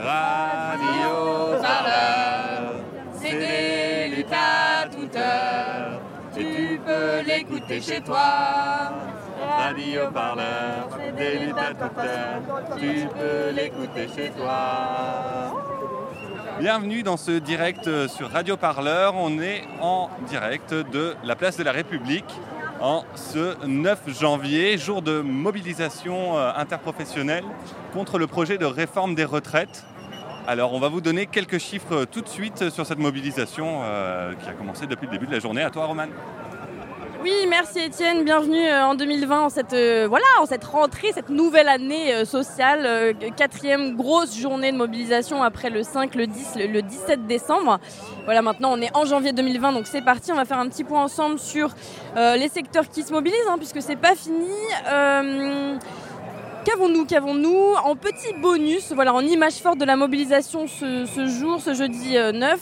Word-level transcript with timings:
Radio 0.00 1.60
Parleur, 1.60 2.74
c'est 3.20 4.08
luttes 4.08 4.26
à 4.32 4.86
toute 4.86 5.16
heure. 5.16 6.00
Tu 6.32 6.80
peux 6.86 7.20
l'écouter 7.26 7.80
chez 7.80 8.00
toi. 8.00 8.92
Radio 9.58 10.08
Parleur, 10.14 10.88
c'est 10.96 11.16
des 11.16 11.38
luttes 11.38 11.58
à 11.58 11.74
toute 11.74 11.98
heure. 11.98 12.78
Tu 12.78 13.08
peux 13.08 13.50
l'écouter 13.50 14.08
chez 14.14 14.30
toi. 14.30 15.52
Bienvenue 16.60 17.02
dans 17.02 17.16
ce 17.16 17.32
direct 17.32 18.06
sur 18.06 18.30
Radio 18.30 18.56
Parleur. 18.56 19.16
On 19.16 19.40
est 19.40 19.64
en 19.80 20.10
direct 20.28 20.74
de 20.74 21.16
la 21.24 21.34
place 21.34 21.56
de 21.56 21.64
la 21.64 21.72
République 21.72 22.32
en 22.80 23.04
ce 23.14 23.64
9 23.66 24.18
janvier, 24.20 24.78
jour 24.78 25.02
de 25.02 25.20
mobilisation 25.20 26.38
euh, 26.38 26.52
interprofessionnelle 26.56 27.44
contre 27.92 28.18
le 28.18 28.26
projet 28.26 28.58
de 28.58 28.64
réforme 28.64 29.14
des 29.14 29.24
retraites. 29.24 29.84
Alors 30.46 30.72
on 30.72 30.80
va 30.80 30.88
vous 30.88 31.00
donner 31.00 31.26
quelques 31.26 31.58
chiffres 31.58 32.04
tout 32.04 32.20
de 32.20 32.28
suite 32.28 32.70
sur 32.70 32.86
cette 32.86 32.98
mobilisation 32.98 33.82
euh, 33.82 34.34
qui 34.34 34.48
a 34.48 34.52
commencé 34.52 34.86
depuis 34.86 35.06
le 35.06 35.12
début 35.12 35.26
de 35.26 35.32
la 35.32 35.40
journée. 35.40 35.62
À 35.62 35.70
toi 35.70 35.86
Roman. 35.86 36.06
Oui, 37.20 37.32
merci 37.48 37.80
Étienne, 37.80 38.24
bienvenue 38.24 38.64
euh, 38.64 38.86
en 38.86 38.94
2020, 38.94 39.40
en 39.40 39.48
cette, 39.48 39.74
voilà, 40.08 40.24
en 40.40 40.46
cette 40.46 40.62
rentrée, 40.62 41.08
cette 41.12 41.30
nouvelle 41.30 41.68
année 41.68 42.24
sociale, 42.24 43.14
quatrième 43.36 43.96
grosse 43.96 44.38
journée 44.38 44.70
de 44.70 44.76
mobilisation 44.76 45.42
après 45.42 45.68
le 45.68 45.82
5, 45.82 46.14
le 46.14 46.28
10, 46.28 46.56
le 46.56 46.80
17 46.80 47.26
décembre. 47.26 47.80
Voilà, 48.24 48.40
maintenant 48.40 48.70
on 48.72 48.80
est 48.80 48.96
en 48.96 49.04
janvier 49.04 49.32
2020, 49.32 49.72
donc 49.72 49.86
c'est 49.86 50.02
parti, 50.02 50.30
on 50.30 50.36
va 50.36 50.44
faire 50.44 50.58
un 50.58 50.68
petit 50.68 50.84
point 50.84 51.02
ensemble 51.02 51.40
sur 51.40 51.70
les 52.14 52.48
secteurs 52.48 52.88
qui 52.88 53.02
se 53.02 53.12
mobilisent, 53.12 53.48
hein, 53.48 53.58
puisque 53.58 53.82
c'est 53.82 53.96
pas 53.96 54.14
fini. 54.14 54.46
Qu'avons-nous 56.68 57.06
Qu'avons-nous 57.06 57.74
En 57.82 57.96
petit 57.96 58.34
bonus, 58.42 58.92
voilà, 58.92 59.14
en 59.14 59.22
image 59.22 59.54
forte 59.54 59.78
de 59.78 59.86
la 59.86 59.96
mobilisation 59.96 60.66
ce, 60.66 61.26
jour, 61.26 61.62
ce 61.62 61.72
jeudi 61.72 62.12
9, 62.12 62.14
euh, 62.14 62.56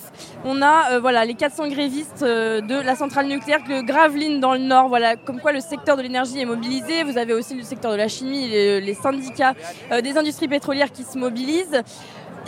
on 0.45 0.63
a 0.63 0.93
euh, 0.93 1.01
voilà, 1.01 1.25
les 1.25 1.35
400 1.35 1.67
grévistes 1.71 2.23
euh, 2.23 2.61
de 2.61 2.77
la 2.77 2.95
centrale 2.95 3.27
nucléaire 3.27 3.65
de 3.69 3.81
Gravelines 3.81 4.39
dans 4.39 4.53
le 4.53 4.61
Nord. 4.61 4.89
Voilà, 4.89 5.17
comme 5.17 5.41
quoi 5.41 5.51
le 5.51 5.59
secteur 5.59 5.97
de 5.97 6.03
l'énergie 6.03 6.39
est 6.39 6.45
mobilisé. 6.45 7.03
Vous 7.03 7.19
avez 7.19 7.33
aussi 7.33 7.57
le 7.57 7.65
secteur 7.65 7.91
de 7.91 7.97
la 7.97 8.07
chimie, 8.07 8.49
les 8.49 8.95
syndicats 8.95 9.55
des 10.01 10.17
industries 10.17 10.47
pétrolières 10.47 10.93
qui 10.93 11.03
se 11.03 11.19
mobilisent. 11.19 11.83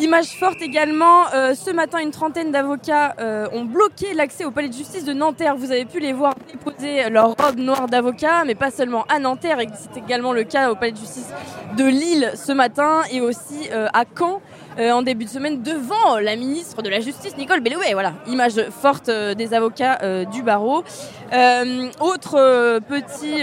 Image 0.01 0.29
forte 0.39 0.63
également, 0.63 1.25
euh, 1.35 1.55
ce 1.55 1.73
matin 1.73 1.99
une 1.99 2.13
trentaine 2.13 2.53
d'avocats 2.53 3.17
euh, 3.19 3.49
ont 3.53 3.65
bloqué 3.65 4.15
l'accès 4.15 4.45
au 4.45 4.53
palais 4.53 4.69
de 4.69 4.73
justice 4.73 5.05
de 5.05 5.13
Nanterre. 5.13 5.57
Vous 5.57 5.73
avez 5.73 5.87
pu 5.87 5.99
les 5.99 6.13
voir 6.13 6.35
déposer 6.53 7.11
leur 7.11 7.35
robe 7.37 7.57
noire 7.57 7.89
d'avocat, 7.89 8.45
mais 8.47 8.55
pas 8.55 8.71
seulement 8.71 9.05
à 9.09 9.19
Nanterre, 9.19 9.59
c'est 9.75 9.99
également 9.99 10.33
le 10.33 10.45
cas 10.45 10.71
au 10.71 10.77
palais 10.77 10.93
de 10.93 10.99
justice 10.99 11.29
de 11.77 11.85
Lille 11.85 12.31
ce 12.37 12.53
matin 12.53 13.03
et 13.11 13.21
aussi 13.21 13.69
euh, 13.73 13.89
à 13.93 14.05
Caen. 14.17 14.41
Euh, 14.79 14.93
en 14.93 15.03
début 15.03 15.25
de 15.25 15.31
semaine 15.31 15.61
devant 15.61 16.21
la 16.21 16.37
ministre 16.37 16.83
de 16.83 16.89
la 16.89 17.01
Justice, 17.01 17.37
Nicole 17.37 17.61
Belloubet. 17.61 17.95
Voilà, 17.95 18.15
image 18.29 18.63
forte 18.71 19.09
euh, 19.09 19.35
des 19.35 19.53
avocats 19.53 19.99
euh, 20.05 20.25
du 20.25 20.43
barreau. 20.45 20.85
autre 22.01 22.79
petit 22.89 23.43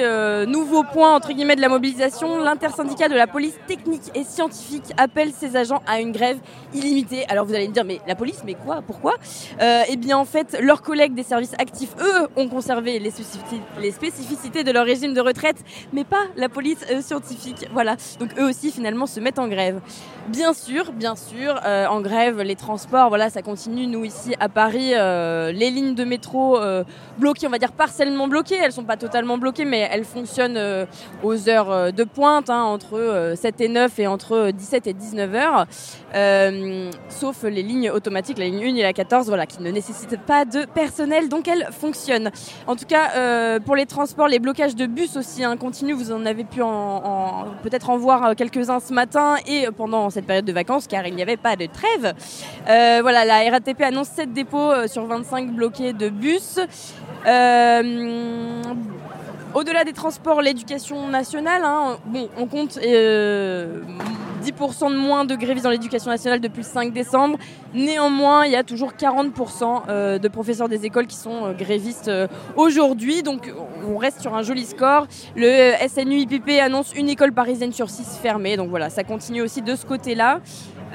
nouveau 0.49 0.83
point, 0.83 1.13
entre 1.13 1.33
guillemets, 1.33 1.55
de 1.55 1.61
la 1.61 1.69
mobilisation, 1.69 2.39
l'intersyndicat 2.39 3.09
de 3.09 3.15
la 3.15 3.27
police 3.27 3.55
technique 3.67 4.11
et 4.15 4.23
scientifique 4.23 4.93
appelle 4.97 5.31
ses 5.31 5.55
agents 5.55 5.81
à 5.85 5.99
une 5.99 6.11
grève 6.11 6.37
illimitée. 6.73 7.25
Alors 7.27 7.45
vous 7.45 7.53
allez 7.53 7.67
me 7.67 7.73
dire, 7.73 7.83
mais 7.83 7.99
la 8.07 8.15
police, 8.15 8.41
mais 8.45 8.55
quoi? 8.55 8.81
Pourquoi? 8.81 9.13
Eh 9.61 9.97
bien, 9.97 10.17
en 10.17 10.25
fait, 10.25 10.57
leurs 10.59 10.81
collègues 10.81 11.13
des 11.13 11.23
services 11.23 11.53
actifs, 11.59 11.93
eux, 11.99 12.27
ont 12.35 12.47
conservé 12.47 12.97
les 12.99 13.11
les 13.79 13.91
spécificités 13.91 14.63
de 14.63 14.71
leur 14.71 14.85
régime 14.85 15.13
de 15.13 15.21
retraite, 15.21 15.57
mais 15.93 16.05
pas 16.05 16.23
la 16.37 16.49
police 16.49 16.83
scientifique. 17.01 17.67
Voilà, 17.71 17.97
donc 18.19 18.31
eux 18.39 18.49
aussi, 18.49 18.71
finalement, 18.71 19.05
se 19.05 19.19
mettent 19.19 19.39
en 19.39 19.47
grève. 19.47 19.79
Bien 20.29 20.53
sûr, 20.53 20.91
bien 20.91 21.15
sûr 21.15 21.24
euh, 21.33 21.87
en 21.87 22.01
grève, 22.01 22.41
les 22.41 22.55
transports, 22.55 23.09
voilà, 23.09 23.29
ça 23.29 23.41
continue. 23.41 23.87
Nous 23.87 24.05
ici 24.05 24.33
à 24.39 24.49
Paris, 24.49 24.91
euh, 24.93 25.51
les 25.51 25.69
lignes 25.69 25.95
de 25.95 26.03
métro 26.03 26.57
euh, 26.57 26.83
bloquées, 27.17 27.47
on 27.47 27.49
va 27.49 27.57
dire 27.57 27.71
partiellement 27.71 28.27
bloquées. 28.27 28.55
Elles 28.55 28.71
sont 28.71 28.83
pas 28.83 28.97
totalement 28.97 29.37
bloquées, 29.37 29.65
mais 29.65 29.87
elles 29.91 30.05
fonctionnent 30.05 30.87
aux 31.23 31.49
heures 31.49 31.93
de 31.93 32.03
pointe, 32.03 32.49
hein, 32.49 32.63
entre 32.63 33.33
7 33.35 33.61
et 33.61 33.67
9 33.69 33.99
et 33.99 34.07
entre 34.07 34.51
17 34.51 34.87
et 34.87 34.93
19 34.93 35.35
heures. 35.35 35.65
sauf 37.09 37.43
les 37.43 37.63
lignes 37.63 37.89
automatiques, 37.91 38.37
la 38.37 38.45
ligne 38.45 38.63
1 38.63 38.75
et 38.75 38.83
la 38.83 38.93
14, 38.93 39.27
voilà, 39.27 39.45
qui 39.45 39.61
ne 39.61 39.71
nécessitent 39.71 40.19
pas 40.19 40.45
de 40.45 40.65
personnel, 40.65 41.29
donc 41.29 41.47
elles 41.47 41.67
fonctionnent. 41.71 42.31
En 42.67 42.75
tout 42.75 42.85
cas, 42.85 43.59
pour 43.61 43.75
les 43.75 43.85
transports, 43.85 44.27
les 44.27 44.39
blocages 44.39 44.75
de 44.75 44.85
bus 44.85 45.15
aussi 45.17 45.43
hein, 45.43 45.57
continuent. 45.57 45.95
Vous 45.95 46.11
en 46.11 46.25
avez 46.25 46.43
pu 46.43 46.61
peut-être 47.63 47.89
en 47.89 47.97
voir 47.97 48.35
quelques-uns 48.35 48.79
ce 48.79 48.93
matin 48.93 49.35
et 49.47 49.67
pendant 49.75 50.09
cette 50.09 50.25
période 50.25 50.45
de 50.45 50.53
vacances, 50.53 50.87
car 50.87 51.04
il 51.07 51.15
n'y 51.15 51.21
avait 51.21 51.37
pas 51.37 51.55
de 51.55 51.67
trêve. 51.67 52.13
Euh, 52.69 52.99
voilà, 53.01 53.25
la 53.25 53.49
RATP 53.49 53.81
annonce 53.81 54.09
7 54.09 54.33
dépôts 54.33 54.71
euh, 54.71 54.87
sur 54.87 55.05
25 55.05 55.51
bloqués 55.51 55.93
de 55.93 56.09
bus. 56.09 56.59
Euh, 57.25 58.61
au-delà 59.53 59.83
des 59.83 59.93
transports, 59.93 60.41
l'éducation 60.41 61.07
nationale, 61.07 61.61
hein, 61.63 61.97
bon, 62.05 62.27
on 62.37 62.45
compte 62.45 62.77
10% 62.77 62.81
de 64.91 64.95
moins 64.97 65.23
de 65.25 65.35
grévistes 65.35 65.63
dans 65.63 65.71
l'éducation 65.71 66.11
nationale 66.11 66.41
depuis 66.41 66.61
le 66.61 66.67
5 66.67 66.91
décembre. 66.91 67.37
Néanmoins, 67.73 68.45
il 68.45 68.51
y 68.51 68.57
a 68.57 68.63
toujours 68.63 68.93
40% 68.93 70.19
de 70.19 70.27
professeurs 70.27 70.67
des 70.67 70.85
écoles 70.85 71.07
qui 71.07 71.15
sont 71.15 71.53
grévistes 71.53 72.11
aujourd'hui. 72.57 73.23
Donc, 73.23 73.49
on 73.87 73.97
reste 73.97 74.21
sur 74.21 74.35
un 74.35 74.41
joli 74.41 74.65
score. 74.65 75.07
Le 75.37 75.73
SNUIPP 75.87 76.59
annonce 76.61 76.93
une 76.93 77.09
école 77.09 77.31
parisienne 77.31 77.71
sur 77.71 77.89
6 77.89 78.19
fermée. 78.21 78.57
Donc 78.57 78.69
voilà, 78.69 78.89
ça 78.89 79.03
continue 79.03 79.41
aussi 79.41 79.61
de 79.61 79.75
ce 79.75 79.85
côté-là. 79.85 80.41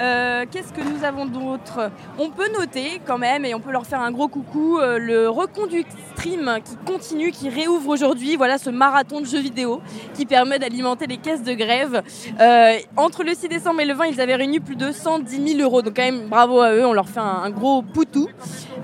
Euh, 0.00 0.47
qu'est-ce 0.50 0.72
que 0.72 0.81
nous 0.81 1.05
avons 1.05 1.27
d'autre? 1.27 1.91
On 2.19 2.31
peut 2.31 2.49
noter 2.59 3.00
quand 3.06 3.19
même, 3.19 3.44
et 3.44 3.55
on 3.55 3.61
peut 3.61 3.71
leur 3.71 3.87
faire 3.87 4.00
un 4.00 4.11
gros 4.11 4.28
coucou, 4.28 4.78
euh, 4.78 4.99
le 4.99 5.28
reconduit 5.28 5.84
stream 6.12 6.59
qui 6.65 6.77
continue, 6.87 7.31
qui 7.33 7.50
réouvre 7.50 7.88
aujourd'hui. 7.91 8.37
Voilà 8.37 8.56
ce 8.56 8.71
marathon 8.71 9.21
de 9.21 9.27
jeux 9.27 9.41
vidéo 9.41 9.83
qui 10.15 10.25
permet 10.25 10.59
d'alimenter 10.59 11.06
les 11.06 11.19
caisses 11.19 11.43
de 11.43 11.53
grève. 11.53 12.03
Euh, 12.41 12.78
entre 12.97 13.25
le 13.25 13.34
6 13.34 13.49
décembre 13.49 13.81
et 13.81 13.84
le 13.84 13.94
20, 13.94 14.06
ils 14.06 14.21
avaient 14.21 14.37
réuni 14.37 14.59
plus 14.59 14.77
de 14.77 14.91
110 14.91 15.56
000 15.56 15.60
euros. 15.60 15.83
Donc 15.83 15.97
quand 15.97 16.03
même, 16.03 16.28
bravo 16.28 16.60
à 16.60 16.72
eux, 16.72 16.87
on 16.87 16.94
leur 16.94 17.09
fait 17.09 17.21
un, 17.21 17.50
gros 17.50 17.83
poutou. 17.83 18.28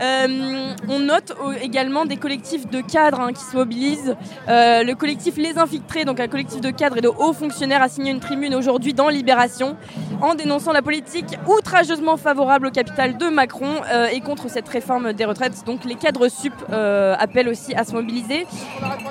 on 0.00 0.98
note 0.98 1.32
également 1.62 2.04
des 2.04 2.16
collectifs 2.16 2.66
de 2.68 2.80
cadres 2.82 3.20
hein, 3.20 3.32
qui 3.32 3.42
se 3.42 3.56
mobilisent. 3.56 4.16
le 4.48 4.92
collectif 4.94 5.36
Les 5.38 5.56
Infiltrés, 5.56 6.04
donc 6.04 6.20
un 6.20 6.28
collectif 6.28 6.60
de 6.60 6.70
cadres 6.70 6.98
et 6.98 7.02
de 7.02 7.08
hauts 7.08 7.32
fonctionnaires, 7.32 7.82
a 7.82 7.88
signé 7.88 8.10
une 8.10 8.20
tribune 8.20 8.54
aujourd'hui 8.54 8.92
dans 8.92 9.08
Libération 9.08 9.76
en 10.20 10.34
dénonçant 10.34 10.72
la 10.72 10.82
politique 10.82 11.05
outrageusement 11.46 12.16
favorable 12.16 12.66
au 12.66 12.70
capital 12.70 13.16
de 13.16 13.28
Macron 13.28 13.80
euh, 13.90 14.06
et 14.06 14.20
contre 14.20 14.50
cette 14.50 14.68
réforme 14.68 15.12
des 15.12 15.24
retraites. 15.24 15.64
Donc 15.64 15.84
les 15.84 15.94
cadres 15.94 16.28
sup 16.28 16.54
euh, 16.70 17.14
appellent 17.18 17.48
aussi 17.48 17.74
à 17.74 17.84
se 17.84 17.92
mobiliser. 17.92 18.46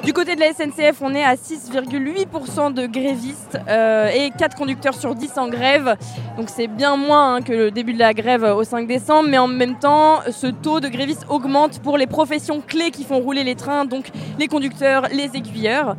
Du 0.03 0.13
côté 0.13 0.35
de 0.35 0.39
la 0.39 0.53
SNCF, 0.53 1.01
on 1.01 1.13
est 1.13 1.23
à 1.23 1.35
6,8% 1.35 2.73
de 2.73 2.85
grévistes 2.85 3.57
euh, 3.67 4.09
et 4.09 4.31
4 4.37 4.55
conducteurs 4.55 4.95
sur 4.95 5.15
10 5.15 5.37
en 5.37 5.47
grève. 5.47 5.95
Donc 6.37 6.49
c'est 6.49 6.67
bien 6.67 6.95
moins 6.95 7.35
hein, 7.35 7.41
que 7.41 7.53
le 7.53 7.71
début 7.71 7.93
de 7.93 7.99
la 7.99 8.13
grève 8.13 8.43
au 8.43 8.63
5 8.63 8.87
décembre, 8.87 9.29
mais 9.29 9.37
en 9.37 9.47
même 9.47 9.77
temps, 9.79 10.19
ce 10.31 10.47
taux 10.47 10.79
de 10.79 10.87
grévistes 10.87 11.25
augmente 11.29 11.79
pour 11.79 11.97
les 11.97 12.07
professions 12.07 12.61
clés 12.61 12.91
qui 12.91 13.03
font 13.03 13.19
rouler 13.19 13.43
les 13.43 13.55
trains, 13.55 13.85
donc 13.85 14.09
les 14.39 14.47
conducteurs, 14.47 15.07
les 15.11 15.29
aiguilleurs. 15.35 15.95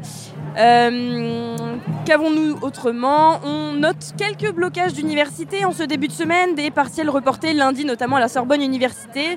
Euh, 0.57 1.57
qu'avons-nous 2.07 2.57
autrement? 2.63 3.41
On 3.45 3.73
note 3.73 4.15
quelques 4.17 4.53
blocages 4.55 4.95
d'universités 4.95 5.65
en 5.65 5.73
ce 5.73 5.83
début 5.83 6.09
de 6.09 6.13
semaine, 6.13 6.55
des 6.55 6.71
partiels 6.71 7.11
reportés 7.11 7.53
lundi 7.53 7.85
notamment 7.85 8.17
à 8.17 8.21
la 8.21 8.29
Sorbonne 8.29 8.63
Université, 8.63 9.37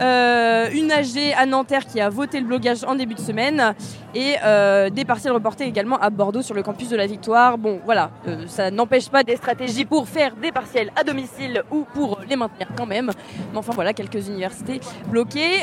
euh, 0.00 0.68
une 0.72 0.90
AG 0.90 1.34
à 1.36 1.44
Nanterre 1.44 1.86
qui 1.86 2.00
a 2.00 2.08
voté 2.08 2.40
le 2.40 2.46
blocage 2.46 2.82
en 2.84 2.94
début 2.94 3.14
de 3.14 3.20
semaine 3.20 3.74
et 4.14 4.36
euh, 4.42 4.88
des 4.88 5.04
partiels 5.04 5.34
reportés 5.34 5.64
également 5.64 5.98
à 5.98 6.08
Bordeaux 6.08 6.42
sur 6.42 6.54
le 6.54 6.62
campus 6.62 6.88
de 6.88 6.96
la 6.96 7.06
Victoire. 7.06 7.58
Bon 7.58 7.80
voilà, 7.84 8.10
ça 8.46 8.70
n'empêche 8.70 9.10
pas 9.10 9.22
des 9.22 9.36
stratégies 9.36 9.84
pour 9.84 10.08
faire 10.08 10.34
des 10.36 10.50
partiels 10.50 10.90
à 10.96 11.04
domicile 11.04 11.62
ou 11.70 11.84
pour 11.92 12.20
les 12.28 12.36
maintenir 12.36 12.68
quand 12.76 12.86
même. 12.86 13.10
Mais 13.52 13.58
enfin 13.58 13.72
voilà, 13.74 13.92
quelques 13.92 14.28
universités 14.28 14.80
bloquées. 15.08 15.62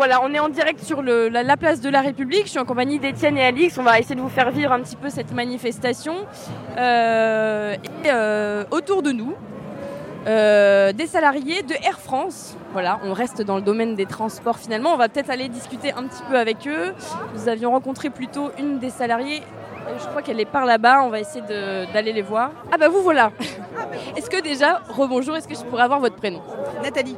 Voilà, 0.00 0.22
on 0.24 0.32
est 0.32 0.38
en 0.38 0.48
direct 0.48 0.82
sur 0.82 1.02
la, 1.02 1.56
place 1.58 1.82
de 1.82 1.90
la 1.90 2.00
République. 2.00 2.44
Je 2.46 2.52
suis 2.52 2.58
en 2.58 2.64
compagnie 2.64 2.98
d'Étienne 2.98 3.36
et 3.36 3.44
Alix. 3.44 3.76
On 3.76 3.82
va 3.82 3.98
essayer 3.98 4.14
de 4.14 4.22
vous 4.22 4.30
faire 4.30 4.50
vivre 4.50 4.72
un 4.72 4.80
petit 4.80 4.96
peu 4.96 5.10
cette 5.10 5.34
manifestation. 5.34 6.14
Euh, 6.78 7.74
et 7.74 8.06
euh, 8.06 8.64
autour 8.70 9.02
de 9.02 9.12
nous, 9.12 9.34
euh, 10.26 10.94
des 10.94 11.06
salariés 11.06 11.60
de 11.64 11.74
Air 11.86 12.00
France. 12.00 12.56
Voilà, 12.72 12.98
on 13.04 13.12
reste 13.12 13.42
dans 13.42 13.56
le 13.56 13.60
domaine 13.60 13.94
des 13.94 14.06
transports 14.06 14.56
finalement. 14.56 14.94
On 14.94 14.96
va 14.96 15.10
peut-être 15.10 15.28
aller 15.28 15.50
discuter 15.50 15.92
un 15.92 16.04
petit 16.04 16.22
peu 16.30 16.38
avec 16.38 16.66
eux. 16.66 16.94
Nous 17.34 17.50
avions 17.50 17.72
rencontré 17.72 18.08
plutôt 18.08 18.52
une 18.58 18.78
des 18.78 18.88
salariés 18.88 19.42
Je 19.98 20.06
crois 20.06 20.22
qu'elle 20.22 20.40
est 20.40 20.44
par 20.44 20.64
là-bas, 20.64 21.02
on 21.02 21.08
va 21.08 21.20
essayer 21.20 21.44
d'aller 21.92 22.12
les 22.12 22.22
voir. 22.22 22.50
Ah 22.72 22.78
bah 22.78 22.88
vous 22.88 23.02
voilà 23.02 23.32
Est-ce 24.16 24.30
que 24.30 24.40
déjà, 24.40 24.80
rebonjour, 24.88 25.36
est-ce 25.36 25.48
que 25.48 25.54
je 25.54 25.62
pourrais 25.62 25.82
avoir 25.82 26.00
votre 26.00 26.16
prénom 26.16 26.40
Nathalie. 26.82 27.16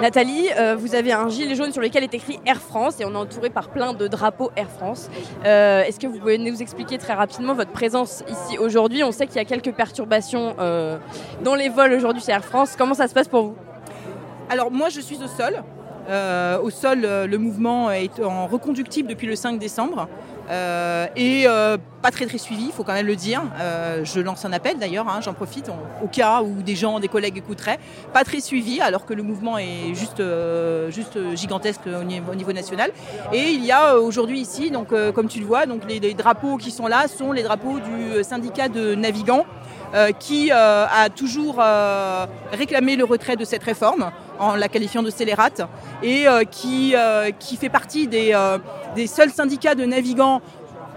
Nathalie, 0.00 0.48
euh, 0.58 0.76
vous 0.76 0.94
avez 0.94 1.12
un 1.12 1.28
gilet 1.28 1.54
jaune 1.54 1.72
sur 1.72 1.82
lequel 1.82 2.02
est 2.02 2.14
écrit 2.14 2.40
Air 2.46 2.60
France 2.60 3.00
et 3.00 3.04
on 3.04 3.12
est 3.12 3.16
entouré 3.16 3.50
par 3.50 3.68
plein 3.68 3.92
de 3.92 4.08
drapeaux 4.08 4.50
Air 4.56 4.68
France. 4.68 5.08
Euh, 5.44 5.82
est-ce 5.82 6.00
que 6.00 6.06
vous 6.06 6.18
pouvez 6.18 6.38
nous 6.38 6.62
expliquer 6.62 6.98
très 6.98 7.14
rapidement 7.14 7.54
votre 7.54 7.70
présence 7.70 8.24
ici 8.28 8.58
aujourd'hui? 8.58 9.04
On 9.04 9.12
sait 9.12 9.26
qu'il 9.26 9.36
y 9.36 9.40
a 9.40 9.44
quelques 9.44 9.72
perturbations 9.72 10.54
euh, 10.58 10.98
dans 11.42 11.54
les 11.54 11.68
vols 11.68 11.92
aujourd'hui 11.92 12.22
chez 12.22 12.32
Air 12.32 12.44
France. 12.44 12.74
Comment 12.76 12.94
ça 12.94 13.08
se 13.08 13.14
passe 13.14 13.28
pour 13.28 13.42
vous? 13.42 13.56
Alors 14.50 14.70
moi 14.70 14.88
je 14.88 15.00
suis 15.00 15.18
au 15.22 15.28
sol. 15.28 15.62
au 16.62 16.70
sol, 16.70 17.00
le 17.00 17.36
mouvement 17.38 17.90
est 17.90 18.20
en 18.20 18.46
reconductible 18.46 19.08
depuis 19.08 19.26
le 19.26 19.36
5 19.36 19.58
décembre. 19.58 20.08
Euh, 20.50 21.06
et 21.16 21.44
euh, 21.46 21.76
pas 22.02 22.10
très 22.10 22.26
très 22.26 22.38
suivi, 22.38 22.66
il 22.66 22.72
faut 22.72 22.84
quand 22.84 22.92
même 22.92 23.06
le 23.06 23.16
dire. 23.16 23.42
Euh, 23.60 24.04
je 24.04 24.20
lance 24.20 24.44
un 24.44 24.52
appel 24.52 24.78
d'ailleurs, 24.78 25.08
hein, 25.08 25.20
j'en 25.22 25.32
profite 25.32 25.70
au 26.02 26.06
cas 26.06 26.42
où 26.42 26.62
des 26.62 26.76
gens, 26.76 27.00
des 27.00 27.08
collègues 27.08 27.38
écouteraient. 27.38 27.78
Pas 28.12 28.24
très 28.24 28.40
suivi 28.40 28.80
alors 28.80 29.06
que 29.06 29.14
le 29.14 29.22
mouvement 29.22 29.58
est 29.58 29.94
juste, 29.94 30.22
gigantesque 31.34 31.82
au 31.86 32.04
niveau, 32.04 32.52
national. 32.52 32.90
Et 33.32 33.50
il 33.50 33.64
y 33.64 33.72
a 33.72 33.96
aujourd'hui 33.98 34.40
ici, 34.40 34.70
comme 35.14 35.28
tu 35.28 35.40
le 35.40 35.46
vois, 35.46 35.66
donc 35.66 35.82
les, 35.88 36.14
drapeaux 36.14 36.56
qui 36.56 36.70
sont 36.70 36.86
là 36.86 37.08
sont 37.08 37.32
les 37.32 37.42
drapeaux 37.42 37.80
du 37.80 38.22
syndicat 38.22 38.68
de 38.68 38.94
navigants. 38.94 39.46
Qui 40.18 40.50
a 40.50 41.08
toujours 41.10 41.62
réclamé 42.52 42.96
le 42.96 43.04
retrait 43.04 43.36
de 43.36 43.44
cette 43.44 43.62
réforme 43.62 44.10
en 44.38 44.56
la 44.56 44.68
qualifiant 44.68 45.02
de 45.02 45.10
scélérate 45.10 45.62
et 46.02 46.26
qui, 46.50 46.94
qui 47.38 47.56
fait 47.56 47.68
partie 47.68 48.08
des, 48.08 48.36
des 48.94 49.06
seuls 49.06 49.30
syndicats 49.30 49.74
de 49.74 49.84
navigants 49.84 50.40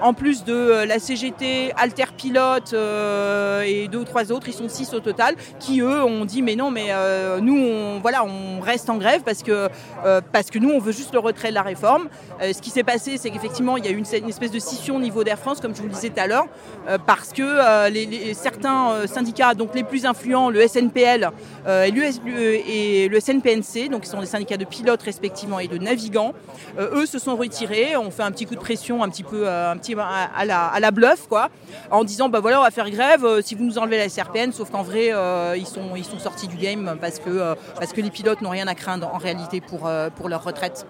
en 0.01 0.13
plus 0.13 0.43
de 0.43 0.53
euh, 0.53 0.85
la 0.85 0.99
CGT, 0.99 1.73
Alter 1.75 2.05
Pilote 2.15 2.73
euh, 2.73 3.63
et 3.65 3.87
deux 3.87 3.99
ou 3.99 4.03
trois 4.03 4.31
autres, 4.31 4.47
ils 4.47 4.53
sont 4.53 4.69
six 4.69 4.93
au 4.93 4.99
total, 4.99 5.35
qui 5.59 5.81
eux 5.81 6.03
ont 6.03 6.25
dit 6.25 6.41
mais 6.41 6.55
non, 6.55 6.71
mais 6.71 6.87
euh, 6.89 7.39
nous 7.39 7.57
on, 7.57 7.99
voilà, 7.99 8.23
on 8.23 8.59
reste 8.59 8.89
en 8.89 8.97
grève 8.97 9.21
parce 9.23 9.43
que, 9.43 9.69
parce 10.31 10.49
que 10.49 10.59
nous 10.59 10.69
on 10.69 10.79
veut 10.79 10.91
juste 10.91 11.13
le 11.13 11.19
retrait 11.19 11.49
de 11.49 11.53
la 11.53 11.61
réforme. 11.61 12.09
ce 12.41 12.61
qui 12.61 12.69
s'est 12.69 12.83
passé, 12.83 13.17
c'est 13.17 13.29
qu'effectivement 13.29 13.77
il 13.77 13.85
y 13.85 13.87
a 13.87 13.91
eu 13.91 13.97
une, 13.97 14.29
espèce 14.29 14.51
de 14.51 14.59
scission 14.59 14.97
au 14.97 14.99
niveau 14.99 15.23
d'Air 15.23 15.39
France, 15.39 15.59
comme 15.59 15.75
je 15.75 15.81
vous 15.81 15.87
le 15.87 15.93
disais 15.93 16.09
tout 16.09 16.19
à 16.19 16.27
l'heure, 16.27 16.47
parce 17.05 17.33
que 17.33 17.57
certains 18.33 19.07
syndicats, 19.07 19.53
donc 19.53 19.73
les 19.75 19.83
plus 19.83 20.05
influents, 20.05 20.49
le 20.49 20.65
SNPL 20.67 21.31
et, 21.67 23.03
et, 23.03 23.09
le 23.09 23.19
SNPNC, 23.19 23.89
donc 23.89 24.01
qui 24.03 24.09
sont 24.09 24.19
des 24.19 24.25
syndicats 24.25 24.57
de 24.57 24.65
pilotes 24.65 25.01
respectivement 25.01 25.59
et 25.59 25.67
de 25.67 25.77
navigants, 25.77 26.33
eux 26.79 27.05
se 27.05 27.19
sont 27.19 27.35
retirés, 27.35 27.97
ont 27.97 28.11
fait 28.11 28.23
un 28.23 28.31
petit 28.31 28.45
coup 28.45 28.55
de 28.55 28.59
pression 28.59 29.03
un 29.03 29.09
petit 29.09 29.23
peu, 29.23 29.47
un 29.47 29.77
petit 29.77 29.86
à, 29.95 30.45
la, 30.45 30.65
à 30.67 30.79
la 30.79 30.91
bluff, 30.91 31.27
quoi, 31.27 31.49
en 31.91 32.03
disant 32.03 32.29
bah 32.29 32.39
voilà, 32.39 32.59
on 32.59 32.63
va 32.63 32.71
faire 32.71 32.89
grève 32.89 33.25
euh, 33.25 33.41
si 33.41 33.55
vous 33.55 33.63
nous 33.63 33.77
enlevez 33.77 33.97
la 33.97 34.09
SRPN, 34.09 34.51
sauf 34.51 34.69
qu'en 34.69 34.83
vrai, 34.83 35.09
euh, 35.11 35.55
ils, 35.57 35.65
sont, 35.65 35.95
ils 35.95 36.03
sont 36.03 36.19
sortis 36.19 36.47
du 36.47 36.57
game 36.57 36.97
parce 36.99 37.19
que, 37.19 37.29
euh, 37.29 37.55
parce 37.79 37.93
que 37.93 38.01
les 38.01 38.09
pilotes 38.09 38.41
n'ont 38.41 38.49
rien 38.49 38.67
à 38.67 38.75
craindre 38.75 39.09
en 39.13 39.17
réalité 39.17 39.61
pour, 39.61 39.89
pour 40.15 40.29
leur 40.29 40.43
retraite. 40.43 40.85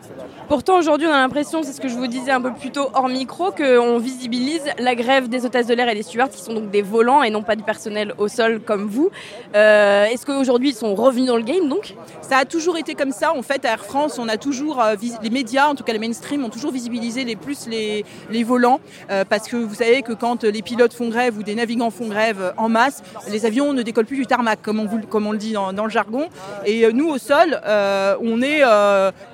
Pourtant, 0.48 0.78
aujourd'hui, 0.78 1.08
on 1.08 1.12
a 1.12 1.18
l'impression, 1.18 1.64
c'est 1.64 1.74
ce 1.74 1.82
que 1.82 1.88
je 1.88 1.96
vous 1.96 2.08
disais 2.08 2.32
un 2.32 2.42
peu 2.42 2.54
plus 2.54 2.72
tôt 2.72 2.90
hors 2.94 3.10
micro, 3.10 3.52
qu'on 3.52 3.98
visibilise 4.00 4.64
la 4.80 4.96
grève 4.96 5.30
des 5.30 5.46
hôtesses 5.46 5.68
de 5.68 5.74
l'air 5.74 5.90
et 5.90 5.96
des 5.96 6.04
stewards 6.04 6.30
qui 6.30 6.42
sont 6.42 6.54
donc 6.54 6.72
des 6.72 6.82
volants 6.82 7.24
et 7.24 7.30
non 7.30 7.44
pas 7.44 7.56
du 7.56 7.64
personnel 7.64 8.14
au 8.18 8.28
sol 8.28 8.62
comme 8.62 8.88
vous. 8.88 9.10
Est-ce 9.54 10.26
qu'aujourd'hui, 10.26 10.70
ils 10.70 10.76
sont 10.76 10.96
revenus 10.96 11.28
dans 11.28 11.38
le 11.38 11.44
game 11.44 11.68
donc? 11.68 11.96
Ça 12.22 12.38
a 12.38 12.46
toujours 12.46 12.78
été 12.78 12.96
comme 12.96 13.12
ça. 13.12 13.34
En 13.34 13.42
fait, 13.42 13.66
à 13.66 13.70
Air 13.70 13.86
France, 13.86 14.20
on 14.20 14.28
a 14.28 14.38
toujours, 14.38 14.84
les 15.22 15.30
médias, 15.30 15.68
en 15.68 15.76
tout 15.76 15.84
cas 15.84 15.94
les 15.94 16.00
mainstream, 16.00 16.44
ont 16.44 16.50
toujours 16.50 16.72
visibilisé 16.72 17.24
les 17.24 17.36
plus 17.36 17.68
les, 17.68 18.06
les 18.30 18.44
volants. 18.44 18.80
Euh, 19.10 19.24
parce 19.28 19.48
que 19.48 19.58
vous 19.58 19.76
savez 19.76 20.02
que 20.02 20.14
quand 20.14 20.44
les 20.44 20.62
pilotes 20.62 20.94
font 20.94 21.10
grève 21.10 21.38
ou 21.38 21.44
des 21.44 21.56
navigants 21.56 21.90
font 21.90 22.08
grève 22.08 22.54
en 22.58 22.70
masse, 22.70 23.04
les 23.30 23.46
avions 23.46 23.74
ne 23.74 23.82
décollent 23.82 24.06
plus 24.06 24.18
du 24.18 24.26
tarmac, 24.26 24.62
comme 24.62 24.80
on, 24.80 25.32
le 25.32 25.38
dit 25.38 25.54
dans, 25.54 25.72
le 25.72 25.90
jargon. 25.90 26.28
Et 26.66 26.86
euh, 26.86 26.92
nous, 26.92 27.10
au 27.10 27.18
sol, 27.18 27.60
euh, 27.66 28.16
on 28.22 28.42
est... 28.42 28.62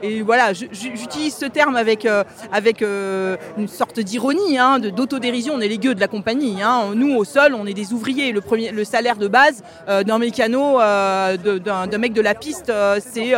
et 0.02 0.22
voilà, 0.22 0.54
j'utilise 0.54 1.36
ce 1.36 1.46
terme 1.46 1.76
avec, 1.76 2.08
avec 2.52 2.82
une 2.82 3.68
sorte 3.68 4.00
d'ironie, 4.00 4.58
hein, 4.58 4.80
d'autodérision. 4.80 5.54
On 5.56 5.62
est 5.62 5.68
les 5.68 5.78
gueux 5.78 5.96
de 5.96 6.00
la 6.00 6.08
compagnie. 6.08 6.62
Hein. 6.62 6.92
Nous, 6.96 7.16
au 7.16 7.24
sol, 7.24 7.54
on 7.54 7.66
est 7.66 7.74
des 7.74 7.94
ouvriers. 7.94 8.32
Le, 8.32 8.42
premier, 8.42 8.72
le 8.72 8.84
salaire 8.84 9.18
de 9.18 9.28
base 9.28 9.64
d'un 9.88 10.20
mécano, 10.20 10.80
d'un 10.80 11.98
mec 11.98 12.14
de 12.14 12.22
la 12.22 12.36
piste, 12.36 12.72
c'est 13.00 13.34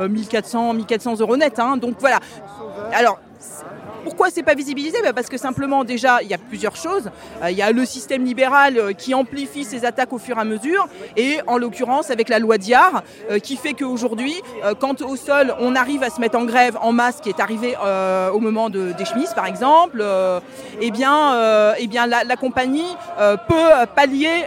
1400, 0.00 0.74
1400 0.74 1.20
euros 1.20 1.36
net. 1.36 1.58
Hein. 1.58 1.76
Donc 1.76 1.96
voilà. 2.00 2.20
Alors, 2.92 3.18
pourquoi 4.20 4.34
c'est 4.34 4.42
pas 4.42 4.54
visibilisé 4.54 4.98
bah, 5.02 5.14
Parce 5.14 5.30
que 5.30 5.38
simplement 5.38 5.82
déjà 5.82 6.20
il 6.20 6.28
y 6.28 6.34
a 6.34 6.36
plusieurs 6.36 6.76
choses. 6.76 7.08
Euh, 7.42 7.50
il 7.50 7.56
y 7.56 7.62
a 7.62 7.72
le 7.72 7.86
système 7.86 8.22
libéral 8.22 8.76
euh, 8.76 8.92
qui 8.92 9.14
amplifie 9.14 9.64
ses 9.64 9.86
attaques 9.86 10.12
au 10.12 10.18
fur 10.18 10.36
et 10.36 10.40
à 10.42 10.44
mesure, 10.44 10.86
et 11.16 11.38
en 11.46 11.56
l'occurrence 11.56 12.10
avec 12.10 12.28
la 12.28 12.38
loi 12.38 12.58
Diard 12.58 13.02
euh, 13.30 13.38
qui 13.38 13.56
fait 13.56 13.72
qu'aujourd'hui, 13.72 14.34
quand 14.78 15.00
au 15.00 15.16
sol 15.16 15.54
on 15.58 15.74
arrive 15.74 16.02
à 16.02 16.10
se 16.10 16.20
mettre 16.20 16.38
en 16.38 16.44
grève 16.44 16.76
en 16.82 16.92
masse, 16.92 17.22
qui 17.22 17.30
est 17.30 17.40
arrivé 17.40 17.74
au 18.34 18.40
moment 18.40 18.68
de, 18.68 18.92
des 18.92 19.06
chemises 19.06 19.32
par 19.32 19.46
exemple, 19.46 20.04
eh 20.82 20.90
bien, 20.90 21.74
eh 21.78 21.86
bien 21.86 22.06
la, 22.06 22.36
compagnie 22.36 22.96
peut 23.48 23.86
pallier 23.96 24.44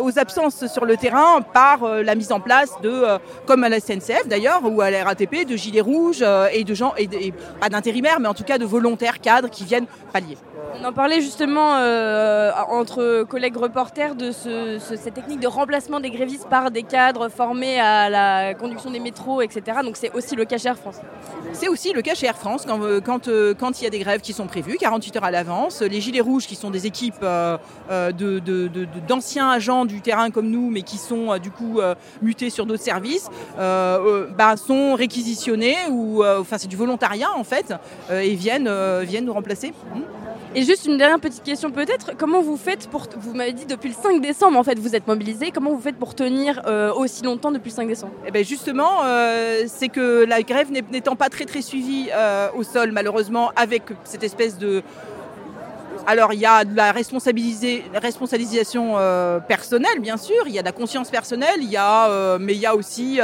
aux 0.00 0.18
absences 0.18 0.66
sur 0.66 0.84
le 0.84 0.96
terrain 0.96 1.40
par 1.40 1.86
la 2.02 2.14
mise 2.16 2.32
en 2.32 2.40
place 2.40 2.70
de, 2.82 3.04
comme 3.46 3.62
à 3.62 3.68
la 3.68 3.78
SNCF 3.78 4.26
d'ailleurs 4.26 4.62
ou 4.64 4.80
à 4.80 4.90
la 4.90 5.04
RATP, 5.04 5.46
de 5.46 5.56
gilets 5.56 5.80
rouges 5.80 6.24
et 6.52 6.64
de 6.64 6.74
gens 6.74 6.94
et, 6.96 7.04
et 7.04 7.32
pas 7.60 7.68
d'intérimaires, 7.68 8.18
mais 8.18 8.28
en 8.28 8.34
tout 8.34 8.44
cas 8.44 8.55
de 8.58 8.64
volontaires 8.64 9.20
cadres 9.20 9.50
qui 9.50 9.64
viennent 9.64 9.86
pallier. 10.12 10.36
On 10.74 10.84
en 10.84 10.92
parlait 10.92 11.20
justement 11.20 11.76
euh, 11.76 12.50
entre 12.68 13.24
collègues 13.24 13.56
reporters 13.56 14.14
de 14.14 14.30
cette 14.32 15.14
technique 15.14 15.40
de 15.40 15.46
remplacement 15.46 16.00
des 16.00 16.10
grévistes 16.10 16.48
par 16.48 16.70
des 16.70 16.82
cadres 16.82 17.28
formés 17.28 17.80
à 17.80 18.10
la 18.10 18.54
conduction 18.54 18.90
des 18.90 19.00
métros, 19.00 19.40
etc. 19.42 19.78
Donc 19.82 19.96
c'est 19.96 20.12
aussi 20.14 20.36
le 20.36 20.44
cas 20.44 20.58
chez 20.58 20.68
Air 20.68 20.76
France. 20.76 21.00
C'est 21.52 21.68
aussi 21.68 21.92
le 21.92 22.02
cas 22.02 22.14
chez 22.14 22.26
Air 22.26 22.36
France 22.36 22.64
quand, 22.66 22.82
euh, 22.82 23.00
euh, 23.28 23.54
il 23.78 23.84
y 23.84 23.86
a 23.86 23.90
des 23.90 23.98
grèves 23.98 24.20
qui 24.20 24.32
sont 24.32 24.46
prévues, 24.46 24.76
48 24.78 25.16
heures 25.16 25.24
à 25.24 25.30
l'avance. 25.30 25.80
Les 25.82 26.00
Gilets 26.00 26.20
Rouges, 26.20 26.46
qui 26.46 26.54
sont 26.54 26.70
des 26.70 26.86
équipes 26.86 27.24
d'anciens 29.08 29.50
agents 29.50 29.84
du 29.84 30.00
terrain 30.00 30.30
comme 30.30 30.50
nous, 30.50 30.70
mais 30.70 30.82
qui 30.82 30.98
sont 30.98 31.38
du 31.38 31.50
coup 31.50 31.80
mutés 32.22 32.50
sur 32.50 32.66
d'autres 32.66 32.82
services, 32.82 33.28
bah, 33.56 34.56
sont 34.56 34.94
réquisitionnés, 34.94 35.76
ou 35.90 36.24
enfin 36.24 36.58
c'est 36.58 36.68
du 36.68 36.76
volontariat 36.76 37.30
en 37.36 37.44
fait, 37.44 37.74
et 38.10 38.34
viennent, 38.34 38.70
nous 39.22 39.32
remplacer. 39.32 39.72
Mmh. 39.94 40.00
Et 40.58 40.62
juste 40.62 40.86
une 40.86 40.96
dernière 40.96 41.20
petite 41.20 41.42
question 41.42 41.70
peut-être, 41.70 42.12
comment 42.16 42.40
vous 42.40 42.56
faites 42.56 42.88
pour, 42.88 43.08
vous 43.18 43.34
m'avez 43.34 43.52
dit 43.52 43.66
depuis 43.66 43.90
le 43.90 43.94
5 43.94 44.22
décembre 44.22 44.58
en 44.58 44.64
fait 44.64 44.78
vous 44.78 44.96
êtes 44.96 45.06
mobilisé, 45.06 45.50
comment 45.50 45.68
vous 45.68 45.82
faites 45.82 45.96
pour 45.96 46.14
tenir 46.14 46.62
euh, 46.66 46.90
aussi 46.94 47.22
longtemps 47.22 47.52
depuis 47.52 47.68
le 47.68 47.74
5 47.74 47.86
décembre? 47.86 48.14
Eh 48.26 48.30
bien 48.30 48.42
justement, 48.42 49.04
euh, 49.04 49.64
c'est 49.66 49.90
que 49.90 50.24
la 50.24 50.40
grève 50.40 50.68
n'étant 50.72 51.14
pas 51.14 51.28
très 51.28 51.44
très 51.44 51.60
suivie 51.60 52.08
euh, 52.10 52.48
au 52.56 52.62
sol 52.62 52.92
malheureusement 52.92 53.52
avec 53.54 53.82
cette 54.04 54.24
espèce 54.24 54.56
de... 54.56 54.82
Alors 56.06 56.32
il 56.32 56.40
y 56.40 56.46
a 56.46 56.64
de 56.64 56.74
la 56.74 56.90
responsabilisation 56.92 58.94
personnelle 59.46 60.00
bien 60.00 60.16
sûr, 60.16 60.44
il 60.46 60.54
y 60.54 60.58
a 60.58 60.62
de 60.62 60.66
la 60.66 60.72
conscience 60.72 61.10
personnelle, 61.10 61.64
y 61.64 61.76
a, 61.76 62.38
mais 62.38 62.54
il 62.54 62.60
y 62.60 62.66
a 62.66 62.74
aussi 62.74 63.20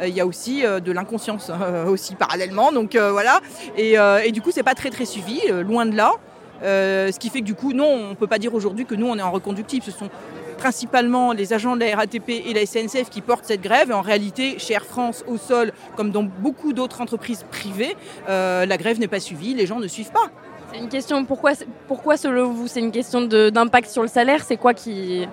il 0.00 0.14
y 0.14 0.20
a 0.20 0.26
aussi 0.26 0.62
de 0.62 0.90
l'inconscience 0.90 1.52
aussi 1.86 2.16
parallèlement. 2.16 2.72
Donc 2.72 2.96
voilà. 2.96 3.40
Et, 3.76 3.96
et, 4.24 4.32
du 4.32 4.40
coup, 4.40 4.50
c'est 4.52 4.62
pas 4.62 4.74
très 4.74 4.88
très 4.90 5.04
suivi, 5.04 5.40
loin 5.62 5.84
de 5.86 5.94
là. 5.94 6.14
Euh, 6.62 7.12
ce 7.12 7.18
qui 7.18 7.30
fait 7.30 7.40
que 7.40 7.44
du 7.44 7.54
coup, 7.54 7.72
non, 7.72 7.86
on 7.86 8.08
ne 8.10 8.14
peut 8.14 8.26
pas 8.26 8.38
dire 8.38 8.54
aujourd'hui 8.54 8.84
que 8.84 8.94
nous, 8.94 9.06
on 9.06 9.16
est 9.16 9.22
en 9.22 9.30
reconductible. 9.30 9.84
Ce 9.84 9.90
sont 9.90 10.10
principalement 10.58 11.32
les 11.32 11.52
agents 11.52 11.76
de 11.76 11.80
la 11.84 11.96
RATP 11.96 12.30
et 12.30 12.52
la 12.52 12.66
SNCF 12.66 13.10
qui 13.10 13.20
portent 13.20 13.44
cette 13.44 13.62
grève. 13.62 13.90
Et 13.90 13.94
en 13.94 14.02
réalité, 14.02 14.58
chez 14.58 14.74
Air 14.74 14.84
France, 14.84 15.24
au 15.26 15.36
sol, 15.36 15.72
comme 15.96 16.10
dans 16.10 16.24
beaucoup 16.24 16.72
d'autres 16.72 17.00
entreprises 17.00 17.44
privées, 17.50 17.96
euh, 18.28 18.66
la 18.66 18.76
grève 18.76 18.98
n'est 18.98 19.08
pas 19.08 19.20
suivie, 19.20 19.54
les 19.54 19.66
gens 19.66 19.78
ne 19.78 19.86
suivent 19.86 20.12
pas. 20.12 20.30
C'est 20.72 20.78
une 20.78 20.88
question, 20.88 21.24
pourquoi, 21.24 21.52
pourquoi 21.86 22.16
selon 22.16 22.50
vous 22.50 22.66
C'est 22.66 22.80
une 22.80 22.92
question 22.92 23.22
d'impact 23.22 23.88
sur 23.88 24.02
le 24.02 24.08
salaire? 24.08 24.44
C'est 24.44 24.58
quoi 24.58 24.74
qui... 24.74 25.26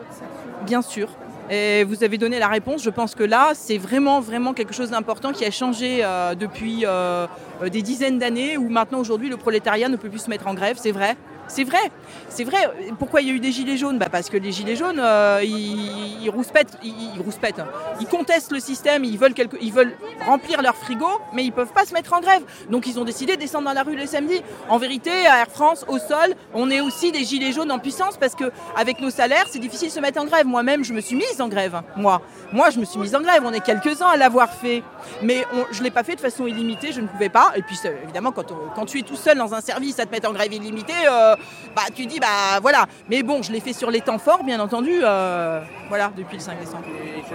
Bien 0.65 0.81
sûr, 0.81 1.09
et 1.49 1.83
vous 1.83 2.03
avez 2.03 2.17
donné 2.17 2.39
la 2.39 2.47
réponse. 2.47 2.83
Je 2.83 2.89
pense 2.89 3.13
que 3.13 3.23
là, 3.23 3.51
c'est 3.53 3.77
vraiment, 3.77 4.19
vraiment 4.19 4.53
quelque 4.53 4.73
chose 4.73 4.89
d'important 4.89 5.31
qui 5.31 5.45
a 5.45 5.51
changé 5.51 5.99
euh, 6.01 6.33
depuis 6.33 6.85
euh, 6.85 7.27
des 7.69 7.81
dizaines 7.81 8.19
d'années, 8.19 8.57
où 8.57 8.69
maintenant, 8.69 8.99
aujourd'hui, 8.99 9.29
le 9.29 9.37
prolétariat 9.37 9.89
ne 9.89 9.97
peut 9.97 10.09
plus 10.09 10.19
se 10.19 10.29
mettre 10.29 10.47
en 10.47 10.53
grève, 10.53 10.77
c'est 10.79 10.91
vrai. 10.91 11.15
C'est 11.47 11.63
vrai, 11.63 11.91
c'est 12.27 12.43
vrai. 12.43 12.57
Pourquoi 12.97 13.21
il 13.21 13.27
y 13.27 13.31
a 13.31 13.33
eu 13.33 13.39
des 13.39 13.51
gilets 13.51 13.77
jaunes? 13.77 13.99
Bah 13.99 14.07
Parce 14.11 14.29
que 14.29 14.37
les 14.37 14.51
gilets 14.51 14.75
jaunes, 14.75 14.99
euh, 14.99 15.41
ils, 15.43 16.23
ils, 16.23 16.29
rouspètent, 16.29 16.77
ils, 16.83 18.07
contestent 18.07 18.51
le 18.51 18.59
système, 18.59 19.03
ils 19.03 19.17
veulent, 19.17 19.35
ils 19.61 19.71
veulent 19.71 19.95
remplir 20.25 20.61
leur 20.63 20.75
frigo, 20.75 21.07
mais 21.33 21.43
ils 21.43 21.51
peuvent 21.51 21.71
pas 21.71 21.85
se 21.85 21.93
mettre 21.93 22.13
en 22.13 22.19
grève. 22.19 22.41
Donc 22.69 22.87
ils 22.87 22.99
ont 22.99 23.03
décidé 23.03 23.35
de 23.35 23.39
descendre 23.41 23.65
dans 23.65 23.73
la 23.73 23.83
rue 23.83 23.95
le 23.95 24.07
samedi. 24.07 24.41
En 24.69 24.79
vérité, 24.79 25.11
à 25.27 25.39
Air 25.39 25.49
France, 25.49 25.85
au 25.87 25.99
sol, 25.99 26.33
on 26.53 26.71
est 26.71 26.81
aussi 26.81 27.11
des 27.11 27.23
gilets 27.23 27.51
jaunes 27.51 27.71
en 27.71 27.79
puissance 27.79 28.17
parce 28.17 28.33
que 28.33 28.45
avec 28.75 28.99
nos 28.99 29.11
salaires, 29.11 29.45
c'est 29.49 29.59
difficile 29.59 29.89
de 29.89 29.93
se 29.93 29.99
mettre 29.99 30.19
en 30.19 30.25
grève. 30.25 30.47
Moi-même, 30.47 30.83
je 30.83 30.93
me 30.93 31.01
suis 31.01 31.15
mise 31.15 31.39
en 31.39 31.47
grève. 31.47 31.81
Moi, 31.95 32.21
moi, 32.53 32.71
je 32.71 32.79
me 32.79 32.85
suis 32.85 32.99
mise 32.99 33.13
en 33.15 33.21
grève. 33.21 33.43
On 33.45 33.53
est 33.53 33.63
quelques-uns 33.63 34.07
à 34.07 34.17
l'avoir 34.17 34.51
fait, 34.51 34.81
mais 35.21 35.45
je 35.71 35.83
l'ai 35.83 35.91
pas 35.91 36.03
fait 36.03 36.15
de 36.15 36.21
façon 36.21 36.47
illimitée. 36.47 36.91
Je 36.91 37.01
ne 37.01 37.07
pouvais 37.07 37.29
pas. 37.29 37.44
Et 37.55 37.61
puis 37.61 37.77
évidemment, 38.03 38.31
quand, 38.31 38.45
quand 38.75 38.85
tu 38.85 38.99
es 38.99 39.01
tout 39.03 39.15
seul 39.15 39.37
dans 39.37 39.53
un 39.53 39.61
service 39.61 39.99
à 39.99 40.05
te 40.05 40.11
mettre 40.11 40.29
en 40.29 40.33
grève 40.33 40.51
illimitée, 40.53 40.93
euh, 41.09 41.35
bah, 41.75 41.83
tu 41.93 42.05
dis, 42.05 42.19
bah 42.19 42.59
voilà. 42.61 42.85
Mais 43.09 43.23
bon, 43.23 43.41
je 43.41 43.51
l'ai 43.51 43.59
fait 43.59 43.73
sur 43.73 43.91
les 43.91 44.01
temps 44.01 44.17
forts, 44.17 44.43
bien 44.43 44.59
entendu, 44.59 44.99
euh, 45.01 45.61
voilà, 45.89 46.11
depuis 46.15 46.37
le 46.37 46.43
5 46.43 46.59
décembre. 46.59 46.85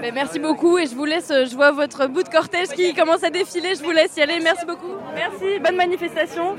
Ben, 0.00 0.14
merci 0.14 0.38
beaucoup 0.38 0.78
et 0.78 0.86
je 0.86 0.94
vous 0.94 1.04
laisse, 1.04 1.28
je 1.28 1.54
vois 1.54 1.72
votre 1.72 2.06
bout 2.06 2.22
de 2.22 2.28
cortège 2.28 2.68
qui 2.68 2.94
commence 2.94 3.24
à 3.24 3.30
défiler, 3.30 3.74
je 3.74 3.82
vous 3.82 3.90
laisse 3.90 4.16
y 4.16 4.22
aller. 4.22 4.38
Merci 4.42 4.66
beaucoup. 4.66 4.94
Merci, 5.14 5.58
bonne 5.60 5.76
manifestation. 5.76 6.56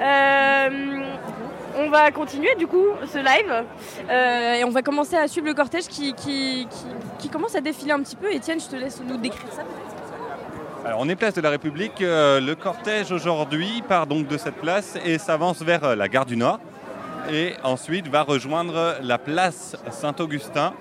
Euh, 0.00 1.00
on 1.76 1.90
va 1.90 2.10
continuer 2.10 2.54
du 2.56 2.66
coup 2.66 2.86
ce 3.12 3.18
live. 3.18 3.64
Euh, 4.10 4.54
et 4.54 4.64
on 4.64 4.70
va 4.70 4.82
commencer 4.82 5.16
à 5.16 5.28
suivre 5.28 5.46
le 5.46 5.54
cortège 5.54 5.86
qui, 5.86 6.12
qui, 6.14 6.66
qui, 6.68 6.86
qui 7.18 7.28
commence 7.28 7.54
à 7.54 7.60
défiler 7.60 7.92
un 7.92 8.00
petit 8.00 8.16
peu. 8.16 8.32
Étienne, 8.32 8.60
je 8.60 8.66
te 8.66 8.76
laisse 8.76 9.00
nous 9.06 9.16
décrire 9.16 9.52
ça. 9.52 9.62
Alors, 10.84 11.00
on 11.00 11.08
est 11.08 11.16
place 11.16 11.34
de 11.34 11.40
la 11.40 11.50
République. 11.50 12.00
Euh, 12.00 12.40
le 12.40 12.54
cortège 12.54 13.10
aujourd'hui 13.10 13.82
part 13.86 14.06
donc 14.06 14.28
de 14.28 14.38
cette 14.38 14.54
place 14.54 14.96
et 15.04 15.18
s'avance 15.18 15.60
vers 15.60 15.82
euh, 15.82 15.96
la 15.96 16.08
gare 16.08 16.24
du 16.24 16.36
Nord. 16.36 16.60
Et 17.30 17.54
ensuite 17.64 18.08
va 18.08 18.22
rejoindre 18.22 18.96
la 19.02 19.18
place 19.18 19.76
Saint-Augustin. 19.90 20.72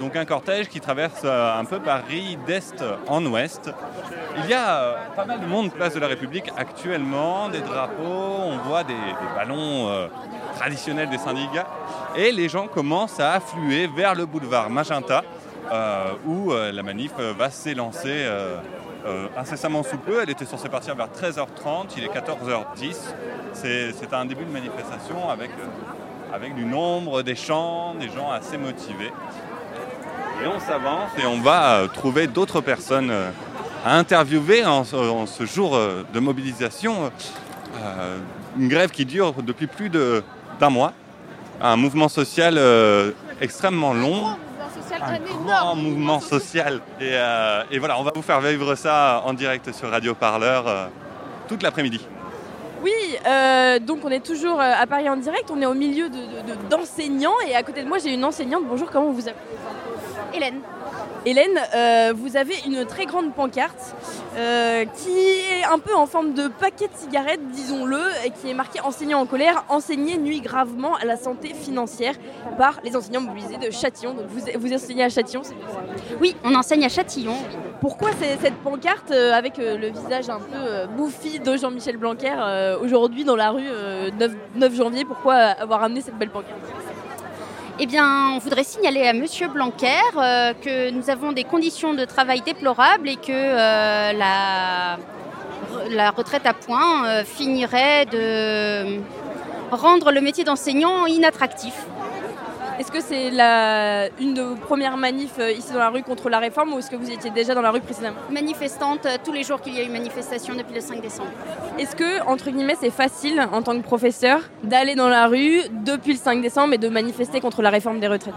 Donc 0.00 0.16
un 0.16 0.24
cortège 0.24 0.68
qui 0.68 0.80
traverse 0.80 1.22
euh, 1.24 1.58
un 1.58 1.64
peu 1.64 1.78
Paris 1.78 2.36
d'est 2.46 2.82
en 3.06 3.24
ouest. 3.26 3.70
Il 4.38 4.50
y 4.50 4.54
a 4.54 4.96
pas 5.14 5.24
mal 5.24 5.40
de 5.40 5.46
monde 5.46 5.72
place 5.72 5.94
de 5.94 6.00
la 6.00 6.08
République 6.08 6.50
actuellement, 6.56 7.48
des 7.48 7.60
drapeaux, 7.60 8.02
on 8.02 8.58
voit 8.68 8.82
des, 8.82 8.94
ballons 9.36 10.08
traditionnels 10.56 11.08
des 11.08 11.18
syndicats. 11.18 11.68
Et 12.16 12.32
les 12.32 12.48
gens 12.48 12.66
commencent 12.66 13.20
à 13.20 13.34
affluer 13.34 13.86
vers 13.86 14.16
le 14.16 14.26
boulevard 14.26 14.70
Magenta 14.70 15.22
où 16.26 16.52
la 16.52 16.82
manif 16.82 17.12
va 17.16 17.48
s'élancer 17.48 18.26
euh, 19.06 19.26
incessamment 19.36 19.82
sous. 19.82 19.98
Elle 20.22 20.30
était 20.30 20.44
censée 20.44 20.68
partir 20.68 20.94
vers 20.94 21.08
13h30, 21.08 21.88
il 21.96 22.04
est 22.04 22.08
14h10. 22.08 22.96
C'est 23.52 24.12
un 24.12 24.24
début 24.24 24.44
de 24.44 24.50
manifestation 24.52 25.28
avec, 25.30 25.50
euh, 25.50 26.34
avec 26.34 26.54
du 26.54 26.64
nombre, 26.64 27.22
des 27.22 27.34
chants, 27.34 27.94
des 27.94 28.08
gens 28.08 28.30
assez 28.30 28.56
motivés. 28.58 29.12
Et 30.42 30.46
on 30.46 30.58
s'avance 30.60 31.10
et 31.22 31.26
on 31.26 31.40
va 31.40 31.74
euh, 31.76 31.86
trouver 31.88 32.26
d'autres 32.26 32.60
personnes 32.60 33.12
à 33.84 33.96
interviewer 33.96 34.64
en, 34.64 34.84
ce- 34.84 34.96
en 34.96 35.26
ce 35.26 35.44
jour 35.46 35.78
de 36.12 36.20
mobilisation. 36.20 37.10
Une 38.58 38.68
grève 38.68 38.90
qui 38.90 39.04
dure 39.04 39.34
depuis 39.42 39.66
plus 39.66 39.90
d'un 39.90 40.70
mois. 40.70 40.92
Un 41.60 41.76
mouvement 41.76 42.08
social 42.08 42.58
extrêmement 43.40 43.92
long. 43.92 44.36
Un 45.02 45.18
grand 45.44 45.74
mouvement 45.76 46.20
social. 46.20 46.80
Et, 47.00 47.10
euh, 47.12 47.62
et 47.70 47.78
voilà, 47.78 47.98
on 47.98 48.02
va 48.02 48.12
vous 48.14 48.22
faire 48.22 48.40
vivre 48.40 48.74
ça 48.74 49.22
en 49.24 49.32
direct 49.34 49.72
sur 49.72 49.90
Radio 49.90 50.14
Parleur 50.14 50.66
euh, 50.68 50.86
toute 51.48 51.62
l'après-midi. 51.62 52.00
Oui, 52.82 52.90
euh, 53.26 53.78
donc 53.78 54.00
on 54.04 54.10
est 54.10 54.24
toujours 54.24 54.60
à 54.60 54.86
Paris 54.86 55.08
en 55.08 55.16
direct, 55.16 55.50
on 55.50 55.60
est 55.62 55.66
au 55.66 55.72
milieu 55.74 56.08
de- 56.10 56.16
de- 56.16 56.52
de- 56.52 56.68
d'enseignants 56.68 57.32
et 57.48 57.54
à 57.56 57.62
côté 57.62 57.82
de 57.82 57.88
moi 57.88 57.96
j'ai 57.98 58.12
une 58.12 58.24
enseignante. 58.24 58.64
Bonjour, 58.68 58.90
comment 58.90 59.10
vous 59.10 59.26
appelez? 59.26 59.56
Hélène. 60.34 60.60
Hélène, 61.26 61.58
euh, 61.74 62.12
vous 62.14 62.36
avez 62.36 62.54
une 62.66 62.84
très 62.84 63.06
grande 63.06 63.32
pancarte 63.32 63.96
euh, 64.36 64.84
qui 64.84 65.10
est 65.10 65.64
un 65.64 65.78
peu 65.78 65.94
en 65.94 66.04
forme 66.04 66.34
de 66.34 66.48
paquet 66.48 66.86
de 66.86 66.94
cigarettes, 66.94 67.40
disons-le, 67.50 68.00
et 68.26 68.30
qui 68.30 68.50
est 68.50 68.54
marqué 68.54 68.80
enseignants 68.80 69.20
en 69.20 69.26
colère, 69.26 69.64
enseigner 69.70 70.18
nuit 70.18 70.42
gravement 70.42 70.96
à 70.96 71.06
la 71.06 71.16
santé 71.16 71.54
financière 71.54 72.14
par 72.58 72.78
les 72.84 72.94
enseignants 72.94 73.22
mobilisés 73.22 73.56
de 73.56 73.70
Châtillon. 73.70 74.12
Donc 74.12 74.26
vous, 74.28 74.40
vous 74.58 74.72
enseignez 74.74 75.04
à 75.04 75.08
Châtillon, 75.08 75.42
c'est 75.42 75.54
ça 75.54 75.80
Oui, 76.20 76.36
on 76.44 76.54
enseigne 76.54 76.84
à 76.84 76.90
Châtillon. 76.90 77.36
Pourquoi 77.80 78.10
cette 78.18 78.56
pancarte 78.56 79.10
euh, 79.10 79.32
avec 79.32 79.56
le 79.56 79.88
visage 79.88 80.28
un 80.28 80.40
peu 80.40 80.86
bouffi 80.94 81.38
de 81.40 81.56
Jean-Michel 81.56 81.96
Blanquer 81.96 82.34
aujourd'hui 82.82 83.24
dans 83.24 83.36
la 83.36 83.50
rue 83.50 83.66
euh, 83.66 84.10
9, 84.18 84.32
9 84.56 84.74
janvier? 84.74 85.04
Pourquoi 85.06 85.34
avoir 85.34 85.82
amené 85.82 86.02
cette 86.02 86.18
belle 86.18 86.30
pancarte? 86.30 86.60
Eh 87.80 87.86
bien, 87.86 88.30
on 88.36 88.38
voudrait 88.38 88.62
signaler 88.62 89.04
à 89.04 89.12
Monsieur 89.12 89.48
Blanquer 89.48 89.88
euh, 90.16 90.52
que 90.54 90.90
nous 90.90 91.10
avons 91.10 91.32
des 91.32 91.42
conditions 91.42 91.92
de 91.92 92.04
travail 92.04 92.40
déplorables 92.40 93.08
et 93.08 93.16
que 93.16 93.32
euh, 93.32 94.12
la, 94.12 94.96
la 95.90 96.10
retraite 96.12 96.46
à 96.46 96.54
points 96.54 97.04
euh, 97.08 97.24
finirait 97.24 98.06
de 98.06 99.00
rendre 99.72 100.12
le 100.12 100.20
métier 100.20 100.44
d'enseignant 100.44 101.06
inattractif. 101.06 101.74
Est-ce 102.78 102.90
que 102.90 103.00
c'est 103.00 103.30
la, 103.30 104.08
une 104.20 104.34
de 104.34 104.42
vos 104.42 104.56
premières 104.56 104.96
manifs 104.96 105.38
euh, 105.38 105.52
ici 105.52 105.72
dans 105.72 105.78
la 105.78 105.90
rue 105.90 106.02
contre 106.02 106.28
la 106.28 106.40
réforme 106.40 106.72
ou 106.72 106.78
est-ce 106.80 106.90
que 106.90 106.96
vous 106.96 107.08
étiez 107.10 107.30
déjà 107.30 107.54
dans 107.54 107.60
la 107.62 107.70
rue 107.70 107.80
précédemment 107.80 108.16
Manifestante 108.30 109.06
euh, 109.06 109.16
tous 109.24 109.32
les 109.32 109.44
jours 109.44 109.60
qu'il 109.60 109.74
y 109.74 109.78
a 109.80 109.84
eu 109.84 109.88
manifestation 109.88 110.54
depuis 110.54 110.74
le 110.74 110.80
5 110.80 111.00
décembre. 111.00 111.28
Est-ce 111.78 111.94
que, 111.94 112.22
entre 112.26 112.50
guillemets, 112.50 112.76
c'est 112.80 112.90
facile 112.90 113.40
en 113.52 113.62
tant 113.62 113.76
que 113.78 113.84
professeur 113.84 114.40
d'aller 114.64 114.96
dans 114.96 115.08
la 115.08 115.28
rue 115.28 115.60
depuis 115.84 116.14
le 116.14 116.18
5 116.18 116.42
décembre 116.42 116.74
et 116.74 116.78
de 116.78 116.88
manifester 116.88 117.40
contre 117.40 117.62
la 117.62 117.70
réforme 117.70 118.00
des 118.00 118.08
retraites? 118.08 118.34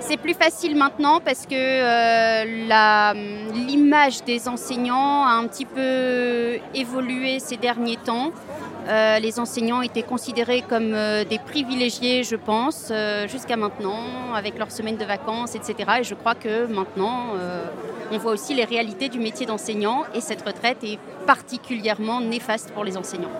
C'est 0.00 0.18
plus 0.18 0.34
facile 0.34 0.76
maintenant 0.76 1.20
parce 1.20 1.46
que 1.46 1.54
euh, 1.54 2.66
la- 2.68 3.14
l'image 3.14 4.22
des 4.24 4.48
enseignants 4.48 5.24
a 5.26 5.30
un 5.32 5.46
petit 5.46 5.64
peu 5.64 6.58
évolué 6.74 7.38
ces 7.40 7.56
derniers 7.56 7.96
temps. 7.96 8.32
Euh, 8.88 9.18
les 9.18 9.38
enseignants 9.38 9.82
étaient 9.82 10.02
considérés 10.02 10.62
comme 10.62 10.94
euh, 10.94 11.22
des 11.24 11.38
privilégiés, 11.38 12.24
je 12.24 12.36
pense, 12.36 12.88
euh, 12.90 13.28
jusqu'à 13.28 13.56
maintenant, 13.56 14.32
avec 14.34 14.58
leurs 14.58 14.72
semaines 14.72 14.96
de 14.96 15.04
vacances, 15.04 15.54
etc. 15.54 15.74
Et 16.00 16.04
je 16.04 16.14
crois 16.14 16.34
que 16.34 16.66
maintenant, 16.66 17.34
on 18.10 18.18
voit 18.18 18.32
aussi 18.32 18.54
les 18.54 18.64
réalités 18.64 19.08
du 19.08 19.18
métier 19.18 19.44
d'enseignant 19.44 20.04
et 20.14 20.20
cette 20.20 20.42
retraite 20.42 20.82
est 20.82 20.98
particulièrement 21.26 22.20
néfaste 22.20 22.70
pour 22.72 22.84
les 22.84 22.96
enseignants. 22.96 23.32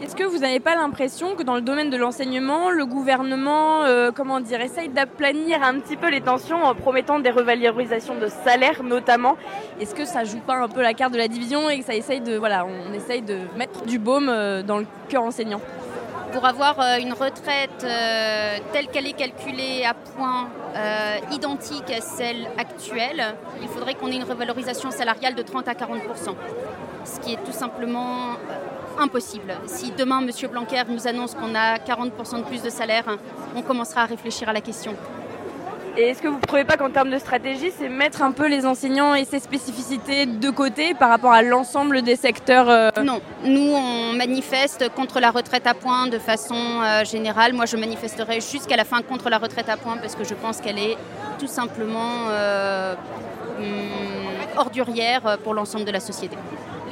Est-ce 0.00 0.14
que 0.14 0.22
vous 0.22 0.38
n'avez 0.38 0.60
pas 0.60 0.76
l'impression 0.76 1.34
que 1.34 1.42
dans 1.42 1.56
le 1.56 1.60
domaine 1.60 1.90
de 1.90 1.96
l'enseignement, 1.96 2.70
le 2.70 2.86
gouvernement, 2.86 3.82
euh, 3.82 4.12
comment 4.14 4.38
dire, 4.38 4.60
essaye 4.60 4.88
d'aplanir 4.88 5.60
un 5.62 5.80
petit 5.80 5.96
peu 5.96 6.08
les 6.08 6.20
tensions 6.20 6.62
en 6.62 6.72
promettant 6.76 7.18
des 7.18 7.30
revalorisations 7.30 8.14
de 8.14 8.28
salaire 8.28 8.84
notamment? 8.84 9.36
Est-ce 9.80 9.96
que 9.96 10.04
ça 10.04 10.22
joue 10.22 10.38
pas 10.38 10.54
un 10.54 10.68
peu 10.68 10.82
la 10.82 10.94
carte 10.94 11.12
de 11.12 11.18
la 11.18 11.26
division 11.26 11.68
et 11.68 11.80
que 11.80 11.84
ça 11.84 11.96
essaye 11.96 12.20
de, 12.20 12.36
voilà, 12.36 12.64
on 12.64 12.92
essaye 12.94 13.22
de 13.22 13.38
mettre 13.56 13.84
du 13.86 13.98
baume 13.98 14.28
euh, 14.28 14.62
dans 14.62 14.78
le 14.78 14.86
cœur 15.08 15.24
enseignant? 15.24 15.60
Pour 16.32 16.44
avoir 16.44 16.78
euh, 16.78 16.98
une 16.98 17.12
retraite 17.12 17.84
euh, 17.84 18.58
telle 18.72 18.86
qu'elle 18.88 19.06
est 19.06 19.14
calculée 19.14 19.84
à 19.84 19.94
points 19.94 20.48
euh, 20.76 21.16
identique 21.32 21.90
à 21.90 22.00
celle 22.00 22.46
actuelle, 22.56 23.34
il 23.62 23.68
faudrait 23.68 23.94
qu'on 23.94 24.12
ait 24.12 24.16
une 24.16 24.24
revalorisation 24.24 24.92
salariale 24.92 25.34
de 25.34 25.42
30 25.42 25.66
à 25.66 25.72
40% 25.72 26.34
ce 27.08 27.20
qui 27.20 27.32
est 27.32 27.44
tout 27.44 27.52
simplement 27.52 28.36
impossible. 28.98 29.54
Si 29.66 29.92
demain 29.92 30.20
M. 30.20 30.30
Blanquer 30.50 30.82
nous 30.88 31.06
annonce 31.06 31.34
qu'on 31.34 31.54
a 31.54 31.78
40% 31.78 32.38
de 32.38 32.44
plus 32.44 32.62
de 32.62 32.70
salaire, 32.70 33.04
on 33.54 33.62
commencera 33.62 34.02
à 34.02 34.06
réfléchir 34.06 34.48
à 34.48 34.52
la 34.52 34.60
question. 34.60 34.94
Et 36.00 36.10
est-ce 36.10 36.22
que 36.22 36.28
vous 36.28 36.36
ne 36.36 36.40
trouvez 36.40 36.62
pas 36.62 36.76
qu'en 36.76 36.90
termes 36.90 37.10
de 37.10 37.18
stratégie, 37.18 37.72
c'est 37.76 37.88
mettre 37.88 38.22
un 38.22 38.30
peu 38.30 38.46
les 38.46 38.66
enseignants 38.66 39.16
et 39.16 39.24
ses 39.24 39.40
spécificités 39.40 40.26
de 40.26 40.48
côté 40.50 40.94
par 40.94 41.08
rapport 41.08 41.32
à 41.32 41.42
l'ensemble 41.42 42.02
des 42.02 42.14
secteurs 42.14 42.70
euh, 42.70 42.90
Non, 43.02 43.20
nous 43.44 43.72
on 43.74 44.12
manifeste 44.12 44.90
contre 44.94 45.18
la 45.18 45.32
retraite 45.32 45.66
à 45.66 45.74
points 45.74 46.06
de 46.06 46.20
façon 46.20 46.54
euh, 46.54 47.04
générale. 47.04 47.52
Moi 47.52 47.66
je 47.66 47.76
manifesterai 47.76 48.40
jusqu'à 48.40 48.76
la 48.76 48.84
fin 48.84 49.02
contre 49.02 49.28
la 49.28 49.38
retraite 49.38 49.68
à 49.68 49.76
points 49.76 49.96
parce 49.96 50.14
que 50.14 50.22
je 50.22 50.34
pense 50.34 50.60
qu'elle 50.60 50.78
est 50.78 50.96
tout 51.40 51.48
simplement 51.48 52.28
euh, 52.28 52.94
hum, 53.58 54.56
ordurière 54.56 55.36
pour 55.42 55.52
l'ensemble 55.52 55.84
de 55.84 55.90
la 55.90 56.00
société. 56.00 56.36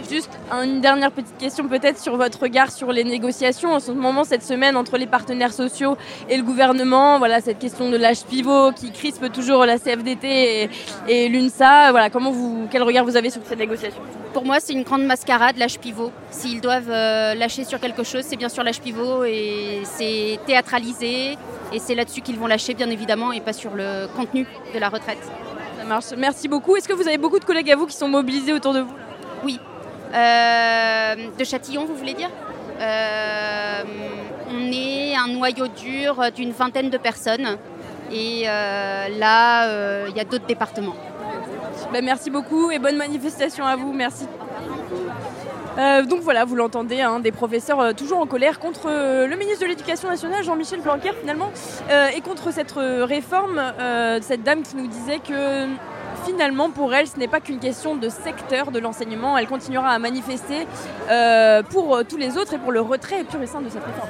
Juste 0.08 0.30
une 0.62 0.80
dernière 0.80 1.10
petite 1.10 1.36
question 1.36 1.66
peut-être 1.66 1.98
sur 1.98 2.16
votre 2.16 2.40
regard 2.40 2.70
sur 2.70 2.92
les 2.92 3.02
négociations 3.02 3.72
en 3.72 3.80
ce 3.80 3.90
moment 3.90 4.22
cette 4.22 4.44
semaine 4.44 4.76
entre 4.76 4.98
les 4.98 5.06
partenaires 5.06 5.52
sociaux 5.52 5.96
et 6.28 6.36
le 6.36 6.44
gouvernement. 6.44 7.18
Voilà 7.18 7.40
cette 7.40 7.58
question 7.58 7.90
de 7.90 7.96
l'âge 7.96 8.24
pivot 8.24 8.70
qui 8.72 8.92
crispe 8.92 9.32
toujours 9.32 9.66
la 9.66 9.78
CFDT 9.78 10.28
et, 10.28 10.70
et 11.08 11.28
l'UNSA. 11.28 11.90
Voilà 11.90 12.08
comment 12.10 12.30
vous 12.30 12.68
quel 12.70 12.84
regard 12.84 13.04
vous 13.04 13.16
avez 13.16 13.30
sur 13.30 13.42
ces 13.44 13.56
négociations? 13.56 14.00
Pour 14.32 14.44
moi, 14.44 14.60
c'est 14.60 14.74
une 14.74 14.82
grande 14.84 15.04
mascarade, 15.04 15.56
l'âge 15.56 15.78
pivot. 15.78 16.12
S'ils 16.30 16.60
doivent 16.60 16.90
euh, 16.90 17.34
lâcher 17.34 17.64
sur 17.64 17.80
quelque 17.80 18.04
chose, 18.04 18.22
c'est 18.22 18.36
bien 18.36 18.48
sur 18.48 18.62
l'âge 18.62 18.80
pivot 18.80 19.24
et 19.24 19.80
c'est 19.84 20.38
théâtralisé. 20.46 21.36
Et 21.72 21.78
c'est 21.78 21.94
là-dessus 21.94 22.20
qu'ils 22.20 22.38
vont 22.38 22.46
lâcher, 22.46 22.74
bien 22.74 22.90
évidemment, 22.90 23.32
et 23.32 23.40
pas 23.40 23.52
sur 23.54 23.74
le 23.74 24.06
contenu 24.14 24.46
de 24.72 24.78
la 24.78 24.88
retraite. 24.88 25.18
Ça 25.78 25.84
marche. 25.84 26.12
Merci 26.16 26.48
beaucoup. 26.48 26.76
Est-ce 26.76 26.86
que 26.86 26.92
vous 26.92 27.08
avez 27.08 27.18
beaucoup 27.18 27.38
de 27.38 27.44
collègues 27.44 27.72
à 27.72 27.76
vous 27.76 27.86
qui 27.86 27.96
sont 27.96 28.08
mobilisés 28.08 28.52
autour 28.52 28.72
de 28.72 28.80
vous? 28.80 28.94
Oui. 29.42 29.58
Euh, 30.16 31.14
de 31.38 31.44
Châtillon, 31.44 31.84
vous 31.84 31.94
voulez 31.94 32.14
dire 32.14 32.30
Euh, 32.80 33.82
On 34.50 34.72
est 34.72 35.14
un 35.16 35.28
noyau 35.28 35.66
dur 35.68 36.30
d'une 36.34 36.52
vingtaine 36.52 36.90
de 36.90 36.98
personnes. 36.98 37.58
Et 38.12 38.44
euh, 38.46 39.08
là, 39.18 40.06
il 40.08 40.16
y 40.16 40.20
a 40.20 40.24
d'autres 40.24 40.46
départements. 40.46 40.96
Ben, 41.92 42.04
merci 42.04 42.30
beaucoup 42.30 42.70
et 42.70 42.78
bonne 42.78 42.96
manifestation 42.96 43.66
à 43.66 43.76
vous. 43.76 43.92
Merci. 43.92 44.26
Donc 46.08 46.20
voilà, 46.22 46.46
vous 46.46 46.56
l'entendez, 46.56 47.02
hein, 47.02 47.20
des 47.20 47.32
professeurs 47.32 47.94
toujours 47.94 48.20
en 48.20 48.26
colère 48.26 48.58
contre 48.58 48.88
le 48.88 49.36
ministre 49.36 49.60
de 49.60 49.66
l'Éducation 49.66 50.08
nationale, 50.08 50.42
Jean-Michel 50.42 50.80
Blanquer 50.80 51.12
finalement, 51.20 51.50
et 52.16 52.20
contre 52.22 52.50
cette 52.50 52.72
réforme, 52.72 53.60
cette 54.22 54.42
dame 54.42 54.62
qui 54.62 54.76
nous 54.76 54.86
disait 54.86 55.18
que 55.18 55.66
finalement, 56.24 56.70
pour 56.70 56.94
elle, 56.94 57.06
ce 57.06 57.18
n'est 57.18 57.28
pas 57.28 57.40
qu'une 57.40 57.58
question 57.58 57.96
de 57.96 58.08
secteur 58.08 58.70
de 58.70 58.78
l'enseignement. 58.78 59.36
Elle 59.36 59.46
continuera 59.46 59.90
à 59.90 59.98
manifester 59.98 60.66
euh, 61.10 61.62
pour 61.62 61.96
euh, 61.96 62.02
tous 62.08 62.16
les 62.16 62.36
autres 62.36 62.54
et 62.54 62.58
pour 62.58 62.72
le 62.72 62.80
retrait 62.80 63.24
pur 63.24 63.42
et 63.42 63.46
simple 63.46 63.64
de 63.64 63.70
cette 63.70 63.84
réforme. 63.84 64.08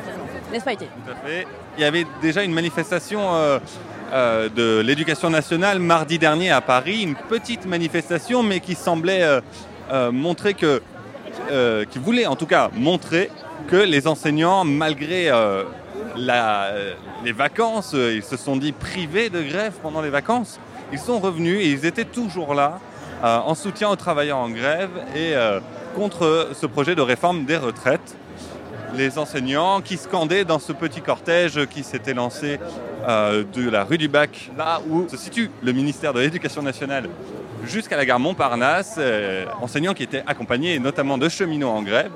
N'est-ce 0.53 0.65
pas, 0.65 0.73
été 0.73 0.87
Tout 0.87 1.13
à 1.13 1.27
fait. 1.27 1.47
Il 1.77 1.83
y 1.83 1.85
avait 1.85 2.07
déjà 2.23 2.43
une 2.43 2.53
manifestation 2.53 3.21
euh, 3.33 4.49
de 4.49 4.81
l'éducation 4.81 5.31
nationale 5.31 5.79
mardi 5.79 6.19
dernier 6.19 6.51
à 6.51 6.61
Paris, 6.61 7.03
une 7.03 7.17
petite 7.17 7.67
manifestation, 7.67 8.43
mais 8.43 8.61
qui 8.61 8.75
semblait 8.75 9.41
montrer 10.13 10.55
que, 10.55 10.81
qui 11.91 11.99
voulait 11.99 12.27
en 12.27 12.37
tout 12.37 12.47
cas 12.47 12.71
montrer 12.75 13.31
que 13.69 13.77
les 13.77 14.07
enseignants, 14.07 14.65
malgré 14.65 15.33
les 16.17 17.33
vacances, 17.33 17.95
ils 17.95 18.23
se 18.23 18.37
sont 18.37 18.57
dit 18.57 18.73
privés 18.73 19.29
de 19.29 19.43
grève 19.43 19.73
pendant 19.83 20.03
les 20.03 20.11
vacances, 20.11 20.61
ils 20.93 20.99
sont 20.99 21.19
revenus 21.19 21.61
et 21.61 21.71
ils 21.71 21.87
étaient 21.87 22.05
toujours 22.05 22.55
là 22.55 22.79
euh, 23.25 23.39
en 23.39 23.55
soutien 23.55 23.89
aux 23.89 23.97
travailleurs 23.97 24.39
en 24.39 24.51
grève 24.51 24.91
et 25.15 25.35
euh, 25.35 25.61
contre 25.95 26.51
ce 26.53 26.67
projet 26.67 26.95
de 26.95 27.01
réforme 27.01 27.45
des 27.45 27.57
retraites 27.57 28.17
les 28.95 29.19
enseignants 29.19 29.81
qui 29.81 29.97
scandaient 29.97 30.45
dans 30.45 30.59
ce 30.59 30.73
petit 30.73 31.01
cortège 31.01 31.67
qui 31.67 31.83
s'était 31.83 32.15
lancé 32.15 32.59
euh, 33.07 33.45
de 33.53 33.69
la 33.69 33.85
rue 33.85 33.99
du 33.99 34.09
Bac, 34.09 34.51
là 34.57 34.81
où 34.89 35.09
se 35.09 35.17
situe 35.17 35.51
le 35.63 35.73
ministère 35.73 36.15
de 36.15 36.21
l'Éducation 36.21 36.63
nationale, 36.63 37.09
jusqu'à 37.65 37.97
la 37.97 38.07
gare 38.07 38.21
Montparnasse, 38.21 38.99
enseignants 39.61 39.93
qui 39.93 40.05
étaient 40.05 40.23
accompagnés 40.27 40.79
notamment 40.79 41.19
de 41.19 41.29
cheminots 41.29 41.69
en 41.69 41.83
grève, 41.83 42.13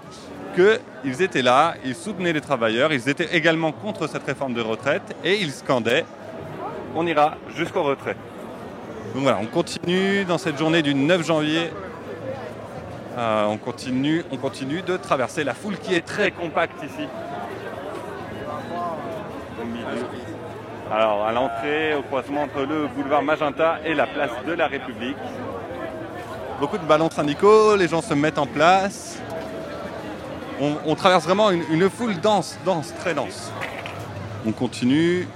qu'ils 0.55 1.21
étaient 1.21 1.43
là, 1.43 1.75
ils 1.85 1.95
soutenaient 1.95 2.33
les 2.33 2.41
travailleurs, 2.41 2.93
ils 2.93 3.09
étaient 3.09 3.37
également 3.37 3.73
contre 3.73 4.07
cette 4.09 4.25
réforme 4.25 4.55
de 4.55 4.63
retraite 4.63 5.15
et 5.23 5.41
ils 5.41 5.53
scandaient 5.53 6.05
on 6.95 7.07
ira 7.07 7.37
jusqu'au 7.57 7.83
retrait. 7.83 8.17
Donc 9.15 9.23
voilà, 9.23 9.39
on 9.43 9.47
continue 9.47 10.25
dans 10.25 10.39
cette 10.39 10.59
journée 10.59 10.83
du 10.83 10.95
9 10.95 11.27
janvier 11.27 11.71
euh, 13.19 13.45
on, 13.47 13.59
continue, 13.59 14.25
on 14.31 14.37
continue 14.37 14.83
de 14.83 14.97
traverser 14.97 15.43
la 15.43 15.53
foule 15.53 15.77
qui 15.79 15.95
est 15.95 16.07
très 16.07 16.31
compacte 16.31 16.83
ici. 16.83 17.09
Au 19.61 19.65
milieu. 19.67 20.07
Alors, 20.93 21.25
à 21.27 21.33
l'entrée, 21.33 21.95
au 21.95 22.03
croisement 22.03 22.45
entre 22.45 22.61
le 22.61 22.87
boulevard 22.87 23.23
Magenta 23.23 23.79
et 23.85 23.95
la 23.95 24.07
place 24.07 24.31
de 24.47 24.53
la 24.53 24.69
République. 24.69 25.17
Beaucoup 26.61 26.79
de 26.79 26.85
ballons 26.85 27.11
syndicaux, 27.11 27.77
les 27.77 27.89
gens 27.89 28.03
se 28.03 28.15
mettent 28.15 28.39
en 28.39 28.47
place. 28.47 29.21
On, 30.87 30.95
traverse 30.95 31.25
vraiment 31.25 31.51
une, 31.51 31.63
une 31.71 31.89
foule 31.89 32.21
dense, 32.21 32.59
dense, 32.67 32.95
très 33.01 33.15
dense. 33.15 33.51
On 34.47 34.53
continue. 34.53 35.27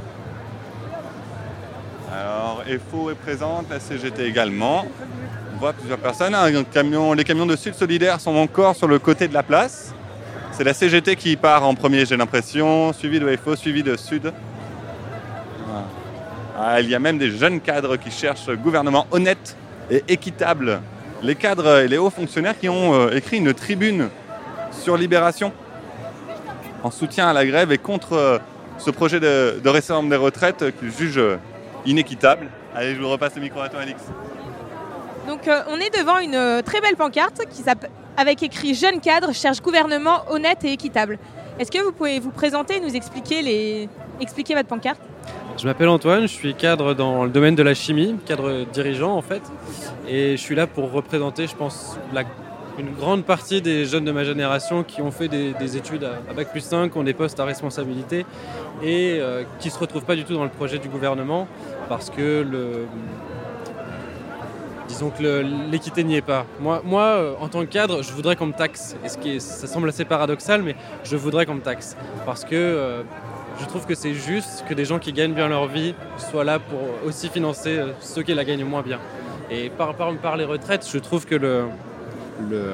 Alors, 2.17 2.63
EFO 2.69 3.11
est 3.11 3.17
présente, 3.17 3.67
la 3.71 3.81
CGT 3.81 4.25
également. 4.25 4.87
On 5.55 5.59
voit 5.59 5.73
plusieurs 5.73 5.99
personnes. 5.99 6.37
Camion, 6.73 7.13
les 7.13 7.25
camions 7.25 7.47
de 7.47 7.57
Sud 7.57 7.75
Solidaire 7.75 8.21
sont 8.21 8.37
encore 8.37 8.77
sur 8.77 8.87
le 8.87 9.01
côté 9.01 9.27
de 9.27 9.35
la 9.35 9.43
place. 9.43 9.93
C'est 10.53 10.63
la 10.63 10.75
CGT 10.75 11.17
qui 11.17 11.35
part 11.35 11.67
en 11.67 11.75
premier, 11.75 12.07
j'ai 12.07 12.17
l'impression, 12.17 12.93
suivi 12.93 13.19
de 13.19 13.37
FO, 13.37 13.57
suivi 13.57 13.83
de 13.83 13.97
Sud. 13.97 14.33
Ah, 16.57 16.81
il 16.81 16.89
y 16.89 16.95
a 16.95 17.01
même 17.01 17.19
des 17.19 17.33
jeunes 17.33 17.61
cadres 17.61 17.97
qui 17.97 18.13
cherchent 18.13 18.51
gouvernement 18.51 19.09
honnête 19.11 19.57
et 19.91 20.05
équitable. 20.07 20.83
Les 21.21 21.35
cadres 21.35 21.81
et 21.81 21.89
les 21.89 21.99
hauts 21.99 22.11
fonctionnaires 22.11 22.57
qui 22.57 22.69
ont 22.69 22.95
euh, 22.95 23.17
écrit 23.17 23.39
une 23.39 23.55
tribune 23.55 24.09
sur 24.71 24.97
Libération 24.97 25.53
en 26.85 26.93
soutien 26.93 27.27
à 27.27 27.33
la 27.33 27.45
grève 27.45 27.73
et 27.73 27.79
contre 27.79 28.13
euh, 28.13 28.39
ce 28.79 28.93
projet 28.93 29.19
de, 29.19 29.59
de 29.63 29.69
réforme 29.69 30.11
des 30.11 30.17
retraites 30.17 30.65
qu'ils 30.79 30.93
jugent 30.93 31.39
inéquitable. 31.87 32.49
Allez, 32.75 32.95
je 32.95 33.01
vous 33.01 33.09
repasse 33.11 33.35
le 33.37 33.43
micro 33.43 33.61
à 33.61 33.69
toi, 33.69 33.81
Alix. 33.81 34.01
Donc 35.27 35.49
euh, 35.49 35.63
on 35.71 35.77
est 35.79 35.97
devant 35.99 36.19
une 36.19 36.35
euh, 36.35 36.63
très 36.63 36.81
belle 36.81 36.97
pancarte 36.97 37.43
qui 37.51 37.63
s'appelle 37.63 37.91
avec 38.17 38.43
écrit 38.43 38.75
Jeune 38.75 39.01
cadre 39.01 39.33
cherche 39.33 39.61
gouvernement 39.63 40.23
honnête 40.31 40.65
et 40.65 40.73
équitable. 40.73 41.19
Est-ce 41.59 41.71
que 41.71 41.79
vous 41.83 41.93
pouvez 41.93 42.19
vous 42.21 42.31
présenter 42.31 42.77
et 42.77 42.81
nous 42.81 42.95
expliquer, 42.95 43.43
les... 43.43 43.89
expliquer 44.21 44.55
votre 44.55 44.69
pancarte? 44.69 45.01
Je 45.57 45.67
m'appelle 45.67 45.89
Antoine, 45.89 46.23
je 46.23 46.27
suis 46.33 46.55
cadre 46.55 46.95
dans 46.95 47.25
le 47.25 47.31
domaine 47.31 47.55
de 47.55 47.63
la 47.63 47.75
chimie, 47.75 48.17
cadre 48.27 48.65
dirigeant 48.73 49.15
en 49.17 49.23
fait. 49.23 49.43
Et 50.09 50.37
je 50.37 50.43
suis 50.43 50.55
là 50.55 50.67
pour 50.67 50.91
représenter, 50.93 51.47
je 51.47 51.55
pense, 51.57 51.97
la- 52.13 52.25
une 52.77 52.93
grande 52.93 53.25
partie 53.25 53.63
des 53.63 53.85
jeunes 53.85 54.05
de 54.05 54.11
ma 54.11 54.25
génération 54.25 54.83
qui 54.83 55.01
ont 55.01 55.13
fait 55.13 55.29
des, 55.29 55.53
des 55.55 55.77
études 55.77 56.03
à, 56.03 56.19
à 56.29 56.35
Bac 56.35 56.51
plus 56.51 56.61
5, 56.61 56.95
ont 56.97 57.05
des 57.05 57.15
postes 57.15 57.39
à 57.39 57.45
responsabilité 57.45 58.27
et 58.83 59.19
euh, 59.21 59.45
qui 59.61 59.69
ne 59.69 59.73
se 59.73 59.79
retrouvent 59.79 60.05
pas 60.05 60.17
du 60.17 60.25
tout 60.25 60.35
dans 60.35 60.43
le 60.43 60.51
projet 60.51 60.79
du 60.79 60.89
gouvernement 60.89 61.47
parce 61.89 62.11
que 62.11 62.43
le. 62.49 62.87
Disons 64.89 65.11
que 65.11 65.23
l'équité 65.71 66.05
n'y 66.05 66.17
est 66.17 66.21
pas. 66.23 66.45
Moi, 66.61 66.83
moi 66.85 67.03
euh, 67.03 67.35
en 67.41 67.49
tant 67.49 67.61
que 67.61 67.65
cadre, 67.71 68.03
je 68.03 68.13
voudrais 68.13 68.37
qu'on 68.37 68.47
me 68.47 68.53
taxe. 68.53 68.95
Et 69.05 69.09
ce 69.09 69.17
qui 69.19 69.41
ça 69.41 69.67
semble 69.67 69.89
assez 69.89 70.05
paradoxal, 70.05 70.63
mais 70.63 70.77
je 71.05 71.17
voudrais 71.17 71.47
qu'on 71.47 71.55
me 71.55 71.61
taxe. 71.63 71.97
Parce 72.27 72.45
que 72.45 72.55
euh, 72.55 73.03
je 73.61 73.65
trouve 73.67 73.87
que 73.87 73.95
c'est 73.95 74.13
juste 74.15 74.65
que 74.69 74.75
des 74.75 74.85
gens 74.85 74.99
qui 74.99 75.13
gagnent 75.13 75.33
bien 75.33 75.49
leur 75.49 75.67
vie 75.67 75.95
soient 76.19 76.45
là 76.45 76.59
pour 76.59 76.79
aussi 77.09 77.29
financer 77.29 77.79
euh, 77.79 77.87
ceux 78.01 78.23
qui 78.23 78.35
la 78.35 78.45
gagnent 78.45 78.65
moins 78.65 78.83
bien. 78.83 78.99
Et 79.51 79.69
par, 79.71 79.95
par, 79.95 80.13
par 80.17 80.37
les 80.37 80.45
retraites, 80.45 80.87
je 80.93 80.99
trouve 80.99 81.27
que 81.27 81.35
le, 81.35 81.65
le- 82.51 82.73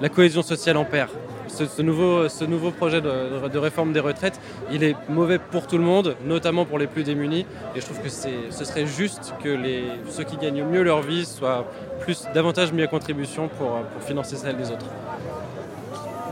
la 0.00 0.08
cohésion 0.08 0.42
sociale 0.42 0.76
en 0.76 0.84
perd. 0.84 1.10
Ce, 1.50 1.82
nouveau, 1.82 2.70
projet 2.70 3.00
de, 3.00 3.58
réforme 3.58 3.92
des 3.92 4.00
retraites, 4.00 4.40
il 4.70 4.82
est 4.84 4.96
mauvais 5.08 5.38
pour 5.38 5.66
tout 5.66 5.78
le 5.78 5.84
monde, 5.84 6.16
notamment 6.24 6.64
pour 6.64 6.78
les 6.78 6.86
plus 6.86 7.04
démunis. 7.04 7.46
Et 7.74 7.80
je 7.80 7.84
trouve 7.84 8.00
que 8.00 8.08
ce 8.08 8.64
serait 8.64 8.86
juste 8.86 9.34
que 9.42 9.56
ceux 10.08 10.24
qui 10.24 10.36
gagnent 10.36 10.64
mieux 10.64 10.82
leur 10.82 11.02
vie 11.02 11.26
soient 11.26 11.66
davantage 12.34 12.72
mis 12.72 12.82
à 12.82 12.86
contribution 12.86 13.48
pour 13.48 13.82
financer 14.00 14.36
celle 14.36 14.56
des 14.56 14.70
autres. 14.70 14.86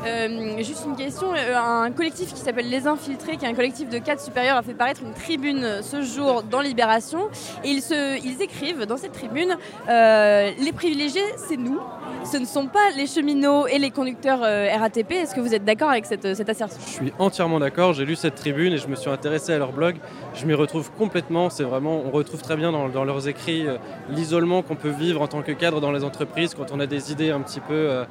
Euh, 0.08 0.62
juste 0.62 0.84
une 0.86 0.96
question, 0.96 1.32
euh, 1.34 1.56
un 1.56 1.90
collectif 1.90 2.32
qui 2.32 2.40
s'appelle 2.40 2.68
Les 2.68 2.86
Infiltrés, 2.86 3.36
qui 3.36 3.44
est 3.44 3.48
un 3.48 3.54
collectif 3.54 3.88
de 3.88 3.98
cadres 3.98 4.20
supérieurs, 4.20 4.56
a 4.56 4.62
fait 4.62 4.74
paraître 4.74 5.02
une 5.02 5.12
tribune 5.12 5.62
euh, 5.64 5.82
ce 5.82 6.02
jour 6.02 6.42
dans 6.42 6.60
Libération. 6.60 7.28
Et 7.64 7.70
ils, 7.70 7.82
se, 7.82 8.42
écrivent 8.42 8.86
dans 8.86 8.96
cette 8.96 9.12
tribune, 9.12 9.56
les 9.88 10.72
privilégiés, 10.72 11.24
c'est 11.36 11.56
nous. 11.56 11.80
Ce 12.24 12.36
ne 12.36 12.44
sont 12.44 12.66
pas 12.66 12.90
les 12.96 13.06
cheminots 13.06 13.66
et 13.66 13.78
les 13.78 13.90
conducteurs 13.90 14.40
RATP. 14.40 15.12
Est-ce 15.12 15.34
que 15.34 15.40
vous 15.40 15.54
êtes 15.54 15.64
d'accord 15.64 15.90
avec 15.90 16.06
cette, 16.06 16.24
assertion? 16.24 16.78
Je 16.86 16.90
suis 16.90 17.12
entièrement 17.18 17.58
d'accord, 17.58 17.94
j'ai 17.94 18.04
lu 18.04 18.16
cette 18.16 18.36
tribune 18.36 18.72
et 18.72 18.78
je 18.78 18.86
me 18.86 18.94
suis 18.94 19.10
intéressé 19.10 19.52
à 19.52 19.58
leur 19.58 19.72
blog. 19.72 19.96
Je 20.34 20.46
m'y 20.46 20.54
retrouve 20.54 20.90
complètement, 20.92 21.50
c'est 21.50 21.64
vraiment, 21.64 22.02
on 22.04 22.10
retrouve 22.10 22.42
très 22.42 22.56
bien 22.56 22.70
dans, 22.70 23.04
leurs 23.04 23.28
écrits 23.28 23.66
l'isolement 24.10 24.62
qu'on 24.62 24.76
peut 24.76 24.90
vivre 24.90 25.22
en 25.22 25.26
tant 25.26 25.42
que 25.42 25.52
cadre 25.52 25.80
dans 25.80 25.92
les 25.92 26.04
entreprises 26.04 26.54
quand 26.54 26.70
on 26.72 26.80
a 26.80 26.86
des 26.86 27.10
idées 27.12 27.30
un 27.30 27.40
petit 27.40 27.60
peu 27.60 28.04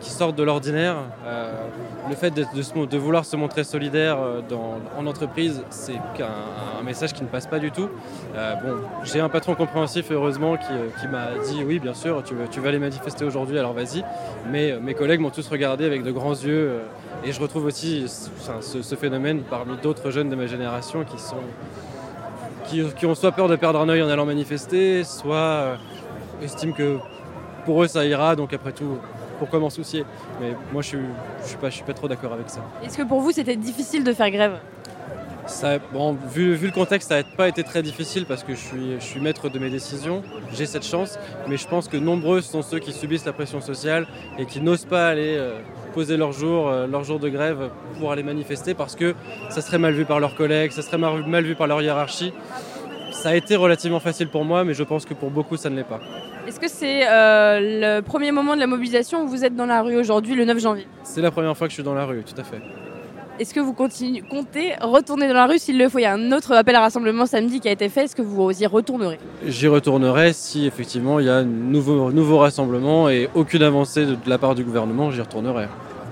qui 0.00 0.10
sortent 0.10 0.36
de 0.36 0.42
l'ordinaire. 0.42 0.96
Euh, 1.26 1.52
le 2.08 2.14
fait 2.14 2.30
de, 2.30 2.98
vouloir 2.98 3.24
se 3.24 3.36
montrer 3.36 3.64
solidaire 3.64 4.18
euh, 4.20 4.40
en 4.96 5.06
entreprise, 5.06 5.62
c'est 5.70 5.98
un 6.20 6.82
message 6.82 7.12
qui 7.12 7.22
ne 7.22 7.28
passe 7.28 7.46
pas 7.46 7.58
du 7.58 7.70
tout. 7.70 7.88
Euh, 8.36 8.54
bon, 8.54 8.76
j'ai 9.04 9.20
un 9.20 9.28
patron 9.28 9.54
compréhensif, 9.54 10.10
heureusement, 10.10 10.56
qui, 10.56 11.08
m'a 11.08 11.28
dit 11.46 11.62
oui, 11.64 11.78
bien 11.78 11.94
sûr, 11.94 12.22
tu, 12.22 12.34
tu 12.50 12.60
vas 12.60 12.68
aller 12.68 12.78
manifester 12.78 13.24
aujourd'hui, 13.24 13.58
alors 13.58 13.72
vas-y. 13.72 14.04
Mais 14.50 14.78
mes 14.80 14.94
collègues 14.94 15.20
m'ont 15.20 15.30
tous 15.30 15.48
regardé 15.48 15.84
avec 15.84 16.02
de 16.02 16.10
grands 16.10 16.34
yeux. 16.34 16.80
et 17.24 17.32
je 17.32 17.40
retrouve 17.40 17.66
aussi 17.66 18.06
ce, 18.08 18.94
phénomène 18.94 19.42
parmi 19.48 19.76
d'autres 19.76 20.10
jeunes 20.10 20.30
de 20.30 20.36
ma 20.36 20.46
génération 20.46 21.04
qui 21.04 21.16
qui, 22.96 23.06
ont 23.06 23.14
soit 23.14 23.32
peur 23.32 23.48
de 23.48 23.56
perdre 23.56 23.80
un 23.80 23.88
œil 23.88 24.02
en 24.02 24.08
allant 24.08 24.26
manifester, 24.26 25.02
soit 25.02 25.78
estiment 26.42 26.74
que 26.74 26.98
pour 27.64 27.82
eux 27.82 27.86
ça 27.86 28.04
ira, 28.04 28.36
donc 28.36 28.52
après 28.52 28.72
tout, 28.72 28.98
pourquoi 29.38 29.58
m'en 29.58 29.70
soucier 29.70 30.04
Mais 30.40 30.54
moi 30.72 30.82
je 30.82 30.88
suis, 30.88 30.98
je 31.42 31.48
suis 31.48 31.56
pas, 31.56 31.70
je 31.70 31.76
suis 31.76 31.84
pas 31.84 31.94
trop 31.94 32.08
d'accord 32.08 32.32
avec 32.32 32.50
ça. 32.50 32.60
Est-ce 32.84 32.96
que 32.96 33.02
pour 33.02 33.20
vous, 33.20 33.32
c'était 33.32 33.56
difficile 33.56 34.04
de 34.04 34.12
faire 34.12 34.30
grève? 34.30 34.58
Ça, 35.46 35.78
bon, 35.78 36.14
vu, 36.30 36.54
vu 36.54 36.66
le 36.66 36.72
contexte, 36.72 37.08
ça 37.08 37.22
n'a 37.22 37.28
pas 37.36 37.48
été 37.48 37.64
très 37.64 37.82
difficile 37.82 38.26
parce 38.26 38.44
que 38.44 38.54
je 38.54 38.60
suis, 38.60 38.94
je 39.00 39.04
suis 39.04 39.18
maître 39.18 39.48
de 39.48 39.58
mes 39.58 39.70
décisions, 39.70 40.22
j'ai 40.52 40.66
cette 40.66 40.84
chance, 40.84 41.18
mais 41.48 41.56
je 41.56 41.66
pense 41.66 41.88
que 41.88 41.96
nombreux 41.96 42.42
sont 42.42 42.60
ceux 42.60 42.78
qui 42.78 42.92
subissent 42.92 43.24
la 43.24 43.32
pression 43.32 43.62
sociale 43.62 44.06
et 44.38 44.44
qui 44.44 44.60
n'osent 44.60 44.84
pas 44.84 45.08
aller 45.08 45.36
euh, 45.38 45.58
poser 45.94 46.18
leur 46.18 46.32
jour, 46.32 46.68
euh, 46.68 46.86
leur 46.86 47.02
jour 47.02 47.18
de 47.18 47.30
grève 47.30 47.70
pour 47.98 48.12
aller 48.12 48.22
manifester 48.22 48.74
parce 48.74 48.94
que 48.94 49.14
ça 49.48 49.62
serait 49.62 49.78
mal 49.78 49.94
vu 49.94 50.04
par 50.04 50.20
leurs 50.20 50.34
collègues, 50.34 50.72
ça 50.72 50.82
serait 50.82 50.98
mal 50.98 51.44
vu 51.44 51.54
par 51.54 51.66
leur 51.66 51.80
hiérarchie. 51.80 52.34
Ça 53.10 53.30
a 53.30 53.34
été 53.34 53.56
relativement 53.56 54.00
facile 54.00 54.28
pour 54.28 54.44
moi, 54.44 54.64
mais 54.64 54.74
je 54.74 54.82
pense 54.82 55.06
que 55.06 55.14
pour 55.14 55.30
beaucoup, 55.30 55.56
ça 55.56 55.70
ne 55.70 55.76
l'est 55.76 55.82
pas. 55.82 56.00
Est-ce 56.48 56.60
que 56.60 56.68
c'est 56.68 57.06
euh, 57.06 57.98
le 57.98 58.00
premier 58.00 58.32
moment 58.32 58.54
de 58.54 58.60
la 58.60 58.66
mobilisation 58.66 59.22
où 59.22 59.28
vous 59.28 59.44
êtes 59.44 59.54
dans 59.54 59.66
la 59.66 59.82
rue 59.82 59.96
aujourd'hui, 59.96 60.34
le 60.34 60.46
9 60.46 60.58
janvier? 60.58 60.86
C'est 61.02 61.20
la 61.20 61.30
première 61.30 61.54
fois 61.54 61.66
que 61.66 61.72
je 61.72 61.74
suis 61.74 61.82
dans 61.82 61.92
la 61.92 62.06
rue, 62.06 62.22
tout 62.22 62.40
à 62.40 62.42
fait. 62.42 62.62
Est-ce 63.38 63.52
que 63.52 63.60
vous 63.60 63.74
comptez 63.74 64.72
retourner 64.80 65.28
dans 65.28 65.34
la 65.34 65.46
rue 65.46 65.58
s'il 65.58 65.76
le 65.76 65.90
faut? 65.90 65.98
Il 65.98 66.02
y 66.02 66.06
a 66.06 66.14
un 66.14 66.32
autre 66.32 66.52
appel 66.52 66.74
à 66.74 66.80
rassemblement 66.80 67.26
samedi 67.26 67.60
qui 67.60 67.68
a 67.68 67.72
été 67.72 67.90
fait. 67.90 68.04
Est-ce 68.04 68.16
que 68.16 68.22
vous 68.22 68.50
y 68.50 68.64
retournerez? 68.64 69.18
J'y 69.46 69.68
retournerai 69.68 70.32
si 70.32 70.66
effectivement 70.66 71.20
il 71.20 71.26
y 71.26 71.28
a 71.28 71.36
un 71.36 71.44
nouveau, 71.44 72.10
nouveau 72.12 72.38
rassemblement 72.38 73.10
et 73.10 73.28
aucune 73.34 73.62
avancée 73.62 74.06
de, 74.06 74.14
de 74.14 74.30
la 74.30 74.38
part 74.38 74.54
du 74.54 74.64
gouvernement, 74.64 75.10
j'y 75.10 75.20
retournerai. 75.20 75.66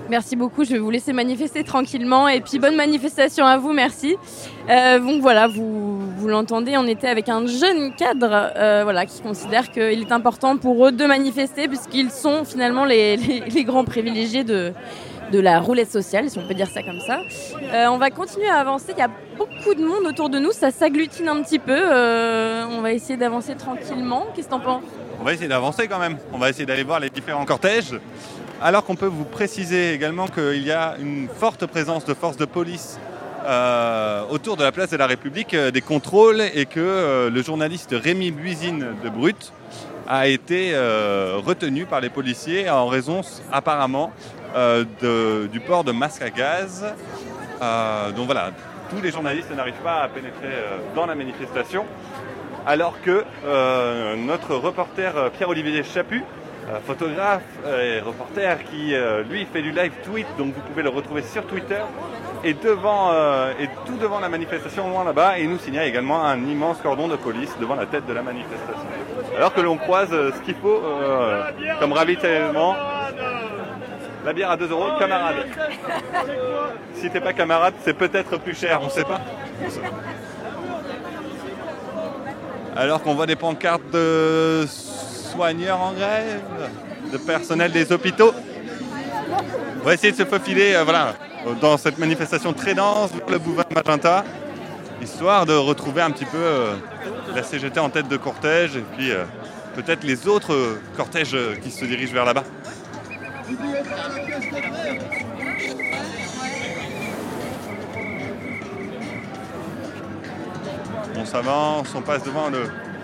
Merci 0.09 0.37
beaucoup, 0.37 0.63
je 0.63 0.71
vais 0.71 0.79
vous 0.79 0.89
laisser 0.89 1.11
manifester 1.11 1.65
tranquillement 1.65 2.29
et 2.29 2.39
puis 2.39 2.59
bonne 2.59 2.77
manifestation 2.77 3.45
à 3.45 3.57
vous, 3.57 3.73
merci. 3.73 4.15
Euh, 4.69 4.99
donc 4.99 5.21
voilà, 5.21 5.47
vous, 5.47 5.99
vous 5.99 6.27
l'entendez, 6.29 6.77
on 6.77 6.87
était 6.87 7.09
avec 7.09 7.27
un 7.27 7.45
jeune 7.45 7.93
cadre 7.93 8.51
euh, 8.55 8.81
voilà, 8.83 9.05
qui 9.05 9.21
considère 9.21 9.69
qu'il 9.69 9.99
est 9.99 10.11
important 10.13 10.55
pour 10.55 10.87
eux 10.87 10.93
de 10.93 11.05
manifester 11.05 11.67
puisqu'ils 11.67 12.11
sont 12.11 12.45
finalement 12.45 12.85
les, 12.85 13.17
grands 13.65 13.83
privilégiés 13.83 14.45
de, 14.45 14.71
de 15.33 15.39
la 15.39 15.59
roulette 15.59 15.91
sociale, 15.91 16.29
si 16.29 16.37
on 16.39 16.47
peut 16.47 16.53
dire 16.53 16.69
ça 16.69 16.83
comme 16.83 17.01
ça. 17.05 17.19
Euh, 17.73 17.87
on 17.87 17.97
va 17.97 18.09
continuer 18.09 18.47
à 18.47 18.59
avancer, 18.59 18.93
il 18.93 18.99
y 18.99 19.01
a 19.01 19.11
beaucoup 19.37 19.75
de 19.75 19.85
monde 19.85 20.05
autour 20.07 20.29
de 20.29 20.39
nous, 20.39 20.53
ça 20.53 20.71
s'agglutine 20.71 21.27
un 21.27 21.43
petit 21.43 21.59
peu, 21.59 21.77
on 21.77 22.79
va 22.79 22.93
essayer 22.93 23.17
d'avancer 23.17 23.55
tranquillement. 23.55 24.27
Qu'est-ce 24.33 24.47
que 24.47 24.51
t'en 24.51 24.61
penses? 24.61 24.83
On 25.19 25.23
va 25.23 25.33
essayer 25.33 25.49
d'avancer 25.49 25.87
quand 25.87 25.99
même. 25.99 26.17
On 26.31 26.37
va 26.37 26.49
essayer 26.49 26.65
d'aller 26.65 26.83
voir 26.83 26.99
les 26.99 27.09
différents 27.09 27.45
cortèges. 27.45 27.99
Alors 28.59 28.83
qu'on 28.83 28.95
peut 28.95 29.05
vous 29.05 29.23
préciser 29.23 29.93
également 29.93 30.27
qu'il 30.27 30.63
y 30.63 30.71
a 30.71 30.95
une 30.99 31.27
forte 31.29 31.67
présence 31.67 32.05
de 32.05 32.15
forces 32.15 32.37
de 32.37 32.45
police 32.45 32.99
euh, 33.45 34.23
autour 34.31 34.57
de 34.57 34.63
la 34.63 34.71
place 34.71 34.89
de 34.89 34.97
la 34.97 35.05
République, 35.05 35.53
euh, 35.53 35.69
des 35.69 35.81
contrôles, 35.81 36.41
et 36.41 36.65
que 36.65 36.79
euh, 36.79 37.29
le 37.29 37.43
journaliste 37.43 37.93
Rémi 37.93 38.31
Buisine 38.31 38.95
de 39.03 39.09
Brut 39.09 39.53
a 40.07 40.27
été 40.27 40.73
retenu 40.73 41.85
par 41.85 41.99
les 41.99 42.09
policiers 42.09 42.69
en 42.69 42.87
raison 42.87 43.23
apparemment 43.51 44.13
du 45.01 45.59
port 45.59 45.83
de 45.83 45.91
masques 45.91 46.21
à 46.21 46.29
gaz. 46.29 46.85
Donc 48.15 48.25
voilà, 48.25 48.51
tous 48.89 49.01
les 49.01 49.11
journalistes 49.11 49.53
n'arrivent 49.53 49.83
pas 49.83 50.03
à 50.03 50.07
pénétrer 50.07 50.47
dans 50.95 51.07
la 51.07 51.13
manifestation 51.13 51.83
alors 52.65 53.01
que 53.01 53.25
notre 54.15 54.55
reporter 54.55 55.29
Pierre-Olivier 55.31 55.83
Chaput, 55.83 56.23
photographe 56.85 57.43
euh, 57.65 57.97
et 57.97 58.01
reporter 58.01 58.63
qui 58.65 58.93
euh, 58.93 59.23
lui 59.23 59.45
fait 59.45 59.61
du 59.61 59.71
live 59.71 59.91
tweet, 60.03 60.27
donc 60.37 60.53
vous 60.53 60.61
pouvez 60.61 60.83
le 60.83 60.89
retrouver 60.89 61.21
sur 61.21 61.45
Twitter, 61.45 61.79
et 62.43 62.53
devant 62.53 63.11
euh, 63.13 63.53
et 63.59 63.69
tout 63.85 63.97
devant 63.97 64.19
la 64.19 64.29
manifestation 64.29 64.89
loin 64.89 65.03
là-bas, 65.03 65.39
et 65.39 65.43
il 65.43 65.49
nous 65.49 65.59
signale 65.59 65.87
également 65.87 66.23
un 66.25 66.43
immense 66.45 66.77
cordon 66.79 67.07
de 67.07 67.15
police 67.15 67.55
devant 67.59 67.75
la 67.75 67.85
tête 67.85 68.05
de 68.05 68.13
la 68.13 68.21
manifestation. 68.21 68.85
Alors 69.35 69.53
que 69.53 69.61
l'on 69.61 69.77
croise 69.77 70.09
ce 70.09 70.39
qu'il 70.45 70.55
faut 70.55 70.81
comme 71.79 71.93
ravitaillement. 71.93 72.75
La 74.25 74.33
bière 74.33 74.51
à 74.51 74.57
2 74.57 74.69
euros, 74.71 74.87
camarade. 74.99 75.37
Si 76.95 77.09
t'es 77.09 77.21
pas 77.21 77.31
camarade, 77.31 77.75
c'est 77.85 77.93
peut-être 77.93 78.37
plus 78.37 78.59
cher, 78.59 78.81
on 78.83 78.89
sait 78.89 79.05
pas. 79.05 79.21
Alors 82.75 83.01
qu'on 83.01 83.15
voit 83.15 83.25
des 83.25 83.37
pancartes 83.37 83.89
de 83.93 84.65
en 85.39 85.93
grève, 85.93 86.41
de 87.11 87.17
personnel 87.17 87.71
des 87.71 87.91
hôpitaux. 87.91 88.33
On 89.81 89.85
va 89.85 89.93
essayer 89.93 90.11
de 90.11 90.17
se 90.17 90.25
faufiler 90.25 90.73
euh, 90.73 90.83
voilà, 90.83 91.13
dans 91.61 91.77
cette 91.77 91.99
manifestation 91.99 92.53
très 92.53 92.73
dense, 92.73 93.11
le 93.29 93.37
boulevard 93.37 93.67
Magenta, 93.73 94.23
histoire 95.01 95.45
de 95.45 95.53
retrouver 95.53 96.01
un 96.01 96.11
petit 96.11 96.25
peu 96.25 96.37
euh, 96.37 96.73
la 97.35 97.43
CGT 97.43 97.79
en 97.79 97.89
tête 97.89 98.07
de 98.07 98.17
cortège 98.17 98.77
et 98.77 98.83
puis 98.97 99.11
euh, 99.11 99.25
peut-être 99.75 100.03
les 100.03 100.27
autres 100.27 100.79
cortèges 100.95 101.37
qui 101.61 101.69
se 101.69 101.85
dirigent 101.85 102.13
vers 102.13 102.25
là-bas. 102.25 102.43
On 111.15 111.25
s'avance, 111.25 111.93
on 111.95 112.01
passe 112.01 112.23
devant 112.23 112.49
le, 112.49 112.63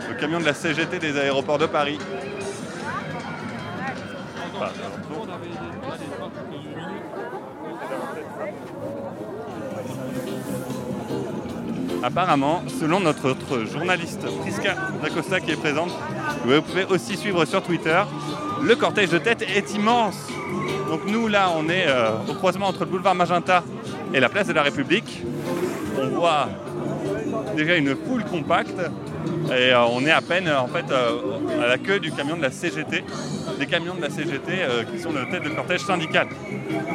le 0.09 0.15
camion 0.15 0.39
de 0.39 0.45
la 0.45 0.53
CGT 0.53 0.99
des 0.99 1.17
aéroports 1.17 1.57
de 1.57 1.65
Paris. 1.65 1.97
Apparemment, 12.03 12.63
selon 12.81 12.99
notre 12.99 13.35
journaliste 13.65 14.25
Prisca 14.41 14.75
Dacosta 15.01 15.39
qui 15.39 15.51
est 15.51 15.55
présente, 15.55 15.91
vous 16.43 16.61
pouvez 16.61 16.83
aussi 16.85 17.15
suivre 17.15 17.45
sur 17.45 17.63
Twitter, 17.63 18.01
le 18.61 18.75
cortège 18.75 19.09
de 19.09 19.17
tête 19.19 19.41
est 19.41 19.73
immense. 19.73 20.17
Donc 20.89 21.01
nous 21.07 21.27
là, 21.27 21.49
on 21.55 21.69
est 21.69 21.87
euh, 21.87 22.09
au 22.29 22.33
croisement 22.33 22.67
entre 22.67 22.81
le 22.81 22.87
boulevard 22.87 23.15
Magenta 23.15 23.63
et 24.13 24.19
la 24.19 24.29
place 24.29 24.47
de 24.47 24.53
la 24.53 24.63
République. 24.63 25.23
On 25.97 26.07
voit 26.09 26.49
déjà 27.55 27.75
une 27.75 27.95
foule 27.95 28.23
compacte 28.25 28.79
et 29.47 29.71
euh, 29.71 29.85
on 29.85 30.05
est 30.05 30.11
à 30.11 30.21
peine 30.21 30.49
en 30.49 30.67
fait 30.67 30.85
euh, 30.91 31.63
à 31.63 31.67
la 31.67 31.77
queue 31.77 31.99
du 31.99 32.11
camion 32.11 32.35
de 32.35 32.41
la 32.41 32.51
CGT, 32.51 33.03
des 33.59 33.65
camions 33.67 33.95
de 33.95 34.01
la 34.01 34.09
CGT 34.09 34.39
euh, 34.49 34.83
qui 34.83 34.99
sont 34.99 35.11
le 35.11 35.29
tête 35.29 35.43
de 35.43 35.49
cortège 35.49 35.81
syndical. 35.81 36.27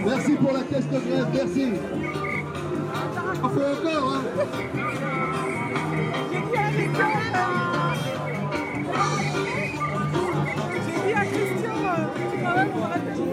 Merci 0.05 0.33
pour 0.33 0.53
la 0.53 0.61
caisse 0.61 0.89
de 0.89 0.99
grève, 0.99 1.27
merci. 1.33 1.73
On 3.43 3.49
fait 3.49 3.89
encore, 3.89 4.15
hein 4.15 4.23
J'ai 10.85 11.07
dit 11.07 11.13
à 11.15 11.25
Christian, 11.25 11.77
euh, 11.85 11.97
quand 12.43 12.55
même, 12.57 12.71
on 13.21 13.28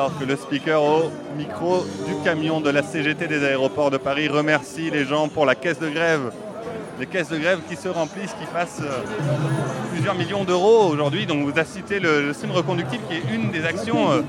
Alors 0.00 0.18
que 0.18 0.24
le 0.24 0.34
speaker 0.34 0.82
au 0.82 1.10
micro 1.36 1.84
du 2.08 2.14
camion 2.24 2.62
de 2.62 2.70
la 2.70 2.82
CGT 2.82 3.26
des 3.26 3.44
aéroports 3.44 3.90
de 3.90 3.98
Paris 3.98 4.28
remercie 4.28 4.88
les 4.90 5.04
gens 5.04 5.28
pour 5.28 5.44
la 5.44 5.54
caisse 5.54 5.78
de 5.78 5.90
grève. 5.90 6.32
Les 6.98 7.04
caisses 7.04 7.28
de 7.28 7.36
grève 7.36 7.58
qui 7.68 7.76
se 7.76 7.86
remplissent, 7.86 8.32
qui 8.32 8.46
passent 8.46 8.80
euh, 8.80 9.02
plusieurs 9.92 10.14
millions 10.14 10.44
d'euros 10.44 10.88
aujourd'hui. 10.90 11.26
Donc 11.26 11.44
vous 11.44 11.58
a 11.60 11.66
cité 11.66 12.00
le, 12.00 12.22
le 12.28 12.32
stream 12.32 12.52
reconductible 12.52 13.04
qui 13.10 13.16
est 13.16 13.34
une 13.34 13.50
des 13.50 13.66
actions 13.66 14.10
euh, 14.10 14.22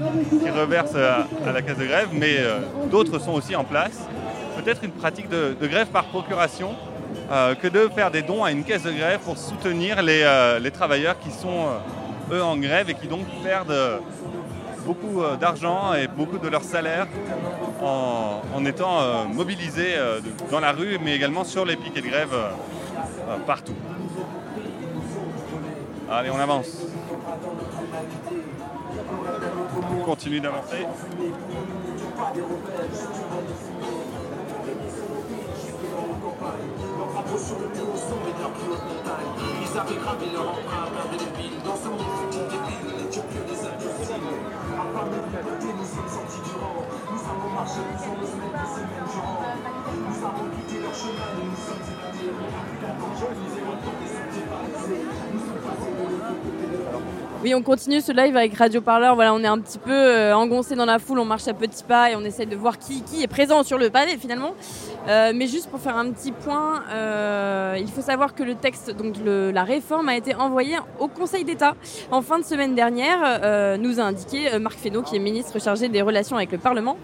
qui 0.44 0.50
reverse 0.50 0.94
à, 0.94 1.26
à 1.48 1.54
la 1.54 1.62
caisse 1.62 1.78
de 1.78 1.86
grève, 1.86 2.10
mais 2.12 2.36
euh, 2.40 2.60
d'autres 2.92 3.20
sont 3.20 3.32
aussi 3.32 3.56
en 3.56 3.64
place. 3.64 3.98
Peut-être 4.62 4.84
une 4.84 4.92
pratique 4.92 5.30
de, 5.30 5.56
grève 5.62 5.88
par 5.88 6.04
procuration 6.04 6.76
euh, 7.32 7.56
que 7.56 7.70
de 7.70 7.90
faire 7.96 8.12
des 8.12 8.24
dons 8.24 8.44
à 8.44 8.52
une 8.52 8.66
caisse 8.66 8.84
de 8.84 8.92
grève 8.92 9.22
pour 9.22 9.38
soutenir 9.38 10.02
les, 10.02 10.24
euh, 10.26 10.70
travailleurs 10.70 11.18
qui 11.18 11.32
sont 11.32 11.48
euh, 11.48 12.36
eux 12.36 12.44
en 12.44 12.58
grève 12.58 12.90
et 12.90 12.94
qui 12.94 13.08
donc 13.08 13.26
perdent 13.44 13.72
euh, 13.72 13.98
beaucoup 14.86 15.22
euh, 15.22 15.38
d'argent 15.38 15.94
et 15.94 16.08
beaucoup 16.08 16.38
de 16.38 16.48
leur 16.48 16.64
salaire 16.64 17.08
en, 17.82 18.42
en 18.54 18.66
étant 18.66 19.02
euh, 19.02 19.24
mobilisés 19.26 19.96
euh, 19.96 20.20
dans 20.50 20.60
la 20.60 20.72
rue, 20.72 20.98
mais 21.04 21.16
également 21.16 21.44
sur 21.44 21.66
les 21.66 21.76
piquets 21.76 22.02
de 22.02 22.08
grève 22.08 22.36
partout. 23.46 23.76
Allez, 26.10 26.30
on 26.30 26.40
avance. 26.40 26.86
On 30.00 30.04
continue 30.04 30.40
d'avancer. 30.40 30.86
Nous 45.42 45.50
sommes 45.50 46.08
sortis 46.08 46.42
du 46.46 46.54
rang 46.62 46.86
Nous 47.10 47.24
avons 47.26 47.50
marché 47.50 47.82
plusieurs 47.90 48.14
semaines, 48.30 48.54
des 48.54 48.70
semaines 48.78 49.10
Nous 50.06 50.22
avons 50.22 50.46
quitté 50.54 50.80
leur 50.82 50.94
chemin 50.94 51.34
et 51.34 51.46
nous 51.50 51.58
sommes 51.58 51.82
évadés 51.82 52.30
On 52.30 53.10
plus 53.26 53.61
Oui, 57.44 57.56
on 57.56 57.64
continue 57.64 58.02
ce 58.02 58.12
live 58.12 58.38
avec 58.38 58.56
Radio 58.56 58.82
Parleur. 58.82 59.16
Voilà, 59.16 59.34
on 59.34 59.40
est 59.40 59.48
un 59.48 59.58
petit 59.58 59.80
peu 59.80 59.92
euh, 59.92 60.36
engoncé 60.36 60.76
dans 60.76 60.86
la 60.86 61.00
foule, 61.00 61.18
on 61.18 61.26
marche 61.26 61.48
à 61.48 61.56
petits 61.56 61.84
pas 61.84 62.12
et 62.12 62.16
on 62.16 62.22
essaye 62.22 62.46
de 62.46 62.56
voir 62.56 62.78
qui, 62.78 63.02
qui 63.02 63.24
est 63.24 63.28
présent 63.28 63.64
sur 63.64 63.80
le 63.80 63.90
pavé 63.90 64.16
finalement. 64.18 64.54
Euh, 65.08 65.32
mais 65.34 65.48
juste 65.48 65.70
pour 65.70 65.80
faire 65.80 65.98
un 65.98 66.12
petit 66.12 66.32
point, 66.32 66.84
euh, 66.92 67.76
il 67.80 67.90
faut 67.90 68.02
savoir 68.02 68.36
que 68.36 68.44
le 68.44 68.56
texte, 68.56 68.96
donc 68.96 69.16
la 69.26 69.64
réforme, 69.64 70.10
a 70.10 70.16
été 70.16 70.36
envoyé 70.36 70.78
au 71.00 71.08
Conseil 71.08 71.44
d'État 71.44 71.76
en 72.12 72.22
fin 72.22 72.38
de 72.38 72.44
semaine 72.44 72.76
dernière, 72.76 73.18
euh, 73.24 73.78
nous 73.78 74.00
a 74.00 74.04
indiqué 74.04 74.60
Marc 74.60 74.78
Fesneau, 74.78 75.02
qui 75.02 75.16
est 75.16 75.20
ministre 75.20 75.60
chargé 75.60 75.90
des 75.90 76.02
relations 76.02 76.36
avec 76.36 76.52
le 76.52 76.58
Parlement. 76.58 76.98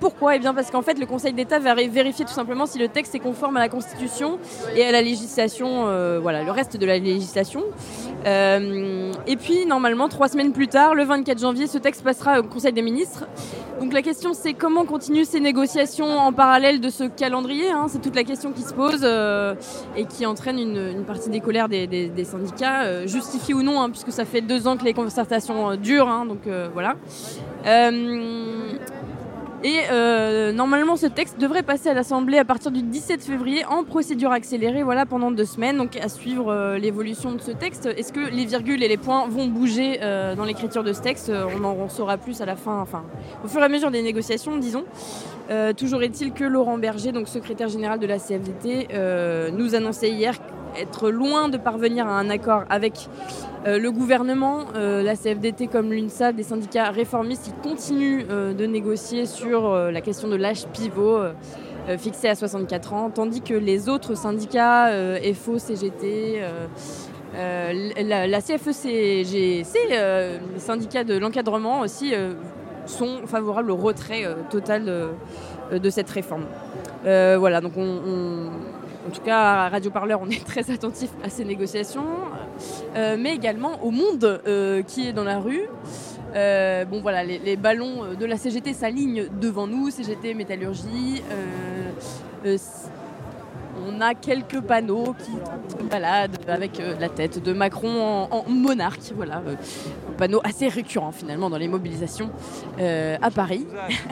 Pourquoi? 0.00 0.36
Eh 0.36 0.38
bien 0.38 0.54
parce 0.54 0.70
qu'en 0.70 0.80
fait, 0.80 0.98
le 0.98 1.04
Conseil 1.04 1.34
d'État 1.34 1.58
va 1.58 1.74
vérifier 1.74 2.24
tout 2.24 2.32
simplement 2.32 2.64
si 2.64 2.78
le 2.78 2.88
texte 2.88 3.14
est 3.14 3.18
conforme 3.18 3.58
à 3.58 3.60
la 3.60 3.68
Constitution 3.68 4.38
et 4.74 4.82
à 4.82 4.92
la 4.92 5.02
législation, 5.02 6.20
voilà, 6.20 6.42
le 6.42 6.50
reste 6.50 6.78
de 6.78 6.86
la 6.86 6.98
législation. 6.98 7.64
Puis, 9.38 9.66
normalement, 9.66 10.08
trois 10.08 10.28
semaines 10.28 10.52
plus 10.52 10.68
tard, 10.68 10.94
le 10.94 11.04
24 11.04 11.38
janvier, 11.38 11.66
ce 11.66 11.78
texte 11.78 12.02
passera 12.02 12.40
au 12.40 12.42
Conseil 12.42 12.72
des 12.72 12.82
ministres. 12.82 13.26
Donc 13.80 13.92
la 13.92 14.02
question, 14.02 14.34
c'est 14.34 14.54
comment 14.54 14.84
continuent 14.84 15.24
ces 15.24 15.38
négociations 15.38 16.18
en 16.18 16.32
parallèle 16.32 16.80
de 16.80 16.90
ce 16.90 17.04
calendrier 17.04 17.70
hein? 17.70 17.86
C'est 17.88 18.02
toute 18.02 18.16
la 18.16 18.24
question 18.24 18.50
qui 18.50 18.62
se 18.62 18.74
pose 18.74 19.02
euh, 19.04 19.54
et 19.96 20.04
qui 20.04 20.26
entraîne 20.26 20.58
une, 20.58 21.04
partie 21.04 21.30
des 21.30 21.40
colères 21.40 21.68
des, 21.68 22.24
syndicats, 22.24 22.82
euh, 22.82 23.06
justifiée 23.06 23.54
ou 23.54 23.62
non, 23.62 23.80
hein, 23.80 23.90
puisque 23.90 24.10
ça 24.10 24.24
fait 24.24 24.40
deux 24.40 24.66
ans 24.66 24.76
que 24.76 24.84
les 24.84 24.94
concertations 24.94 25.70
euh, 25.70 25.76
durent. 25.76 26.08
hein, 26.08 26.26
donc 26.26 26.46
euh, 26.46 26.68
voilà. 26.72 26.96
Et 29.64 29.80
euh, 29.90 30.52
normalement, 30.52 30.94
ce 30.96 31.06
texte 31.06 31.40
devrait 31.40 31.64
passer 31.64 31.88
à 31.88 31.94
l'Assemblée 31.94 32.38
à 32.38 32.44
partir 32.44 32.70
du 32.70 32.82
17 32.82 33.24
février 33.24 33.64
en 33.64 33.82
procédure 33.82 34.30
accélérée, 34.30 34.84
voilà, 34.84 35.04
pendant 35.04 35.32
deux 35.32 35.44
semaines. 35.44 35.78
Donc, 35.78 35.96
à 35.96 36.08
suivre 36.08 36.52
euh, 36.52 36.78
l'évolution 36.78 37.32
de 37.32 37.40
ce 37.40 37.50
texte. 37.50 37.86
Est-ce 37.86 38.12
que 38.12 38.20
les 38.20 38.44
virgules 38.44 38.82
et 38.84 38.88
les 38.88 38.96
points 38.96 39.26
vont 39.26 39.48
bouger 39.48 39.98
euh, 40.02 40.36
dans 40.36 40.44
l'écriture 40.44 40.84
de 40.84 40.92
ce 40.92 41.00
texte? 41.00 41.32
On 41.60 41.64
en 41.64 41.88
saura 41.88 42.18
plus 42.18 42.40
à 42.40 42.46
la 42.46 42.54
fin, 42.54 42.78
enfin, 42.80 43.02
au 43.44 43.48
fur 43.48 43.60
et 43.60 43.64
à 43.64 43.68
mesure 43.68 43.90
des 43.90 44.02
négociations, 44.02 44.56
disons. 44.56 44.84
Toujours 45.78 46.02
est-il 46.02 46.32
que 46.32 46.44
Laurent 46.44 46.76
Berger, 46.76 47.10
donc 47.10 47.26
secrétaire 47.26 47.68
général 47.68 47.98
de 47.98 48.06
la 48.06 48.18
CFDT, 48.18 48.88
nous 49.52 49.74
annonçait 49.74 50.10
hier 50.10 50.34
être 50.76 51.10
loin 51.10 51.48
de 51.48 51.56
parvenir 51.56 52.06
à 52.06 52.18
un 52.18 52.30
accord 52.30 52.64
avec 52.70 53.08
euh, 53.66 53.78
le 53.78 53.90
gouvernement, 53.90 54.64
euh, 54.74 55.02
la 55.02 55.16
CFDT 55.16 55.66
comme 55.66 55.92
l'UNSA, 55.92 56.32
des 56.32 56.42
syndicats 56.42 56.90
réformistes, 56.90 57.44
qui 57.44 57.68
continuent 57.68 58.24
euh, 58.30 58.52
de 58.54 58.66
négocier 58.66 59.26
sur 59.26 59.74
la 59.74 60.00
question 60.00 60.28
de 60.28 60.36
l'âge 60.36 60.66
pivot 60.72 61.18
fixé 61.96 62.28
à 62.28 62.34
64 62.34 62.92
ans, 62.92 63.10
tandis 63.10 63.40
que 63.40 63.54
les 63.54 63.88
autres 63.88 64.14
syndicats, 64.14 64.90
FO, 65.34 65.58
CGT, 65.58 66.42
la, 67.34 68.26
la 68.26 68.40
CFE-CGC, 68.40 69.74
euh, 69.92 70.38
les 70.52 70.60
syndicats 70.60 71.04
de 71.04 71.16
l'encadrement 71.16 71.80
aussi, 71.80 72.12
sont 72.84 73.26
favorables 73.26 73.70
au 73.70 73.76
retrait 73.76 74.24
total 74.50 74.84
de, 75.72 75.90
cette 75.90 76.10
réforme. 76.10 76.44
Voilà, 77.04 77.60
donc 77.62 77.72
on, 77.76 77.80
on- 78.06 78.50
en 79.08 79.10
tout 79.10 79.22
cas 79.22 79.38
à 79.38 79.68
Radio 79.70 79.90
Parleur, 79.90 80.20
on 80.22 80.28
est 80.28 80.44
très 80.44 80.70
attentif 80.70 81.08
à 81.24 81.30
ces 81.30 81.44
négociations, 81.44 82.04
euh, 82.94 83.16
mais 83.18 83.34
également 83.34 83.82
au 83.82 83.90
monde 83.90 84.42
euh, 84.46 84.82
qui 84.82 85.08
est 85.08 85.14
dans 85.14 85.24
la 85.24 85.38
rue. 85.38 85.62
Euh, 86.34 86.84
bon 86.84 87.00
voilà, 87.00 87.24
les, 87.24 87.56
ballons 87.56 88.14
de 88.14 88.26
la 88.26 88.36
CGT 88.36 88.74
s'alignent 88.74 89.28
devant 89.40 89.66
nous, 89.66 89.90
CGT 89.90 90.34
Métallurgie. 90.34 91.22
On 93.88 94.00
a 94.00 94.14
quelques 94.14 94.60
panneaux 94.60 95.14
qui 95.24 95.32
baladent 95.90 96.38
avec 96.48 96.80
euh, 96.80 96.94
la 97.00 97.08
tête 97.08 97.42
de 97.42 97.52
Macron 97.52 98.28
en, 98.30 98.44
monarque. 98.48 99.12
Voilà, 99.14 99.42
euh, 99.46 99.54
panneau 100.16 100.40
assez 100.44 100.68
récurrent 100.68 101.12
finalement 101.12 101.50
dans 101.50 101.58
les 101.58 101.68
mobilisations 101.68 102.30
euh, 102.80 103.16
à 103.22 103.30
Paris. 103.30 103.66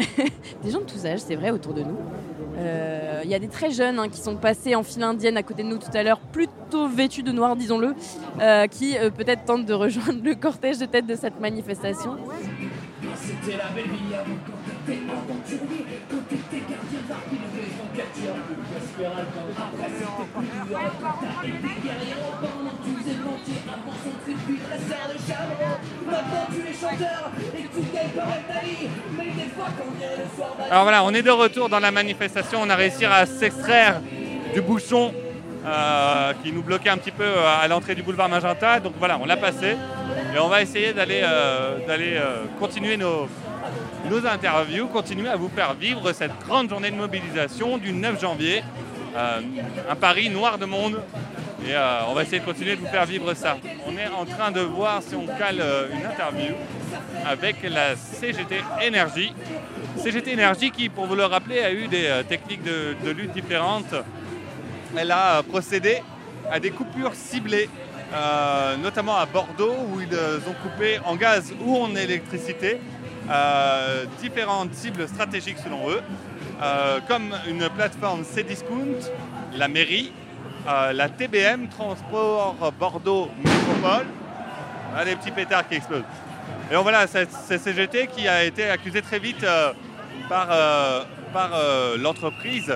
des 0.63 0.71
gens 0.71 0.81
de 0.81 0.85
tous 0.85 1.05
âges, 1.07 1.21
c'est 1.21 1.37
vrai, 1.37 1.51
autour 1.51 1.75
de 1.75 1.83
nous. 1.83 1.99
Il 3.25 3.31
y 3.31 3.35
a 3.35 3.39
des 3.39 3.49
très 3.49 3.71
jeunes 3.71 3.99
hein, 3.99 4.09
qui 4.09 4.21
sont 4.21 4.37
passés 4.37 4.75
en 4.77 4.83
file 4.83 5.03
indienne 5.03 5.37
à 5.37 5.43
côté 5.43 5.63
de 5.63 5.69
nous 5.69 5.79
tout 5.79 5.91
à 5.93 6.03
l'heure, 6.03 6.21
plutôt 6.21 6.89
vêtus 6.89 7.23
de 7.23 7.33
noir, 7.33 7.57
disons-le, 7.57 7.95
qui 8.69 8.97
peut-être 9.17 9.45
tentent 9.45 9.67
de 9.67 9.75
rejoindre 9.75 10.21
le 10.25 10.35
cortège 10.35 10.79
de 10.79 10.87
tête 10.87 11.07
de 11.07 11.17
cette 11.17 11.39
manifestation. 11.41 12.17
C'était 13.15 13.57
la 13.59 13.69
belle 13.75 13.91
vie 13.91 14.15
avant 14.15 14.37
quand 14.47 14.87
t'étais 14.87 15.01
aventurier, 15.11 15.85
quand 16.09 16.29
t'étais 16.29 16.61
gardien 16.61 17.01
les 17.33 17.77
Alors 30.71 30.83
voilà, 30.83 31.05
on 31.05 31.15
est 31.15 31.23
de 31.23 31.31
retour 31.31 31.69
dans 31.69 31.79
la 31.81 31.91
manifestation. 31.91 32.59
On 32.63 32.71
a 32.71 32.77
réussi 32.77 33.05
à 33.05 33.27
s'extraire 33.27 34.01
du 34.55 34.61
bouchon 34.61 35.13
euh, 35.67 36.33
qui 36.43 36.53
nous 36.53 36.63
bloquait 36.63 36.91
un 36.91 36.97
petit 36.97 37.11
peu 37.11 37.25
euh, 37.25 37.61
à 37.61 37.67
l'entrée 37.69 37.95
du 37.95 38.03
boulevard 38.03 38.29
Magenta. 38.29 38.81
Donc 38.81 38.95
voilà, 38.99 39.19
on 39.21 39.27
l'a 39.27 39.37
passé. 39.37 39.77
Et 40.35 40.39
on 40.39 40.49
va 40.49 40.63
essayer 40.63 40.93
d'aller 40.93 41.23
d'aller, 41.87 42.15
euh, 42.17 42.45
continuer 42.61 42.97
nos, 42.97 43.29
nos 44.09 44.27
interviews, 44.27 44.87
continuer 44.87 45.29
à 45.29 45.37
vous 45.37 45.49
faire 45.49 45.75
vivre 45.75 46.13
cette 46.13 46.39
grande 46.47 46.69
journée 46.69 46.91
de 46.91 46.97
mobilisation 46.97 47.79
du 47.79 47.93
9 47.93 48.21
janvier. 48.21 48.63
Euh, 49.17 49.41
un 49.91 49.95
Paris 49.95 50.29
noir 50.29 50.59
de 50.59 50.67
monde. 50.67 51.01
Et 51.67 51.75
euh, 51.75 52.01
on 52.09 52.15
va 52.15 52.23
essayer 52.23 52.41
de 52.41 52.45
continuer 52.45 52.77
de 52.77 52.81
vous 52.83 52.87
faire 52.87 53.07
vivre 53.07 53.33
ça. 53.33 53.57
On 53.87 53.97
est 53.97 54.09
en 54.09 54.27
train 54.27 54.51
de 54.51 54.61
voir 54.61 55.03
si 55.03 55.15
on 55.15 55.27
cale 55.27 55.59
euh, 55.59 55.89
une 55.91 56.05
interview 56.05 56.55
avec 57.25 57.57
la 57.63 57.97
CGT 57.97 58.57
Énergie. 58.83 59.33
CGT 60.03 60.33
Énergie 60.33 60.71
qui, 60.71 60.91
pour 60.91 61.07
vous 61.07 61.15
le 61.15 61.25
rappeler, 61.25 61.61
a 61.61 61.73
eu 61.73 61.89
des 61.89 62.23
techniques 62.29 62.63
de, 62.63 63.11
lutte 63.11 63.33
différentes. 63.33 63.95
Elle 64.97 65.11
a 65.11 65.43
procédé 65.43 66.03
à 66.51 66.61
des 66.61 66.71
coupures 66.71 67.15
ciblées, 67.15 67.69
notamment 68.81 69.17
à 69.17 69.27
Bordeaux, 69.27 69.75
où 69.93 70.01
ils 70.01 70.15
ont 70.15 70.55
coupé 70.63 71.01
en 71.05 71.17
gaz 71.17 71.53
ou 71.65 71.77
en 71.77 71.97
électricité 71.97 72.79
différentes 74.21 74.75
cibles 74.75 75.09
stratégiques 75.09 75.59
selon 75.59 75.91
eux, 75.91 76.01
euh, 76.63 77.01
comme 77.07 77.35
une 77.47 77.69
plateforme 77.69 78.25
Cdiscount, 78.25 79.11
la 79.55 79.69
mairie, 79.69 80.13
euh, 80.67 80.93
la 80.93 81.09
TBM, 81.11 81.69
Transport 81.69 82.73
Bordeaux 82.79 83.29
Métropole, 83.39 84.07
ah, 84.97 85.05
des 85.05 85.17
petits 85.17 85.33
pétards 85.33 85.69
qui 85.69 85.75
explosent. 85.75 86.03
Et 86.71 86.75
donc 86.75 86.85
voilà, 86.85 87.07
c'est 87.07 87.59
CGT 87.59 88.07
qui 88.07 88.27
a 88.27 88.43
été 88.45 88.71
accusé 88.71 89.03
très 89.03 89.19
vite 89.19 89.45
euh, 89.45 89.73
par, 90.31 90.49
par 91.33 91.51
l'entreprise 91.99 92.73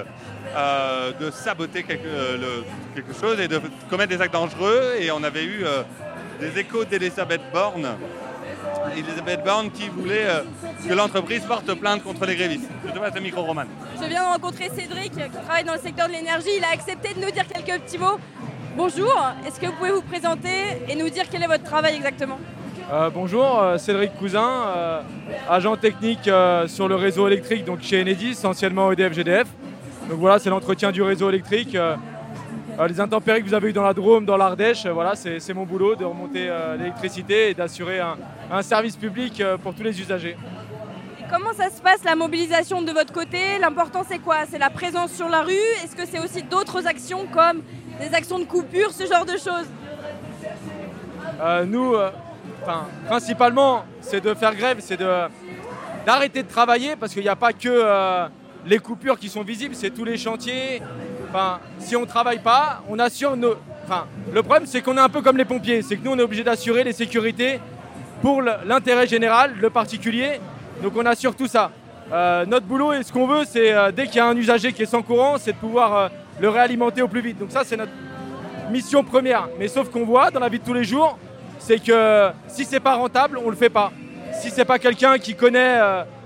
de 1.20 1.30
saboter 1.30 1.82
quelque, 1.82 2.64
quelque 2.94 3.18
chose 3.18 3.40
et 3.40 3.48
de 3.48 3.60
commettre 3.88 4.10
des 4.10 4.20
actes 4.20 4.34
dangereux. 4.34 4.96
Et 5.00 5.10
on 5.10 5.24
avait 5.24 5.44
eu 5.44 5.64
des 6.38 6.60
échos 6.60 6.84
d'Elisabeth 6.84 7.40
Borne. 7.52 7.88
Elisabeth 8.96 9.44
Borne 9.44 9.70
qui 9.70 9.88
voulait 9.88 10.26
euh, 10.26 10.40
que 10.88 10.92
l'entreprise 10.94 11.42
porte 11.44 11.72
plainte 11.74 12.02
contre 12.02 12.26
les 12.26 12.36
grévistes. 12.36 12.68
Je 12.86 12.92
te 12.92 12.98
passe 12.98 13.14
le 13.14 13.20
micro, 13.20 13.42
Roman. 13.42 13.64
Je 14.00 14.06
viens 14.08 14.22
de 14.24 14.32
rencontrer 14.32 14.68
Cédric 14.74 15.12
qui 15.12 15.30
travaille 15.30 15.64
dans 15.64 15.74
le 15.74 15.80
secteur 15.80 16.08
de 16.08 16.12
l'énergie. 16.12 16.50
Il 16.56 16.64
a 16.64 16.70
accepté 16.72 17.14
de 17.14 17.20
nous 17.20 17.30
dire 17.30 17.44
quelques 17.46 17.80
petits 17.82 17.98
mots. 17.98 18.18
Bonjour, 18.76 19.12
est-ce 19.46 19.60
que 19.60 19.66
vous 19.66 19.72
pouvez 19.72 19.90
vous 19.90 20.02
présenter 20.02 20.48
et 20.88 20.94
nous 20.94 21.08
dire 21.10 21.24
quel 21.30 21.42
est 21.42 21.46
votre 21.46 21.64
travail 21.64 21.96
exactement 21.96 22.38
Euh, 22.92 23.10
bonjour, 23.10 23.60
euh, 23.60 23.78
Cédric 23.78 24.16
Cousin, 24.16 24.48
euh, 24.76 25.00
agent 25.48 25.76
technique 25.76 26.26
euh, 26.28 26.66
sur 26.68 26.88
le 26.88 26.94
réseau 26.96 27.26
électrique 27.28 27.64
donc 27.64 27.82
chez 27.82 28.00
Enedis, 28.00 28.38
anciennement 28.44 28.90
EDF 28.92 29.12
GDF. 29.12 29.48
Donc 30.08 30.18
voilà, 30.18 30.38
c'est 30.38 30.50
l'entretien 30.50 30.90
du 30.92 31.02
réseau 31.02 31.28
électrique. 31.28 31.76
Euh, 32.80 32.88
les 32.88 33.00
intempéries 33.00 33.42
que 33.42 33.48
vous 33.48 33.54
avez 33.54 33.68
eues 33.68 33.72
dans 33.72 33.82
la 33.82 33.92
Drôme, 33.94 34.24
dans 34.24 34.36
l'Ardèche, 34.36 34.86
euh, 34.86 34.92
voilà, 34.92 35.14
c'est 35.14 35.54
mon 35.54 35.64
boulot 35.64 35.94
de 35.94 36.04
remonter 36.04 36.48
euh, 36.48 36.76
l'électricité 36.76 37.50
et 37.50 37.54
d'assurer 37.54 38.00
un, 38.00 38.16
un 38.50 38.62
service 38.62 38.96
public 38.96 39.42
pour 39.62 39.74
tous 39.74 39.82
les 39.82 40.00
usagers. 40.00 40.36
Et 41.20 41.24
Comment 41.30 41.52
ça 41.52 41.70
se 41.70 41.80
passe 41.80 42.02
la 42.04 42.16
mobilisation 42.16 42.82
de 42.82 42.90
votre 42.90 43.12
côté? 43.12 43.58
L'important 43.60 44.02
c'est 44.08 44.18
quoi? 44.18 44.38
C'est 44.48 44.58
la 44.58 44.70
présence 44.70 45.12
sur 45.12 45.28
la 45.28 45.42
rue? 45.42 45.52
Est-ce 45.84 45.94
que 45.94 46.06
c'est 46.06 46.18
aussi 46.18 46.42
d'autres 46.42 46.86
actions 46.86 47.26
comme 47.32 47.62
des 48.00 48.14
actions 48.14 48.38
de 48.38 48.44
coupure, 48.44 48.90
ce 48.90 49.06
genre 49.06 49.26
de 49.26 49.32
choses? 49.32 49.68
Euh, 51.40 51.64
nous, 51.64 51.94
euh, 51.94 52.10
principalement, 53.06 53.84
c'est 54.00 54.20
de 54.20 54.34
faire 54.34 54.54
grève, 54.54 54.78
c'est 54.80 54.96
de 54.96 55.28
d'arrêter 56.06 56.42
de 56.42 56.48
travailler 56.48 56.96
parce 56.96 57.12
qu'il 57.12 57.22
n'y 57.22 57.28
a 57.28 57.36
pas 57.36 57.52
que 57.52 57.68
euh, 57.68 58.26
les 58.64 58.78
coupures 58.78 59.18
qui 59.18 59.28
sont 59.28 59.42
visibles, 59.42 59.74
c'est 59.74 59.90
tous 59.90 60.04
les 60.04 60.16
chantiers. 60.16 60.80
Enfin, 61.30 61.60
si 61.78 61.94
on 61.94 62.00
ne 62.00 62.06
travaille 62.06 62.40
pas, 62.40 62.82
on 62.88 62.98
assure 62.98 63.36
nos. 63.36 63.54
Enfin, 63.84 64.06
le 64.32 64.42
problème, 64.42 64.66
c'est 64.66 64.82
qu'on 64.82 64.96
est 64.96 65.00
un 65.00 65.08
peu 65.08 65.22
comme 65.22 65.36
les 65.36 65.44
pompiers, 65.44 65.80
c'est 65.80 65.96
que 65.96 66.04
nous, 66.04 66.10
on 66.10 66.18
est 66.18 66.22
obligé 66.22 66.42
d'assurer 66.42 66.82
les 66.82 66.92
sécurités 66.92 67.60
pour 68.20 68.42
l'intérêt 68.42 69.06
général, 69.06 69.54
le 69.60 69.70
particulier. 69.70 70.40
Donc, 70.82 70.94
on 70.96 71.06
assure 71.06 71.36
tout 71.36 71.46
ça. 71.46 71.70
Euh, 72.12 72.44
notre 72.46 72.66
boulot 72.66 72.92
et 72.92 73.04
ce 73.04 73.12
qu'on 73.12 73.28
veut, 73.28 73.44
c'est 73.48 73.72
euh, 73.72 73.92
dès 73.92 74.06
qu'il 74.06 74.16
y 74.16 74.18
a 74.18 74.26
un 74.26 74.36
usager 74.36 74.72
qui 74.72 74.82
est 74.82 74.86
sans 74.86 75.02
courant, 75.02 75.36
c'est 75.38 75.52
de 75.52 75.56
pouvoir 75.56 75.96
euh, 75.96 76.08
le 76.40 76.48
réalimenter 76.48 77.02
au 77.02 77.08
plus 77.08 77.20
vite. 77.20 77.38
Donc 77.38 77.52
ça, 77.52 77.62
c'est 77.64 77.76
notre 77.76 77.92
mission 78.72 79.04
première. 79.04 79.48
Mais 79.56 79.68
sauf 79.68 79.88
qu'on 79.88 80.04
voit 80.04 80.32
dans 80.32 80.40
la 80.40 80.48
vie 80.48 80.58
de 80.58 80.64
tous 80.64 80.74
les 80.74 80.82
jours, 80.82 81.16
c'est 81.60 81.78
que 81.78 82.30
si 82.48 82.64
c'est 82.64 82.80
pas 82.80 82.96
rentable, 82.96 83.38
on 83.38 83.50
le 83.50 83.56
fait 83.56 83.70
pas. 83.70 83.92
Si 84.32 84.50
c'est 84.50 84.64
pas 84.64 84.80
quelqu'un 84.80 85.18
qui 85.18 85.36
connaît 85.36 85.78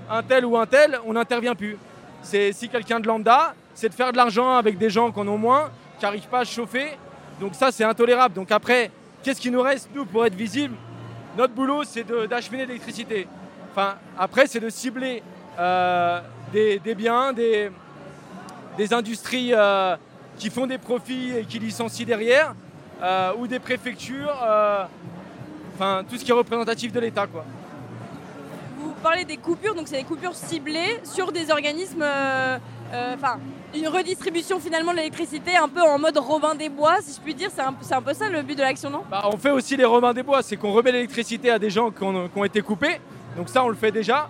un 0.09 0.23
tel 0.23 0.45
ou 0.45 0.57
un 0.57 0.65
tel, 0.65 0.97
on 1.05 1.13
n'intervient 1.13 1.53
plus. 1.53 1.77
C'est 2.23 2.53
si 2.53 2.69
quelqu'un 2.69 2.99
de 2.99 3.07
lambda, 3.07 3.53
c'est 3.75 3.89
de 3.89 3.93
faire 3.93 4.11
de 4.11 4.17
l'argent 4.17 4.55
avec 4.55 4.77
des 4.77 4.89
gens 4.89 5.11
qui 5.11 5.19
en 5.19 5.27
ont 5.27 5.37
moins, 5.37 5.69
qui 5.99 6.05
n'arrivent 6.05 6.27
pas 6.27 6.39
à 6.39 6.45
chauffer. 6.45 6.97
Donc 7.39 7.53
ça, 7.53 7.71
c'est 7.71 7.83
intolérable. 7.83 8.33
Donc 8.33 8.51
après, 8.51 8.89
qu'est-ce 9.21 9.41
qui 9.41 9.51
nous 9.51 9.61
reste, 9.61 9.89
nous, 9.93 10.05
pour 10.05 10.25
être 10.25 10.33
visible 10.35 10.75
Notre 11.37 11.53
boulot, 11.53 11.83
c'est 11.83 12.07
d'acheminer 12.27 12.65
l'électricité. 12.65 13.27
Enfin, 13.71 13.95
après, 14.17 14.47
c'est 14.47 14.61
de 14.61 14.69
cibler 14.69 15.21
euh, 15.59 16.21
des, 16.53 16.79
des 16.79 16.95
biens, 16.95 17.33
des, 17.33 17.69
des 18.77 18.93
industries 18.93 19.51
euh, 19.53 19.97
qui 20.37 20.49
font 20.49 20.65
des 20.65 20.77
profits 20.77 21.33
et 21.37 21.43
qui 21.43 21.59
licencient 21.59 22.05
derrière, 22.05 22.55
euh, 23.03 23.33
ou 23.37 23.47
des 23.47 23.59
préfectures, 23.59 24.33
enfin 25.73 26.05
tout 26.09 26.17
ce 26.17 26.23
qui 26.23 26.31
est 26.31 26.33
représentatif 26.33 26.93
de 26.93 26.99
l'État. 27.01 27.27
quoi. 27.27 27.43
Vous 28.79 28.93
parlez 29.03 29.25
des 29.25 29.37
coupures, 29.37 29.75
donc 29.75 29.89
c'est 29.89 29.97
des 29.97 30.03
coupures 30.03 30.35
ciblées 30.35 31.01
sur 31.03 31.33
des 31.33 31.51
organismes, 31.51 32.05
enfin 32.93 33.39
une 33.77 33.87
redistribution 33.87 34.59
finalement 34.59 34.91
de 34.91 34.97
l'électricité 34.97 35.55
un 35.55 35.67
peu 35.67 35.81
en 35.81 35.99
mode 35.99 36.17
Robin 36.17 36.55
des 36.55 36.69
Bois, 36.69 36.97
si 37.01 37.15
je 37.15 37.21
puis 37.21 37.33
dire. 37.35 37.49
C'est 37.53 37.61
un, 37.61 38.01
peu 38.01 38.13
ça 38.13 38.29
le 38.29 38.41
but 38.41 38.55
de 38.55 38.61
l'action, 38.61 38.89
non? 38.89 39.03
Bah, 39.09 39.23
on 39.31 39.37
fait 39.37 39.51
aussi 39.51 39.75
les 39.75 39.85
Romains 39.85 40.13
des 40.13 40.23
Bois, 40.23 40.41
c'est 40.41 40.55
qu'on 40.57 40.71
remet 40.71 40.91
l'électricité 40.91 41.49
à 41.51 41.59
des 41.59 41.69
gens 41.69 41.91
qui 41.91 42.03
ont, 42.03 42.45
été 42.45 42.61
coupés, 42.61 42.99
donc 43.37 43.49
ça 43.49 43.63
on 43.63 43.69
le 43.69 43.75
fait 43.75 43.91
déjà. 43.91 44.27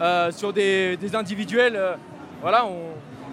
euh, 0.00 0.30
sur 0.30 0.52
des, 0.52 0.96
individuels, 1.14 1.74
euh, 1.76 1.94
voilà, 2.40 2.64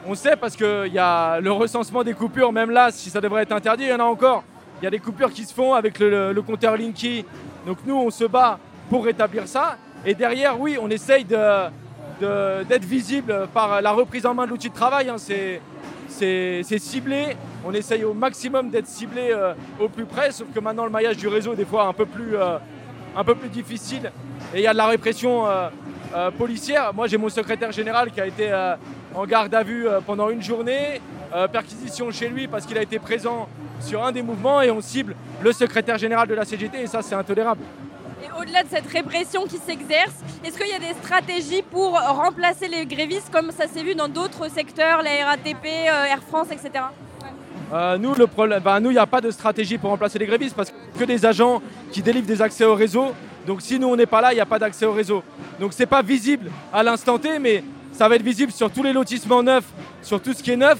on, 0.08 0.16
sait 0.16 0.36
parce 0.36 0.56
qu'il 0.56 0.92
y 0.94 0.98
a 1.00 1.40
le 1.40 1.52
recensement 1.52 2.04
des 2.04 2.14
coupures, 2.14 2.52
même 2.52 2.72
là, 2.72 2.90
si 2.92 3.10
ça 3.10 3.22
devrait 3.22 3.44
être 3.44 3.52
interdit, 3.52 3.84
il 3.84 3.90
y 3.90 3.94
en 3.94 4.00
a 4.00 4.04
encore. 4.04 4.44
Il 4.82 4.86
y 4.86 4.88
a 4.88 4.92
des 4.92 5.00
coupures 5.00 5.32
qui 5.32 5.46
se 5.46 5.54
font 5.54 5.74
avec 5.74 6.00
le, 6.00 6.34
le- 6.34 6.42
compteur 6.42 6.76
Linky. 6.76 7.24
Donc 7.66 7.78
nous, 7.86 7.96
on 7.96 8.10
se 8.10 8.26
bat 8.26 8.60
pour 8.90 9.06
rétablir 9.06 9.48
ça. 9.48 9.78
Et 10.06 10.14
derrière, 10.14 10.60
oui, 10.60 10.78
on 10.82 10.90
essaye 10.90 11.24
de- 11.24 11.70
d'être 12.20 12.86
visible 12.86 13.48
par 13.54 13.82
la 13.82 13.92
reprise 13.92 14.26
en 14.26 14.34
main 14.34 14.46
de 14.46 14.52
l'outil 14.52 14.70
de 14.70 14.76
travail. 14.76 15.10
hein. 15.10 15.18
C'est 15.18 16.80
ciblé. 16.80 17.36
On 17.66 17.74
essaye 17.74 18.04
au 18.04 18.14
maximum 18.14 18.70
d'être 18.70 18.88
ciblé 18.88 19.32
euh, 19.32 19.54
au 19.80 19.90
plus 19.90 20.06
près, 20.06 20.32
sauf 20.32 20.48
que 20.54 20.60
maintenant 20.60 20.86
le 20.86 20.92
maillage 20.92 21.18
du 21.18 21.28
réseau 21.28 21.54
est 21.54 21.58
des 21.58 21.66
fois 21.66 21.88
un 21.88 21.94
peu 21.94 22.06
plus, 22.06 22.38
euh, 22.38 22.58
un 23.18 23.24
peu 23.24 23.34
plus 23.36 23.50
difficile. 23.50 24.12
Et 24.54 24.60
il 24.60 24.62
y 24.62 24.68
a 24.68 24.74
de 24.74 24.78
la 24.78 24.88
répression 24.88 25.48
euh, 25.48 26.32
policière. 26.38 26.94
Moi 26.94 27.08
j'ai 27.08 27.18
mon 27.18 27.30
secrétaire 27.30 27.72
général 27.72 28.12
qui 28.12 28.22
a 28.22 28.28
été 28.28 28.52
en 29.14 29.26
garde 29.26 29.54
à 29.54 29.64
vue 29.64 29.88
pendant 30.06 30.30
une 30.30 30.42
journée, 30.42 31.02
perquisition 31.52 32.12
chez 32.12 32.30
lui 32.30 32.48
parce 32.48 32.66
qu'il 32.66 32.78
a 32.78 32.82
été 32.82 33.00
présent 33.00 33.50
sur 33.82 34.06
un 34.06 34.12
des 34.12 34.22
mouvements 34.22 34.62
et 34.62 34.72
on 34.72 34.80
cible 34.80 35.16
le 35.42 35.52
secrétaire 35.52 35.98
général 35.98 36.28
de 36.28 36.34
la 36.34 36.46
CGT 36.46 36.84
et 36.84 36.88
ça 36.88 37.02
c'est 37.02 37.16
intolérable. 37.16 37.62
Au-delà 38.38 38.64
de 38.64 38.70
cette 38.70 38.88
répression 38.88 39.46
qui 39.46 39.58
s'exerce, 39.58 40.14
est-ce 40.44 40.58
qu'il 40.58 40.68
y 40.68 40.74
a 40.74 40.80
des 40.80 40.94
stratégies 41.02 41.62
pour 41.62 41.92
remplacer 41.92 42.68
les 42.68 42.86
grévistes 42.86 43.32
comme 43.32 43.52
ça 43.52 43.66
s'est 43.68 43.82
vu 43.82 43.96
dans 43.96 44.10
d'autres 44.10 44.50
secteurs, 44.52 45.02
la 45.02 45.26
RATP, 45.26 45.66
euh, 45.66 46.06
Air 46.06 46.22
France, 46.22 46.48
etc. 46.52 46.86
Euh, 47.74 47.98
nous, 47.98 48.14
le 48.14 48.26
ben, 48.60 48.80
il 48.82 48.90
n'y 48.90 48.98
a 48.98 49.06
pas 49.06 49.22
de 49.22 49.32
stratégie 49.32 49.78
pour 49.78 49.90
remplacer 49.90 50.20
les 50.20 50.26
grévistes 50.26 50.56
parce 50.56 50.74
que 51.00 51.04
des 51.06 51.26
agents 51.26 51.62
qui 51.92 52.02
délivrent 52.02 52.28
des 52.28 52.42
accès 52.42 52.66
au 52.66 52.76
réseau. 52.76 53.14
Donc, 53.48 53.62
si 53.62 53.80
nous 53.80 53.88
on 53.88 53.96
n'est 53.96 54.06
pas 54.06 54.20
là, 54.20 54.34
il 54.34 54.36
n'y 54.36 54.42
a 54.42 54.46
pas 54.46 54.60
d'accès 54.60 54.86
au 54.86 54.92
réseau. 54.92 55.24
Donc, 55.60 55.72
c'est 55.72 55.86
pas 55.86 56.02
visible 56.02 56.52
à 56.74 56.84
l'instant 56.84 57.18
T, 57.18 57.40
mais 57.40 57.64
ça 57.94 58.10
va 58.10 58.16
être 58.16 58.22
visible 58.22 58.52
sur 58.52 58.70
tous 58.70 58.84
les 58.84 58.92
lotissements 58.92 59.44
neufs, 59.44 59.72
sur 60.02 60.22
tout 60.22 60.34
ce 60.34 60.44
qui 60.44 60.52
est 60.52 60.58
neuf. 60.58 60.80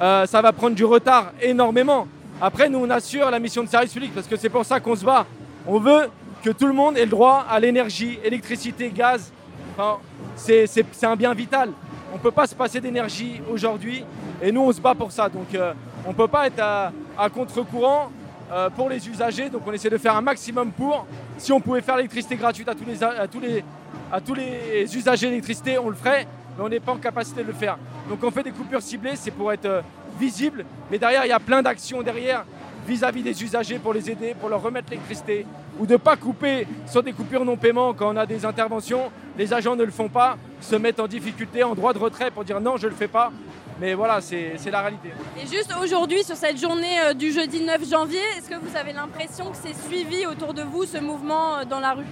Euh, 0.00 0.24
ça 0.26 0.40
va 0.40 0.52
prendre 0.52 0.76
du 0.76 0.84
retard 0.84 1.32
énormément. 1.40 2.06
Après, 2.40 2.68
nous, 2.68 2.78
on 2.78 2.90
assure 2.90 3.28
la 3.28 3.40
mission 3.40 3.64
de 3.64 3.68
service 3.68 3.92
public 3.92 4.14
parce 4.14 4.28
que 4.28 4.36
c'est 4.36 4.48
pour 4.48 4.64
ça 4.64 4.78
qu'on 4.78 4.94
se 4.94 5.04
bat. 5.04 5.26
On 5.66 5.78
veut 5.78 6.08
que 6.42 6.50
tout 6.50 6.66
le 6.66 6.72
monde 6.72 6.96
ait 6.96 7.04
le 7.04 7.10
droit 7.10 7.46
à 7.48 7.60
l'énergie, 7.60 8.18
électricité, 8.24 8.90
gaz. 8.90 9.32
Enfin, 9.76 9.98
c'est 10.36 11.04
un 11.04 11.16
bien 11.16 11.32
vital. 11.34 11.70
On 12.12 12.16
ne 12.16 12.20
peut 12.20 12.30
pas 12.30 12.46
se 12.46 12.54
passer 12.54 12.80
d'énergie 12.80 13.40
aujourd'hui 13.50 14.04
et 14.42 14.52
nous, 14.52 14.60
on 14.60 14.72
se 14.72 14.80
bat 14.80 14.94
pour 14.94 15.12
ça. 15.12 15.28
Donc, 15.28 15.54
euh, 15.54 15.72
on 16.04 16.10
ne 16.10 16.14
peut 16.14 16.28
pas 16.28 16.46
être 16.48 16.60
à, 16.60 16.92
à 17.16 17.30
contre-courant 17.30 18.10
euh, 18.52 18.68
pour 18.70 18.90
les 18.90 19.08
usagers. 19.08 19.48
Donc, 19.48 19.62
on 19.66 19.72
essaie 19.72 19.88
de 19.88 19.96
faire 19.96 20.16
un 20.16 20.20
maximum 20.20 20.72
pour. 20.72 21.06
Si 21.38 21.52
on 21.52 21.60
pouvait 21.60 21.80
faire 21.80 21.96
l'électricité 21.96 22.36
gratuite 22.36 22.68
à 22.68 22.74
tous 22.74 22.84
les, 22.84 23.02
à 23.02 23.26
tous 23.26 23.40
les, 23.40 23.64
à 24.12 24.20
tous 24.20 24.34
les 24.34 24.94
usagers 24.94 25.28
d'électricité, 25.28 25.78
on 25.78 25.88
le 25.88 25.94
ferait, 25.94 26.26
mais 26.58 26.64
on 26.64 26.68
n'est 26.68 26.80
pas 26.80 26.92
en 26.92 26.98
capacité 26.98 27.42
de 27.42 27.46
le 27.46 27.54
faire. 27.54 27.78
Donc, 28.10 28.22
on 28.22 28.30
fait 28.30 28.42
des 28.42 28.50
coupures 28.50 28.82
ciblées, 28.82 29.16
c'est 29.16 29.30
pour 29.30 29.52
être 29.52 29.64
euh, 29.64 29.80
visible. 30.18 30.66
Mais 30.90 30.98
derrière, 30.98 31.24
il 31.24 31.28
y 31.28 31.32
a 31.32 31.40
plein 31.40 31.62
d'actions 31.62 32.02
derrière 32.02 32.44
vis-à-vis 32.86 33.22
des 33.22 33.42
usagers 33.42 33.78
pour 33.78 33.92
les 33.92 34.10
aider, 34.10 34.34
pour 34.38 34.48
leur 34.48 34.62
remettre 34.62 34.90
l'électricité, 34.90 35.46
ou 35.78 35.86
de 35.86 35.92
ne 35.92 35.96
pas 35.96 36.16
couper 36.16 36.66
sur 36.86 37.02
des 37.02 37.12
coupures 37.12 37.44
non-paiement 37.44 37.94
quand 37.94 38.12
on 38.12 38.16
a 38.16 38.26
des 38.26 38.44
interventions. 38.44 39.10
Les 39.38 39.52
agents 39.52 39.76
ne 39.76 39.84
le 39.84 39.90
font 39.90 40.08
pas, 40.08 40.36
se 40.60 40.76
mettent 40.76 41.00
en 41.00 41.06
difficulté, 41.06 41.62
en 41.62 41.74
droit 41.74 41.92
de 41.92 41.98
retrait 41.98 42.30
pour 42.30 42.44
dire 42.44 42.60
non, 42.60 42.76
je 42.76 42.86
ne 42.86 42.90
le 42.90 42.96
fais 42.96 43.08
pas. 43.08 43.32
Mais 43.80 43.94
voilà, 43.94 44.20
c'est 44.20 44.52
c'est 44.58 44.70
la 44.70 44.80
réalité. 44.80 45.08
Et 45.36 45.46
juste 45.46 45.74
aujourd'hui, 45.82 46.22
sur 46.22 46.36
cette 46.36 46.60
journée 46.60 47.00
euh, 47.00 47.14
du 47.14 47.32
jeudi 47.32 47.62
9 47.62 47.88
janvier, 47.88 48.20
est-ce 48.36 48.48
que 48.48 48.54
vous 48.54 48.76
avez 48.76 48.92
l'impression 48.92 49.50
que 49.50 49.56
c'est 49.56 49.74
suivi 49.88 50.26
autour 50.26 50.54
de 50.54 50.62
vous 50.62 50.84
ce 50.84 50.98
mouvement 50.98 51.56
euh, 51.56 51.64
dans 51.64 51.80
la 51.80 51.94
rue? 51.94 52.04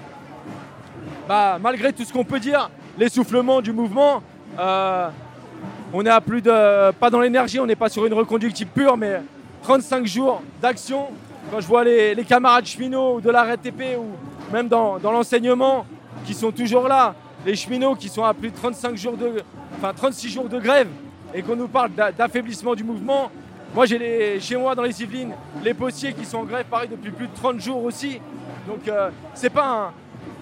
Bah, 1.29 1.59
malgré 1.61 1.93
tout 1.93 2.03
ce 2.05 2.13
qu'on 2.13 2.25
peut 2.25 2.41
dire, 2.41 2.71
l'essoufflement 2.99 3.61
du 3.61 3.73
mouvement, 3.73 4.23
euh, 4.59 5.09
on 5.93 6.05
est 6.05 6.11
à 6.11 6.21
plus 6.21 6.43
de. 6.43 6.91
Pas 6.93 7.11
dans 7.11 7.21
l'énergie, 7.21 7.61
on 7.61 7.67
n'est 7.67 7.77
pas 7.77 7.89
sur 7.89 8.07
une 8.07 8.15
reconductible 8.15 8.71
pure, 8.75 8.97
mais 8.97 9.21
35 9.63 10.07
jours 10.07 10.43
d'action. 10.61 11.09
Quand 11.51 11.61
je 11.61 11.67
vois 11.67 11.85
les, 11.85 12.25
camarades 12.29 12.67
cheminots 12.67 13.21
de 13.21 13.31
la 13.31 13.45
RATP 13.45 13.97
ou 13.99 14.53
même 14.53 14.69
dans, 14.69 14.99
l'enseignement 15.03 15.87
qui 16.25 16.35
sont 16.35 16.53
toujours 16.53 16.89
là, 16.89 17.15
les 17.45 17.57
cheminots 17.57 17.95
qui 17.95 18.09
sont 18.09 18.25
à 18.25 18.35
plus 18.35 18.51
de 18.51 18.57
35 18.57 18.97
jours 18.97 19.17
de. 19.17 19.43
Enfin 19.77 19.93
36 19.95 20.29
jours 20.29 20.49
de 20.49 20.59
grève 20.59 20.89
et 21.33 21.43
qu'on 21.43 21.57
nous 21.57 21.69
parle 21.69 21.93
d'a- 21.93 22.13
d'affaiblissement 22.13 22.75
du 22.75 22.85
mouvement. 22.85 23.31
Moi 23.75 23.87
j'ai 23.87 24.39
chez 24.41 24.57
moi 24.57 24.75
dans 24.75 24.83
les 24.83 25.01
Yvelines 25.03 25.33
les 25.63 25.73
postiers 25.73 26.13
qui 26.13 26.25
sont 26.25 26.39
en 26.39 26.45
grève 26.45 26.67
pareil 26.67 26.89
depuis 26.89 27.11
plus 27.11 27.29
de 27.29 27.35
30 27.35 27.61
jours 27.61 27.85
aussi. 27.85 28.21
Donc 28.67 28.87
euh, 28.89 29.11
c'est 29.35 29.51
pas 29.51 29.93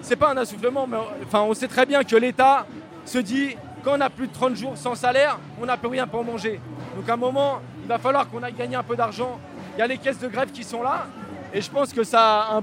un, 0.09 0.15
pas 0.15 0.31
un 0.31 0.37
assoufflement, 0.37 0.87
mais 0.87 0.97
enfin, 1.25 1.41
on 1.41 1.53
sait 1.53 1.67
très 1.67 1.85
bien 1.85 2.03
que 2.03 2.15
l'État 2.15 2.65
se 3.05 3.19
dit 3.19 3.55
quand 3.83 3.97
on 3.97 4.01
a 4.01 4.09
plus 4.09 4.27
de 4.27 4.33
30 4.33 4.55
jours 4.55 4.73
sans 4.75 4.95
salaire, 4.95 5.39
on 5.61 5.65
n'a 5.65 5.77
plus 5.77 5.87
rien 5.87 6.05
pour 6.05 6.23
manger. 6.23 6.59
Donc 6.95 7.07
à 7.07 7.13
un 7.13 7.17
moment, 7.17 7.61
va 7.89 7.97
falloir 7.97 8.29
qu'on 8.29 8.41
aille 8.43 8.53
gagner 8.53 8.75
un 8.75 8.83
peu 8.83 8.95
d'argent. 8.95 9.39
Il 9.75 9.79
y 9.79 9.81
a 9.81 9.87
les 9.87 9.97
caisses 9.97 10.19
de 10.19 10.27
grève 10.27 10.51
qui 10.51 10.63
sont 10.63 10.83
là, 10.83 11.07
et 11.53 11.61
je 11.61 11.69
pense 11.69 11.93
que 11.93 12.03
ça, 12.03 12.61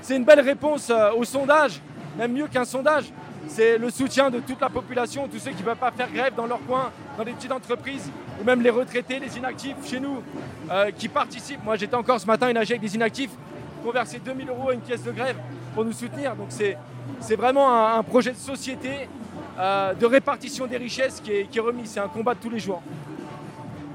c'est 0.00 0.16
une 0.16 0.24
belle 0.24 0.40
réponse 0.40 0.90
euh, 0.90 1.12
au 1.12 1.24
sondage, 1.24 1.80
même 2.16 2.32
mieux 2.32 2.46
qu'un 2.48 2.64
sondage. 2.64 3.04
C'est 3.48 3.76
le 3.76 3.90
soutien 3.90 4.30
de 4.30 4.38
toute 4.40 4.60
la 4.60 4.68
population, 4.68 5.28
tous 5.28 5.38
ceux 5.38 5.50
qui 5.50 5.62
ne 5.62 5.66
peuvent 5.66 5.76
pas 5.76 5.90
faire 5.90 6.10
grève 6.10 6.34
dans 6.36 6.46
leur 6.46 6.60
coin, 6.64 6.90
dans 7.18 7.24
des 7.24 7.32
petites 7.32 7.52
entreprises, 7.52 8.10
ou 8.40 8.44
même 8.44 8.62
les 8.62 8.70
retraités, 8.70 9.18
les 9.18 9.36
inactifs 9.36 9.76
chez 9.84 10.00
nous, 10.00 10.22
euh, 10.70 10.90
qui 10.90 11.08
participent. 11.08 11.64
Moi, 11.64 11.76
j'étais 11.76 11.96
encore 11.96 12.20
ce 12.20 12.26
matin 12.26 12.48
énagé 12.48 12.74
avec 12.74 12.82
des 12.82 12.94
inactifs 12.94 13.30
versé 13.90 14.20
2000 14.24 14.48
euros 14.48 14.70
à 14.70 14.74
une 14.74 14.80
pièce 14.80 15.02
de 15.02 15.10
grève 15.10 15.36
pour 15.74 15.84
nous 15.84 15.92
soutenir. 15.92 16.36
Donc 16.36 16.48
c'est 16.50 16.76
c'est 17.18 17.36
vraiment 17.36 17.96
un, 17.96 18.02
projet 18.02 18.30
de 18.32 18.36
société, 18.36 19.08
euh, 19.58 19.94
de 19.94 20.06
répartition 20.06 20.66
des 20.66 20.76
richesses 20.76 21.20
qui 21.20 21.46
qui 21.50 21.58
est 21.58 21.62
remis. 21.62 21.86
C'est 21.86 22.00
un 22.00 22.08
combat 22.08 22.34
de 22.34 22.40
tous 22.40 22.50
les 22.50 22.60
jours. 22.60 22.82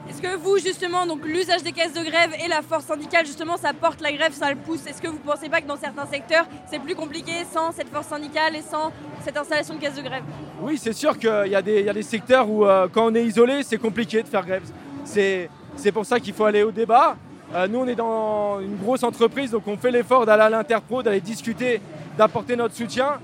Est-ce 0.10 0.22
que 0.22 0.38
vous, 0.38 0.58
justement, 0.58 1.06
donc 1.06 1.26
l'usage 1.26 1.64
des 1.64 1.74
caisses 1.74 1.94
de 1.94 2.02
grève 2.04 2.32
et 2.44 2.48
la 2.48 2.62
force 2.62 2.86
syndicale, 2.86 3.26
justement, 3.26 3.58
ça 3.58 3.74
porte 3.74 4.02
la 4.02 4.12
grève, 4.12 4.34
ça 4.34 4.50
le 4.50 4.56
pousse? 4.56 4.86
Est-ce 4.88 5.02
que 5.02 5.08
vous 5.08 5.16
ne 5.18 5.32
pensez 5.32 5.50
pas 5.50 5.60
que 5.62 5.68
dans 5.68 5.78
certains 5.78 6.06
secteurs, 6.06 6.46
c'est 6.72 6.80
plus 6.80 6.96
compliqué 6.96 7.34
sans 7.54 7.72
cette 7.72 7.90
force 7.90 8.08
syndicale 8.08 8.56
et 8.56 8.62
sans 8.62 8.92
cette 9.24 9.38
installation 9.38 9.76
de 9.76 9.80
caisses 9.80 9.96
de 9.96 10.02
grève? 10.02 10.24
Oui, 10.62 10.78
c'est 10.82 10.94
sûr 10.94 11.18
qu'il 11.18 11.30
y, 11.48 11.50
y 11.50 11.56
a 11.56 11.62
des 11.94 12.02
secteurs 12.04 12.50
où, 12.50 12.66
euh, 12.66 12.88
quand 12.92 13.12
on 13.12 13.16
est 13.16 13.26
isolé, 13.26 13.64
c'est 13.64 13.78
compliqué 13.78 14.24
de 14.24 14.28
faire 14.28 14.46
grève. 14.46 14.64
C'est 15.04 15.92
pour 15.94 16.06
ça 16.06 16.20
qu'il 16.20 16.34
faut 16.34 16.46
aller 16.46 16.64
au 16.64 16.72
débat. 16.72 17.18
Euh, 17.54 17.68
nous, 17.68 17.80
on 17.80 17.88
est 17.88 17.96
dans 17.96 18.60
une 18.60 18.78
grosse 18.78 19.04
entreprise, 19.04 19.52
donc 19.52 19.68
on 19.68 19.78
fait 19.78 19.92
l'effort 19.92 20.26
d'aller 20.26 20.44
à 20.44 20.50
l'interpro, 20.50 21.04
d'aller 21.04 21.22
discuter, 21.22 21.82
d'apporter 22.18 22.56
notre 22.56 22.76
soutien. 22.76 23.20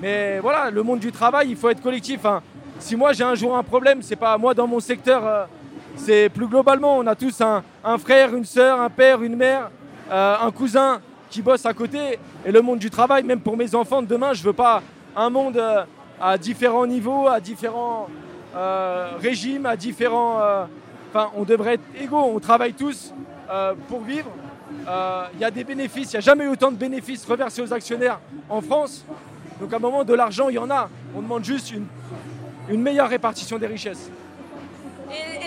Mais 0.00 0.38
voilà, 0.38 0.70
le 0.70 0.82
monde 0.82 1.00
du 1.00 1.12
travail, 1.12 1.50
il 1.50 1.56
faut 1.56 1.68
être 1.68 1.82
collectif. 1.82 2.24
hein. 2.24 2.42
Si 2.78 2.94
moi 2.94 3.12
j'ai 3.12 3.24
un 3.24 3.34
jour 3.34 3.56
un 3.56 3.64
problème, 3.64 4.02
c'est 4.02 4.16
pas 4.16 4.38
moi 4.38 4.54
dans 4.54 4.66
mon 4.68 4.78
secteur, 4.80 5.26
euh, 5.26 5.44
c'est 5.98 6.28
plus 6.28 6.46
globalement. 6.46 6.96
On 6.98 7.06
a 7.06 7.14
tous 7.14 7.40
un, 7.40 7.62
frère, 7.98 8.34
une 8.34 8.44
sœur, 8.44 8.80
un 8.80 8.90
père, 8.90 9.22
une 9.22 9.36
mère, 9.36 9.70
euh, 10.10 10.36
un 10.40 10.50
cousin 10.50 11.00
qui 11.30 11.42
bosse 11.42 11.66
à 11.66 11.74
côté. 11.74 12.18
Et 12.46 12.52
le 12.52 12.62
monde 12.62 12.78
du 12.78 12.90
travail, 12.90 13.24
même 13.24 13.40
pour 13.40 13.56
mes 13.56 13.74
enfants 13.74 14.00
de 14.00 14.06
demain, 14.06 14.32
je 14.32 14.42
veux 14.42 14.52
pas 14.52 14.82
un 15.16 15.30
monde 15.30 15.56
euh, 15.56 15.84
à 16.20 16.38
différents 16.38 16.86
niveaux, 16.86 17.28
à 17.28 17.40
différents 17.40 18.08
euh, 18.56 19.10
régimes, 19.20 19.66
à 19.66 19.76
différents. 19.76 20.40
Enfin, 21.10 21.30
on 21.36 21.42
devrait 21.42 21.74
être 21.74 21.84
égaux. 22.00 22.32
On 22.34 22.38
travaille 22.38 22.72
tous 22.72 23.12
pour 23.88 24.00
vivre. 24.00 24.30
Il 25.34 25.40
y 25.40 25.44
a 25.44 25.50
des 25.50 25.64
bénéfices. 25.64 26.12
Il 26.12 26.16
n'y 26.16 26.18
a 26.18 26.20
jamais 26.20 26.44
eu 26.44 26.48
autant 26.48 26.70
de 26.70 26.76
bénéfices 26.76 27.24
reversés 27.24 27.62
aux 27.62 27.72
actionnaires 27.72 28.20
en 28.48 28.60
France. 28.60 29.04
Donc 29.60 29.72
à 29.72 29.76
un 29.76 29.80
moment, 29.80 30.04
de 30.04 30.14
l'argent, 30.14 30.48
il 30.48 30.54
y 30.54 30.58
en 30.58 30.70
a. 30.70 30.88
On 31.14 31.20
demande 31.20 31.44
juste 31.44 31.72
une 32.68 32.82
meilleure 32.82 33.08
répartition 33.08 33.58
des 33.58 33.66
richesses. 33.66 34.10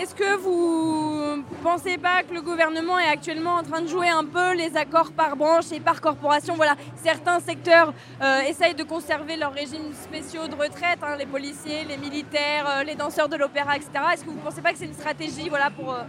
Est-ce 0.02 0.16
que 0.16 0.36
vous 0.36 1.44
pensez 1.62 1.96
pas 1.96 2.24
que 2.24 2.34
le 2.34 2.42
gouvernement 2.42 2.98
est 2.98 3.06
actuellement 3.06 3.54
en 3.54 3.62
train 3.62 3.80
de 3.80 3.86
jouer 3.86 4.08
un 4.08 4.24
peu 4.24 4.52
les 4.56 4.76
accords 4.76 5.12
par 5.12 5.36
branche 5.36 5.70
et 5.70 5.78
par 5.78 6.00
corporation? 6.00 6.56
Voilà, 6.56 6.74
certains 7.04 7.38
secteurs 7.38 7.94
euh, 8.20 8.40
essayent 8.40 8.74
de 8.74 8.82
conserver 8.82 9.36
leurs 9.36 9.52
régimes 9.52 9.92
spéciaux 9.92 10.48
de 10.48 10.56
retraite, 10.56 10.98
hein, 11.04 11.14
les 11.16 11.24
policiers, 11.24 11.84
les 11.88 11.98
militaires, 11.98 12.66
euh, 12.66 12.82
les 12.82 12.96
danseurs 12.96 13.28
de 13.28 13.36
l'opéra, 13.36 13.76
etc. 13.76 13.90
Est-ce 14.12 14.24
que 14.24 14.30
vous 14.30 14.38
pensez 14.38 14.60
pas 14.60 14.72
que 14.72 14.78
c'est 14.78 14.86
une 14.86 14.92
stratégie, 14.92 15.48
voilà, 15.48 15.70
pour 15.70 15.92
euh, 15.92 16.02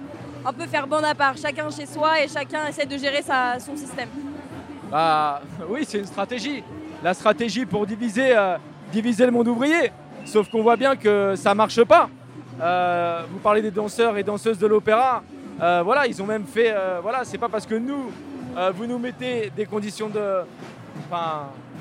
un 0.44 0.54
peu 0.54 0.66
faire 0.66 0.88
bande 0.88 1.06
à 1.06 1.14
part, 1.14 1.38
chacun 1.38 1.70
chez 1.70 1.86
soi 1.86 2.20
et 2.20 2.28
chacun 2.28 2.66
essaie 2.66 2.88
de 2.88 2.98
gérer 2.98 3.22
son 3.60 3.78
système 3.78 4.10
Bah 4.90 5.40
oui, 5.70 5.86
c'est 5.88 6.00
une 6.00 6.08
stratégie. 6.08 6.64
La 7.04 7.14
stratégie 7.14 7.68
pour 7.68 7.86
diviser, 7.86 8.36
diviser 8.92 9.28
le 9.28 9.32
monde 9.32 9.50
ouvrier. 9.50 9.92
Sauf 10.26 10.50
qu'on 10.50 10.64
voit 10.64 10.78
bien 10.78 10.96
que 10.96 11.36
ça 11.36 11.54
marche 11.54 11.84
pas. 11.84 12.10
Euh, 12.62 13.24
vous 13.30 13.40
parlez 13.40 13.62
des 13.62 13.72
danseurs 13.72 14.18
et 14.18 14.24
danseuses 14.24 14.58
de 14.58 14.68
l'opéra. 14.68 15.24
Euh, 15.62 15.82
voilà, 15.84 16.08
ils 16.08 16.22
ont 16.22 16.26
même 16.26 16.46
fait. 16.46 16.72
euh, 16.72 17.00
voilà, 17.02 17.24
c'est 17.24 17.38
pas 17.38 17.50
parce 17.50 17.66
que 17.66 17.76
nous, 17.76 18.12
vous 18.76 18.86
nous 18.86 19.00
mettez 19.00 19.52
des 19.56 19.66
conditions 19.66 20.10
de, 20.10 20.42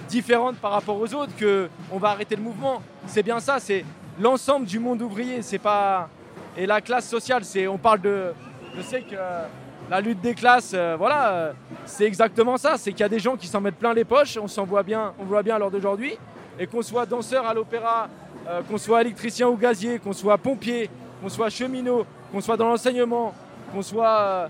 différentes 0.09 0.57
par 0.57 0.73
rapport 0.73 0.99
aux 0.99 1.15
autres 1.15 1.37
que 1.37 1.69
on 1.91 1.99
va 1.99 2.11
arrêter 2.11 2.37
le 2.37 2.43
mouvement. 2.43 2.83
C'est 3.07 3.23
bien 3.23 3.41
ça. 3.41 3.59
C'est 3.59 3.85
l'ensemble 4.21 4.67
du 4.67 4.79
monde 4.79 5.03
ouvrier. 5.03 5.43
C'est 5.43 5.59
pas 5.59 6.09
et 6.57 6.67
la 6.67 6.81
classe 6.81 7.09
sociale. 7.09 7.45
C'est 7.45 7.67
on 7.67 7.79
parle 7.79 8.01
de. 8.01 8.33
Je 8.75 8.81
sais 8.81 9.03
que 9.03 9.17
la 9.91 10.01
lutte 10.01 10.23
des 10.23 10.35
classes, 10.35 10.75
voilà, 10.97 11.53
c'est 11.85 12.05
exactement 12.05 12.57
ça. 12.57 12.79
C'est 12.79 12.93
qu'il 12.93 13.01
y 13.01 13.05
a 13.05 13.11
des 13.11 13.19
gens 13.19 13.37
qui 13.37 13.47
s'en 13.47 13.61
mettent 13.61 13.79
plein 13.79 13.93
les 13.93 14.05
poches. 14.05 14.39
On 14.39 14.49
s'en 14.49 14.65
voit 14.65 14.83
bien, 14.83 15.13
on 15.19 15.25
voit 15.25 15.43
bien 15.43 15.59
l'heure 15.59 15.71
d'aujourd'hui. 15.71 16.17
Et 16.59 16.67
qu'on 16.67 16.83
soit 16.83 17.05
danseur 17.05 17.47
à 17.47 17.53
l'opéra 17.53 18.09
euh, 18.49 18.61
qu'on 18.63 18.79
soit 18.79 19.03
électricien 19.03 19.49
ou 19.49 19.57
gazier, 19.57 19.99
qu'on 19.99 20.13
soit 20.13 20.37
pompier, 20.39 20.91
qu'on 21.23 21.29
soit 21.29 21.49
cheminot, 21.49 22.05
qu'on 22.33 22.41
soit 22.41 22.57
dans 22.57 22.69
l'enseignement, 22.69 23.33
qu'on 23.73 23.83
soit 23.83 24.21
euh, 24.21 24.49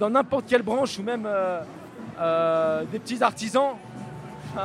dans 0.00 0.10
n'importe 0.10 0.46
quelle 0.48 0.62
branche 0.62 0.98
ou 0.98 1.02
même 1.02 1.28
euh, 1.28 2.84
des 2.90 2.98
petits 2.98 3.22
artisans, 3.22 3.74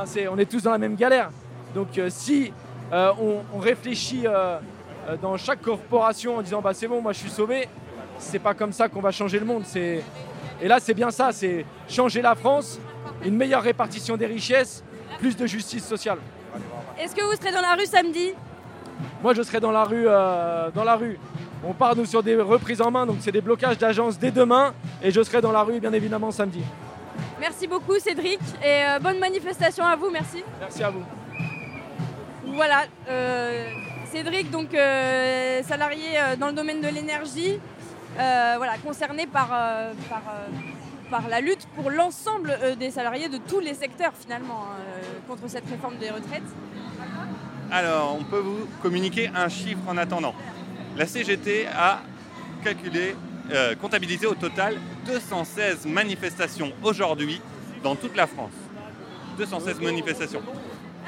c'est- 0.06 0.28
on 0.28 0.38
est 0.38 0.50
tous 0.50 0.62
dans 0.62 0.70
la 0.70 0.78
même 0.78 0.96
galère. 0.96 1.30
Donc 1.74 1.88
si 2.08 2.52
on, 2.92 3.58
réfléchit 3.58 4.24
dans 5.22 5.36
chaque 5.38 5.62
corporation 5.62 6.36
en 6.36 6.42
disant 6.42 6.60
bah 6.60 6.74
c'est 6.74 6.88
bon, 6.88 7.00
moi 7.00 7.12
je 7.12 7.18
suis 7.18 7.30
sauvé, 7.30 7.68
c'est 8.18 8.38
pas 8.38 8.54
comme 8.54 8.72
ça 8.72 8.88
qu'on 8.88 9.00
va 9.00 9.10
changer 9.10 9.38
le 9.38 9.46
monde. 9.46 9.62
C'est 9.66 10.02
et 10.60 10.68
là 10.68 10.78
c'est 10.80 10.94
bien 10.94 11.10
ça, 11.10 11.32
c'est 11.32 11.64
changer 11.88 12.20
la 12.22 12.34
France, 12.34 12.78
une 13.24 13.36
meilleure 13.36 13.62
répartition 13.62 14.16
des 14.16 14.26
richesses, 14.26 14.84
plus 15.18 15.36
de 15.36 15.46
justice 15.46 15.86
sociale. 15.86 16.18
Est-ce 16.98 17.14
que 17.14 17.22
vous 17.22 17.32
serez 17.40 17.52
dans 17.52 17.60
la 17.60 17.74
rue 17.74 17.86
samedi? 17.86 18.32
Moi, 19.22 19.34
je 19.34 19.42
serai 19.42 19.60
dans 19.60 19.70
la 19.72 19.84
rue. 19.84 20.04
euh, 20.06 20.70
dans 20.74 20.84
la 20.84 20.96
rue. 20.96 21.18
On 21.64 21.72
part 21.72 21.94
nous 21.94 22.06
sur 22.06 22.22
des 22.22 22.36
reprises 22.36 22.82
en 22.82 22.90
main, 22.90 23.06
donc 23.06 23.18
c'est 23.20 23.30
des 23.30 23.40
blocages 23.40 23.78
d'agences 23.78 24.18
dès 24.18 24.32
demain, 24.32 24.74
et 25.00 25.12
je 25.12 25.22
serai 25.22 25.40
dans 25.40 25.52
la 25.52 25.62
rue 25.62 25.78
bien 25.78 25.92
évidemment 25.92 26.32
samedi. 26.32 26.62
Merci 27.38 27.68
beaucoup 27.68 27.98
Cédric 28.00 28.40
et 28.64 28.84
euh, 28.84 28.98
bonne 28.98 29.18
manifestation 29.20 29.84
à 29.84 29.94
vous, 29.94 30.10
merci. 30.10 30.42
Merci 30.60 30.82
à 30.82 30.90
vous. 30.90 31.02
Voilà, 32.46 32.82
euh, 33.08 33.68
Cédric, 34.10 34.50
donc 34.50 34.70
salarié 35.64 36.18
dans 36.38 36.48
le 36.48 36.52
domaine 36.52 36.80
de 36.80 36.88
l'énergie, 36.88 37.60
voilà, 38.16 38.76
concerné 38.84 39.26
par, 39.26 39.48
par, 40.10 40.22
par 41.12 41.28
la 41.28 41.42
lutte 41.42 41.68
pour 41.76 41.90
l'ensemble 41.90 42.56
euh, 42.62 42.74
des 42.74 42.90
salariés 42.90 43.28
de 43.28 43.36
tous 43.36 43.60
les 43.60 43.74
secteurs 43.74 44.12
finalement 44.18 44.64
hein, 44.64 44.76
euh, 44.80 45.28
contre 45.28 45.42
cette 45.46 45.68
réforme 45.68 45.98
des 45.98 46.08
retraites. 46.08 46.42
Alors, 47.70 48.16
on 48.18 48.24
peut 48.24 48.38
vous 48.38 48.66
communiquer 48.80 49.28
un 49.34 49.50
chiffre 49.50 49.82
en 49.86 49.98
attendant. 49.98 50.34
La 50.96 51.06
CGT 51.06 51.66
a 51.66 52.00
calculé, 52.64 53.14
euh, 53.50 53.74
comptabilisé 53.74 54.26
au 54.26 54.34
total 54.34 54.78
216 55.04 55.84
manifestations 55.84 56.72
aujourd'hui 56.82 57.42
dans 57.82 57.94
toute 57.94 58.16
la 58.16 58.26
France. 58.26 58.54
216 59.36 59.80
manifestations. 59.82 60.40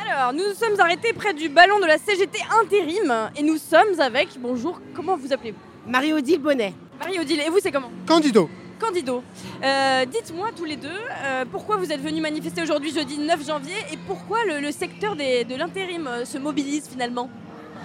Alors, 0.07 0.35
nous 0.35 0.47
nous 0.47 0.55
sommes 0.55 0.79
arrêtés 0.81 1.15
près 1.15 1.33
du 1.33 1.49
ballon 1.49 1.79
de 1.81 1.87
la 1.87 1.97
CGT 1.97 2.41
intérim 2.63 3.31
et 3.37 3.43
nous 3.43 3.57
sommes 3.57 3.99
avec, 4.01 4.29
bonjour, 4.39 4.83
comment 4.95 5.17
vous 5.17 5.33
appelez-vous? 5.33 5.91
Marie-Odile 5.91 6.41
Bonnet. 6.41 6.75
Marie-Odile, 6.99 7.41
et 7.41 7.49
vous 7.49 7.61
c'est 7.63 7.73
comment? 7.73 7.91
Candido. 8.07 8.51
Candido. 8.79 9.23
Euh, 9.63 10.05
Dites-moi 10.07 10.49
tous 10.57 10.65
les 10.65 10.77
deux, 10.77 10.89
euh, 10.89 11.45
pourquoi 11.51 11.77
vous 11.77 11.91
êtes 11.93 12.01
venus 12.01 12.23
manifester 12.23 12.63
aujourd'hui 12.63 12.93
jeudi 12.93 13.19
9 13.19 13.47
janvier 13.47 13.75
et 13.93 13.97
pourquoi 14.07 14.39
le, 14.47 14.61
le 14.61 14.73
secteur 14.73 15.17
des- 15.17 15.45
de 15.45 15.55
l'intérim 15.57 16.07
euh, 16.07 16.25
se 16.25 16.39
mobilise 16.39 16.89
finalement? 16.89 17.29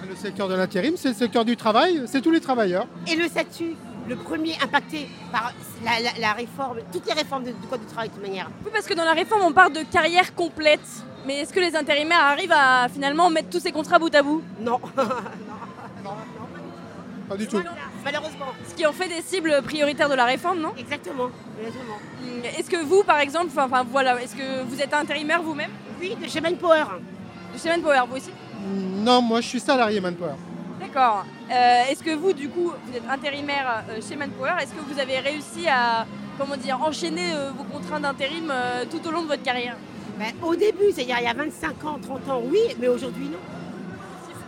Le 0.08 0.16
secteur 0.16 0.48
de 0.48 0.54
l'intérim, 0.54 0.94
c'est 0.96 1.08
le 1.08 1.14
secteur 1.14 1.44
du 1.44 1.56
travail, 1.56 2.02
c'est 2.06 2.20
tous 2.20 2.30
les 2.30 2.40
travailleurs. 2.40 2.86
Et 3.10 3.16
le 3.16 3.28
statut, 3.28 3.76
le 4.08 4.16
premier 4.16 4.54
impacté 4.62 5.08
par 5.30 5.52
la, 5.84 6.00
la- 6.00 6.18
la 6.18 6.32
réforme, 6.32 6.78
toutes 6.92 7.06
les 7.06 7.12
réformes 7.12 7.44
de- 7.44 7.50
du 7.52 7.66
Code 7.68 7.80
du 7.80 7.86
travail 7.86 8.08
de 8.08 8.14
toute 8.14 8.22
manière. 8.22 8.50
Oui, 8.64 8.70
parce 8.72 8.86
que 8.86 8.94
dans 8.94 9.04
la 9.04 9.12
réforme, 9.12 9.42
on 9.42 9.52
parle 9.52 9.72
de 9.72 9.82
carrière 9.82 10.34
complète. 10.34 10.80
Mais 11.26 11.40
est-ce 11.40 11.52
que 11.52 11.60
les 11.60 11.76
intérimaires 11.76 12.22
arrivent 12.24 12.54
à 12.56 12.88
finalement 12.88 13.28
mettre 13.28 13.50
tous 13.50 13.60
ces 13.60 13.72
contrats 13.72 13.98
bout 13.98 14.14
à 14.14 14.22
bout? 14.22 14.42
Non. 14.62 14.80
Pas 17.28 17.36
du 17.36 17.46
tout. 17.46 17.58
Malheureusement. 18.04 18.46
Ce 18.68 18.74
qui 18.74 18.86
en 18.86 18.92
fait 18.92 19.08
des 19.08 19.22
cibles 19.22 19.60
prioritaires 19.62 20.08
de 20.08 20.14
la 20.14 20.24
réforme, 20.24 20.60
non? 20.60 20.72
Exactement. 20.78 21.30
exactement. 21.60 21.98
Hum, 22.22 22.42
Est-ce 22.58 22.70
que 22.70 22.82
vous, 22.82 23.02
par 23.02 23.18
exemple, 23.20 23.48
enfin 23.56 23.84
voilà, 23.90 24.20
est-ce 24.22 24.34
que 24.34 24.62
vous 24.64 24.80
êtes 24.80 24.94
intérimaire 24.94 25.42
vous-même? 25.42 25.70
Oui, 26.00 26.16
de 26.20 26.28
chez 26.28 26.40
Manpower. 26.40 26.84
De 27.54 27.58
chez 27.58 27.68
Manpower, 27.68 28.02
vous 28.08 28.16
aussi? 28.16 28.30
Non, 29.04 29.20
moi 29.22 29.40
je 29.40 29.48
suis 29.48 29.60
salarié 29.60 30.00
Manpower. 30.00 30.34
D'accord. 30.80 31.24
Euh, 31.50 31.82
est-ce 31.90 32.02
que 32.02 32.14
vous, 32.14 32.32
du 32.32 32.48
coup, 32.48 32.72
vous 32.86 32.96
êtes 32.96 33.08
intérimaire 33.08 33.84
euh, 33.90 34.00
chez 34.06 34.16
Manpower 34.16 34.52
Est-ce 34.62 34.72
que 34.72 34.80
vous 34.92 34.98
avez 34.98 35.18
réussi 35.18 35.66
à, 35.68 36.06
comment 36.38 36.56
dire, 36.56 36.80
enchaîner 36.80 37.32
euh, 37.34 37.50
vos 37.56 37.64
contrats 37.64 38.00
d'intérim 38.00 38.50
euh, 38.50 38.84
tout 38.90 39.06
au 39.06 39.10
long 39.10 39.22
de 39.22 39.28
votre 39.28 39.42
carrière? 39.42 39.76
Ben, 40.18 40.32
au 40.42 40.54
début, 40.54 40.90
c'est-à-dire 40.94 41.16
il 41.20 41.24
y 41.24 41.28
a 41.28 41.34
25 41.34 41.84
ans, 41.84 41.98
30 42.00 42.28
ans, 42.30 42.42
oui, 42.44 42.60
mais 42.78 42.88
aujourd'hui, 42.88 43.26
non. 43.28 43.38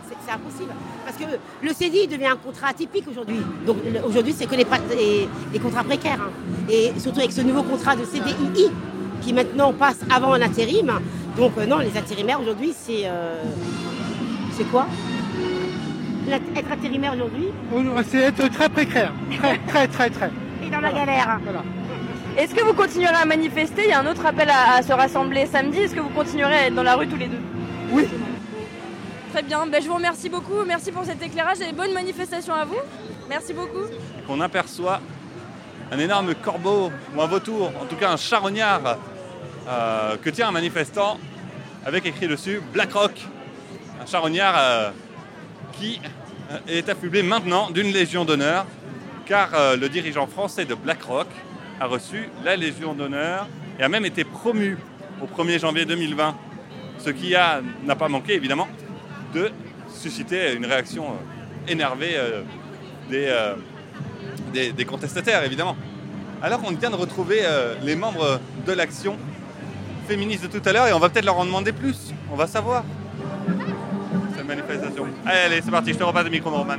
C'est- 0.07 0.31
impossible. 0.33 0.73
Parce 1.05 1.15
que 1.17 1.23
le 1.61 1.73
CDI 1.73 2.07
devient 2.07 2.25
un 2.27 2.37
contrat 2.37 2.69
atypique 2.69 3.07
aujourd'hui. 3.07 3.37
Donc 3.67 3.77
aujourd'hui, 4.07 4.33
c'est 4.35 4.45
que 4.47 4.55
les, 4.55 4.65
pat- 4.65 4.81
les- 4.89 5.27
les 5.53 5.59
contrats 5.59 5.83
précaires. 5.83 6.19
hein. 6.21 6.31
Et 6.69 6.91
surtout 6.97 7.19
avec 7.19 7.31
ce 7.31 7.41
nouveau 7.41 7.61
contrat 7.63 7.95
de 7.95 8.03
CDII 8.03 8.71
qui 9.21 9.31
maintenant 9.33 9.73
passe 9.73 9.99
avant 10.09 10.35
l'intérim. 10.35 10.91
Donc 11.37 11.51
euh, 11.57 11.65
non, 11.67 11.77
les 11.79 11.95
intérimaires 11.97 12.39
aujourd'hui, 12.41 12.73
c'est. 12.75 13.03
euh, 13.05 13.43
c'est 14.57 14.63
quoi? 14.71 14.87
Être 16.55 16.71
intérimaire 16.71 17.13
aujourd'hui? 17.13 17.47
C'est 18.07 18.17
être 18.19 18.47
très 18.49 18.69
précaire. 18.69 19.11
Très, 19.37 19.57
très, 19.67 19.87
très, 19.87 20.09
très. 20.09 20.31
et 20.65 20.69
dans 20.69 20.79
la 20.79 20.91
galère. 20.91 21.39
Voilà. 21.43 21.63
Est-ce 22.37 22.55
que 22.55 22.63
vous 22.63 22.73
continuerez 22.73 23.13
à 23.13 23.25
manifester? 23.25 23.83
Il 23.85 23.89
y 23.89 23.93
a 23.93 23.99
un 23.99 24.07
autre 24.09 24.25
appel 24.25 24.49
à, 24.49 24.77
à 24.77 24.81
se 24.81 24.91
rassembler 24.93 25.45
samedi. 25.45 25.79
Est-ce 25.79 25.93
que 25.93 25.99
vous 25.99 26.09
continuerez 26.09 26.55
à 26.55 26.67
être 26.67 26.75
dans 26.75 26.81
la 26.83 26.95
rue 26.95 27.07
tous 27.07 27.17
les 27.17 27.27
deux? 27.27 27.37
Oui. 27.91 28.05
Très 29.33 29.41
bien. 29.41 29.65
Ben, 29.65 29.81
je 29.81 29.87
vous 29.87 29.95
remercie 29.95 30.29
beaucoup. 30.29 30.63
Merci 30.63 30.91
pour 30.91 31.05
cet 31.05 31.19
éclairage 31.23 31.59
et 31.59 31.71
bonne 31.71 31.91
manifestation 31.91 32.53
à 32.53 32.65
vous. 32.65 32.77
Merci 33.27 33.51
beaucoup. 33.51 33.87
qu'on 34.27 34.39
aperçoit 34.39 35.01
un 35.91 35.97
énorme 35.97 36.35
corbeau 36.35 36.91
ou 37.15 37.19
un 37.19 37.25
vautour, 37.25 37.71
en 37.81 37.85
tout 37.85 37.95
cas 37.95 38.11
un 38.11 38.17
charognard 38.17 38.99
euh, 39.67 40.17
que 40.17 40.29
tient 40.29 40.49
un 40.49 40.51
manifestant 40.51 41.17
avec 41.83 42.05
écrit 42.05 42.27
dessus 42.27 42.61
Black 42.73 42.93
Rock. 42.93 43.25
Un 43.99 44.05
charognard 44.05 44.53
euh, 44.55 44.91
qui 45.79 45.99
euh, 46.51 46.59
est 46.67 46.87
affublé 46.87 47.23
maintenant 47.23 47.71
d'une 47.71 47.91
Légion 47.91 48.25
d'honneur 48.25 48.67
car 49.25 49.49
le 49.77 49.89
dirigeant 49.89 50.27
français 50.27 50.65
de 50.65 50.75
Black 50.75 51.01
Rock 51.01 51.29
a 51.79 51.87
reçu 51.87 52.29
la 52.43 52.55
Légion 52.55 52.93
d'honneur 52.93 53.47
et 53.79 53.83
a 53.83 53.89
même 53.89 54.05
été 54.05 54.25
promu 54.25 54.77
au 55.23 55.25
1er 55.25 55.59
janvier 55.59 55.85
2020. 55.85 56.35
Ce 56.99 57.09
qui 57.09 57.31
n'a 57.31 57.95
pas 57.95 58.09
manqué 58.09 58.35
évidemment 58.35 58.67
de 59.33 59.51
susciter 59.89 60.53
une 60.53 60.65
réaction 60.65 61.05
euh, 61.05 61.71
énervée 61.71 62.15
euh, 62.15 62.41
des, 63.09 63.25
euh, 63.27 63.55
des, 64.53 64.71
des 64.71 64.85
contestataires, 64.85 65.43
évidemment. 65.43 65.75
Alors 66.41 66.61
on 66.65 66.71
vient 66.71 66.89
de 66.89 66.95
retrouver 66.95 67.39
les 67.83 67.95
membres 67.95 68.41
de 68.67 68.73
l'action 68.73 69.17
féministe 70.09 70.43
de 70.43 70.59
tout 70.59 70.67
à 70.67 70.73
l'heure 70.73 70.87
et 70.87 70.93
on 70.93 70.99
va 70.99 71.07
peut-être 71.07 71.23
leur 71.23 71.37
en 71.37 71.45
demander 71.45 71.71
plus. 71.71 72.13
On 72.29 72.35
va 72.35 72.47
savoir. 72.47 72.83
Cette 74.35 74.45
manifestation. 74.45 75.07
Allez, 75.25 75.39
allez, 75.39 75.61
c'est 75.61 75.71
parti, 75.71 75.93
je 75.93 75.97
te 75.97 76.03
repasse 76.03 76.25
le 76.25 76.31
micro, 76.31 76.49
Roman. 76.49 76.75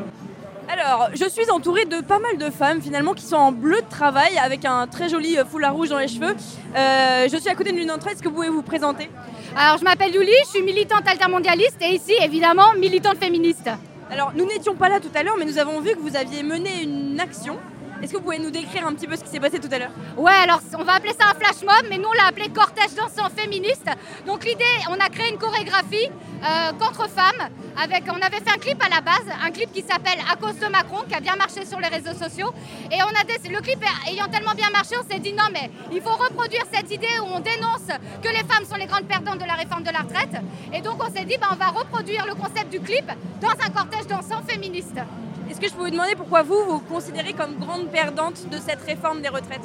Alors, 0.69 1.11
je 1.13 1.29
suis 1.29 1.51
entourée 1.51 1.85
de 1.85 2.01
pas 2.01 2.19
mal 2.19 2.39
de 2.39 2.51
femmes 2.51 2.81
finalement 2.81 3.13
qui 3.13 3.25
sont 3.25 3.37
en 3.37 3.53
bleu 3.53 3.81
de 3.83 3.89
travail 3.89 4.39
avec 4.39 4.65
un 4.65 4.87
très 4.87 5.09
joli 5.09 5.37
euh, 5.37 5.45
foulard 5.45 5.75
rouge 5.75 5.91
dans 5.91 5.99
les 5.99 6.09
cheveux. 6.09 6.35
Euh, 6.77 7.29
je 7.31 7.37
suis 7.37 7.49
à 7.51 7.55
côté 7.55 7.73
d'une 7.73 7.87
d'entre 7.87 8.07
elles. 8.07 8.15
Est-ce 8.15 8.23
que 8.23 8.29
vous 8.29 8.35
pouvez 8.35 8.49
vous 8.49 8.63
présenter? 8.63 9.11
Alors, 9.57 9.79
je 9.79 9.85
m'appelle 9.85 10.15
Yuli, 10.15 10.33
je 10.45 10.51
suis 10.51 10.63
militante 10.63 11.07
altermondialiste 11.07 11.77
et 11.83 11.95
ici, 11.95 12.15
évidemment, 12.23 12.73
militante 12.79 13.19
féministe. 13.19 13.69
Alors, 14.11 14.33
nous 14.35 14.47
n'étions 14.47 14.75
pas 14.75 14.89
là 14.89 15.01
tout 15.01 15.11
à 15.15 15.23
l'heure, 15.23 15.37
mais 15.39 15.45
nous 15.45 15.59
avons 15.59 15.81
vu 15.81 15.91
que 15.91 16.01
vous 16.01 16.17
aviez 16.17 16.43
mené 16.43 16.83
une 16.83 17.21
action. 17.21 17.59
Est-ce 18.05 18.13
que 18.13 18.19
vous 18.19 18.25
pouvez 18.25 18.39
nous 18.39 18.51
décrire 18.51 18.87
un 18.87 18.93
petit 18.93 19.07
peu 19.07 19.17
ce 19.17 19.25
qui 19.25 19.31
s'est 19.31 19.41
passé 19.41 19.59
tout 19.59 19.69
à 19.73 19.79
l'heure? 19.79 19.91
Ouais, 20.19 20.31
alors 20.31 20.61
on 20.79 20.85
va 20.85 20.97
appeler 20.97 21.15
ça 21.19 21.31
un 21.31 21.35
flash 21.41 21.63
mob, 21.63 21.89
mais 21.89 21.97
nous 21.97 22.11
on 22.11 22.13
l'a 22.13 22.27
appelé 22.27 22.51
cortège 22.51 22.93
dansant 22.95 23.31
féministe. 23.35 23.87
Donc 24.27 24.45
l'idée, 24.45 24.77
on 24.91 25.01
a 25.01 25.09
créé 25.09 25.31
une 25.31 25.39
chorégraphie 25.39 26.11
euh, 26.45 26.73
contre 26.73 27.09
femmes. 27.09 27.49
Avec, 27.83 28.05
on 28.13 28.21
avait 28.21 28.45
fait 28.45 28.53
un 28.55 28.59
clip 28.59 28.77
à 28.85 28.91
la 28.91 29.01
base, 29.01 29.25
un 29.43 29.51
clip 29.51 29.73
qui 29.73 29.81
s'appelle 29.81 30.19
À 30.31 30.37
cause 30.37 30.59
de 30.59 30.67
Macron, 30.67 30.99
qui 31.09 31.15
a 31.15 31.21
bien 31.21 31.35
marché 31.37 31.65
sur 31.65 31.81
les 31.81 31.89
réseaux 31.89 32.13
sociaux. 32.13 32.53
Et 32.93 32.99
on 33.03 33.07
a 33.07 33.25
le 33.51 33.61
clip 33.61 33.83
ayant 34.07 34.29
tellement 34.29 34.55
bien 34.55 34.69
marché, 34.69 34.97
on 35.03 35.11
s'est 35.11 35.21
dit 35.21 35.33
non 35.33 35.45
mais 35.51 35.71
il 35.91 36.03
faut 36.03 36.15
reproduire 36.15 36.65
cette 36.71 36.91
idée 36.93 37.19
où 37.23 37.27
on 37.35 37.41
dénonce 37.41 37.89
que 38.23 38.29
les 38.29 38.45
femmes 38.45 38.67
sont 38.69 38.77
les 38.77 38.87
grandes 38.87 39.09
perdantes 39.09 39.39
de 39.39 39.47
la 39.47 39.55
réforme 39.55 39.83
de 39.83 39.91
la 39.91 40.01
retraite. 40.01 40.43
Et 40.75 40.83
donc 40.83 41.03
on 41.03 41.11
s'est 41.11 41.25
dit 41.25 41.37
bah, 41.41 41.49
on 41.53 41.57
va 41.57 41.69
reproduire 41.69 42.27
le 42.27 42.35
concept 42.35 42.71
du 42.71 42.81
clip 42.81 43.11
dans 43.41 43.49
un 43.49 43.71
cortège 43.71 44.07
dansant 44.07 44.43
féministe. 44.47 45.01
Est-ce 45.51 45.61
que 45.61 45.69
je 45.69 45.75
peux 45.75 45.85
vous 45.85 45.91
demander 45.91 46.15
pourquoi 46.17 46.43
vous, 46.43 46.65
vous 46.67 46.81
considérez 46.81 47.35
comme 47.35 47.57
grande 47.59 47.89
perdante 47.91 48.49
de 48.49 48.57
cette 48.57 48.83
réforme 48.83 49.21
des 49.21 49.29
retraites? 49.29 49.63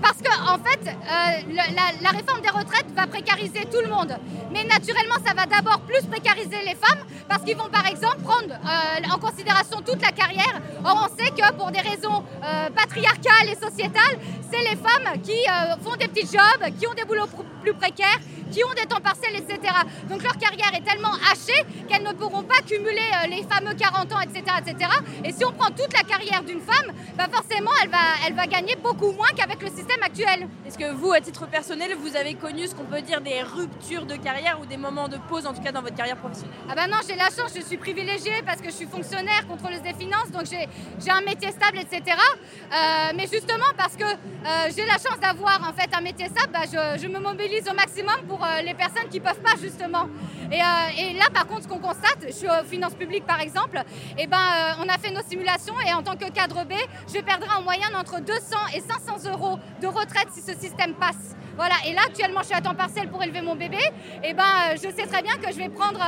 Parce 0.00 0.18
que 0.18 0.30
en 0.48 0.58
fait, 0.58 0.80
euh, 0.88 1.62
la, 2.02 2.10
réforme 2.10 2.40
des 2.40 2.48
retraites 2.48 2.86
va 2.96 3.06
précariser 3.06 3.66
tout 3.70 3.80
le 3.82 3.88
monde. 3.88 4.16
Mais 4.50 4.64
naturellement, 4.64 5.16
ça 5.24 5.34
va 5.34 5.44
d'abord 5.44 5.80
plus 5.80 6.02
précariser 6.06 6.58
les 6.64 6.74
femmes 6.74 7.04
parce 7.28 7.42
qu'ils 7.42 7.56
vont 7.56 7.68
par 7.68 7.86
exemple 7.86 8.20
prendre 8.22 8.54
euh, 8.54 9.14
en 9.14 9.18
considération 9.18 9.80
toute 9.82 10.00
la 10.00 10.12
carrière. 10.12 10.60
Or, 10.84 11.08
on 11.10 11.22
sait 11.22 11.30
que 11.30 11.52
pour 11.52 11.70
des 11.70 11.80
raisons 11.80 12.24
euh, 12.42 12.70
patriarcales 12.74 13.50
et 13.52 13.56
sociétales, 13.56 14.18
c'est 14.50 14.60
les 14.60 14.76
femmes 14.76 15.20
qui 15.22 15.36
font 15.84 15.96
des 15.96 16.08
petits 16.08 16.26
jobs, 16.26 16.74
qui 16.78 16.86
ont 16.88 16.94
des 16.94 17.04
boulots 17.04 17.28
plus 17.62 17.74
précaires, 17.74 18.18
qui 18.50 18.64
ont 18.64 18.74
des 18.74 18.86
temps 18.86 19.00
partiels, 19.00 19.36
etc. 19.36 19.72
Donc 20.08 20.22
leur 20.22 20.36
carrière 20.36 20.72
est 20.74 20.84
tellement 20.84 21.14
hachée 21.30 21.64
qu'elles 21.88 22.02
ne 22.02 22.12
pourront 22.12 22.42
pas 22.42 22.60
cumuler 22.66 23.08
euh, 23.24 23.28
les 23.28 23.42
fameux 23.42 23.74
40 23.74 24.12
ans, 24.12 24.20
etc., 24.20 24.42
etc. 24.66 24.90
Et 25.24 25.32
si 25.32 25.44
on 25.44 25.52
prend 25.52 25.68
toute 25.70 25.92
la 25.92 26.02
carrière 26.02 26.42
d'une 26.42 26.60
femme, 26.60 26.92
bah 27.16 27.26
forcément, 27.30 27.70
elle 27.82 27.90
va, 27.90 27.98
elle 28.26 28.34
va 28.34 28.46
gagner 28.46 28.76
beaucoup 28.76 29.12
moins 29.12 29.28
qu'avec 29.36 29.62
le 29.62 29.68
système 29.68 30.02
actuel. 30.02 30.48
Est-ce 30.66 30.78
que 30.78 30.90
vous, 30.92 31.12
à 31.12 31.20
titre 31.20 31.46
personnel, 31.46 31.94
vous 31.94 32.16
avez 32.16 32.34
connu 32.34 32.66
ce 32.66 32.74
qu'on 32.74 32.84
peut 32.84 33.02
dire 33.02 33.20
des 33.20 33.42
ruptures 33.42 34.06
de 34.06 34.16
carrière 34.16 34.58
ou 34.60 34.66
des 34.66 34.76
moments 34.76 35.08
de 35.08 35.18
pause, 35.28 35.46
en 35.46 35.52
tout 35.52 35.62
cas 35.62 35.72
dans 35.72 35.82
votre 35.82 35.96
carrière 35.96 36.16
professionnelle? 36.16 36.54
Ah 36.68 36.74
bah 36.74 36.86
non, 36.86 36.98
j'ai 37.06 37.16
la 37.16 37.26
chance, 37.26 37.52
je 37.54 37.62
suis 37.62 37.76
privilégiée 37.76 38.42
parce 38.44 38.60
que 38.60 38.70
je 38.70 38.74
suis 38.74 38.86
fonctionnaire, 38.86 39.46
contrôleuse 39.48 39.82
des 39.82 39.94
finances, 39.94 40.30
donc 40.30 40.46
j'ai 40.50 40.68
j'ai 41.02 41.10
un 41.10 41.20
métier 41.20 41.50
stable, 41.50 41.78
etc. 41.78 42.02
Euh, 42.16 43.12
mais 43.16 43.26
justement 43.26 43.70
parce 43.76 43.96
que 43.96 44.04
euh, 44.04 44.70
j'ai 44.74 44.86
la 44.86 44.94
chance 44.94 45.18
d'avoir 45.20 45.60
en 45.68 45.72
fait 45.72 45.90
un 45.94 46.00
métier 46.00 46.26
stable, 46.28 46.52
bah, 46.52 46.60
je, 46.64 47.02
je 47.02 47.08
me 47.08 47.18
mobilise 47.18 47.68
au 47.68 47.74
maximum 47.74 48.16
pour 48.28 48.39
euh, 48.42 48.62
les 48.62 48.74
personnes 48.74 49.08
qui 49.10 49.20
peuvent 49.20 49.40
pas 49.40 49.56
justement. 49.60 50.08
Et, 50.50 50.60
euh, 50.60 50.64
et 50.98 51.12
là 51.14 51.26
par 51.32 51.46
contre 51.46 51.62
ce 51.62 51.68
qu'on 51.68 51.78
constate, 51.78 52.18
je 52.26 52.32
suis 52.32 52.48
aux 52.48 52.64
finances 52.64 52.94
publiques 52.94 53.26
par 53.26 53.40
exemple, 53.40 53.80
et 54.18 54.26
ben 54.26 54.38
euh, 54.38 54.82
on 54.84 54.88
a 54.88 54.98
fait 54.98 55.10
nos 55.10 55.22
simulations 55.22 55.74
et 55.86 55.92
en 55.92 56.02
tant 56.02 56.16
que 56.16 56.30
cadre 56.30 56.64
B, 56.64 56.72
je 57.12 57.20
perdrai 57.20 57.48
en 57.56 57.62
moyenne 57.62 57.94
entre 57.96 58.20
200 58.20 58.38
et 58.74 58.80
500 58.80 59.30
euros 59.30 59.58
de 59.80 59.86
retraite 59.86 60.28
si 60.32 60.40
ce 60.40 60.58
système 60.58 60.94
passe. 60.94 61.36
Voilà, 61.56 61.74
et 61.86 61.92
là 61.92 62.00
actuellement 62.06 62.40
je 62.40 62.46
suis 62.46 62.54
à 62.54 62.60
temps 62.60 62.74
partiel 62.74 63.08
pour 63.08 63.22
élever 63.22 63.42
mon 63.42 63.54
bébé, 63.54 63.78
et 64.24 64.34
ben 64.34 64.42
euh, 64.42 64.76
je 64.76 64.90
sais 64.90 65.06
très 65.06 65.22
bien 65.22 65.36
que 65.36 65.52
je 65.52 65.58
vais 65.58 65.68
prendre, 65.68 66.00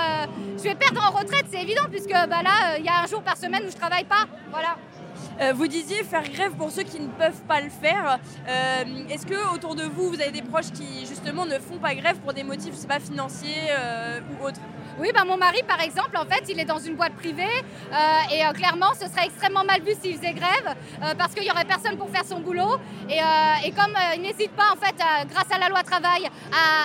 je 0.57 0.63
vais 0.63 0.75
perdre 0.75 1.03
en 1.07 1.17
retraite, 1.17 1.47
c'est 1.51 1.63
évident 1.63 1.85
puisque 1.91 2.13
bah, 2.13 2.43
là 2.43 2.79
il 2.79 2.85
y 2.85 2.89
a 2.89 3.03
un 3.03 3.07
jour 3.07 3.23
par 3.23 3.37
semaine 3.37 3.63
où 3.67 3.71
je 3.71 3.77
travaille 3.77 4.05
pas. 4.05 4.25
Voilà. 4.51 4.77
Euh, 5.41 5.53
vous 5.55 5.67
disiez 5.67 6.03
faire 6.05 6.29
grève 6.29 6.53
pour 6.53 6.71
ceux 6.71 6.83
qui 6.83 7.01
ne 7.01 7.09
peuvent 7.09 7.41
pas 7.49 7.61
le 7.61 7.71
faire. 7.71 8.19
Euh, 8.49 8.85
Est-ce 9.11 9.27
que 9.27 9.55
autour 9.55 9.75
de 9.75 9.85
vous, 9.85 10.09
vous 10.11 10.21
avez 10.21 10.31
des 10.31 10.43
proches 10.43 10.71
qui 10.73 11.07
justement 11.07 11.47
ne 11.47 11.59
font 11.59 11.79
pas 11.79 11.95
grève 11.95 12.17
pour 12.19 12.33
des 12.33 12.45
motifs, 12.45 12.75
je 12.81 12.87
pas, 12.87 13.01
financiers 13.01 13.71
euh, 13.71 14.21
ou 14.41 14.47
autres? 14.47 14.61
Oui, 14.99 15.11
bah, 15.15 15.25
mon 15.25 15.39
mari, 15.39 15.63
par 15.67 15.81
exemple, 15.81 16.17
en 16.19 16.27
fait, 16.27 16.45
il 16.51 16.61
est 16.61 16.67
dans 16.67 16.79
une 16.79 16.97
boîte 16.97 17.15
privée 17.15 17.43
euh, 17.43 18.35
et 18.35 18.45
euh, 18.45 18.53
clairement, 18.53 18.93
ce 18.93 19.09
serait 19.09 19.25
extrêmement 19.25 19.65
mal 19.65 19.81
vu 19.81 19.93
s'il 20.01 20.17
faisait 20.17 20.35
grève 20.35 20.75
euh, 21.03 21.15
parce 21.17 21.33
qu'il 21.33 21.45
n'y 21.45 21.51
aurait 21.51 21.65
personne 21.65 21.97
pour 21.97 22.11
faire 22.11 22.25
son 22.27 22.41
boulot. 22.41 22.77
Et, 23.09 23.19
et 23.67 23.71
comme 23.73 23.95
il 24.15 24.23
n'hésite 24.23 24.53
pas, 24.53 24.73
en 24.73 24.77
fait, 24.77 24.95
grâce 25.29 25.51
à 25.51 25.59
la 25.59 25.69
loi 25.69 25.83
travail, 25.83 26.29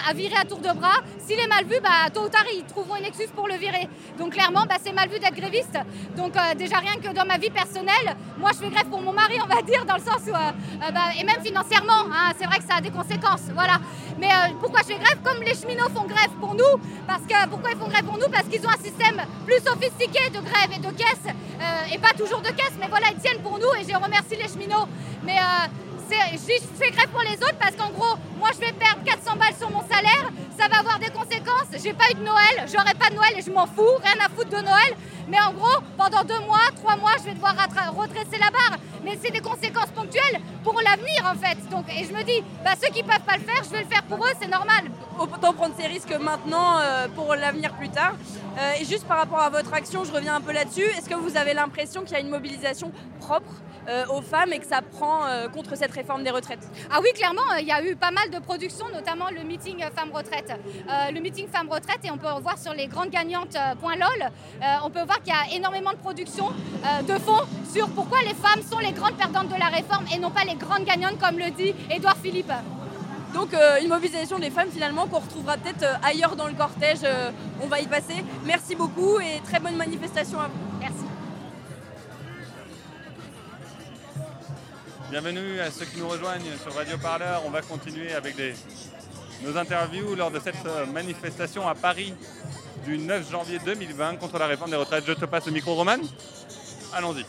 à, 0.09 0.13
virer 0.13 0.35
à 0.41 0.45
tour 0.45 0.59
de 0.59 0.71
bras, 0.73 1.01
s'il 1.19 1.39
est 1.39 1.47
mal 1.47 1.65
vu, 1.65 1.75
bah, 1.81 2.09
tôt 2.13 2.23
ou 2.23 2.29
tard, 2.29 2.45
ils 2.53 2.63
trouveront 2.65 2.95
une 2.95 3.05
excuse 3.05 3.29
pour 3.35 3.47
le 3.47 3.55
virer. 3.55 3.87
Donc 4.17 4.33
clairement, 4.33 4.65
bah, 4.67 4.75
c'est 4.83 4.93
mal 4.93 5.09
vu 5.09 5.19
d'être 5.19 5.35
gréviste. 5.35 5.77
Donc 6.15 6.33
déjà 6.57 6.77
rien 6.77 6.95
que 6.95 7.13
dans 7.13 7.25
ma 7.25 7.37
vie 7.37 7.49
personnelle, 7.49 8.15
moi, 8.37 8.51
je 8.53 8.65
fais 8.65 8.69
grève 8.69 8.87
pour 8.87 9.01
mon 9.01 9.13
mari, 9.13 9.35
on 9.43 9.53
va 9.53 9.61
dire, 9.61 9.85
dans 9.85 9.95
le 9.95 10.01
sens 10.01 10.21
où, 10.27 10.31
bah, 10.31 11.11
et 11.19 11.23
même 11.23 11.41
financièrement, 11.43 12.07
hein, 12.11 12.33
c'est 12.37 12.45
vrai 12.45 12.57
que 12.57 12.65
ça 12.65 12.77
a 12.77 12.81
des 12.81 12.91
conséquences, 12.91 13.49
voilà. 13.53 13.79
Mais 14.19 14.29
pourquoi 14.59 14.81
je 14.81 14.93
fais 14.93 14.99
grève? 14.99 15.19
Comme 15.23 15.43
les 15.43 15.53
cheminots 15.53 15.89
font 15.93 16.05
grève 16.05 16.31
pour 16.39 16.55
nous, 16.55 16.81
parce 17.05 17.23
que 17.23 17.47
pourquoi 17.49 17.71
ils 17.71 17.77
font 17.77 17.87
grève 17.87 17.96
pour 18.03 18.17
nous 18.17 18.29
Parce 18.31 18.47
qu'ils 18.47 18.65
ont 18.65 18.69
un 18.69 18.83
système 18.83 19.21
plus 19.45 19.59
sophistiqué 19.65 20.29
de 20.29 20.39
grève 20.39 20.71
et 20.75 20.79
de 20.79 20.91
caisse, 20.95 21.27
euh, 21.27 21.93
et 21.93 21.97
pas 21.97 22.13
toujours 22.17 22.41
de 22.41 22.49
caisse, 22.49 22.73
mais 22.79 22.87
voilà, 22.87 23.07
ils 23.11 23.19
tiennent 23.19 23.41
pour 23.41 23.57
nous, 23.59 23.73
et 23.79 23.83
je 23.83 23.95
remercie 23.95 24.35
les 24.35 24.47
cheminots. 24.47 24.87
Mais 25.23 25.37
euh, 25.37 25.67
c'est- 26.09 26.91
grève 26.91 27.09
pour 27.09 27.21
les 27.21 27.35
autres 27.35 27.57
parce 27.59 27.75
qu'en 27.75 27.89
gros, 27.89 28.15
moi 28.37 28.49
je 28.53 28.59
vais 28.59 28.71
perdre 28.71 29.03
400 29.05 29.35
balles 29.35 29.55
sur 29.57 29.69
mon 29.69 29.81
salaire, 29.81 30.31
ça 30.57 30.67
va 30.67 30.79
avoir 30.79 30.99
des 30.99 31.09
conséquences. 31.09 31.67
J'ai 31.83 31.93
pas 31.93 32.09
eu 32.11 32.15
de 32.15 32.23
Noël, 32.23 32.65
j'aurai 32.71 32.93
pas 32.93 33.09
de 33.09 33.15
Noël 33.15 33.33
et 33.37 33.41
je 33.41 33.51
m'en 33.51 33.65
fous, 33.67 33.95
rien 34.03 34.15
à 34.25 34.29
foutre 34.29 34.49
de 34.49 34.61
Noël. 34.61 34.95
Mais 35.27 35.39
en 35.41 35.51
gros, 35.51 35.81
pendant 35.97 36.23
deux 36.23 36.39
mois, 36.39 36.59
trois 36.75 36.95
mois, 36.95 37.11
je 37.19 37.23
vais 37.23 37.33
devoir 37.33 37.53
redresser 37.97 38.37
la 38.39 38.49
barre. 38.49 38.77
Mais 39.03 39.17
c'est 39.21 39.31
des 39.31 39.39
conséquences 39.41 39.91
ponctuelles 39.95 40.41
pour 40.63 40.79
l'avenir 40.81 41.23
en 41.25 41.35
fait. 41.35 41.57
Donc, 41.69 41.85
et 41.89 42.03
je 42.05 42.13
me 42.13 42.23
dis, 42.23 42.43
bah, 42.63 42.71
ceux 42.81 42.91
qui 42.91 43.03
peuvent 43.03 43.21
pas 43.21 43.35
le 43.37 43.43
faire, 43.43 43.63
je 43.63 43.69
vais 43.69 43.81
le 43.83 43.87
faire 43.87 44.03
pour 44.03 44.25
eux, 44.25 44.31
c'est 44.41 44.47
normal. 44.49 44.85
Autant 45.19 45.53
prendre 45.53 45.75
ces 45.79 45.87
risques 45.87 46.13
maintenant 46.19 46.77
euh, 46.79 47.07
pour 47.15 47.35
l'avenir 47.35 47.73
plus 47.73 47.89
tard. 47.89 48.13
Euh, 48.57 48.73
et 48.79 48.85
juste 48.85 49.05
par 49.07 49.17
rapport 49.17 49.39
à 49.39 49.49
votre 49.49 49.73
action, 49.73 50.03
je 50.03 50.11
reviens 50.11 50.35
un 50.35 50.41
peu 50.41 50.51
là-dessus. 50.51 50.81
Est-ce 50.83 51.09
que 51.09 51.15
vous 51.15 51.37
avez 51.37 51.53
l'impression 51.53 52.01
qu'il 52.03 52.13
y 52.13 52.15
a 52.15 52.19
une 52.19 52.29
mobilisation 52.29 52.91
propre 53.19 53.51
euh, 53.87 54.05
aux 54.09 54.21
femmes 54.21 54.51
et 54.53 54.59
que 54.59 54.65
ça 54.65 54.81
prend 54.81 55.21
contre 55.53 55.77
cette 55.77 55.93
réforme 55.97 56.23
des 56.23 56.29
retraites 56.31 56.65
Ah 56.91 56.99
oui, 57.01 57.09
clairement, 57.13 57.47
euh, 57.53 57.59
il 57.59 57.67
y 57.67 57.71
a 57.71 57.83
eu 57.83 57.95
pas 57.95 58.11
mal 58.11 58.29
de 58.29 58.39
productions, 58.39 58.87
notamment 58.93 59.29
le 59.37 59.43
meeting 59.43 59.83
euh, 59.83 59.89
Femmes 59.95 60.11
Retraite. 60.13 60.51
Euh, 60.51 61.11
le 61.11 61.19
meeting 61.19 61.47
Femmes 61.53 61.69
Retraite, 61.69 61.99
et 62.05 62.11
on 62.11 62.17
peut 62.17 62.27
voir 62.41 62.57
sur 62.57 62.73
les 62.73 62.87
grandes 62.87 63.09
gagnantes 63.09 63.57
point 63.81 63.95
.lol, 63.95 64.21
euh, 64.23 64.65
on 64.85 64.89
peut 64.89 65.03
voir 65.03 65.21
qu'il 65.23 65.33
y 65.33 65.41
a 65.43 65.55
énormément 65.55 65.91
de 65.91 65.97
productions 66.07 66.49
euh, 66.49 67.01
de 67.01 67.17
fonds 67.19 67.43
sur 67.73 67.89
pourquoi 67.89 68.19
les 68.21 68.35
femmes 68.45 68.61
sont 68.71 68.79
les 68.79 68.91
grandes 68.91 69.17
perdantes 69.17 69.49
de 69.49 69.59
la 69.59 69.67
réforme 69.67 70.05
et 70.13 70.19
non 70.19 70.31
pas 70.31 70.43
les 70.45 70.55
grandes 70.55 70.85
gagnantes, 70.85 71.17
comme 71.19 71.37
le 71.39 71.49
dit 71.51 71.73
Édouard 71.89 72.17
Philippe. 72.23 72.51
Donc 73.33 73.53
euh, 73.53 73.81
une 73.81 73.89
mobilisation 73.89 74.39
des 74.39 74.49
femmes 74.49 74.69
finalement 74.71 75.05
qu'on 75.07 75.19
retrouvera 75.19 75.57
peut-être 75.57 75.83
euh, 75.83 76.09
ailleurs 76.09 76.35
dans 76.35 76.47
le 76.47 76.53
cortège. 76.53 76.99
euh, 77.03 77.31
on 77.61 77.67
va 77.67 77.79
y 77.79 77.87
passer. 77.87 78.23
Merci 78.45 78.75
beaucoup 78.75 79.19
et 79.19 79.41
très 79.43 79.59
bonne 79.59 79.75
manifestation 79.75 80.39
à 80.39 80.47
vous. 80.47 80.79
Merci. 80.79 81.06
Bienvenue 85.09 85.59
à 85.61 85.71
ceux 85.71 85.85
qui 85.85 85.99
nous 85.99 86.07
rejoignent 86.07 86.43
sur 86.61 86.73
Radio 86.75 86.97
Parleur. 86.97 87.41
On 87.45 87.49
va 87.49 87.61
continuer 87.61 88.13
avec 88.13 88.35
des- 88.35 88.53
nos 89.43 89.55
interviews 89.57 90.15
lors 90.15 90.31
de 90.31 90.39
cette 90.39 90.65
euh, 90.65 90.85
manifestation 90.85 91.67
à 91.67 91.75
Paris 91.75 92.13
du 92.85 92.97
9 92.97 93.29
janvier 93.31 93.59
2020 93.63 94.17
contre 94.17 94.37
la 94.37 94.47
réforme 94.47 94.71
des 94.71 94.75
retraites. 94.77 95.05
Je 95.07 95.13
te 95.13 95.25
passe 95.25 95.45
le 95.45 95.53
micro, 95.53 95.75
Roman. 95.75 95.97
Allons-y. 96.93 97.25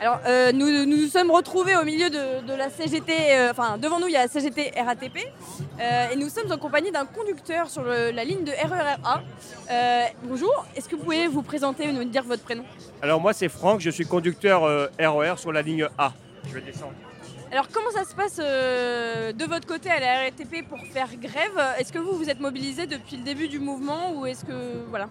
Alors, 0.00 0.20
euh, 0.26 0.52
nous, 0.52 0.70
nous 0.70 0.86
nous 0.86 1.08
sommes 1.08 1.30
retrouvés 1.32 1.76
au 1.76 1.82
milieu 1.84 2.08
de, 2.08 2.46
de 2.46 2.52
la 2.54 2.70
CGT, 2.70 3.12
euh, 3.32 3.50
enfin 3.50 3.78
devant 3.78 3.98
nous 3.98 4.06
il 4.06 4.12
y 4.12 4.16
a 4.16 4.22
la 4.22 4.28
CGT 4.28 4.72
RATP, 4.80 5.18
euh, 5.80 6.10
et 6.12 6.16
nous 6.16 6.28
sommes 6.28 6.50
en 6.52 6.56
compagnie 6.56 6.92
d'un 6.92 7.04
conducteur 7.04 7.68
sur 7.68 7.82
le- 7.82 8.12
la 8.12 8.24
ligne 8.24 8.44
de 8.44 8.52
RERA. 8.52 9.22
Euh, 9.70 10.02
bonjour, 10.22 10.66
est-ce 10.76 10.88
que 10.88 10.94
vous 10.94 11.02
pouvez 11.02 11.26
vous 11.26 11.42
présenter 11.42 11.82
et 11.88 11.92
nous 11.92 12.04
dire 12.04 12.22
votre 12.22 12.44
prénom? 12.44 12.64
Alors 13.02 13.20
moi 13.20 13.32
c'est 13.32 13.48
Franck, 13.48 13.80
je 13.80 13.90
suis 13.90 14.06
conducteur 14.06 14.62
euh, 14.62 14.86
RER 15.00 15.34
sur 15.36 15.50
la 15.52 15.62
ligne 15.62 15.88
A. 15.98 16.12
Je 16.48 16.54
vais 16.54 16.60
descendre. 16.60 16.92
Alors 17.50 17.68
comment 17.72 17.90
ça 17.90 18.04
se 18.04 18.14
passe 18.14 18.38
euh, 18.40 19.32
de 19.32 19.44
votre 19.46 19.66
côté 19.66 19.90
à 19.90 19.98
la 19.98 20.24
RATP 20.24 20.68
pour 20.68 20.80
faire 20.92 21.08
grève? 21.16 21.58
Est-ce 21.78 21.92
que 21.92 21.98
vous 21.98 22.12
vous 22.12 22.28
êtes 22.28 22.40
mobilisé 22.40 22.86
depuis 22.86 23.16
le 23.16 23.22
début 23.22 23.48
du 23.48 23.58
mouvement 23.58 24.12
ou 24.12 24.26
est-ce 24.26 24.44
que 24.44 24.84
voilà? 24.90 25.08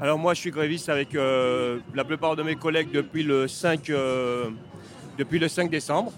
Alors 0.00 0.18
moi 0.18 0.34
je 0.34 0.40
suis 0.40 0.50
gréviste 0.50 0.88
avec 0.88 1.14
euh, 1.14 1.78
la 1.94 2.04
plupart 2.04 2.34
de 2.34 2.42
mes 2.42 2.56
collègues 2.56 2.90
depuis 2.90 3.22
le 3.22 3.46
5, 3.46 3.90
euh, 3.90 4.46
depuis 5.16 5.38
le 5.38 5.46
5 5.46 5.70
décembre. 5.70 6.12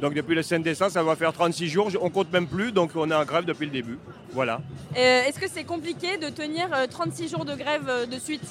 Donc 0.00 0.14
depuis 0.14 0.34
le 0.34 0.42
5 0.42 0.62
décembre 0.62 0.92
ça 0.92 1.02
va 1.02 1.14
faire 1.14 1.32
36 1.34 1.68
jours, 1.68 1.90
on 2.00 2.08
compte 2.08 2.32
même 2.32 2.46
plus, 2.46 2.72
donc 2.72 2.92
on 2.94 3.10
est 3.10 3.14
en 3.14 3.24
grève 3.24 3.44
depuis 3.44 3.66
le 3.66 3.72
début. 3.72 3.98
Voilà. 4.32 4.62
Est-ce 4.94 5.38
que 5.38 5.48
c'est 5.48 5.64
compliqué 5.64 6.16
de 6.16 6.30
tenir 6.30 6.68
euh, 6.72 6.86
36 6.86 7.28
jours 7.28 7.44
de 7.44 7.54
grève 7.54 8.08
de 8.10 8.18
suite? 8.18 8.48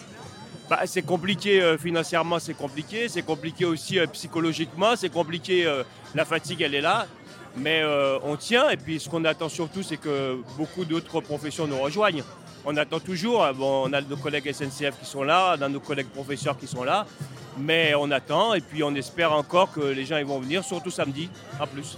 Bah, 0.68 0.80
c'est 0.86 1.04
compliqué 1.04 1.62
euh, 1.62 1.78
financièrement, 1.78 2.40
c'est 2.40 2.56
compliqué. 2.56 3.08
C'est 3.08 3.22
compliqué 3.22 3.66
aussi 3.66 4.00
euh, 4.00 4.08
psychologiquement. 4.08 4.96
C'est 4.96 5.10
compliqué. 5.10 5.66
euh, 5.66 5.84
la 6.16 6.26
fatigue, 6.26 6.62
elle 6.62 6.74
est 6.74 6.82
là. 6.82 7.06
Mais 7.58 7.84
on 8.24 8.36
tient. 8.36 8.70
Et 8.70 8.76
puis, 8.76 9.00
ce 9.00 9.08
qu'on 9.08 9.24
attend 9.24 9.48
surtout, 9.48 9.82
c'est 9.82 9.96
que 9.96 10.42
beaucoup 10.58 10.84
d'autres 10.84 11.22
professions 11.22 11.68
nous 11.68 11.78
rejoignent. 11.78 12.24
On 12.66 12.76
attend 12.76 13.00
toujours. 13.00 13.46
Bon, 13.54 13.88
on 13.88 13.94
a 13.94 14.02
nos 14.02 14.18
collègues 14.18 14.52
SNCF 14.52 15.00
qui 15.00 15.06
sont 15.06 15.24
là, 15.24 15.56
on 15.58 15.62
a 15.62 15.70
nos 15.70 15.80
collègues 15.80 16.10
professeurs 16.10 16.58
qui 16.58 16.68
sont 16.68 16.84
là. 16.84 17.06
Mais 17.58 17.94
on 17.96 18.12
attend. 18.12 18.56
Et 18.56 18.62
puis, 18.62 18.84
on 18.84 18.94
espère 18.96 19.32
encore 19.32 19.72
que 19.72 19.80
les 19.80 20.06
gens 20.06 20.22
vont 20.26 20.40
venir, 20.40 20.66
surtout 20.66 20.92
samedi, 20.92 21.30
en 21.58 21.66
plus. 21.66 21.98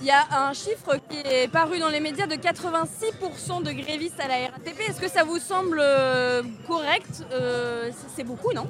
Il 0.00 0.06
y 0.06 0.10
a 0.10 0.24
un 0.48 0.52
chiffre 0.52 0.96
qui 1.10 1.16
est 1.18 1.48
paru 1.50 1.80
dans 1.80 1.88
les 1.88 1.98
médias 2.00 2.26
de 2.26 2.34
86% 2.36 3.62
de 3.64 3.72
grévistes 3.72 4.20
à 4.20 4.28
la 4.28 4.34
RATP. 4.46 4.80
Est-ce 4.88 5.00
que 5.00 5.08
ça 5.08 5.24
vous 5.24 5.38
semble 5.38 5.80
euh, 5.82 6.42
correct 6.68 7.24
Euh, 7.32 7.90
c'est- 8.14 8.22
beaucoup, 8.24 8.52
non? 8.52 8.66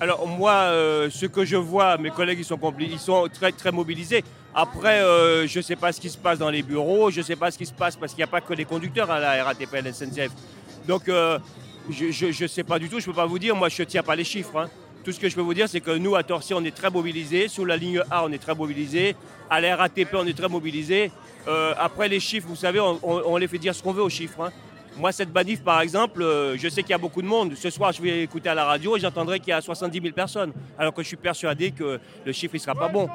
Alors 0.00 0.26
moi, 0.28 0.52
euh, 0.52 1.08
ce 1.10 1.26
que 1.26 1.44
je 1.44 1.56
vois, 1.56 1.96
mes 1.98 2.10
collègues 2.10 2.38
ils 2.40 2.44
sont, 2.44 2.58
ils 2.78 2.98
sont 2.98 3.28
très, 3.32 3.50
très 3.52 3.72
mobilisés. 3.72 4.22
Après, 4.54 5.00
je 5.46 5.58
ne 5.58 5.62
sais 5.62 5.76
pas 5.76 5.90
ce 5.92 6.00
qui 6.00 6.10
se 6.10 6.16
passe 6.18 6.38
dans 6.38 6.50
les 6.50 6.62
bureaux, 6.62 7.10
je 7.10 7.18
ne 7.20 7.24
sais 7.24 7.36
pas 7.36 7.50
ce 7.50 7.58
qui 7.58 7.66
se 7.66 7.72
passe 7.72 7.96
parce 7.96 8.12
qu'il 8.12 8.18
n'y 8.20 8.24
a 8.24 8.26
pas 8.28 8.40
que 8.40 8.54
les 8.54 8.64
conducteurs 8.64 9.10
à 9.10 9.18
la 9.20 9.42
RATP 9.44 9.74
à 9.74 9.80
la 9.82 9.92
SNCF. 9.92 10.30
Donc 10.86 11.02
je 11.08 12.42
ne 12.42 12.46
sais 12.48 12.62
pas 12.64 12.78
du 12.78 12.88
tout, 12.88 13.00
je 13.00 13.06
ne 13.08 13.12
peux 13.12 13.16
pas 13.16 13.26
vous 13.26 13.38
dire, 13.38 13.54
moi 13.56 13.68
je 13.68 13.82
ne 13.82 13.86
tiens 13.86 14.02
pas 14.02 14.14
les 14.16 14.24
chiffres. 14.24 14.56
hein. 14.58 14.70
Tout 15.06 15.12
ce 15.12 15.20
que 15.20 15.28
je 15.28 15.36
peux 15.36 15.40
vous 15.40 15.54
dire, 15.54 15.68
c'est 15.68 15.80
que 15.80 15.96
nous, 15.96 16.16
à 16.16 16.24
Torcy, 16.24 16.52
on 16.52 16.64
est 16.64 16.74
très 16.74 16.90
mobilisés. 16.90 17.46
Sur 17.46 17.64
la 17.64 17.76
ligne 17.76 18.02
A, 18.10 18.24
on 18.24 18.32
est 18.32 18.42
très 18.42 18.56
mobilisés. 18.56 19.14
À 19.48 19.60
la 19.60 19.76
RATP, 19.76 20.08
on 20.14 20.26
est 20.26 20.36
très 20.36 20.48
mobilisés. 20.48 21.12
Euh, 21.46 21.74
après, 21.78 22.08
les 22.08 22.18
chiffres, 22.18 22.48
vous 22.48 22.56
savez, 22.56 22.80
on 22.80 23.36
les 23.36 23.46
fait 23.46 23.58
dire 23.58 23.72
ce 23.72 23.84
qu'on 23.84 23.92
veut 23.92 24.02
aux 24.02 24.08
chiffres. 24.08 24.40
hein. 24.40 24.50
Moi, 24.96 25.12
cette 25.12 25.32
manif, 25.32 25.62
par 25.62 25.80
exemple, 25.80 26.22
euh, 26.22 26.56
je 26.56 26.68
sais 26.68 26.82
qu'il 26.82 26.90
y 26.90 26.94
a 26.94 26.98
beaucoup 26.98 27.22
de 27.22 27.28
monde. 27.28 27.54
Ce 27.54 27.70
soir, 27.70 27.92
je 27.92 28.02
vais 28.02 28.24
écouter 28.24 28.48
à 28.48 28.54
la 28.56 28.64
radio 28.64 28.96
et 28.96 29.00
j'entendrai 29.00 29.38
qu'il 29.38 29.50
y 29.50 29.52
a 29.52 29.60
70 29.60 30.00
000 30.00 30.12
personnes. 30.12 30.52
Alors 30.76 30.92
que 30.92 31.02
je 31.04 31.06
suis 31.06 31.16
persuadé 31.16 31.70
que 31.70 32.00
le 32.24 32.32
chiffre, 32.32 32.56
il 32.56 32.58
ne 32.58 32.62
sera 32.62 32.74
pas 32.74 32.88
bon. 32.88 33.08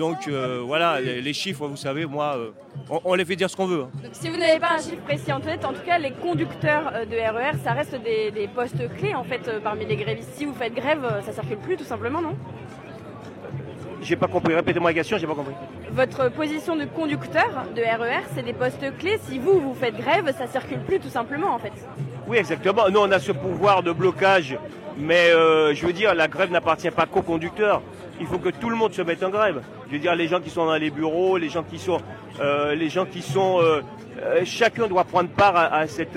Donc 0.00 0.28
euh, 0.28 0.62
voilà, 0.64 0.98
les, 0.98 1.20
les 1.20 1.32
chiffres, 1.34 1.66
vous 1.68 1.76
savez, 1.76 2.06
moi, 2.06 2.34
euh, 2.38 2.50
on, 2.88 3.00
on 3.04 3.14
les 3.14 3.26
fait 3.26 3.36
dire 3.36 3.50
ce 3.50 3.54
qu'on 3.56 3.66
veut. 3.66 3.82
hein. 3.82 3.90
Donc, 4.02 4.12
Si 4.14 4.30
vous 4.30 4.36
n'avez 4.38 4.58
pas 4.58 4.70
un 4.78 4.78
chiffre 4.78 5.02
précis 5.04 5.30
en 5.30 5.40
tête, 5.40 5.62
en 5.62 5.74
tout 5.74 5.82
cas, 5.84 5.98
les 5.98 6.10
conducteurs 6.12 6.90
euh, 6.94 7.04
de 7.04 7.16
RER, 7.16 7.58
ça 7.62 7.72
reste 7.72 7.94
des, 8.02 8.30
des 8.30 8.48
postes 8.48 8.82
clés 8.96 9.14
en 9.14 9.24
fait 9.24 9.50
parmi 9.62 9.84
les 9.84 9.96
grévistes. 9.96 10.30
Si 10.36 10.46
vous 10.46 10.54
faites 10.54 10.72
grève, 10.74 11.04
ça 11.26 11.32
circule 11.32 11.58
plus 11.58 11.76
tout 11.76 11.84
simplement, 11.84 12.22
non? 12.22 12.34
J'ai 14.02 14.16
pas 14.16 14.26
compris. 14.28 14.54
Répétez-moi 14.54 14.88
la 14.90 14.94
question, 14.94 15.18
j'ai 15.18 15.26
pas 15.26 15.34
compris. 15.34 15.52
Votre 15.90 16.30
position 16.30 16.76
de 16.76 16.86
conducteur 16.86 17.50
de 17.76 17.82
RER, 17.82 18.22
c'est 18.34 18.42
des 18.42 18.54
postes 18.54 18.96
clés. 18.98 19.18
Si 19.28 19.38
vous, 19.38 19.60
vous 19.60 19.74
faites 19.74 19.94
grève, 19.98 20.34
ça 20.38 20.46
circule 20.46 20.78
plus 20.80 20.98
tout 20.98 21.10
simplement 21.10 21.52
en 21.54 21.58
fait. 21.58 21.72
Oui, 22.26 22.38
exactement. 22.38 22.88
Nous, 22.88 22.98
on 23.00 23.10
a 23.12 23.18
ce 23.18 23.32
pouvoir 23.32 23.82
de 23.82 23.92
blocage, 23.92 24.56
mais 24.96 25.28
euh, 25.30 25.74
je 25.74 25.84
veux 25.84 25.92
dire, 25.92 26.14
la 26.14 26.26
grève 26.28 26.50
n'appartient 26.50 26.90
pas 26.90 27.04
qu'aux 27.04 27.20
conducteurs. 27.20 27.82
Il 28.20 28.26
faut 28.26 28.38
que 28.38 28.50
tout 28.50 28.68
le 28.68 28.76
monde 28.76 28.92
se 28.92 29.00
mette 29.00 29.22
en 29.22 29.30
grève. 29.30 29.62
Je 29.88 29.92
veux 29.94 29.98
dire, 29.98 30.14
les 30.14 30.28
gens 30.28 30.40
qui 30.40 30.50
sont 30.50 30.66
dans 30.66 30.76
les 30.76 30.90
bureaux, 30.90 31.38
les 31.38 31.48
gens 31.48 31.62
qui 31.62 31.78
sont, 31.78 31.98
euh, 32.40 32.74
les 32.74 32.90
gens 32.90 33.06
qui 33.06 33.22
sont, 33.22 33.60
euh, 33.60 33.80
euh, 34.22 34.42
chacun 34.44 34.86
doit 34.86 35.04
prendre 35.04 35.30
part 35.30 35.56
à, 35.56 35.86
cette, 35.86 36.12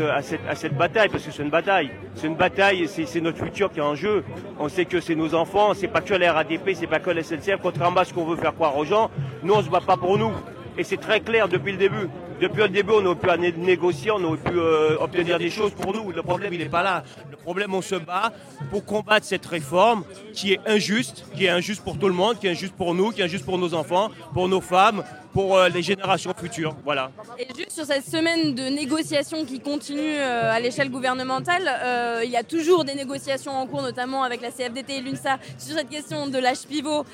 bataille 0.78 1.08
parce 1.08 1.24
que 1.24 1.32
c'est 1.32 1.44
une 1.44 1.50
bataille. 1.50 1.92
C'est 2.16 2.28
une 2.28 2.36
bataille, 2.36 2.88
c'est 2.88 3.22
notre 3.22 3.38
futur 3.38 3.72
qui 3.72 3.80
est 3.80 3.84
en 3.84 3.96
jeu. 3.96 4.26
On 4.60 4.68
sait 4.68 4.84
que 4.84 5.00
c'est 5.00 5.16
nos 5.16 5.34
enfants, 5.34 5.74
c'est 5.74 5.88
pas 5.88 6.02
que 6.02 6.14
la 6.14 6.34
RATP, 6.34 6.72
c'est 6.74 6.88
pas 6.88 7.00
que 7.00 7.10
la 7.10 7.24
SNCF. 7.24 7.60
Contrairement 7.62 8.02
à 8.02 8.06
ce 8.06 8.14
qu'on 8.14 8.26
veut 8.26 8.36
faire 8.36 8.54
croire 8.54 8.78
aux 8.78 8.86
gens, 8.86 9.10
nous 9.42 9.54
on 9.54 9.62
se 9.62 9.70
bat 9.70 9.82
pas 9.82 9.96
pour 9.96 10.18
nous. 10.18 10.32
Et 10.78 10.84
c'est 10.84 10.98
très 10.98 11.22
clair 11.22 11.48
depuis 11.48 11.72
le 11.72 11.78
début. 11.78 12.10
Depuis 12.44 12.62
le 12.62 12.68
début, 12.68 12.92
on 12.92 13.06
aurait 13.06 13.16
pu 13.16 13.40
né- 13.40 13.54
négocier, 13.54 14.12
on 14.12 14.22
aurait 14.22 14.36
pu 14.36 14.52
euh, 14.60 14.98
obtenir 15.00 15.40
des 15.40 15.50
choses 15.50 15.72
pour 15.72 15.94
nous. 15.94 16.12
Le 16.12 16.22
problème, 16.22 16.52
il 16.52 16.60
n'est 16.60 16.66
pas 16.66 16.84
là. 16.84 17.02
Le 17.32 17.38
problème, 17.38 17.74
on 17.74 17.82
se 17.82 17.96
bat 17.96 18.34
pour 18.70 18.84
combattre 18.84 19.26
cette 19.26 19.46
réforme 19.46 20.04
qui 20.34 20.52
est 20.52 20.60
injuste, 20.66 21.24
qui 21.34 21.46
est 21.46 21.50
injuste 21.50 21.82
pour 21.86 21.98
tout 21.98 22.08
le 22.10 22.14
monde, 22.14 22.38
qui 22.40 22.48
est 22.48 22.52
injuste 22.52 22.76
pour 22.76 22.94
nous, 22.96 23.12
qui 23.12 23.22
est 23.22 23.24
injuste 23.24 23.46
pour 23.46 23.58
nos 23.58 23.74
enfants, 23.74 24.10
pour 24.34 24.50
nos 24.50 24.60
femmes, 24.60 25.06
pour 25.32 25.56
euh, 25.56 25.70
les 25.70 25.82
générations 25.82 26.34
futures. 26.38 26.76
Voilà. 26.84 27.12
Et 27.40 27.48
juste 27.56 27.72
sur 27.72 27.86
cette 27.86 28.06
semaine 28.06 28.54
de 28.54 28.64
négociations 28.64 29.46
qui 29.46 29.62
continue 29.62 30.18
euh, 30.18 30.52
à 30.52 30.60
l'échelle 30.60 30.90
gouvernementale, 30.90 32.22
il 32.26 32.30
y 32.30 32.36
a 32.36 32.44
toujours 32.44 32.84
des 32.84 32.94
négociations 32.94 33.54
en 33.54 33.66
cours, 33.68 33.82
notamment 33.82 34.22
avec 34.24 34.42
la 34.42 34.52
CFDT 34.52 34.98
et 34.98 35.02
l'UNSA, 35.02 35.38
sur 35.58 35.78
cette 35.78 35.90
question 35.90 36.28
de 36.28 36.38
l'âge 36.40 36.68
pivot. 36.68 37.06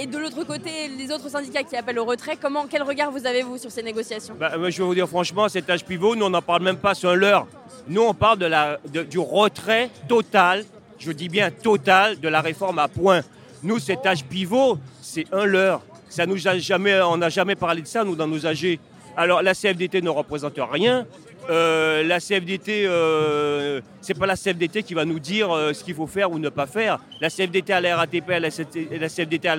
Et 0.00 0.06
de 0.06 0.18
l'autre 0.18 0.44
côté, 0.44 0.70
les 0.98 1.10
autres 1.10 1.28
syndicats 1.28 1.62
qui 1.64 1.76
appellent 1.76 1.98
au 1.98 2.04
retrait. 2.04 2.36
Comment, 2.40 2.66
quel 2.68 2.82
regard 2.82 3.10
vous 3.10 3.26
avez-vous 3.26 3.58
sur 3.58 3.70
ces 3.70 3.82
négociations? 3.82 4.31
Bah, 4.38 4.56
moi, 4.58 4.70
je 4.70 4.78
vais 4.78 4.84
vous 4.84 4.94
dire 4.94 5.08
franchement, 5.08 5.48
cet 5.48 5.68
âge 5.70 5.84
pivot, 5.84 6.16
nous, 6.16 6.26
on 6.26 6.30
n'en 6.30 6.42
parle 6.42 6.62
même 6.62 6.76
pas, 6.76 6.94
c'est 6.94 7.06
un 7.06 7.14
leurre. 7.14 7.46
Nous, 7.88 8.02
on 8.02 8.14
parle 8.14 8.38
de 8.38 8.46
la, 8.46 8.78
du 9.10 9.18
retrait 9.18 9.90
total, 10.08 10.64
je 10.98 11.12
dis 11.12 11.28
bien 11.28 11.50
total, 11.50 12.20
de 12.20 12.28
la 12.28 12.40
réforme 12.40 12.78
à 12.78 12.88
point. 12.88 13.22
Nous, 13.62 13.78
cet 13.78 14.06
âge 14.06 14.24
pivot, 14.24 14.78
c'est 15.00 15.26
un 15.32 15.44
leurre. 15.44 15.82
Ça 16.08 16.26
nous 16.26 16.36
jamais, 16.36 17.00
on 17.00 17.16
n'a 17.16 17.28
jamais 17.28 17.54
parlé 17.54 17.82
de 17.82 17.86
ça, 17.86 18.04
nous, 18.04 18.14
dans 18.14 18.26
nos 18.26 18.46
AG. 18.46 18.78
Alors, 19.16 19.42
la 19.42 19.54
CFDT 19.54 20.02
ne 20.02 20.10
représente 20.10 20.58
rien. 20.58 21.06
Euh, 21.50 22.04
la 22.04 22.20
CFDT, 22.20 22.86
euh, 22.86 23.80
c'est 24.00 24.16
pas 24.16 24.26
la 24.26 24.36
CFDT 24.36 24.82
qui 24.84 24.94
va 24.94 25.04
nous 25.04 25.18
dire 25.18 25.50
euh, 25.50 25.72
ce 25.72 25.82
qu'il 25.82 25.94
faut 25.94 26.06
faire 26.06 26.30
ou 26.30 26.38
ne 26.38 26.48
pas 26.48 26.66
faire. 26.66 26.98
La 27.20 27.28
CFDT 27.30 27.72
à 27.72 27.80
la 27.80 27.96
RATP, 27.96 28.28
la, 28.28 28.50
CFDT 28.50 29.48
à 29.48 29.56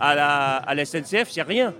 la 0.00 0.84
SNCF, 0.84 1.30
c'est 1.30 1.42
rien. 1.42 1.72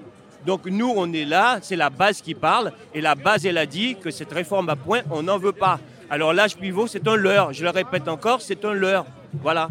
Donc 0.46 0.64
nous, 0.66 0.92
on 0.96 1.12
est 1.12 1.24
là, 1.24 1.58
c'est 1.60 1.76
la 1.76 1.90
base 1.90 2.20
qui 2.22 2.34
parle, 2.34 2.72
et 2.94 3.00
la 3.00 3.14
base, 3.16 3.44
elle 3.44 3.58
a 3.58 3.66
dit 3.66 3.96
que 3.96 4.10
cette 4.10 4.32
réforme 4.32 4.68
à 4.68 4.76
point, 4.76 5.00
on 5.10 5.22
n'en 5.24 5.38
veut 5.38 5.52
pas. 5.52 5.80
Alors 6.08 6.32
l'âge 6.32 6.56
pivot, 6.56 6.86
c'est 6.86 7.06
un 7.08 7.16
leurre. 7.16 7.52
Je 7.52 7.64
le 7.64 7.70
répète 7.70 8.06
encore, 8.06 8.40
c'est 8.40 8.64
un 8.64 8.72
leurre. 8.72 9.06
Voilà. 9.42 9.68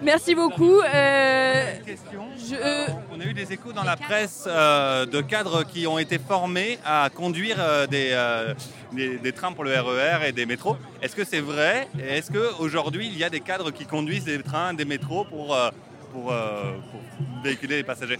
Merci 0.00 0.34
beaucoup. 0.34 0.80
Euh, 0.80 1.74
je- 1.86 2.54
euh, 2.56 2.86
On 3.16 3.20
a 3.20 3.24
eu 3.24 3.34
des 3.34 3.52
échos 3.52 3.72
dans 3.72 3.84
la 3.84 3.96
presse 3.96 4.44
euh, 4.48 5.06
de 5.06 5.20
cadres 5.20 5.64
qui 5.64 5.86
ont 5.86 5.98
été 5.98 6.18
formés 6.18 6.78
à 6.84 7.08
conduire 7.14 7.56
euh, 7.60 7.86
des, 7.86 8.10
euh, 8.12 8.52
des, 8.92 9.18
des 9.18 9.32
trains 9.32 9.52
pour 9.52 9.62
le 9.64 9.72
RER 9.72 10.26
et 10.28 10.32
des 10.32 10.44
métros. 10.46 10.76
Est-ce 11.00 11.14
que 11.14 11.24
c'est 11.24 11.40
vrai? 11.40 11.86
Et 12.00 12.18
Est-ce 12.18 12.32
qu'aujourd'hui, 12.32 13.06
il 13.06 13.16
y 13.16 13.22
a 13.22 13.30
des 13.30 13.40
cadres 13.40 13.70
qui 13.70 13.86
conduisent 13.86 14.24
des 14.24 14.42
trains, 14.42 14.74
des 14.74 14.84
métros 14.84 15.24
pour, 15.24 15.54
euh, 15.54 15.70
pour, 16.12 16.32
euh, 16.32 16.72
pour 16.90 17.00
véhiculer 17.44 17.76
les 17.76 17.84
passagers? 17.84 18.18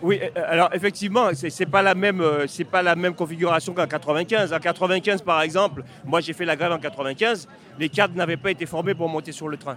Oui, 0.00 0.20
euh, 0.22 0.42
alors 0.46 0.70
effectivement, 0.72 1.30
c'est 1.34 1.66
pas 1.66 1.82
la 1.82 1.94
même, 1.94 2.20
euh, 2.20 2.46
pas 2.70 2.82
la 2.82 2.94
même 2.94 3.14
configuration 3.14 3.72
qu'en 3.72 3.86
95. 3.86 4.52
En 4.52 4.58
95, 4.58 5.22
par 5.22 5.42
exemple, 5.42 5.82
moi 6.04 6.20
j'ai 6.20 6.32
fait 6.32 6.44
la 6.44 6.56
grève 6.56 6.72
en 6.72 6.78
95. 6.78 7.48
Les 7.78 7.88
cadres 7.88 8.14
n'avaient 8.14 8.36
pas 8.36 8.50
été 8.50 8.66
formés 8.66 8.94
pour 8.94 9.08
monter 9.08 9.32
sur 9.32 9.48
le 9.48 9.56
train. 9.56 9.76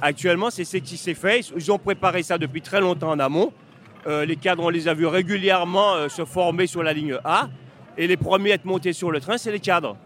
Actuellement, 0.00 0.50
c'est 0.50 0.64
ce 0.64 0.76
qui 0.78 0.96
s'est 0.96 1.14
fait. 1.14 1.40
Ils 1.56 1.72
ont 1.72 1.78
préparé 1.78 2.22
ça 2.22 2.38
depuis 2.38 2.62
très 2.62 2.80
longtemps 2.80 3.10
en 3.10 3.18
amont. 3.18 3.52
Euh, 4.06 4.24
les 4.24 4.36
cadres, 4.36 4.62
on 4.62 4.68
les 4.68 4.86
a 4.86 4.94
vus 4.94 5.06
régulièrement 5.06 5.94
euh, 5.94 6.08
se 6.08 6.24
former 6.24 6.66
sur 6.66 6.82
la 6.82 6.92
ligne 6.92 7.18
A. 7.24 7.48
Et 7.98 8.06
les 8.06 8.16
premiers 8.16 8.52
à 8.52 8.54
être 8.54 8.64
montés 8.64 8.92
sur 8.92 9.10
le 9.10 9.20
train, 9.20 9.36
c'est 9.36 9.50
les 9.50 9.60
cadres. 9.60 9.96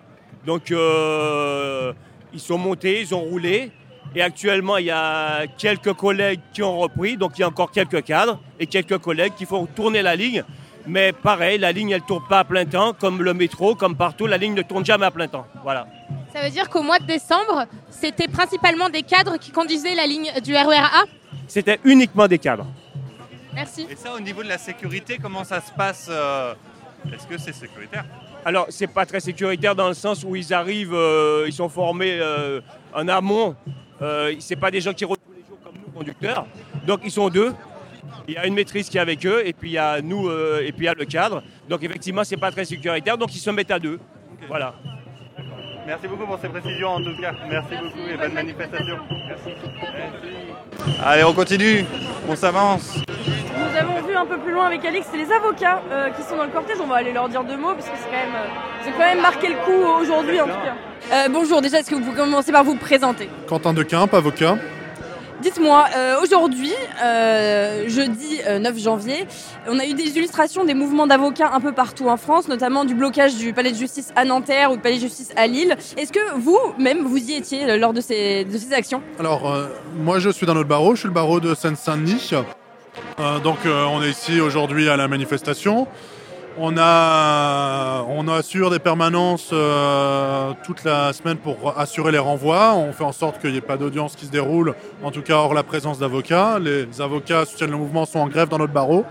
Donc, 0.47 0.71
euh, 0.71 1.93
ils 2.33 2.41
sont 2.41 2.57
montés, 2.57 3.03
ils 3.03 3.15
ont 3.15 3.21
roulé. 3.21 3.71
Et 4.15 4.23
actuellement, 4.23 4.77
il 4.77 4.87
y 4.87 4.91
a 4.91 5.47
quelques 5.59 5.93
collègues 5.93 6.41
qui 6.53 6.63
ont 6.63 6.79
repris. 6.79 7.17
Donc, 7.17 7.33
il 7.37 7.43
y 7.43 7.45
a 7.45 7.49
encore 7.49 7.71
quelques 7.71 8.03
cadres 8.03 8.41
et 8.59 8.67
quelques 8.67 8.99
collègues 8.99 9.35
qui 9.37 9.47
font 9.47 9.67
tourner 9.67 10.03
la 10.03 10.17
ligne. 10.17 10.43
Mais 10.87 11.13
pareil, 11.13 11.59
la 11.59 11.71
ligne, 11.73 11.91
elle 11.91 12.01
ne 12.01 12.07
tourne 12.07 12.27
pas 12.29 12.41
à 12.41 12.45
plein 12.45 12.65
temps, 12.65 12.93
comme 12.93 13.23
le 13.23 13.35
métro, 13.35 13.75
comme 13.75 13.97
partout. 13.97 14.27
La 14.27 14.37
ligne 14.37 14.55
ne 14.55 14.63
tourne 14.63 14.85
jamais 14.85 15.07
à 15.07 15.11
plein 15.11 15.29
temps. 15.29 15.47
Voilà. 15.63 15.87
Ça 16.33 16.43
veut 16.43 16.51
dire 16.51 16.69
qu'au 16.69 16.83
mois 16.83 16.99
de 16.99 17.07
décembre, 17.07 17.67
c'était 17.91 18.29
principalement 18.29 18.89
des 18.89 19.03
cadres 19.03 19.37
qui 19.37 19.53
conduisaient 19.53 19.95
la 19.95 20.07
ligne 20.07 20.33
du 20.43 20.55
RER 20.55 20.79
A 20.79 21.05
C'était 21.47 21.79
uniquement 21.85 22.27
des 22.27 22.39
cadres. 22.39 22.67
Merci. 23.53 23.87
Et 23.91 23.97
ça, 23.97 24.15
au 24.15 24.21
niveau 24.21 24.43
de 24.43 24.49
la 24.49 24.59
sécurité, 24.59 25.19
comment 25.21 25.45
ça 25.45 25.61
se 25.61 25.73
passe 25.73 26.09
euh, 26.09 26.55
Est-ce 27.13 27.27
que 27.27 27.37
c'est 27.37 27.53
sécuritaire? 27.53 28.05
Alors, 28.45 28.67
c'est 28.71 28.87
pas 28.87 29.05
très 29.05 29.21
sécuritaire 29.21 29.75
dans 29.75 29.89
le 29.89 29.95
sens 29.95 30.25
où 30.25 30.35
ils 30.35 30.55
arrivent, 30.55 30.95
euh, 30.95 31.45
ils 31.47 31.53
sont 31.53 31.69
formés 31.69 32.19
euh, 32.21 32.61
en 32.95 33.07
amont. 33.09 33.57
Euh, 34.03 34.35
c'est 34.39 34.57
pas 34.57 34.71
des 34.71 34.81
gens 34.81 34.93
qui 34.93 35.05
roulent 35.05 35.19
tous 35.19 35.33
les 35.33 35.47
jours 35.47 35.59
comme 35.63 35.75
nous, 35.75 35.93
conducteurs. 35.93 36.47
Donc, 36.87 37.01
ils 37.05 37.11
sont 37.11 37.29
deux. 37.29 37.53
Il 38.27 38.35
y 38.35 38.37
a 38.37 38.47
une 38.47 38.55
maîtrise 38.55 38.89
qui 38.89 38.99
est 38.99 39.01
avec 39.01 39.25
eux, 39.27 39.43
et 39.45 39.53
puis 39.53 39.71
il 39.71 39.75
y 39.75 39.79
a 39.79 40.01
nous, 40.01 40.29
euh, 40.29 40.61
et 40.65 40.73
puis 40.73 40.83
il 40.83 40.87
y 40.87 40.89
a 40.89 40.95
le 40.95 41.05
cadre. 41.05 41.43
Donc, 41.69 41.83
effectivement, 41.83 42.25
c'est 42.25 42.37
pas 42.37 42.51
très 42.51 42.65
sécuritaire. 42.65 43.19
Donc, 43.19 43.35
ils 43.35 43.39
se 43.39 43.51
mettent 43.51 43.71
à 43.71 43.79
deux. 43.79 43.99
Voilà. 44.49 44.75
Merci 45.91 46.07
beaucoup 46.07 46.25
pour 46.25 46.39
ces 46.41 46.49
précisions 46.49 46.91
en 46.91 47.03
tout 47.03 47.21
cas. 47.21 47.33
Merci 47.51 47.75
beaucoup 47.83 48.09
et 48.09 48.17
bonne 48.17 48.33
manifestation. 48.33 48.97
Merci. 49.27 49.51
Allez, 51.05 51.25
on 51.25 51.33
continue. 51.33 51.85
On 52.29 52.37
s'avance. 52.37 53.01
Nous 53.09 53.77
avons 53.77 54.07
vu 54.07 54.15
un 54.15 54.25
peu 54.25 54.39
plus 54.39 54.53
loin 54.53 54.67
avec 54.67 54.85
Alix, 54.85 55.09
c'est 55.11 55.17
les 55.17 55.33
avocats 55.33 55.83
euh, 55.91 56.11
qui 56.11 56.23
sont 56.23 56.37
dans 56.37 56.45
le 56.45 56.51
cortège. 56.51 56.77
On 56.81 56.87
va 56.87 56.95
aller 56.95 57.13
leur 57.13 57.29
dire 57.29 57.43
deux 57.43 57.57
mots 57.57 57.75
parce 57.75 57.89
que 57.89 57.97
c'est 57.97 58.05
quand 58.05 58.25
même, 58.25 58.37
euh, 58.37 58.85
c'est 58.85 58.93
quand 58.93 58.99
même 59.01 59.21
marqué 59.21 59.49
le 59.49 59.57
coup 59.65 60.01
aujourd'hui 60.01 60.41
en 60.41 60.45
tout 60.45 60.53
cas. 60.53 60.77
euh, 61.13 61.29
bonjour, 61.29 61.61
déjà, 61.61 61.81
est-ce 61.81 61.91
que 61.91 61.97
vous 61.97 62.03
pouvez 62.03 62.17
commencer 62.17 62.53
par 62.53 62.63
vous 62.63 62.77
présenter? 62.77 63.29
Quentin 63.49 63.73
Decamp, 63.73 64.07
avocat. 64.13 64.59
Dites-moi, 65.43 65.87
euh, 65.97 66.21
aujourd'hui, 66.23 66.73
euh, 67.03 67.89
jeudi 67.89 68.41
euh, 68.47 68.59
9 68.59 68.79
janvier, 68.79 69.27
on 69.67 69.79
a 69.79 69.87
eu 69.87 69.95
des 69.95 70.19
illustrations 70.19 70.65
des 70.67 70.75
mouvements 70.75 71.07
d'avocats 71.07 71.51
un 71.55 71.61
peu 71.61 71.73
partout 71.73 72.09
en 72.09 72.19
France, 72.19 72.47
notamment 72.47 72.85
du 72.85 72.95
blocage 72.95 73.37
du 73.37 73.55
palais 73.55 73.73
de 73.73 73.77
justice 73.77 74.13
à 74.17 74.27
Nanterre 74.27 74.71
ou 74.71 74.77
du 74.77 74.83
palais 74.83 74.97
de 74.97 75.01
justice 75.01 75.31
à 75.37 75.47
Lille. 75.47 75.77
Est-ce 75.97 76.13
que 76.13 76.35
vous-même, 76.37 77.05
vous 77.05 77.17
y 77.17 77.35
étiez 77.37 77.71
euh, 77.71 77.79
lors 77.79 77.95
de 77.95 78.03
ces, 78.03 78.45
de 78.45 78.59
ces 78.59 78.75
actions? 78.75 79.03
Alors, 79.19 79.51
euh, 79.51 79.69
moi 79.97 80.19
je 80.19 80.29
suis 80.29 80.47
dans 80.47 80.55
notre 80.55 80.69
barreau, 80.69 80.95
je 80.95 81.01
suis 81.01 81.09
le 81.09 81.15
barreau 81.15 81.41
de 81.41 81.55
Seine-Saint-Denis. 81.55 82.33
Euh, 83.19 83.39
donc, 83.39 83.59
euh, 83.67 83.85
on 83.85 84.03
est 84.03 84.11
ici 84.11 84.41
aujourd'hui 84.41 84.89
à 84.89 84.97
la 84.97 85.09
manifestation. 85.09 85.87
On, 86.63 86.75
a, 86.77 88.05
on 88.09 88.29
assure 88.29 88.69
des 88.69 88.79
permanences 88.81 89.49
euh, 89.53 90.51
toute 90.63 90.85
la 90.85 91.13
semaine 91.15 91.39
pour 91.39 91.79
assurer 91.79 92.13
les 92.13 92.19
renvois. 92.19 92.75
On 92.75 92.93
fait 92.93 93.05
en 93.05 93.13
sorte 93.13 93.41
qu'il 93.41 93.53
n'y 93.53 93.57
ait 93.57 93.63
pas 93.63 93.79
d'audience 93.79 94.15
qui 94.15 94.27
se 94.27 94.31
déroule, 94.31 94.75
en 95.03 95.11
tout 95.11 95.23
cas 95.23 95.37
hors 95.37 95.55
la 95.55 95.63
présence 95.63 95.99
d'avocats. 95.99 96.59
Les 96.59 97.01
avocats 97.01 97.47
soutiennent 97.47 97.71
le 97.71 97.79
mouvement, 97.79 98.05
sont 98.05 98.19
en 98.19 98.27
grève 98.29 98.49
dans 98.49 98.59
notre 98.59 98.75
barreau. 98.75 99.07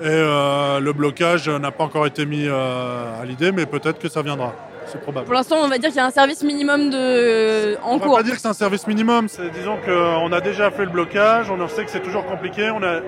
Et 0.00 0.04
euh, 0.06 0.78
le 0.78 0.92
blocage 0.92 1.48
n'a 1.48 1.72
pas 1.72 1.82
encore 1.82 2.06
été 2.06 2.26
mis 2.26 2.46
euh, 2.46 3.20
à 3.20 3.24
l'idée, 3.24 3.50
mais 3.50 3.66
peut-être 3.66 3.98
que 3.98 4.08
ça 4.08 4.22
viendra. 4.22 4.52
C'est 4.86 5.00
probable. 5.00 5.24
Pour 5.26 5.34
l'instant, 5.34 5.56
on 5.62 5.68
va 5.68 5.78
dire 5.78 5.88
qu'il 5.88 5.96
y 5.98 6.00
a 6.00 6.06
un 6.06 6.10
service 6.10 6.44
minimum 6.44 6.90
de... 6.90 7.76
en 7.82 7.94
On 7.94 7.96
va 7.96 8.06
cours. 8.06 8.16
pas 8.18 8.22
dire 8.22 8.34
que 8.34 8.40
c'est 8.40 8.46
un 8.48 8.52
service 8.52 8.86
minimum. 8.86 9.28
c'est- 9.28 9.50
Disons 9.50 9.78
qu'on 9.84 10.30
a 10.32 10.40
déjà 10.40 10.70
fait 10.70 10.84
le 10.84 10.90
blocage, 10.90 11.50
on 11.50 11.66
sait 11.68 11.84
que 11.84 11.90
c'est 11.90 12.02
toujours 12.02 12.24
compliqué. 12.26 12.70
On, 12.70 12.82
a- 12.82 13.00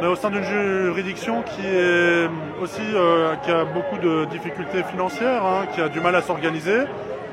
on 0.00 0.04
est 0.04 0.08
au 0.08 0.16
sein 0.16 0.30
d'une 0.30 0.42
juridiction 0.44 1.42
qui 1.42 1.66
est 1.66 2.28
aussi 2.62 2.80
euh, 2.94 3.34
qui 3.44 3.50
a 3.50 3.64
beaucoup 3.64 3.98
de 3.98 4.24
difficultés 4.26 4.82
financières, 4.90 5.44
hein, 5.44 5.66
qui 5.74 5.80
a 5.80 5.88
du 5.88 6.00
mal 6.00 6.14
à 6.14 6.22
s'organiser. 6.22 6.80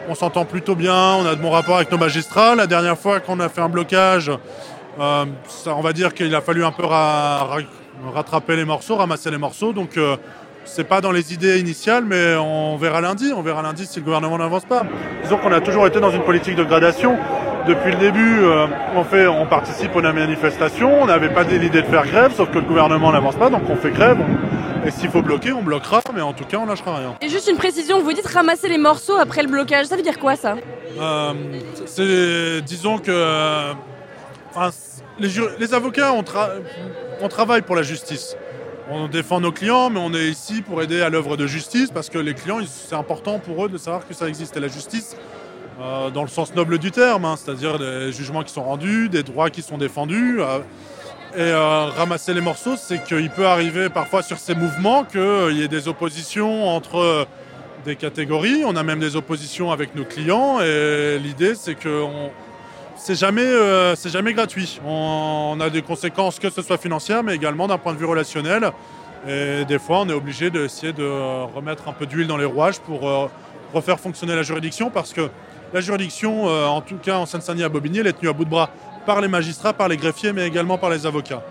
On 0.07 0.15
s'entend 0.15 0.45
plutôt 0.45 0.75
bien, 0.75 0.93
on 1.15 1.25
a 1.25 1.35
de 1.35 1.41
bons 1.41 1.49
rapports 1.51 1.77
avec 1.77 1.91
nos 1.91 1.97
magistrats. 1.97 2.55
La 2.55 2.67
dernière 2.67 2.97
fois 2.97 3.19
qu'on 3.19 3.39
a 3.39 3.49
fait 3.49 3.61
un 3.61 3.69
blocage, 3.69 4.31
euh, 4.99 5.25
ça, 5.47 5.75
on 5.75 5.81
va 5.81 5.93
dire 5.93 6.13
qu'il 6.13 6.33
a 6.35 6.41
fallu 6.41 6.63
un 6.65 6.71
peu 6.71 6.85
ra- 6.85 7.43
ra- 7.45 7.57
rattraper 8.13 8.55
les 8.55 8.65
morceaux, 8.65 8.95
ramasser 8.95 9.31
les 9.31 9.37
morceaux. 9.37 9.71
Donc 9.73 9.97
euh, 9.97 10.17
c'est 10.65 10.83
pas 10.83 11.01
dans 11.01 11.11
les 11.11 11.33
idées 11.33 11.59
initiales, 11.59 12.03
mais 12.05 12.35
on 12.35 12.77
verra 12.77 13.01
lundi. 13.01 13.31
On 13.35 13.41
verra 13.41 13.61
lundi 13.61 13.85
si 13.85 13.99
le 13.99 14.05
gouvernement 14.05 14.37
n'avance 14.37 14.65
pas. 14.65 14.83
Disons 15.23 15.37
qu'on 15.37 15.51
a 15.51 15.61
toujours 15.61 15.85
été 15.87 15.99
dans 15.99 16.11
une 16.11 16.23
politique 16.23 16.55
de 16.55 16.63
gradation. 16.63 17.17
Depuis 17.67 17.91
le 17.91 17.97
début, 17.97 18.39
euh, 18.43 18.65
on, 18.95 19.03
fait, 19.03 19.25
on 19.27 19.45
participe 19.45 19.95
aux 19.95 20.01
manifestations. 20.01 21.01
On 21.01 21.05
n'avait 21.05 21.29
pas 21.29 21.43
l'idée 21.43 21.81
de 21.81 21.87
faire 21.87 22.05
grève, 22.05 22.33
sauf 22.35 22.49
que 22.49 22.55
le 22.59 22.65
gouvernement 22.65 23.11
n'avance 23.11 23.35
pas, 23.35 23.49
donc 23.49 23.63
on 23.69 23.75
fait 23.75 23.91
grève. 23.91 24.17
On- 24.19 24.87
Et 24.87 24.91
s'il 24.91 25.09
faut 25.09 25.21
bloquer, 25.21 25.53
on 25.53 25.61
bloquera, 25.63 26.01
mais 26.13 26.19
en 26.21 26.33
tout 26.33 26.43
cas, 26.43 26.57
on 26.57 26.65
lâchera 26.65 26.97
rien. 26.97 27.15
Et 27.21 27.29
juste 27.29 27.47
une 27.49 27.55
précision, 27.55 28.01
vous 28.01 28.11
dites 28.11 28.27
ramasser 28.27 28.67
les 28.67 28.77
morceaux 28.77 29.15
après 29.15 29.41
le 29.41 29.47
blocage, 29.47 29.85
ça 29.85 29.95
veut 29.95 30.01
dire 30.01 30.19
quoi 30.19 30.35
ça? 30.35 30.55
Euh, 30.99 31.31
c'est, 31.85 32.61
disons 32.65 32.97
que, 32.97 33.09
euh, 33.09 33.71
enfin, 34.53 34.71
les, 35.19 35.29
ju- 35.29 35.47
les 35.57 35.73
avocats, 35.73 36.11
on, 36.11 36.21
tra- 36.23 36.49
on 37.21 37.29
travaille 37.29 37.61
pour 37.61 37.77
la 37.77 37.81
justice. 37.83 38.35
On 38.95 39.07
défend 39.07 39.39
nos 39.41 39.51
clients, 39.51 39.89
mais 39.89 39.99
on 39.99 40.13
est 40.13 40.27
ici 40.27 40.61
pour 40.61 40.79
aider 40.83 41.01
à 41.01 41.09
l'œuvre 41.09 41.35
de 41.35 41.47
justice 41.47 41.89
parce 41.91 42.09
que 42.11 42.19
les 42.19 42.35
clients, 42.35 42.59
c'est 42.67 42.93
important 42.95 43.39
pour 43.39 43.65
eux 43.65 43.69
de 43.69 43.79
savoir 43.79 44.07
que 44.07 44.13
ça 44.13 44.27
existe. 44.27 44.55
Et 44.55 44.59
la 44.59 44.67
justice, 44.67 45.17
euh, 45.81 46.11
dans 46.11 46.21
le 46.21 46.27
sens 46.27 46.53
noble 46.53 46.77
du 46.77 46.91
terme, 46.91 47.25
hein, 47.25 47.35
c'est-à-dire 47.35 47.79
des 47.79 48.11
jugements 48.11 48.43
qui 48.43 48.53
sont 48.53 48.63
rendus, 48.63 49.09
des 49.09 49.23
droits 49.23 49.49
qui 49.49 49.63
sont 49.63 49.79
défendus. 49.79 50.41
euh, 50.41 50.59
et 51.35 51.41
euh, 51.41 51.85
ramasser 51.97 52.35
les 52.35 52.41
morceaux, 52.41 52.75
c'est 52.77 53.03
qu'il 53.03 53.31
peut 53.31 53.47
arriver 53.47 53.89
parfois 53.89 54.21
sur 54.21 54.37
ces 54.37 54.53
mouvements 54.53 55.03
qu'il 55.03 55.57
y 55.57 55.63
ait 55.63 55.67
des 55.67 55.87
oppositions 55.87 56.67
entre 56.67 57.25
des 57.85 57.95
catégories. 57.95 58.61
On 58.63 58.75
a 58.75 58.83
même 58.83 58.99
des 58.99 59.15
oppositions 59.15 59.71
avec 59.71 59.95
nos 59.95 60.05
clients. 60.05 60.59
Et 60.61 61.17
l'idée, 61.17 61.55
c'est 61.55 61.73
que 61.73 62.03
on- 62.03 62.29
c'est 63.03 63.15
jamais, 63.15 63.41
euh, 63.41 63.95
c'est 63.97 64.09
jamais 64.09 64.33
gratuit. 64.33 64.79
On, 64.85 65.57
a 65.59 65.69
des 65.69 65.81
conséquences, 65.81 66.39
que 66.39 66.49
ce 66.49 66.61
soit 66.61 66.77
financières, 66.77 67.21
mais 67.21 67.35
également 67.35 67.67
d'un 67.67 67.77
point 67.77 67.91
de 67.91 67.97
vue 67.97 68.05
relationnel. 68.05 68.71
Et 69.27 69.65
des 69.65 69.77
fois, 69.77 70.01
on 70.01 70.09
est 70.09 70.13
obligé 70.13 70.49
d'essayer 70.49 70.93
de 70.93 71.03
euh, 71.03 71.43
remettre 71.53 71.89
un 71.89 71.91
peu 71.91 72.05
d'huile 72.05 72.27
dans 72.27 72.37
les 72.37 72.45
rouages 72.45 72.79
pour 72.79 73.07
euh, 73.07 73.27
refaire 73.73 73.99
fonctionner 73.99 74.35
la 74.35 74.43
juridiction, 74.43 74.89
parce 74.89 75.11
que 75.11 75.29
la 75.73 75.81
juridiction, 75.81 76.45
en 76.45 76.81
tout 76.81 76.97
cas 76.97 77.17
en 77.17 77.25
Seine-Saint-Denis 77.25 77.63
à 77.63 77.69
Bobigny, 77.69 77.97
elle 77.97 78.07
est 78.07 78.13
tenue 78.13 78.29
à 78.29 78.33
bout 78.33 78.45
de 78.45 78.49
bras 78.51 78.69
par 79.07 79.21
les 79.21 79.27
magistrats, 79.27 79.73
par 79.73 79.87
les 79.87 79.97
greffiers, 79.97 80.31
mais 80.31 80.45
également 80.45 80.77
par 80.77 80.91
les 80.91 81.07
avocats. 81.07 81.41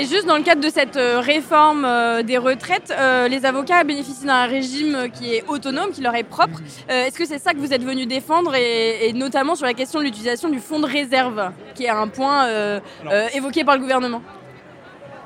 Et 0.00 0.04
juste 0.04 0.26
dans 0.26 0.36
le 0.36 0.44
cadre 0.44 0.62
de 0.62 0.70
cette 0.70 0.96
euh, 0.96 1.18
réforme 1.18 1.84
euh, 1.84 2.22
des 2.22 2.38
retraites, 2.38 2.94
euh, 2.96 3.26
les 3.26 3.44
avocats 3.44 3.82
bénéficient 3.82 4.26
d'un 4.26 4.46
régime 4.46 5.08
qui 5.12 5.34
est 5.34 5.44
autonome, 5.48 5.90
qui 5.90 6.02
leur 6.02 6.14
est 6.14 6.22
propre. 6.22 6.60
Est-ce 6.88 7.18
que 7.18 7.26
c'est 7.26 7.40
ça 7.40 7.52
que 7.52 7.58
vous 7.58 7.72
êtes 7.72 7.82
venu 7.82 8.06
défendre 8.06 8.54
et, 8.54 9.08
et 9.08 9.12
notamment 9.12 9.56
sur 9.56 9.66
la 9.66 9.74
question 9.74 9.98
de 9.98 10.04
l'utilisation 10.04 10.50
du 10.50 10.60
fonds 10.60 10.78
de 10.78 10.86
réserve, 10.86 11.50
qui 11.74 11.86
est 11.86 11.88
un 11.88 12.06
point 12.06 12.46
euh, 12.46 12.78
euh, 13.10 13.26
évoqué 13.34 13.64
par 13.64 13.74
le 13.74 13.80
gouvernement? 13.80 14.22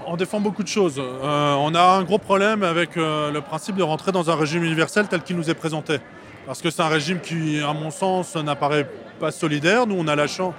On 0.07 0.17
défend 0.17 0.41
beaucoup 0.41 0.63
de 0.63 0.69
choses. 0.69 0.99
Euh, 0.99 1.55
on 1.59 1.75
a 1.75 1.83
un 1.83 2.03
gros 2.03 2.19
problème 2.19 2.63
avec 2.63 2.97
le 2.97 3.41
principe 3.41 3.77
de 3.77 3.83
rentrer 3.83 4.11
dans 4.11 4.31
un 4.31 4.37
régime 4.37 4.65
universel 4.65 5.07
tel 5.07 5.23
qu'il 5.23 5.37
nous 5.37 5.51
est 5.51 5.55
présenté. 5.55 5.99
Parce 6.47 6.63
que 6.63 6.71
c'est 6.71 6.83
un 6.83 6.89
régime 6.89 7.21
qui, 7.21 7.61
à 7.61 7.75
mon 7.75 7.91
sens, 7.91 8.37
n'apparaît 8.37 8.89
pas 9.21 9.31
solidaire. 9.31 9.87
Nous, 9.87 9.97
on 9.99 10.09
a 10.09 10.17
la 10.17 10.27
chance, 10.27 10.55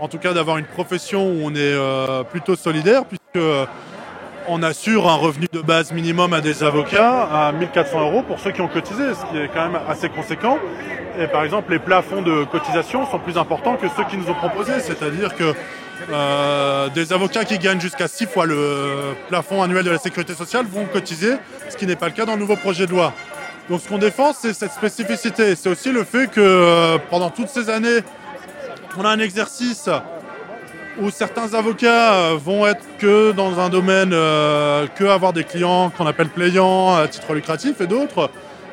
en 0.00 0.08
tout 0.08 0.18
cas, 0.18 0.32
d'avoir 0.32 0.56
une 0.56 0.64
profession 0.64 1.26
où 1.26 1.40
on 1.44 1.54
est 1.54 1.58
euh, 1.58 2.24
plutôt 2.24 2.56
solidaire, 2.56 3.04
puisque 3.04 3.36
euh, 3.36 3.66
on 4.48 4.62
assure 4.62 5.08
un 5.08 5.14
revenu 5.14 5.46
de 5.52 5.60
base 5.60 5.92
minimum 5.92 6.32
à 6.32 6.40
des 6.40 6.64
avocats 6.64 7.24
à 7.24 7.52
1400 7.52 8.00
euros 8.00 8.22
pour 8.22 8.40
ceux 8.40 8.50
qui 8.50 8.62
ont 8.62 8.68
cotisé, 8.68 9.14
ce 9.14 9.30
qui 9.30 9.38
est 9.38 9.48
quand 9.48 9.68
même 9.68 9.80
assez 9.88 10.08
conséquent. 10.08 10.58
Et 11.18 11.26
par 11.26 11.44
exemple, 11.44 11.72
les 11.72 11.78
plafonds 11.78 12.22
de 12.22 12.44
cotisation 12.44 13.06
sont 13.06 13.18
plus 13.18 13.36
importants 13.36 13.76
que 13.76 13.88
ceux 13.94 14.04
qui 14.04 14.16
nous 14.16 14.30
ont 14.30 14.34
proposés, 14.34 14.80
c'est-à-dire 14.80 15.36
que 15.36 15.52
euh, 16.10 16.88
des 16.88 17.12
avocats 17.12 17.44
qui 17.44 17.58
gagnent 17.58 17.80
jusqu'à 17.80 18.08
6 18.08 18.26
fois 18.26 18.46
le 18.46 19.14
plafond 19.28 19.62
annuel 19.62 19.84
de 19.84 19.90
la 19.90 19.98
sécurité 19.98 20.32
sociale 20.32 20.64
vont 20.64 20.86
cotiser, 20.86 21.34
ce 21.68 21.76
qui 21.76 21.86
n'est 21.86 21.96
pas 21.96 22.06
le 22.06 22.12
cas 22.12 22.24
dans 22.24 22.34
le 22.34 22.40
nouveau 22.40 22.56
projet 22.56 22.86
de 22.86 22.92
loi. 22.92 23.12
Donc 23.68 23.82
ce 23.82 23.88
qu'on 23.88 23.98
défend, 23.98 24.32
c'est 24.32 24.54
cette 24.54 24.72
spécificité. 24.72 25.54
C'est 25.54 25.68
aussi 25.68 25.92
le 25.92 26.04
fait 26.04 26.28
que 26.28 26.96
pendant 27.10 27.28
toutes 27.28 27.50
ces 27.50 27.68
années, 27.68 28.00
on 28.96 29.04
a 29.04 29.10
un 29.10 29.18
exercice 29.18 29.88
où 31.00 31.10
certains 31.10 31.54
avocats 31.54 32.14
euh, 32.14 32.38
vont 32.42 32.66
être 32.66 32.84
que 32.98 33.32
dans 33.32 33.58
un 33.60 33.68
domaine, 33.68 34.10
euh, 34.12 34.86
que 34.94 35.04
avoir 35.04 35.32
des 35.32 35.44
clients 35.44 35.90
qu'on 35.90 36.06
appelle 36.06 36.28
payants 36.28 36.94
à 36.94 37.08
titre 37.08 37.32
lucratif, 37.32 37.80
et 37.80 37.86
d'autres 37.86 38.30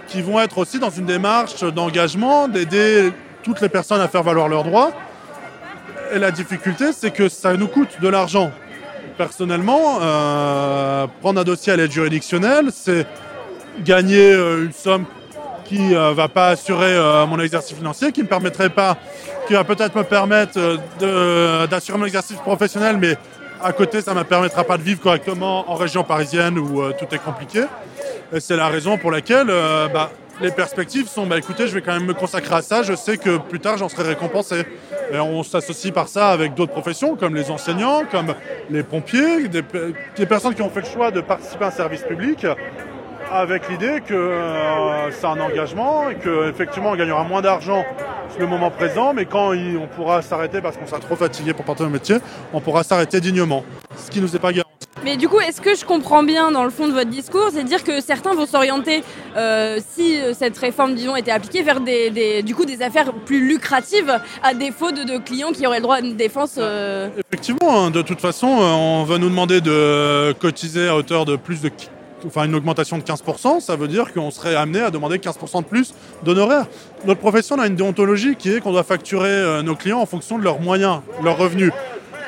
qui 0.08 0.22
vont 0.22 0.40
être 0.40 0.58
aussi 0.58 0.80
dans 0.80 0.90
une 0.90 1.06
démarche 1.06 1.64
d'engagement, 1.64 2.48
d'aider 2.48 3.12
toutes 3.44 3.62
les 3.62 3.70
personnes 3.70 4.02
à 4.02 4.08
faire 4.08 4.24
valoir 4.24 4.48
leurs 4.48 4.64
droits. 4.64 4.92
Et 6.14 6.20
la 6.20 6.32
difficulté, 6.32 6.94
c'est 6.94 7.12
que 7.12 7.28
ça 7.28 7.54
nous 7.56 7.68
coûte 7.68 8.00
de 8.02 8.08
l'argent. 8.08 8.52
Personnellement, 9.18 10.00
euh, 10.02 11.08
prendre 11.22 11.42
un 11.42 11.44
dossier 11.44 11.74
à 11.74 11.76
l'aide 11.76 11.92
juridictionnelle, 11.92 12.70
c'est 12.72 13.06
gagner 13.84 14.34
une 14.34 14.72
somme 14.72 15.06
qui 15.66 15.80
ne 15.80 16.14
va 16.14 16.30
pas 16.30 16.50
assurer 16.50 16.96
mon 17.28 17.40
exercice 17.40 17.76
financier, 17.76 18.14
qui 18.14 18.24
me 18.24 18.28
permettrait 18.28 18.70
pas, 18.70 18.98
qui 19.48 19.54
va 19.54 19.64
peut-être 19.64 19.96
me 19.96 20.04
permettre 20.04 20.60
euh, 21.02 21.68
d'assurer 21.68 21.98
mon 21.98 22.06
exercice 22.06 22.38
professionnel, 22.38 22.98
mais 22.98 23.16
à 23.64 23.72
côté, 23.72 24.02
ça 24.02 24.14
ne 24.14 24.20
me 24.20 24.24
permettra 24.24 24.64
pas 24.64 24.78
de 24.78 24.84
vivre 24.84 25.02
correctement 25.02 25.72
en 25.72 25.76
région 25.76 26.04
parisienne 26.04 26.60
où 26.60 26.82
euh, 26.82 26.94
tout 26.98 27.06
est 27.16 27.24
compliqué. 27.24 27.64
Et 28.34 28.40
c'est 28.42 28.58
la 28.58 28.68
raison 28.68 28.98
pour 28.98 29.10
laquelle 29.10 29.48
euh, 29.50 29.88
bah, 29.88 30.12
les 30.42 30.52
perspectives 30.52 31.08
sont, 31.08 31.26
bah, 31.26 31.38
écoutez, 31.38 31.68
je 31.68 31.74
vais 31.74 31.82
quand 31.82 31.94
même 31.94 32.06
me 32.06 32.14
consacrer 32.14 32.56
à 32.56 32.62
ça, 32.62 32.84
je 32.84 32.94
sais 32.94 33.18
que 33.18 33.38
plus 33.38 33.62
tard, 33.62 33.78
j'en 33.78 33.90
serai 33.90 34.10
récompensé. 34.10 34.66
Et 35.14 35.18
on 35.18 35.42
s'associe 35.44 35.94
par 35.94 36.10
ça 36.10 36.30
avec 36.30 36.54
d'autres 36.54 36.74
professions, 36.74 37.16
comme 37.16 37.34
les 37.34 37.50
enseignants, 37.50 38.04
comme 38.12 38.36
les 38.70 38.84
pompiers, 38.84 39.48
des 39.48 40.26
personnes 40.26 40.54
qui 40.54 40.62
ont 40.62 40.70
fait 40.70 40.82
le 40.82 40.88
choix 40.88 41.12
de 41.12 41.22
participer 41.22 41.64
à 41.64 41.68
un 41.70 41.72
service 41.72 42.02
public 42.02 42.46
avec 43.32 43.70
l'idée 43.70 44.02
que 44.06 44.14
euh, 44.14 45.12
c'est 45.12 45.26
un 45.26 45.40
engagement 45.40 46.10
et 46.10 46.16
qu'effectivement 46.16 46.92
on 46.92 46.96
gagnera 46.96 47.24
moins 47.24 47.42
d'argent 47.42 47.86
sur 48.32 48.40
le 48.40 48.48
moment 48.48 48.72
présent, 48.72 49.14
mais 49.14 49.26
quand 49.26 49.54
il- 49.54 49.78
on 49.78 49.88
pourra 49.88 50.22
s'arrêter 50.22 50.62
parce 50.62 50.78
qu'on 50.78 50.88
sera 50.88 51.00
trop 51.00 51.16
fatigué 51.16 51.54
pour 51.54 51.66
partir 51.66 51.86
au 51.86 51.90
métier, 51.90 52.18
on 52.54 52.62
pourra 52.62 52.84
s'arrêter 52.84 53.20
dignement, 53.20 53.64
ce 53.98 54.10
qui 54.12 54.22
nous 54.22 54.36
est 54.36 54.40
pas 54.40 54.52
garanti. 54.52 54.66
Mais 55.04 55.16
du 55.16 55.30
coup, 55.30 55.40
est-ce 55.40 55.62
que 55.62 55.76
je 55.76 55.86
comprends 55.86 56.24
bien 56.24 56.52
dans 56.52 56.64
le 56.64 56.70
fond 56.70 56.88
de 56.88 56.92
votre 56.94 57.10
discours, 57.10 57.50
c'est 57.54 57.64
dire 57.64 57.84
que 57.84 58.02
certains 58.02 58.34
vont 58.34 58.46
s'orienter, 58.46 59.04
euh, 59.38 59.80
si 59.96 60.18
cette 60.34 60.58
réforme, 60.58 60.96
disons, 60.96 61.16
était 61.16 61.32
appliquée, 61.32 61.62
vers 61.64 61.80
des, 61.80 62.10
des- 62.10 62.44
du 62.44 62.56
coup, 62.56 62.66
des 62.66 62.82
affaires 62.82 63.14
plus 63.14 63.48
lucratives, 63.48 64.20
à 64.44 64.54
défaut 64.54 64.92
de, 64.92 65.04
de 65.04 65.18
clients 65.20 65.52
qui 65.52 65.66
auraient 65.68 65.78
le 65.78 65.84
droit 65.84 65.96
à 65.98 66.00
une 66.00 66.16
défense 66.16 66.56
euh, 66.58 67.10
Effectivement, 67.32 67.86
hein, 67.86 67.92
de 67.92 68.02
toute 68.02 68.20
façon, 68.20 68.48
euh, 68.48 68.74
on 68.74 69.04
va 69.04 69.18
nous 69.18 69.30
demander 69.30 69.62
de 69.62 70.34
cotiser 70.34 70.88
à 70.90 70.96
hauteur 70.96 71.26
de 71.26 71.36
plus 71.36 71.62
de 71.62 71.70
enfin 72.26 72.46
une 72.46 72.56
augmentation 72.56 72.98
de 72.98 73.04
15%, 73.04 73.60
ça 73.60 73.76
veut 73.76 73.88
dire 73.88 74.14
qu'on 74.14 74.32
serait 74.32 74.56
amené 74.56 74.82
à 74.82 74.90
demander 74.90 75.18
15% 75.18 75.62
de 75.62 75.66
plus 75.66 75.94
d'honoraires. 76.24 76.66
Notre 77.06 77.20
profession 77.20 77.60
a 77.60 77.68
une 77.68 77.76
déontologie 77.76 78.36
qui 78.36 78.54
est 78.54 78.60
qu'on 78.60 78.72
doit 78.72 78.84
facturer 78.84 79.30
euh, 79.30 79.62
nos 79.62 79.76
clients 79.76 80.00
en 80.00 80.06
fonction 80.06 80.38
de 80.38 80.44
leurs 80.44 80.60
moyens, 80.60 81.02
leurs 81.24 81.38
revenus. 81.38 81.72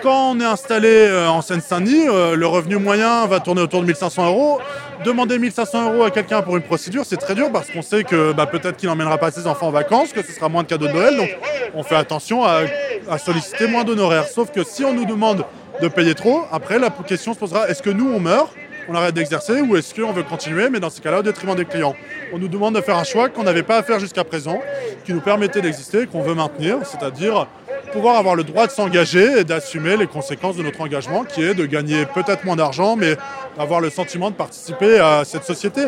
Quand 0.02 0.32
on 0.32 0.40
est 0.40 0.46
installé 0.46 0.88
euh, 0.88 1.28
en 1.28 1.42
Seine-Saint-Denis, 1.42 2.08
euh, 2.08 2.36
le 2.36 2.48
revenu 2.48 2.78
moyen 2.78 3.26
va 3.26 3.40
tourner 3.40 3.62
autour 3.62 3.82
de 3.82 3.88
1500 3.88 4.28
euros. 4.28 4.60
Demander 5.04 5.40
1500 5.40 5.94
euros 5.94 6.04
à 6.04 6.12
quelqu'un 6.12 6.42
pour 6.42 6.56
une 6.56 6.64
procédure, 6.64 7.04
c'est 7.06 7.18
très 7.18 7.36
dur 7.36 7.52
parce 7.52 7.70
qu'on 7.70 7.82
sait 7.82 8.04
que 8.04 8.32
bah, 8.34 8.46
peut-être 8.46 8.78
qu'il 8.78 8.88
n'emmènera 8.88 9.18
pas 9.18 9.32
ses 9.32 9.48
enfants 9.48 9.68
en 9.68 9.72
vacances, 9.72 10.14
que 10.14 10.24
ce 10.24 10.32
sera 10.32 10.50
moins 10.50 10.64
de 10.64 10.68
cadeaux 10.68 10.88
de 10.88 10.94
Noël. 10.94 11.18
Donc 11.18 11.30
on 11.74 11.84
fait 11.84 11.96
attention 11.96 12.46
à, 12.46 12.62
à 13.10 13.18
solliciter 13.18 13.68
moins 13.68 13.84
d'honoraires. 13.84 14.28
Sauf 14.28 14.52
que 14.52 14.64
si 14.64 14.86
on 14.86 14.94
nous 14.94 15.06
demande 15.06 15.46
de 15.82 15.88
payer 15.88 16.16
trop, 16.16 16.44
après 16.52 16.80
la 16.80 16.90
question 16.90 17.34
se 17.34 17.40
posera 17.40 17.70
est-ce 17.70 17.82
que 17.82 17.90
nous 17.90 18.10
on 18.10 18.20
meurt 18.20 18.52
on 18.90 18.96
arrête 18.96 19.14
d'exercer 19.14 19.62
ou 19.62 19.78
est-ce 19.78 19.94
qu'on 19.94 20.12
veut 20.12 20.24
continuer, 20.24 20.70
mais 20.70 20.80
dans 20.80 20.90
ces 20.90 21.02
cas-là, 21.02 21.20
au 21.20 21.24
détriment 21.24 21.56
des 21.56 21.66
clients 21.66 21.96
On 22.34 22.40
nous 22.40 22.48
demande 22.48 22.76
de 22.76 22.82
faire 22.82 22.98
un 22.98 23.04
choix 23.04 23.30
qu'on 23.30 23.44
n'avait 23.44 23.64
pas 23.64 23.78
à 23.78 23.84
faire 23.84 24.00
jusqu'à 24.00 24.24
présent, 24.24 24.60
qui 25.06 25.14
nous 25.14 25.22
permettait 25.22 25.62
d'exister 25.62 26.08
qu'on 26.08 26.22
veut 26.22 26.34
maintenir, 26.34 26.78
c'est-à-dire 26.84 27.48
pouvoir 27.92 28.18
avoir 28.18 28.36
le 28.36 28.44
droit 28.44 28.68
de 28.68 28.72
s'engager 28.72 29.40
et 29.40 29.44
d'assumer 29.44 29.98
les 29.98 30.08
conséquences 30.08 30.58
de 30.58 30.64
notre 30.64 30.82
engagement, 30.82 31.24
qui 31.24 31.44
est 31.44 31.54
de 31.54 31.66
gagner 31.66 32.06
peut-être 32.06 32.46
moins 32.46 32.56
d'argent, 32.56 32.96
mais 32.96 33.16
d'avoir 33.58 33.82
le 33.82 33.90
sentiment 33.90 34.30
de 34.30 34.36
participer 34.36 35.00
à 35.00 35.24
cette 35.26 35.44
société. 35.44 35.88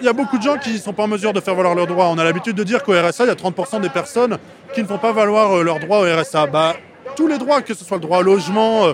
Il 0.00 0.04
y 0.04 0.08
a 0.08 0.12
beaucoup 0.12 0.38
de 0.38 0.42
gens 0.42 0.56
qui 0.58 0.74
ne 0.74 0.78
sont 0.78 0.92
pas 0.92 1.04
en 1.04 1.08
mesure 1.08 1.32
de 1.32 1.40
faire 1.40 1.54
valoir 1.54 1.74
leurs 1.74 1.86
droits. 1.86 2.06
On 2.08 2.18
a 2.18 2.24
l'habitude 2.24 2.54
de 2.54 2.62
dire 2.62 2.82
qu'au 2.82 2.92
RSA, 2.92 3.24
il 3.24 3.28
y 3.28 3.30
a 3.30 3.34
30% 3.34 3.80
des 3.80 3.88
personnes 3.88 4.38
qui 4.72 4.82
ne 4.82 4.86
font 4.86 4.98
pas 4.98 5.12
valoir 5.12 5.56
euh, 5.56 5.62
leurs 5.62 5.80
droits 5.80 6.00
au 6.00 6.20
RSA. 6.20 6.46
Bah, 6.46 6.76
tous 7.16 7.26
les 7.26 7.38
droits, 7.38 7.62
que 7.62 7.74
ce 7.74 7.84
soit 7.84 7.96
le 7.96 8.02
droit 8.02 8.18
au 8.18 8.22
logement, 8.22 8.86
euh, 8.86 8.92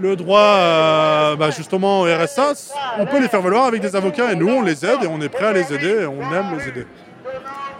le 0.00 0.16
droit 0.16 0.40
euh, 0.40 1.36
bah, 1.36 1.50
justement 1.50 2.00
au 2.00 2.04
RSA, 2.04 2.52
on 2.98 3.06
peut 3.06 3.20
les 3.20 3.28
faire 3.28 3.42
valoir 3.42 3.66
avec 3.66 3.80
des 3.80 3.96
avocats 3.96 4.32
et 4.32 4.36
nous, 4.36 4.48
on 4.48 4.62
les 4.62 4.84
aide 4.84 5.02
et 5.02 5.06
on 5.06 5.20
est 5.20 5.28
prêt 5.28 5.46
à 5.46 5.52
les 5.52 5.72
aider 5.72 6.02
et 6.02 6.06
on 6.06 6.20
aime 6.32 6.56
les 6.58 6.68
aider. 6.68 6.86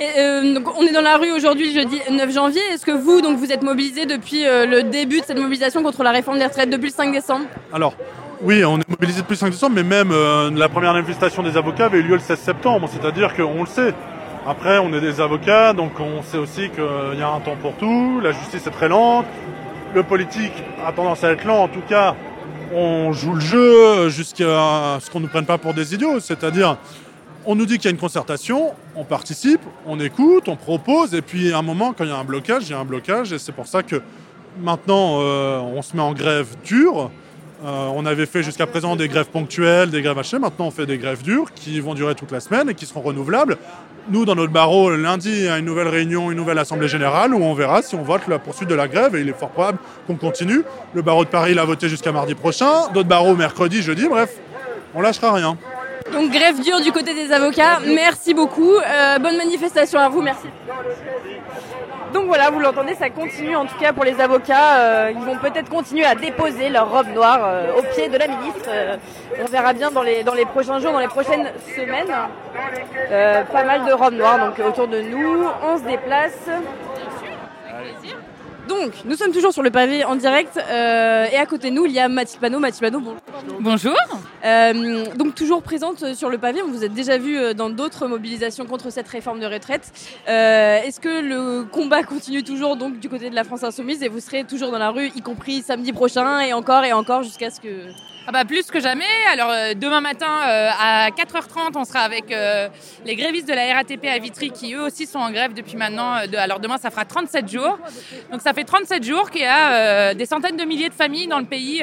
Et, 0.00 0.18
euh, 0.18 0.54
donc, 0.54 0.66
on 0.76 0.82
est 0.82 0.92
dans 0.92 1.00
la 1.00 1.16
rue 1.16 1.30
aujourd'hui, 1.30 1.72
jeudi 1.72 2.00
9 2.10 2.32
janvier. 2.32 2.62
Est-ce 2.72 2.84
que 2.84 2.90
vous, 2.90 3.20
donc, 3.20 3.38
vous 3.38 3.52
êtes 3.52 3.62
mobilisé 3.62 4.04
depuis 4.06 4.44
euh, 4.44 4.66
le 4.66 4.82
début 4.82 5.20
de 5.20 5.24
cette 5.24 5.38
mobilisation 5.38 5.82
contre 5.82 6.02
la 6.02 6.10
réforme 6.10 6.38
des 6.38 6.44
retraites 6.44 6.70
depuis 6.70 6.88
le 6.88 6.92
5 6.92 7.12
décembre? 7.12 7.44
Alors, 7.72 7.94
oui, 8.40 8.64
on 8.64 8.80
est 8.80 8.88
mobilisé 8.88 9.20
depuis 9.20 9.34
le 9.34 9.38
5 9.38 9.50
décembre, 9.50 9.76
mais 9.76 9.84
même 9.84 10.10
euh, 10.10 10.50
la 10.50 10.68
première 10.68 10.92
manifestation 10.92 11.44
des 11.44 11.56
avocats 11.56 11.86
avait 11.86 11.98
eu 11.98 12.02
lieu 12.02 12.14
le 12.14 12.20
16 12.20 12.38
septembre, 12.38 12.88
c'est-à-dire 12.90 13.34
qu'on 13.36 13.60
le 13.60 13.68
sait. 13.68 13.94
Après, 14.44 14.78
on 14.78 14.92
est 14.92 15.00
des 15.00 15.20
avocats, 15.20 15.72
donc 15.72 15.92
on 16.00 16.22
sait 16.22 16.38
aussi 16.38 16.70
qu'il 16.70 17.18
y 17.18 17.22
a 17.22 17.28
un 17.28 17.38
temps 17.38 17.56
pour 17.60 17.74
tout, 17.74 18.18
la 18.20 18.32
justice 18.32 18.66
est 18.66 18.70
très 18.70 18.88
lente, 18.88 19.26
le 19.94 20.02
politique 20.02 20.52
a 20.84 20.92
tendance 20.92 21.22
à 21.24 21.32
être 21.32 21.44
lent, 21.44 21.64
en 21.64 21.68
tout 21.68 21.82
cas, 21.88 22.14
on 22.74 23.12
joue 23.12 23.34
le 23.34 23.40
jeu 23.40 24.08
jusqu'à 24.08 24.98
ce 25.00 25.10
qu'on 25.10 25.20
ne 25.20 25.24
nous 25.24 25.30
prenne 25.30 25.44
pas 25.44 25.58
pour 25.58 25.74
des 25.74 25.94
idiots, 25.94 26.20
c'est-à-dire 26.20 26.78
on 27.44 27.54
nous 27.54 27.66
dit 27.66 27.76
qu'il 27.76 27.86
y 27.86 27.88
a 27.88 27.90
une 27.90 28.00
concertation, 28.00 28.72
on 28.94 29.04
participe, 29.04 29.60
on 29.86 29.98
écoute, 30.00 30.48
on 30.48 30.56
propose, 30.56 31.14
et 31.14 31.22
puis 31.22 31.52
à 31.52 31.58
un 31.58 31.62
moment, 31.62 31.92
quand 31.92 32.04
il 32.04 32.10
y 32.10 32.12
a 32.12 32.16
un 32.16 32.24
blocage, 32.24 32.64
il 32.68 32.70
y 32.70 32.74
a 32.74 32.78
un 32.78 32.84
blocage, 32.84 33.32
et 33.32 33.38
c'est 33.38 33.52
pour 33.52 33.66
ça 33.66 33.82
que 33.82 34.00
maintenant, 34.60 35.18
euh, 35.20 35.58
on 35.58 35.82
se 35.82 35.96
met 35.96 36.02
en 36.02 36.12
grève 36.12 36.48
dure. 36.64 37.10
Euh, 37.64 37.88
on 37.94 38.06
avait 38.06 38.26
fait 38.26 38.42
jusqu'à 38.42 38.66
présent 38.66 38.96
des 38.96 39.06
grèves 39.06 39.28
ponctuelles, 39.28 39.90
des 39.90 40.02
grèves 40.02 40.18
hachées, 40.18 40.38
maintenant 40.38 40.66
on 40.66 40.70
fait 40.72 40.86
des 40.86 40.98
grèves 40.98 41.22
dures 41.22 41.52
qui 41.54 41.78
vont 41.80 41.94
durer 41.94 42.14
toute 42.14 42.32
la 42.32 42.40
semaine 42.40 42.68
et 42.70 42.74
qui 42.74 42.86
seront 42.86 43.02
renouvelables. 43.02 43.56
Nous, 44.08 44.24
dans 44.24 44.34
notre 44.34 44.52
barreau, 44.52 44.90
lundi, 44.90 45.48
a 45.48 45.58
une 45.58 45.64
nouvelle 45.64 45.88
réunion, 45.88 46.30
une 46.30 46.36
nouvelle 46.36 46.58
assemblée 46.58 46.88
générale 46.88 47.34
où 47.34 47.42
on 47.42 47.54
verra 47.54 47.82
si 47.82 47.94
on 47.94 48.02
vote 48.02 48.22
la 48.28 48.38
poursuite 48.38 48.68
de 48.68 48.74
la 48.74 48.88
grève 48.88 49.14
et 49.14 49.20
il 49.20 49.28
est 49.28 49.38
fort 49.38 49.50
probable 49.50 49.78
qu'on 50.06 50.16
continue. 50.16 50.62
Le 50.94 51.02
barreau 51.02 51.24
de 51.24 51.30
Paris 51.30 51.54
l'a 51.54 51.64
voté 51.64 51.88
jusqu'à 51.88 52.12
mardi 52.12 52.34
prochain, 52.34 52.88
d'autres 52.92 53.08
barreaux 53.08 53.34
mercredi, 53.34 53.82
jeudi, 53.82 54.08
bref, 54.08 54.30
on 54.94 55.00
lâchera 55.00 55.32
rien. 55.32 55.56
Donc 56.12 56.30
grève 56.30 56.60
dure 56.60 56.80
du 56.80 56.92
côté 56.92 57.14
des 57.14 57.32
avocats. 57.32 57.80
Merci 57.86 58.34
beaucoup. 58.34 58.74
Euh, 58.74 59.18
bonne 59.18 59.36
manifestation 59.36 59.98
à 59.98 60.08
vous. 60.08 60.20
Merci. 60.20 60.48
Donc 62.12 62.26
voilà, 62.26 62.50
vous 62.50 62.60
l'entendez, 62.60 62.94
ça 62.94 63.08
continue 63.10 63.56
en 63.56 63.64
tout 63.64 63.78
cas 63.78 63.92
pour 63.92 64.04
les 64.04 64.20
avocats. 64.20 64.76
Euh, 64.78 65.12
ils 65.14 65.24
vont 65.24 65.36
peut-être 65.38 65.70
continuer 65.70 66.04
à 66.04 66.14
déposer 66.14 66.68
leur 66.68 66.90
robe 66.90 67.08
noire 67.14 67.40
euh, 67.42 67.78
au 67.78 67.82
pied 67.82 68.08
de 68.08 68.18
la 68.18 68.28
ministre. 68.28 68.68
Euh, 68.68 68.96
on 69.40 69.46
verra 69.46 69.72
bien 69.72 69.90
dans 69.90 70.02
les, 70.02 70.22
dans 70.22 70.34
les 70.34 70.44
prochains 70.44 70.78
jours, 70.78 70.92
dans 70.92 70.98
les 70.98 71.08
prochaines 71.08 71.50
semaines. 71.74 72.12
Euh, 73.10 73.44
pas 73.44 73.64
mal 73.64 73.84
de 73.86 73.92
robes 73.92 74.14
noires 74.14 74.38
donc 74.38 74.58
autour 74.66 74.88
de 74.88 75.00
nous. 75.00 75.46
On 75.62 75.78
se 75.78 75.84
déplace. 75.84 76.48
Donc, 78.68 78.92
nous 79.04 79.16
sommes 79.16 79.32
toujours 79.32 79.52
sur 79.52 79.62
le 79.62 79.70
pavé 79.70 80.04
en 80.04 80.14
direct 80.14 80.56
euh, 80.56 81.26
et 81.32 81.36
à 81.36 81.46
côté 81.46 81.70
de 81.70 81.74
nous, 81.74 81.86
il 81.86 81.92
y 81.92 81.98
a 81.98 82.08
Mathilde 82.08 82.40
Panot. 82.40 82.58
Mathilde 82.58 82.92
Panot, 82.92 83.00
bonjour. 83.00 83.60
Bonjour. 83.60 83.96
Euh, 84.44 85.04
donc, 85.16 85.34
toujours 85.34 85.62
présente 85.62 86.14
sur 86.14 86.30
le 86.30 86.38
pavé. 86.38 86.62
On 86.62 86.68
vous 86.68 86.84
a 86.84 86.88
déjà 86.88 87.18
vu 87.18 87.36
euh, 87.36 87.54
dans 87.54 87.70
d'autres 87.70 88.06
mobilisations 88.06 88.66
contre 88.66 88.90
cette 88.90 89.08
réforme 89.08 89.40
de 89.40 89.46
retraite. 89.46 89.92
Euh, 90.28 90.80
Est-ce 90.82 91.00
que 91.00 91.20
le 91.20 91.64
combat 91.64 92.02
continue 92.02 92.42
toujours 92.42 92.76
donc 92.76 93.00
du 93.00 93.08
côté 93.08 93.30
de 93.30 93.34
la 93.34 93.44
France 93.44 93.64
Insoumise 93.64 94.02
et 94.02 94.08
vous 94.08 94.20
serez 94.20 94.44
toujours 94.44 94.70
dans 94.70 94.78
la 94.78 94.90
rue, 94.90 95.10
y 95.16 95.22
compris 95.22 95.62
samedi 95.62 95.92
prochain 95.92 96.40
et 96.40 96.52
encore 96.52 96.84
et 96.84 96.92
encore 96.92 97.22
jusqu'à 97.22 97.50
ce 97.50 97.60
que. 97.60 97.88
Ah 98.24 98.30
bah 98.30 98.44
plus 98.44 98.70
que 98.70 98.78
jamais. 98.78 99.04
Alors 99.32 99.50
euh, 99.50 99.74
demain 99.74 100.00
matin 100.00 100.30
euh, 100.46 100.70
à 100.78 101.10
4h30, 101.10 101.72
on 101.74 101.84
sera 101.84 102.00
avec 102.00 102.30
euh, 102.30 102.68
les 103.04 103.16
grévistes 103.16 103.48
de 103.48 103.52
la 103.52 103.74
RATP 103.74 104.04
à 104.04 104.18
Vitry 104.20 104.52
qui 104.52 104.74
eux 104.74 104.82
aussi 104.82 105.06
sont 105.06 105.18
en 105.18 105.32
grève 105.32 105.54
depuis 105.54 105.76
maintenant. 105.76 106.12
alors 106.36 106.60
demain 106.60 106.78
ça 106.78 106.90
fera 106.90 107.04
37 107.04 107.48
jours. 107.50 107.78
Donc 108.30 108.40
ça 108.40 108.52
fait 108.52 108.62
37 108.62 109.02
jours 109.02 109.28
qu'il 109.28 109.42
y 109.42 109.46
a 109.46 110.14
des 110.14 110.26
centaines 110.26 110.56
de 110.56 110.64
milliers 110.64 110.88
de 110.88 110.94
familles 110.94 111.26
dans 111.26 111.40
le 111.40 111.46
pays 111.46 111.82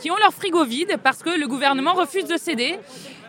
qui 0.00 0.10
ont 0.10 0.16
leur 0.16 0.34
frigo 0.34 0.64
vide 0.64 0.96
parce 1.04 1.22
que 1.22 1.30
le 1.30 1.46
gouvernement 1.46 1.92
refuse 1.92 2.26
de 2.26 2.36
céder. 2.36 2.76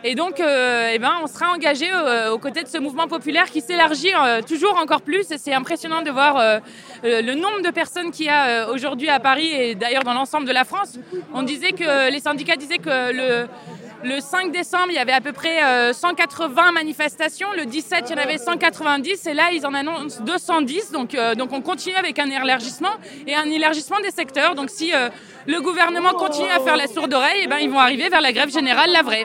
Et 0.04 0.16
donc, 0.16 0.40
euh, 0.40 0.90
eh 0.92 0.98
ben, 0.98 1.12
on 1.22 1.28
sera 1.28 1.52
engagé 1.52 1.86
euh, 1.92 2.32
aux 2.32 2.38
côtés 2.38 2.64
de 2.64 2.68
ce 2.68 2.78
mouvement 2.78 3.06
populaire 3.06 3.48
qui 3.50 3.60
s'élargit 3.60 4.12
euh, 4.14 4.42
toujours 4.42 4.76
encore 4.76 5.02
plus. 5.02 5.30
Et 5.30 5.38
c'est 5.38 5.54
impressionnant 5.54 6.02
de 6.02 6.10
voir 6.10 6.38
euh, 6.38 6.58
euh, 7.04 7.22
le 7.22 7.34
nombre 7.34 7.62
de 7.62 7.70
personnes 7.70 8.10
qu'il 8.10 8.26
y 8.26 8.28
a 8.28 8.46
euh, 8.46 8.72
aujourd'hui 8.74 9.08
à 9.08 9.20
Paris 9.20 9.52
et 9.52 9.76
d'ailleurs 9.76 10.02
dans 10.02 10.14
l'ensemble 10.14 10.46
de 10.46 10.52
la 10.52 10.64
France. 10.64 10.98
On 11.32 11.44
disait 11.44 11.70
que 11.70 12.10
les 12.10 12.18
syndicats 12.18 12.56
disaient 12.56 12.78
que 12.78 13.12
le 13.12 13.46
le 14.04 14.18
5 14.18 14.50
décembre, 14.50 14.86
il 14.88 14.94
y 14.94 14.98
avait 14.98 15.12
à 15.12 15.20
peu 15.20 15.30
près 15.30 15.62
euh, 15.62 15.92
180 15.92 16.72
manifestations. 16.72 17.46
Le 17.56 17.66
17, 17.66 18.06
il 18.08 18.16
y 18.16 18.18
en 18.18 18.20
avait 18.20 18.36
190. 18.36 19.26
Et 19.28 19.32
là, 19.32 19.52
ils 19.52 19.64
en 19.64 19.74
annoncent 19.74 20.20
210. 20.24 20.90
Donc, 20.90 21.16
donc 21.38 21.52
on 21.52 21.60
continue 21.60 21.94
avec 21.94 22.18
un 22.18 22.28
élargissement 22.28 22.90
et 23.28 23.36
un 23.36 23.48
élargissement 23.48 24.00
des 24.00 24.10
secteurs. 24.10 24.56
Donc, 24.56 24.70
si 24.70 24.90
le 25.46 25.60
gouvernement 25.60 26.14
continue 26.14 26.50
à 26.50 26.58
faire 26.58 26.76
la 26.76 26.88
sourde 26.88 27.14
oreille, 27.14 27.42
eh 27.44 27.46
ben, 27.46 27.58
ils 27.58 27.70
vont 27.70 27.78
arriver 27.78 28.08
vers 28.08 28.20
la 28.20 28.32
grève 28.32 28.50
générale, 28.50 28.90
la 28.90 29.02
vraie. 29.02 29.24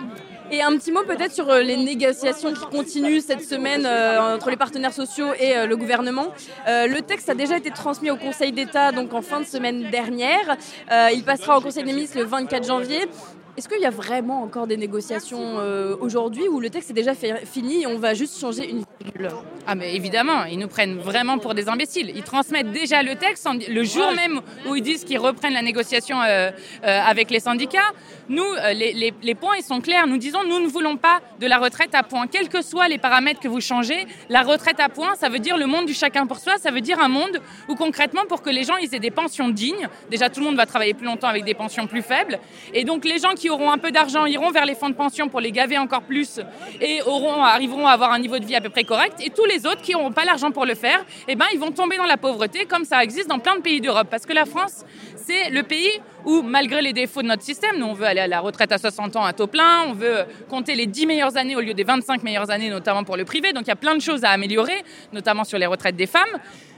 Et 0.50 0.62
un 0.62 0.78
petit 0.78 0.94
mot 0.94 1.04
peut-être 1.04 1.34
sur 1.34 1.50
euh, 1.50 1.62
les 1.62 1.76
négociations 1.76 2.54
qui 2.54 2.66
continuent 2.72 3.20
cette 3.20 3.44
semaine 3.44 3.86
euh, 3.86 4.36
entre 4.36 4.50
les 4.50 4.56
partenaires 4.56 4.94
sociaux 4.94 5.34
et 5.38 5.58
euh, 5.58 5.68
le 5.68 5.76
gouvernement. 5.76 6.28
Euh, 6.68 6.88
le 6.88 7.02
texte 7.02 7.30
a 7.30 7.36
déjà 7.36 7.58
été 7.58 7.70
transmis 7.70 8.10
au 8.12 8.16
Conseil 8.16 8.54
d'État 8.54 8.94
donc 8.94 9.14
en 9.14 9.22
fin 9.22 9.42
de 9.42 9.46
semaine 9.46 9.90
dernière. 9.90 10.56
Il 11.14 11.24
passera 11.26 11.58
au 11.58 11.62
Conseil 11.62 11.84
des 11.84 11.92
ministres 11.92 12.18
le 12.18 12.24
24 12.24 12.66
janvier. 12.66 13.08
Est-ce 13.58 13.68
qu'il 13.68 13.82
y 13.82 13.86
a 13.88 13.90
vraiment 13.90 14.44
encore 14.44 14.68
des 14.68 14.78
négociations 14.78 15.40
euh, 15.58 15.96
aujourd'hui 16.00 16.48
où 16.48 16.60
le 16.60 16.70
texte 16.70 16.92
est 16.92 16.94
déjà 16.94 17.16
fait- 17.16 17.44
fini 17.44 17.82
et 17.82 17.88
on 17.88 17.98
va 17.98 18.14
juste 18.14 18.40
changer 18.40 18.70
une 18.70 18.84
virgule? 19.02 19.30
Ah 19.66 19.74
mais 19.74 19.96
évidemment, 19.96 20.44
ils 20.44 20.60
nous 20.60 20.68
prennent 20.68 21.00
vraiment 21.00 21.40
pour 21.40 21.56
des 21.56 21.68
imbéciles. 21.68 22.12
Ils 22.16 22.22
transmettent 22.22 22.72
déjà 22.72 23.02
le 23.02 23.16
texte 23.16 23.48
en- 23.48 23.56
le 23.56 23.84
jour 23.84 24.12
même 24.16 24.42
où 24.70 24.76
ils 24.76 24.84
disent 24.84 25.04
qu'ils 25.04 25.18
reprennent 25.18 25.54
la 25.56 25.64
négociation 25.64 26.22
euh, 26.22 26.52
euh, 26.84 27.00
avec 27.04 27.32
les 27.32 27.40
syndicats. 27.40 27.92
Nous, 28.30 28.46
les, 28.76 28.94
les- 28.94 29.14
les 29.24 29.34
points, 29.36 29.56
ils 29.58 29.64
sont 29.64 29.82
clairs. 29.82 30.06
Nous 30.06 30.18
disons, 30.20 30.44
nous 30.44 30.60
ne 30.60 30.68
voulons 30.68 30.96
pas 30.98 31.22
de 31.40 31.48
la 31.48 31.58
retraite 31.58 31.96
à 31.96 32.04
points. 32.04 32.28
Quels 32.28 32.50
que 32.50 32.62
soient 32.62 32.88
les 32.88 33.00
paramètres 33.00 33.40
que 33.40 33.48
vous 33.48 33.62
changez, 33.62 34.06
la 34.30 34.44
retraite 34.44 34.80
à 34.80 34.90
points, 34.90 35.16
ça 35.16 35.30
veut 35.30 35.40
dire 35.40 35.58
le 35.58 35.66
monde 35.66 35.88
du 35.88 35.96
chacun 35.96 36.28
pour 36.28 36.38
soi. 36.38 36.58
Ça 36.60 36.70
veut 36.70 36.82
dire 36.82 37.00
un 37.00 37.08
monde 37.10 37.42
où 37.70 37.74
concrètement, 37.76 38.26
pour 38.30 38.44
que 38.44 38.52
les 38.52 38.64
gens 38.66 38.78
ils 38.78 38.94
aient 38.94 39.00
des 39.00 39.10
pensions 39.10 39.50
dignes, 39.50 39.88
déjà 40.12 40.30
tout 40.30 40.42
le 40.42 40.46
monde 40.46 40.58
va 40.58 40.68
travailler 40.68 40.94
plus 40.94 41.08
longtemps 41.08 41.28
avec 41.30 41.44
des 41.44 41.56
pensions 41.56 41.88
plus 41.88 42.04
faibles. 42.04 42.38
Et 42.76 42.84
donc 42.84 43.04
les 43.04 43.18
gens 43.18 43.34
qui 43.34 43.47
auront 43.50 43.72
un 43.72 43.78
peu 43.78 43.92
d'argent 43.92 44.26
iront 44.26 44.52
vers 44.52 44.66
les 44.66 44.76
fonds 44.76 44.90
de 44.90 44.96
pension 44.96 45.30
pour 45.30 45.40
les 45.40 45.52
gaver 45.52 45.78
encore 45.78 46.04
plus 46.04 46.40
et 46.82 47.02
auront, 47.04 47.44
arriveront 47.44 47.88
à 47.88 47.92
avoir 47.92 48.12
un 48.12 48.20
niveau 48.20 48.40
de 48.40 48.46
vie 48.46 48.56
à 48.56 48.62
peu 48.62 48.70
près 48.70 48.84
correct. 48.84 49.20
Et 49.24 49.30
tous 49.30 49.46
les 49.46 49.66
autres 49.66 49.82
qui 49.82 49.94
n'auront 49.94 50.12
pas 50.12 50.26
l'argent 50.26 50.52
pour 50.52 50.66
le 50.66 50.76
faire, 50.76 51.06
eh 51.28 51.36
ben, 51.36 51.46
ils 51.54 51.60
vont 51.60 51.72
tomber 51.72 51.98
dans 51.98 52.06
la 52.06 52.18
pauvreté 52.18 52.66
comme 52.66 52.86
ça 52.86 53.04
existe 53.04 53.28
dans 53.28 53.40
plein 53.40 53.56
de 53.56 53.62
pays 53.62 53.82
d'Europe. 53.82 54.08
Parce 54.10 54.26
que 54.26 54.34
la 54.34 54.46
France, 54.46 54.84
c'est 55.16 55.50
le 55.50 55.64
pays 55.64 55.92
où, 56.26 56.42
malgré 56.42 56.82
les 56.82 56.94
défauts 56.94 57.22
de 57.22 57.28
notre 57.28 57.44
système, 57.44 57.78
nous 57.78 57.86
on 57.86 57.94
veut 57.94 58.06
aller 58.06 58.22
à 58.22 58.28
la 58.28 58.40
retraite 58.40 58.72
à 58.72 58.78
60 58.78 59.16
ans 59.16 59.24
à 59.24 59.34
taux 59.34 59.48
plein, 59.48 59.84
on 59.88 59.94
veut 59.94 60.26
compter 60.50 60.76
les 60.76 60.86
10 60.86 61.06
meilleures 61.06 61.38
années 61.38 61.56
au 61.56 61.62
lieu 61.62 61.74
des 61.74 61.84
25 61.84 62.24
meilleures 62.24 62.50
années, 62.50 62.70
notamment 62.70 63.04
pour 63.04 63.18
le 63.18 63.26
privé. 63.26 63.54
Donc 63.54 63.64
il 63.64 63.70
y 63.70 63.72
a 63.72 63.78
plein 63.78 63.96
de 63.96 64.02
choses 64.02 64.24
à 64.24 64.30
améliorer, 64.30 64.84
notamment 65.14 65.44
sur 65.44 65.58
les 65.58 65.66
retraites 65.66 65.96
des 65.96 66.08
femmes. 66.08 66.24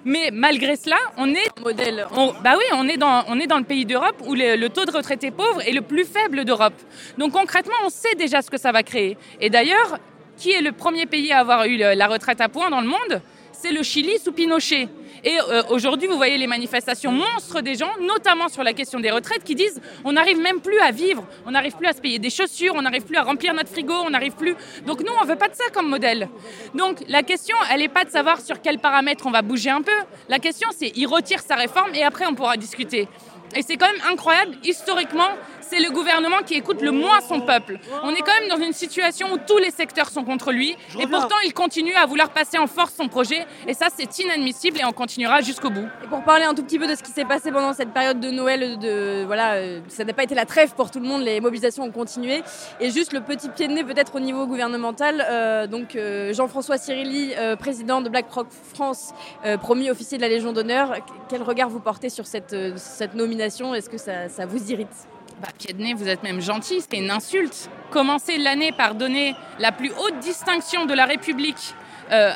Mais 0.06 0.30
malgré 0.32 0.76
cela, 0.76 0.98
on 1.18 1.30
est 1.34 1.60
modèle. 1.62 2.06
On, 2.16 2.34
bah 2.44 2.56
oui, 2.58 2.64
on 2.74 2.88
est 2.88 2.98
dans 2.98 3.24
on 3.28 3.40
est 3.40 3.48
dans 3.48 3.58
le 3.58 3.64
pays 3.64 3.86
d'Europe 3.86 4.16
où 4.26 4.34
le, 4.34 4.56
le 4.56 4.70
taux 4.70 4.86
de 4.86 4.92
retraités 4.92 5.32
pauvres 5.32 5.62
est 5.68 5.74
le 5.74 5.82
plus 5.82 6.06
faible 6.06 6.46
d'Europe. 6.46 6.74
Donc 7.18 7.34
concrètement, 7.34 7.76
on 7.86 7.90
sait 7.90 8.16
déjà 8.16 8.42
ce 8.42 8.50
que 8.50 8.58
ça 8.58 8.72
va 8.72 8.84
créer. 8.84 9.18
Et 9.42 9.50
d'ailleurs, 9.50 10.00
qui 10.38 10.52
est 10.52 10.62
le 10.62 10.72
premier 10.72 11.06
pays 11.06 11.32
à 11.32 11.40
avoir 11.40 11.66
eu 11.66 11.78
la 11.78 12.08
retraite 12.08 12.42
à 12.42 12.50
points 12.50 12.70
dans 12.70 12.82
le 12.82 12.88
monde? 12.88 13.22
C'est 13.52 13.74
le 13.74 13.84
Chili 13.84 14.18
sous 14.20 14.32
Pinochet. 14.32 14.88
Et 15.24 15.38
euh, 15.40 15.64
aujourd'hui, 15.70 16.08
vous 16.08 16.18
voyez 16.18 16.38
les 16.38 16.48
manifestations 16.48 17.12
monstres 17.12 17.62
des 17.62 17.76
gens, 17.76 17.92
notamment 18.02 18.48
sur 18.48 18.64
la 18.64 18.74
question 18.74 19.00
des 19.00 19.12
retraites, 19.12 19.44
qui 19.44 19.56
disent 19.56 19.82
on 20.04 20.14
n'arrive 20.14 20.40
même 20.40 20.62
plus 20.62 20.80
à 20.80 20.92
vivre, 20.92 21.24
on 21.46 21.52
n'arrive 21.52 21.76
plus 21.76 21.88
à 21.88 21.94
se 21.94 22.02
payer 22.02 22.20
des 22.20 22.30
chaussures, 22.30 22.74
on 22.76 22.82
n'arrive 22.82 23.04
plus 23.04 23.18
à 23.18 23.24
remplir 23.24 23.54
notre 23.54 23.70
frigo, 23.70 23.94
on 24.06 24.10
n'arrive 24.10 24.34
plus. 24.34 24.56
Donc 24.86 25.02
nous, 25.02 25.12
on 25.22 25.26
veut 25.26 25.36
pas 25.36 25.50
de 25.50 25.56
ça 25.56 25.66
comme 25.74 25.90
modèle. 25.90 26.30
Donc 26.74 27.04
la 27.08 27.24
question, 27.24 27.56
elle 27.72 27.80
n'est 27.80 27.88
pas 27.88 28.06
de 28.06 28.10
savoir 28.10 28.42
sur 28.42 28.62
quels 28.62 28.80
paramètres 28.80 29.26
on 29.26 29.32
va 29.32 29.42
bouger 29.42 29.70
un 29.70 29.82
peu. 29.82 29.92
La 30.28 30.40
question, 30.40 30.70
c'est 30.78 30.92
il 30.96 31.08
retire 31.08 31.42
sa 31.42 31.56
réforme 31.56 31.94
et 31.96 32.04
après 32.04 32.26
on 32.26 32.36
pourra 32.36 32.58
discuter. 32.58 33.08
Et 33.56 33.64
c'est 33.64 33.78
quand 33.78 33.92
même 33.92 34.02
incroyable, 34.12 34.58
historiquement, 34.64 35.30
c'est 35.70 35.80
le 35.80 35.92
gouvernement 35.92 36.42
qui 36.46 36.56
écoute 36.56 36.82
le 36.82 36.92
moins 36.92 37.22
son 37.22 37.42
peuple. 37.42 37.80
On 38.04 38.12
est 38.12 38.22
quand 38.22 38.40
même 38.40 38.50
dans 38.50 38.64
une 38.64 38.74
situation 38.74 39.32
où 39.34 39.38
tous 39.38 39.58
les 39.58 39.72
secteurs 39.72 40.10
sont 40.10 40.24
contre 40.24 40.52
lui, 40.52 40.76
et 41.00 41.08
pourtant 41.08 41.36
il 41.46 41.54
continue 41.54 41.94
à 41.96 42.06
vouloir 42.06 42.30
passer 42.30 42.58
en 42.58 42.68
force 42.68 42.94
son 42.96 43.08
projet, 43.08 43.46
et 43.68 43.74
ça 43.74 43.88
c'est 43.96 44.20
inadmissible, 44.20 44.80
et 44.80 44.86
on 44.86 44.92
continuera 44.92 45.42
jusqu'au 45.42 45.70
bout. 45.70 45.88
Et 46.04 46.08
pour 46.08 46.24
parler 46.24 46.46
un 46.46 46.54
tout 46.54 46.64
petit 46.64 46.80
peu 46.80 46.88
de 46.88 46.96
ce 46.96 47.04
qui 47.04 47.12
s'est 47.12 47.26
passé 47.26 47.52
pendant 47.52 47.74
cette 47.74 47.92
période 47.92 48.20
de 48.20 48.32
Noël, 48.32 48.80
de 48.80 49.24
voilà, 49.26 49.54
euh, 49.54 49.80
ça 49.88 50.04
n'a 50.04 50.14
pas 50.14 50.24
été 50.24 50.36
la 50.36 50.46
trêve 50.46 50.74
pour 50.76 50.90
tout 50.92 51.00
le 51.00 51.08
monde, 51.08 51.22
les 51.22 51.40
mobilisations 51.40 51.84
ont 51.84 51.92
continué. 51.92 52.42
Et 52.80 52.90
juste 52.90 53.14
le 53.14 53.22
petit 53.22 53.50
pied 53.50 53.68
de 53.68 53.74
nez 53.74 53.84
peut-être 53.84 54.16
au 54.16 54.20
niveau 54.20 54.48
gouvernemental, 54.48 55.26
euh, 55.30 55.68
donc 55.68 55.96
euh, 55.96 56.34
Jean-François 56.34 56.78
Cirilli, 56.78 57.34
euh, 57.38 57.56
président 57.56 58.02
de 58.02 58.10
BlackRock 58.10 58.48
France, 58.74 59.14
euh, 59.46 59.58
promu 59.58 59.90
officier 59.90 60.18
de 60.18 60.24
la 60.24 60.30
Légion 60.30 60.54
d'honneur. 60.54 60.96
Quel 61.30 61.44
regard 61.44 61.70
vous 61.70 61.80
portez 61.80 62.10
sur 62.10 62.26
cette, 62.26 62.54
euh, 62.54 62.74
cette 62.76 63.14
nomination? 63.14 63.76
Est-ce 63.76 63.90
que 63.90 63.98
ça, 63.98 64.30
ça 64.30 64.46
vous 64.46 64.72
irrite? 64.72 64.88
Bah, 65.42 65.48
pied 65.58 65.74
de 65.74 65.82
nez, 65.82 65.94
vous 65.94 66.10
êtes 66.10 66.22
même 66.22 66.42
gentil, 66.42 66.82
c'est 66.82 66.98
une 66.98 67.12
insulte. 67.12 67.70
Commencer 67.92 68.38
l'année 68.38 68.74
par 68.74 68.94
donner 68.94 69.36
la 69.58 69.72
plus 69.72 69.90
haute 69.92 70.20
distinction 70.20 70.86
de 70.86 70.94
la 70.94 71.06
République 71.06 71.74
euh, 72.12 72.32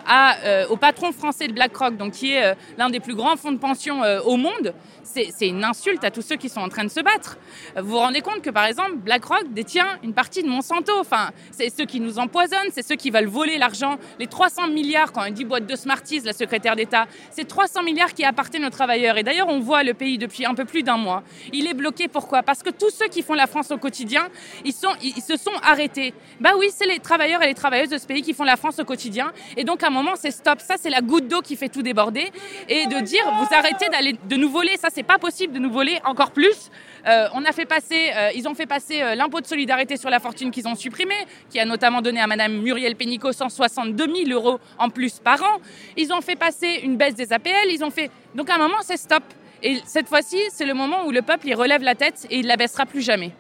euh, 0.45 0.67
au 0.69 0.77
patron 0.77 1.11
français 1.11 1.47
de 1.47 1.53
BlackRock, 1.53 1.97
donc 1.97 2.13
qui 2.13 2.33
est 2.33 2.45
euh, 2.45 2.53
l'un 2.77 2.91
des 2.91 2.99
plus 2.99 3.15
grands 3.15 3.35
fonds 3.35 3.51
de 3.51 3.57
pension 3.57 4.01
au 4.25 4.37
monde, 4.37 4.73
c'est 5.03 5.47
une 5.47 5.63
insulte 5.63 6.03
à 6.03 6.11
tous 6.11 6.21
ceux 6.21 6.35
qui 6.35 6.49
sont 6.49 6.61
en 6.61 6.69
train 6.69 6.83
de 6.83 6.89
se 6.89 6.99
battre. 6.99 7.37
Vous 7.75 7.89
vous 7.89 7.97
rendez 7.97 8.21
compte 8.21 8.41
que 8.41 8.49
par 8.49 8.65
exemple 8.65 8.95
BlackRock 8.95 9.51
détient 9.53 9.99
une 10.03 10.13
partie 10.13 10.43
de 10.43 10.47
Monsanto, 10.47 10.93
enfin 10.99 11.31
c'est 11.51 11.69
ceux 11.69 11.85
qui 11.85 11.99
nous 11.99 12.19
empoisonnent, 12.19 12.69
c'est 12.71 12.85
ceux 12.85 12.95
qui 12.95 13.09
veulent 13.09 13.27
voler 13.27 13.57
l'argent, 13.57 13.97
les 14.19 14.27
300 14.27 14.67
milliards 14.69 15.11
quand 15.11 15.23
elle 15.23 15.33
dit 15.33 15.45
boîte 15.45 15.65
de 15.65 15.75
Smarties, 15.75 16.21
la 16.21 16.33
secrétaire 16.33 16.75
d'État, 16.75 17.07
c'est 17.31 17.47
300 17.47 17.83
milliards 17.83 18.13
qui 18.13 18.23
appartiennent 18.23 18.65
aux 18.65 18.69
travailleurs. 18.69 19.17
Et 19.17 19.23
d'ailleurs 19.23 19.49
on 19.49 19.59
voit 19.59 19.83
le 19.83 19.93
pays 19.93 20.17
depuis 20.17 20.45
un 20.45 20.55
peu 20.55 20.65
plus 20.65 20.83
d'un 20.83 20.97
mois. 20.97 21.23
Il 21.51 21.67
est 21.67 21.73
bloqué 21.73 22.07
pourquoi? 22.07 22.43
Parce 22.43 22.63
que 22.63 22.69
tous 22.69 22.92
ceux 22.93 23.07
qui 23.07 23.21
font 23.21 23.33
la 23.33 23.47
France 23.47 23.71
au 23.71 23.77
quotidien, 23.77 24.27
ils, 24.63 24.73
se 24.73 25.37
sont 25.37 25.51
arrêtés. 25.63 26.13
Bah 26.39 26.51
oui, 26.57 26.69
c'est 26.75 26.85
les 26.85 26.99
travailleurs 26.99 27.41
et 27.43 27.47
les 27.47 27.53
travailleuses 27.53 27.89
de 27.89 27.97
ce 27.97 28.05
pays 28.05 28.21
qui 28.21 28.33
font 28.33 28.43
la 28.43 28.57
France 28.57 28.79
au 28.79 28.85
quotidien. 28.85 29.31
Et 29.57 29.63
donc 29.63 29.83
à 29.83 29.87
un 29.87 29.89
moment 29.89 30.13
c'est 30.15 30.31
stop. 30.31 30.59
Ça 30.59 30.75
c'est 30.77 30.89
la 30.89 31.01
goutte 31.01 31.27
d'eau 31.27 31.41
qui 31.41 31.55
fait 31.55 31.69
tout 31.69 31.81
déborder. 31.81 32.31
Et 32.69 32.85
de 32.87 32.99
dire 32.99 33.23
vous 33.39 33.55
arrêtez 33.55 33.89
d'aller 33.89 34.15
de 34.27 34.35
nous 34.35 34.49
voler, 34.49 34.77
ça 34.77 34.89
c'est 34.93 35.03
pas 35.03 35.17
possible 35.17 35.53
de 35.53 35.59
nous 35.59 35.71
voler 35.71 35.99
encore 36.05 36.31
plus. 36.31 36.69
Euh, 37.05 37.27
on 37.33 37.43
a 37.43 37.51
fait 37.51 37.65
passer, 37.65 38.11
euh, 38.15 38.29
ils 38.33 38.47
ont 38.47 38.53
fait 38.53 38.65
passer 38.65 39.01
euh, 39.01 39.15
l'impôt 39.15 39.41
de 39.41 39.45
solidarité 39.45 39.97
sur 39.97 40.09
la 40.09 40.19
fortune 40.19 40.51
qu'ils 40.51 40.67
ont 40.67 40.75
supprimé, 40.75 41.15
qui 41.49 41.59
a 41.59 41.65
notamment 41.65 42.01
donné 42.01 42.21
à 42.21 42.27
Madame 42.27 42.61
Muriel 42.61 42.95
Pénicaud 42.95 43.33
162 43.33 44.05
000 44.25 44.29
euros 44.29 44.59
en 44.77 44.89
plus 44.89 45.19
par 45.19 45.41
an. 45.43 45.59
Ils 45.97 46.13
ont 46.13 46.21
fait 46.21 46.37
passer 46.37 46.79
une 46.83 46.95
baisse 46.95 47.15
des 47.15 47.33
APL. 47.33 47.69
Ils 47.69 47.83
ont 47.83 47.91
fait 47.91 48.09
donc 48.35 48.49
à 48.49 48.55
un 48.55 48.59
moment 48.59 48.77
c'est 48.81 48.97
stop. 48.97 49.23
Et 49.63 49.81
cette 49.85 50.07
fois-ci 50.07 50.37
c'est 50.51 50.65
le 50.65 50.73
moment 50.73 51.05
où 51.05 51.11
le 51.11 51.21
peuple 51.21 51.47
il 51.47 51.55
relève 51.55 51.81
la 51.81 51.95
tête 51.95 52.27
et 52.29 52.39
il 52.39 52.47
la 52.47 52.57
baissera 52.57 52.85
plus 52.85 53.01
jamais. 53.01 53.31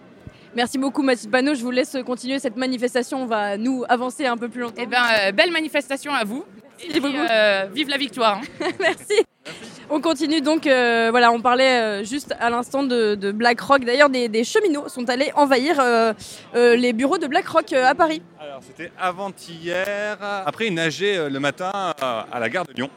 Merci 0.55 0.77
beaucoup 0.77 1.01
Mathilde 1.01 1.31
Panot, 1.31 1.55
je 1.55 1.61
vous 1.61 1.71
laisse 1.71 1.97
continuer 2.05 2.39
cette 2.39 2.55
manifestation, 2.57 3.23
on 3.23 3.25
va 3.25 3.57
nous 3.57 3.83
avancer 3.89 4.25
un 4.27 4.37
peu 4.37 4.49
plus 4.49 4.61
longtemps. 4.61 4.81
Eh 4.81 4.85
ben, 4.85 5.01
euh, 5.19 5.31
belle 5.31 5.51
manifestation 5.51 6.13
à 6.13 6.23
vous. 6.23 6.45
Et 6.83 6.99
puis, 6.99 7.01
euh, 7.29 7.65
vive 7.73 7.89
la 7.89 7.97
victoire. 7.97 8.39
hein. 8.61 8.67
Merci. 8.79 9.23
On 9.89 9.99
continue 9.99 10.41
donc, 10.41 10.67
euh, 10.67 11.09
voilà, 11.11 11.31
on 11.31 11.41
parlait 11.41 11.79
euh, 11.81 12.03
juste 12.03 12.33
à 12.39 12.49
l'instant 12.49 12.83
de, 12.83 13.15
de 13.15 13.31
BlackRock. 13.31 13.83
D'ailleurs, 13.83 14.09
des, 14.09 14.29
des 14.29 14.43
cheminots 14.43 14.87
sont 14.89 15.09
allés 15.09 15.31
envahir 15.35 15.79
euh, 15.79 16.13
euh, 16.55 16.75
les 16.75 16.93
bureaux 16.93 17.17
de 17.17 17.27
BlackRock 17.27 17.73
euh, 17.73 17.85
à 17.85 17.95
Paris. 17.95 18.21
Alors, 18.39 18.59
c'était 18.65 18.91
avant-hier, 18.99 20.17
après 20.45 20.67
une 20.67 20.79
AG 20.79 21.01
euh, 21.03 21.29
le 21.29 21.39
matin 21.39 21.71
euh, 22.01 22.21
à 22.31 22.39
la 22.39 22.49
gare 22.49 22.65
de 22.65 22.73
Lyon. 22.73 22.89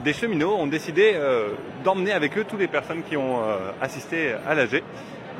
Des 0.00 0.12
cheminots 0.12 0.56
ont 0.56 0.66
décidé 0.66 1.12
euh, 1.14 1.50
d'emmener 1.84 2.12
avec 2.12 2.36
eux 2.36 2.44
toutes 2.48 2.58
les 2.58 2.68
personnes 2.68 3.02
qui 3.02 3.16
ont 3.16 3.42
euh, 3.42 3.70
assisté 3.80 4.34
à 4.46 4.54
l'AG. 4.54 4.82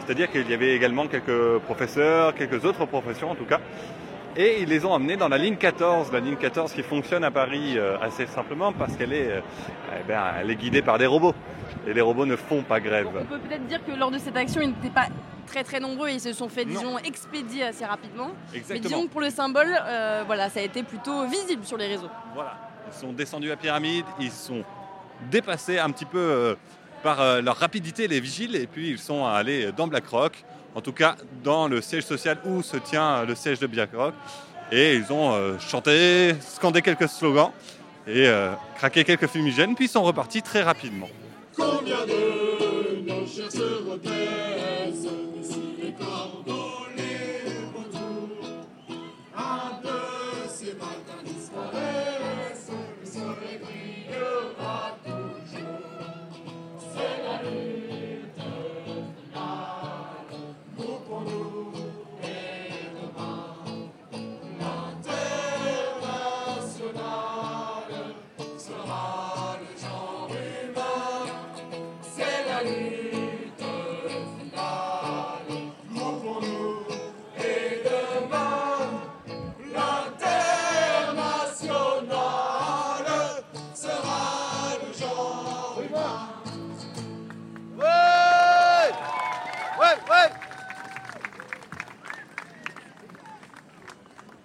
C'est-à-dire 0.00 0.30
qu'il 0.30 0.48
y 0.48 0.54
avait 0.54 0.74
également 0.74 1.06
quelques 1.06 1.58
professeurs, 1.60 2.34
quelques 2.34 2.64
autres 2.64 2.84
professions 2.86 3.30
en 3.30 3.34
tout 3.34 3.44
cas. 3.44 3.60
Et 4.36 4.62
ils 4.62 4.68
les 4.68 4.84
ont 4.84 4.92
emmenés 4.92 5.16
dans 5.16 5.28
la 5.28 5.36
ligne 5.36 5.56
14, 5.56 6.12
la 6.12 6.20
ligne 6.20 6.36
14 6.36 6.72
qui 6.72 6.82
fonctionne 6.82 7.24
à 7.24 7.30
Paris 7.30 7.76
euh, 7.76 7.98
assez 8.00 8.26
simplement 8.26 8.72
parce 8.72 8.96
qu'elle 8.96 9.12
est, 9.12 9.42
eh 9.98 10.08
ben, 10.08 10.22
elle 10.40 10.50
est 10.50 10.56
guidée 10.56 10.82
par 10.82 10.98
des 10.98 11.06
robots. 11.06 11.34
Et 11.86 11.92
les 11.92 12.00
robots 12.00 12.26
ne 12.26 12.36
font 12.36 12.62
pas 12.62 12.80
grève. 12.80 13.08
On 13.08 13.24
peut 13.24 13.38
peut-être 13.38 13.66
dire 13.66 13.84
que 13.84 13.92
lors 13.92 14.10
de 14.10 14.18
cette 14.18 14.36
action, 14.36 14.60
ils 14.60 14.68
n'étaient 14.68 14.90
pas 14.90 15.08
très 15.46 15.64
très 15.64 15.80
nombreux 15.80 16.08
et 16.08 16.14
ils 16.14 16.20
se 16.20 16.32
sont 16.32 16.48
fait, 16.48 16.64
disons, 16.64 16.98
expédier 16.98 17.64
assez 17.64 17.84
rapidement. 17.84 18.30
Exactement. 18.54 18.74
Mais 18.74 18.80
disons 18.80 19.06
que 19.06 19.12
pour 19.12 19.20
le 19.20 19.30
symbole, 19.30 19.76
voilà, 20.26 20.48
ça 20.48 20.60
a 20.60 20.62
été 20.62 20.82
plutôt 20.82 21.26
visible 21.26 21.64
sur 21.64 21.76
les 21.76 21.88
réseaux. 21.88 22.10
Voilà. 22.34 22.71
Ils 22.94 23.00
sont 23.00 23.12
descendus 23.12 23.50
à 23.50 23.56
pyramide, 23.56 24.04
ils 24.20 24.30
sont 24.30 24.64
dépassés 25.30 25.78
un 25.78 25.90
petit 25.90 26.04
peu 26.04 26.18
euh, 26.18 26.54
par 27.02 27.20
euh, 27.20 27.40
leur 27.40 27.56
rapidité, 27.56 28.06
les 28.08 28.20
vigiles, 28.20 28.56
et 28.56 28.66
puis 28.66 28.90
ils 28.90 28.98
sont 28.98 29.24
allés 29.26 29.72
dans 29.72 29.86
BlackRock, 29.86 30.44
en 30.74 30.80
tout 30.80 30.92
cas 30.92 31.16
dans 31.42 31.68
le 31.68 31.80
siège 31.80 32.04
social 32.04 32.38
où 32.44 32.62
se 32.62 32.76
tient 32.76 33.24
le 33.24 33.34
siège 33.34 33.58
de 33.58 33.66
BlackRock. 33.66 34.14
Et 34.70 34.94
ils 34.94 35.12
ont 35.12 35.32
euh, 35.32 35.58
chanté, 35.58 36.34
scandé 36.40 36.80
quelques 36.80 37.08
slogans 37.08 37.50
et 38.06 38.26
euh, 38.26 38.52
craqué 38.76 39.04
quelques 39.04 39.26
fumigènes, 39.26 39.74
puis 39.74 39.84
ils 39.84 39.88
sont 39.88 40.02
repartis 40.02 40.42
très 40.42 40.62
rapidement. 40.62 41.08
Combien 41.54 42.06
de 42.06 43.06
nos 43.06 43.26
chairs 43.26 43.50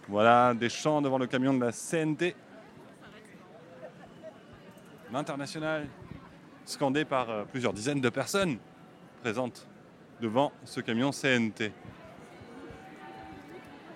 Voilà, 0.10 0.53
des 0.53 0.70
chants 0.70 1.01
devant 1.01 1.18
le 1.18 1.28
camion 1.28 1.53
de 1.53 1.60
la 1.60 1.74
CNT. 1.74 2.34
L'international, 5.12 5.86
scandé 6.64 7.03
par 7.03 7.30
euh, 7.30 7.43
plusieurs 7.43 7.74
dizaines 7.74 7.99
de 7.99 8.08
personnes 8.08 8.58
présentes 9.22 9.68
devant 10.22 10.53
ce 10.64 10.80
camion 10.80 11.12
CNT. 11.12 11.74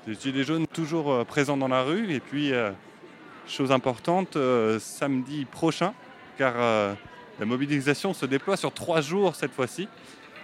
Les 0.05 0.15
Gilets 0.15 0.43
jaunes 0.43 0.67
toujours 0.67 1.13
euh, 1.13 1.23
présents 1.23 1.55
dans 1.55 1.69
la 1.69 1.83
rue. 1.83 2.11
Et 2.11 2.19
puis, 2.19 2.51
euh, 2.51 2.71
chose 3.47 3.71
importante, 3.71 4.37
samedi 4.79 5.45
prochain, 5.45 5.93
car 6.37 6.53
la 7.39 7.45
mobilisation 7.45 8.13
se 8.13 8.25
déploie 8.25 8.55
sur 8.55 8.71
trois 8.71 9.01
jours 9.01 9.35
cette 9.35 9.51
fois-ci. 9.51 9.89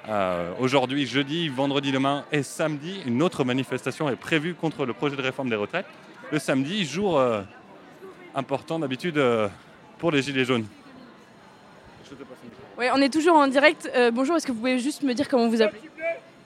Euh, 0.09 0.53
Aujourd'hui, 0.59 1.05
jeudi, 1.05 1.49
vendredi 1.49 1.91
demain 1.91 2.23
et 2.31 2.41
samedi, 2.43 3.01
une 3.05 3.21
autre 3.21 3.43
manifestation 3.43 4.09
est 4.09 4.15
prévue 4.15 4.53
contre 4.53 4.85
le 4.85 4.93
projet 4.93 5.15
de 5.15 5.21
réforme 5.21 5.49
des 5.49 5.55
retraites. 5.55 5.85
Le 6.31 6.39
samedi, 6.39 6.85
jour 6.85 7.19
euh, 7.19 7.41
important 8.33 8.79
d'habitude 8.79 9.17
euh, 9.17 9.47
pour 9.97 10.11
les 10.11 10.21
Gilets 10.21 10.45
jaunes. 10.45 10.65
Ouais, 12.77 12.89
on 12.93 13.01
est 13.01 13.11
toujours 13.11 13.35
en 13.35 13.47
direct. 13.47 13.89
Euh, 13.95 14.11
bonjour, 14.11 14.37
est-ce 14.37 14.47
que 14.47 14.51
vous 14.51 14.59
pouvez 14.59 14.79
juste 14.79 15.03
me 15.03 15.13
dire 15.13 15.27
comment 15.27 15.49
vous 15.49 15.61
appelez? 15.61 15.81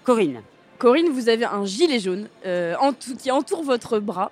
Corinne. 0.03 0.41
Corinne, 0.79 1.09
vous 1.09 1.29
avez 1.29 1.45
un 1.45 1.63
gilet 1.63 1.99
jaune 1.99 2.27
euh, 2.43 2.73
qui 3.19 3.29
entoure 3.29 3.61
votre 3.61 3.99
bras. 3.99 4.31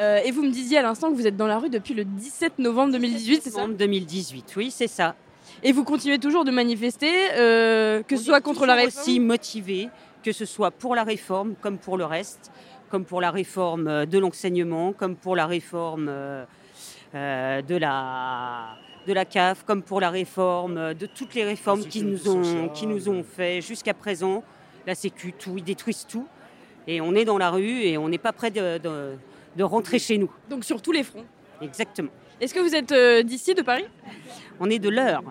Euh, 0.00 0.18
et 0.24 0.32
vous 0.32 0.42
me 0.42 0.50
disiez 0.50 0.78
à 0.78 0.82
l'instant 0.82 1.10
que 1.10 1.14
vous 1.14 1.28
êtes 1.28 1.36
dans 1.36 1.46
la 1.46 1.58
rue 1.58 1.70
depuis 1.70 1.94
le 1.94 2.04
17 2.04 2.58
novembre 2.58 2.92
2018, 2.94 3.42
c'est 3.44 3.50
ça? 3.50 3.60
Novembre 3.60 3.78
2018, 3.78 4.54
oui, 4.56 4.72
c'est 4.72 4.88
ça. 4.88 5.14
Et 5.62 5.72
vous 5.72 5.84
continuez 5.84 6.18
toujours 6.18 6.44
de 6.44 6.50
manifester, 6.50 7.10
euh, 7.36 8.02
que 8.02 8.16
ce 8.16 8.24
soit 8.24 8.40
contre 8.40 8.66
la 8.66 8.74
réforme 8.74 9.02
aussi 9.02 9.20
motivé, 9.20 9.88
que 10.22 10.32
ce 10.32 10.44
soit 10.44 10.70
pour 10.70 10.94
la 10.94 11.04
réforme 11.04 11.54
comme 11.60 11.78
pour 11.78 11.96
le 11.96 12.04
reste, 12.04 12.50
comme 12.90 13.04
pour 13.04 13.20
la 13.20 13.30
réforme 13.30 13.88
euh, 13.88 14.06
de 14.06 14.18
l'enseignement, 14.18 14.92
comme 14.92 15.16
pour 15.16 15.36
la 15.36 15.46
réforme 15.46 16.06
euh, 16.08 16.44
de 17.14 17.76
la 17.76 18.76
de 19.06 19.12
la 19.12 19.24
CAF, 19.26 19.64
comme 19.64 19.82
pour 19.82 20.00
la 20.00 20.08
réforme 20.10 20.94
de 20.94 21.06
toutes 21.06 21.34
les 21.34 21.44
réformes 21.44 21.80
qui 21.84 22.02
nous 22.02 22.28
ont 22.28 22.68
qui 22.70 22.86
nous 22.86 23.08
ont 23.08 23.22
fait 23.22 23.60
jusqu'à 23.60 23.94
présent. 23.94 24.42
La 24.86 24.94
Sécu, 24.94 25.32
tout, 25.32 25.54
ils 25.56 25.64
détruisent 25.64 26.06
tout. 26.06 26.26
Et 26.86 27.00
on 27.00 27.14
est 27.14 27.24
dans 27.24 27.38
la 27.38 27.48
rue 27.50 27.82
et 27.84 27.96
on 27.96 28.08
n'est 28.10 28.18
pas 28.18 28.32
prêt 28.32 28.50
de, 28.50 28.76
de- 28.78 29.14
de 29.56 29.62
rentrer 29.62 29.98
chez 29.98 30.18
nous. 30.18 30.30
Donc 30.50 30.64
sur 30.64 30.82
tous 30.82 30.92
les 30.92 31.02
fronts. 31.02 31.24
Exactement. 31.62 32.10
Est-ce 32.44 32.52
que 32.52 32.60
vous 32.60 32.74
êtes 32.74 32.92
euh, 32.92 33.22
d'ici, 33.22 33.54
de 33.54 33.62
Paris? 33.62 33.86
On 34.60 34.68
est 34.68 34.78
de 34.78 34.90
l'heure. 34.90 35.22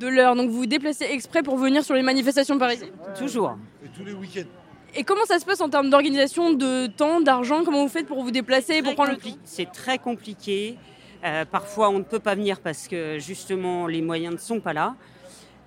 De 0.00 0.08
l'heure, 0.08 0.34
donc 0.34 0.48
vous 0.48 0.56
vous 0.56 0.66
déplacez 0.66 1.04
exprès 1.04 1.42
pour 1.42 1.58
venir 1.58 1.84
sur 1.84 1.94
les 1.94 2.00
manifestations 2.02 2.56
parisiennes? 2.58 2.92
Toujours. 3.18 3.58
Et 3.84 3.88
tous 3.88 4.06
les 4.06 4.14
week-ends. 4.14 4.48
Et 4.94 5.04
comment 5.04 5.26
ça 5.26 5.38
se 5.38 5.44
passe 5.44 5.60
en 5.60 5.68
termes 5.68 5.90
d'organisation, 5.90 6.54
de 6.54 6.86
temps, 6.86 7.20
d'argent? 7.20 7.62
Comment 7.62 7.82
vous 7.82 7.90
faites 7.90 8.06
pour 8.06 8.22
vous 8.22 8.30
déplacer, 8.30 8.82
pour 8.82 8.94
prendre 8.94 9.10
le 9.10 9.16
temps 9.18 9.36
C'est 9.44 9.70
très 9.70 9.98
compliqué. 9.98 10.78
Euh, 11.26 11.44
parfois, 11.44 11.90
on 11.90 11.98
ne 11.98 12.04
peut 12.04 12.20
pas 12.20 12.34
venir 12.34 12.60
parce 12.60 12.88
que 12.88 13.18
justement, 13.18 13.86
les 13.86 14.00
moyens 14.00 14.32
ne 14.32 14.38
sont 14.38 14.60
pas 14.60 14.72
là. 14.72 14.94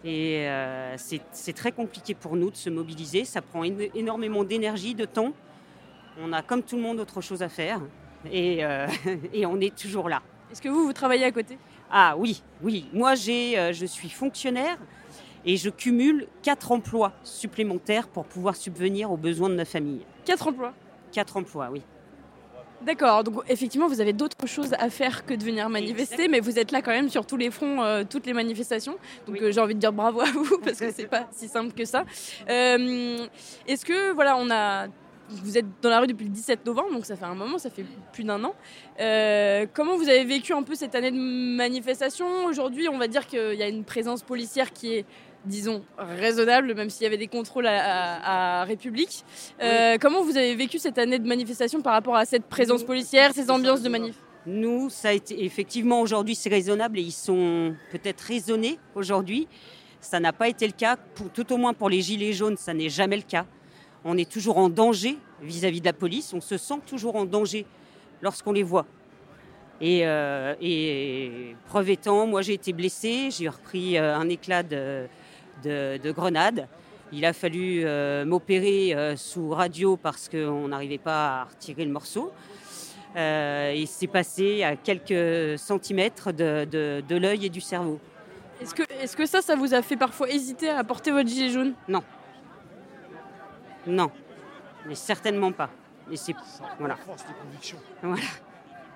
Et 0.04 0.48
euh, 0.48 0.96
c'est 0.98 1.54
très 1.54 1.72
compliqué 1.72 2.16
pour 2.16 2.36
nous 2.36 2.50
de 2.50 2.56
se 2.58 2.72
mobiliser. 2.72 3.26
Ça 3.26 3.44
prend 3.44 3.64
éno- 3.64 3.92
énormément 3.94 4.44
d'énergie, 4.44 4.96
de 4.96 5.06
temps. 5.06 5.34
On 6.20 6.34
a, 6.34 6.42
comme 6.42 6.64
tout 6.64 6.78
le 6.78 6.82
monde, 6.82 7.00
autre 7.00 7.22
chose 7.22 7.44
à 7.44 7.50
faire. 7.50 7.80
Et, 8.32 8.66
euh, 8.66 8.88
et 9.34 9.46
on 9.46 9.62
est 9.62 9.76
toujours 9.78 10.10
là. 10.10 10.24
Est-ce 10.52 10.62
que 10.62 10.70
vous, 10.70 10.86
vous 10.86 10.94
travaillez 10.94 11.26
à 11.26 11.32
côté? 11.32 11.58
Ah 11.92 12.16
oui, 12.18 12.42
oui. 12.62 12.88
Moi, 12.94 13.16
j'ai, 13.16 13.58
euh, 13.58 13.74
je 13.74 13.86
suis 13.86 14.10
fonctionnaire 14.10 14.78
et 15.46 15.58
je 15.58 15.70
cumule 15.70 16.28
quatre 16.42 16.72
emplois 16.72 17.14
supplémentaires 17.24 18.08
pour 18.08 18.26
pouvoir 18.26 18.56
subvenir 18.56 19.12
aux 19.12 19.18
besoins 19.18 19.50
de 19.50 19.56
ma 19.56 19.66
famille. 19.66 20.06
Quatre 20.26 20.48
emplois? 20.48 20.74
Quatre 21.12 21.38
emplois, 21.38 21.70
oui. 21.72 21.82
D'accord, 22.82 23.24
donc 23.24 23.42
effectivement, 23.50 23.88
vous 23.88 24.02
avez 24.02 24.14
d'autres 24.14 24.46
choses 24.46 24.74
à 24.78 24.90
faire 24.92 25.26
que 25.26 25.34
de 25.34 25.44
venir 25.44 25.68
manifester, 25.68 26.28
mais 26.28 26.40
vous 26.40 26.60
êtes 26.60 26.72
là 26.72 26.84
quand 26.84 26.92
même 26.92 27.10
sur 27.10 27.26
tous 27.26 27.38
les 27.38 27.50
fronts, 27.50 27.82
euh, 27.82 28.04
toutes 28.08 28.28
les 28.28 28.34
manifestations. 28.34 28.98
Donc 29.26 29.42
euh, 29.42 29.52
j'ai 29.52 29.60
envie 29.60 29.74
de 29.74 29.80
dire 29.80 29.92
bravo 29.92 30.22
à 30.22 30.32
vous 30.32 30.60
parce 30.64 30.80
que 30.80 30.92
c'est 30.92 31.08
pas 31.08 31.28
si 31.32 31.48
simple 31.48 31.74
que 31.74 31.86
ça. 31.86 32.06
Euh, 32.50 33.26
Est-ce 33.68 33.84
que 33.84 34.12
voilà, 34.14 34.38
on 34.38 34.52
a 34.52 34.88
vous 35.30 35.58
êtes 35.58 35.66
dans 35.82 35.90
la 35.90 36.00
rue 36.00 36.08
depuis 36.08 36.24
le 36.26 36.32
17 36.32 36.66
novembre, 36.66 36.92
donc 36.94 37.06
ça 37.06 37.16
fait 37.16 37.26
un 37.26 37.36
moment, 37.36 37.58
ça 37.58 37.70
fait 37.70 37.86
plus 38.14 38.24
d'un 38.24 38.44
an. 38.44 38.54
Euh, 39.00 39.66
comment 39.74 39.96
vous 39.98 40.08
avez 40.10 40.24
vécu 40.26 40.54
un 40.54 40.64
peu 40.64 40.76
cette 40.76 40.96
année 40.96 41.12
de 41.12 41.18
manifestation? 41.18 42.46
Aujourd'hui, 42.46 42.88
on 42.90 42.98
va 42.98 43.08
dire 43.08 43.28
qu'il 43.28 43.56
y 43.56 43.64
a 43.64 43.68
une 43.68 43.84
présence 43.84 44.24
policière 44.24 44.72
qui 44.74 44.94
est, 44.96 45.06
disons, 45.46 45.84
raisonnable, 45.98 46.74
même 46.76 46.90
s'il 46.90 47.04
y 47.04 47.08
avait 47.08 47.18
des 47.18 47.28
contrôles 47.28 47.68
à, 47.68 47.78
à- 47.78 48.62
à 48.62 48.64
République. 48.64 49.24
Euh, 49.62 49.98
Comment 50.00 50.24
vous 50.24 50.38
avez 50.38 50.56
vécu 50.56 50.80
cette 50.80 50.98
année 50.98 51.20
de 51.20 51.28
manifestation 51.28 51.82
par 51.82 51.94
rapport 51.94 52.16
à 52.16 52.26
cette 52.26 52.46
présence 52.46 52.84
policière, 52.84 53.34
ces 53.34 53.50
ambiances 53.52 53.82
de 53.82 53.90
manif? 53.90 54.16
Nous, 54.46 54.90
ça 54.90 55.10
a 55.10 55.12
été 55.12 55.44
effectivement 55.44 56.00
aujourd'hui, 56.00 56.34
c'est 56.36 56.50
raisonnable 56.50 57.00
et 57.00 57.02
ils 57.02 57.12
sont 57.12 57.76
peut-être 57.92 58.22
raisonnés 58.22 58.80
aujourd'hui. 58.96 59.48
Ça 60.00 60.20
n'a 60.22 60.32
pas 60.32 60.48
été 60.48 60.66
le 60.66 60.72
cas, 60.74 60.96
pour, 61.16 61.30
tout 61.32 61.52
au 61.52 61.58
moins 61.58 61.74
pour 61.74 61.90
les 61.90 62.02
gilets 62.02 62.32
jaunes, 62.32 62.56
ça 62.56 62.74
n'est 62.74 62.88
jamais 62.88 63.18
le 63.18 63.24
cas. 63.24 63.46
On 64.06 64.18
est 64.18 64.30
toujours 64.30 64.58
en 64.58 64.70
danger 64.70 65.18
vis-à-vis 65.42 65.82
de 65.82 65.86
la 65.86 65.94
police, 65.94 66.34
on 66.34 66.42
se 66.42 66.58
sent 66.58 66.80
toujours 66.86 67.16
en 67.16 67.26
danger 67.26 67.66
lorsqu'on 68.22 68.52
les 68.54 68.64
voit. 68.64 68.86
Et, 69.82 70.02
euh, 70.08 70.56
et 70.62 71.56
preuve 71.68 71.90
étant, 71.92 72.26
moi 72.26 72.42
j'ai 72.42 72.54
été 72.54 72.74
blessée, 72.74 73.30
j'ai 73.32 73.48
repris 73.48 73.98
euh, 73.98 74.16
un 74.16 74.28
éclat 74.30 74.64
de, 74.64 75.06
de, 75.64 75.98
de 76.02 76.12
grenade 76.12 76.68
Il 77.12 77.24
a 77.26 77.32
fallu 77.34 77.84
euh, 77.86 78.26
m'opérer 78.26 78.94
euh, 78.96 79.16
sous 79.16 79.50
radio 79.50 79.96
parce 79.96 80.30
qu'on 80.30 80.68
n'arrivait 80.70 80.98
pas 80.98 81.42
à 81.42 81.44
retirer 81.46 81.86
le 81.86 81.92
morceau. 81.92 82.32
Il 83.16 83.88
s'est 83.88 84.08
passé 84.08 84.62
à 84.64 84.76
quelques 84.76 85.58
centimètres 85.58 86.32
de, 86.32 86.66
de- 86.70 87.02
de 87.08 87.16
l'œil 87.16 87.46
et 87.48 87.50
du 87.50 87.62
cerveau. 87.62 88.00
Est-ce 88.62 88.76
que, 88.76 88.84
est 88.84 89.16
que 89.16 89.26
ça, 89.26 89.42
ça 89.42 89.56
vous 89.56 89.74
a 89.74 89.82
fait 89.82 89.96
parfois 89.98 90.30
hésiter 90.30 90.70
à 90.70 90.84
porter 90.84 91.12
votre 91.12 91.28
gilet 91.28 91.50
jaune? 91.50 91.74
Non. 91.88 92.04
Non, 93.88 94.12
mais 94.88 94.96
certainement 94.96 95.52
pas. 95.52 95.70
Et 96.12 96.18
c'est 96.18 96.34
voilà. 96.80 96.96
Voilà. 98.04 98.22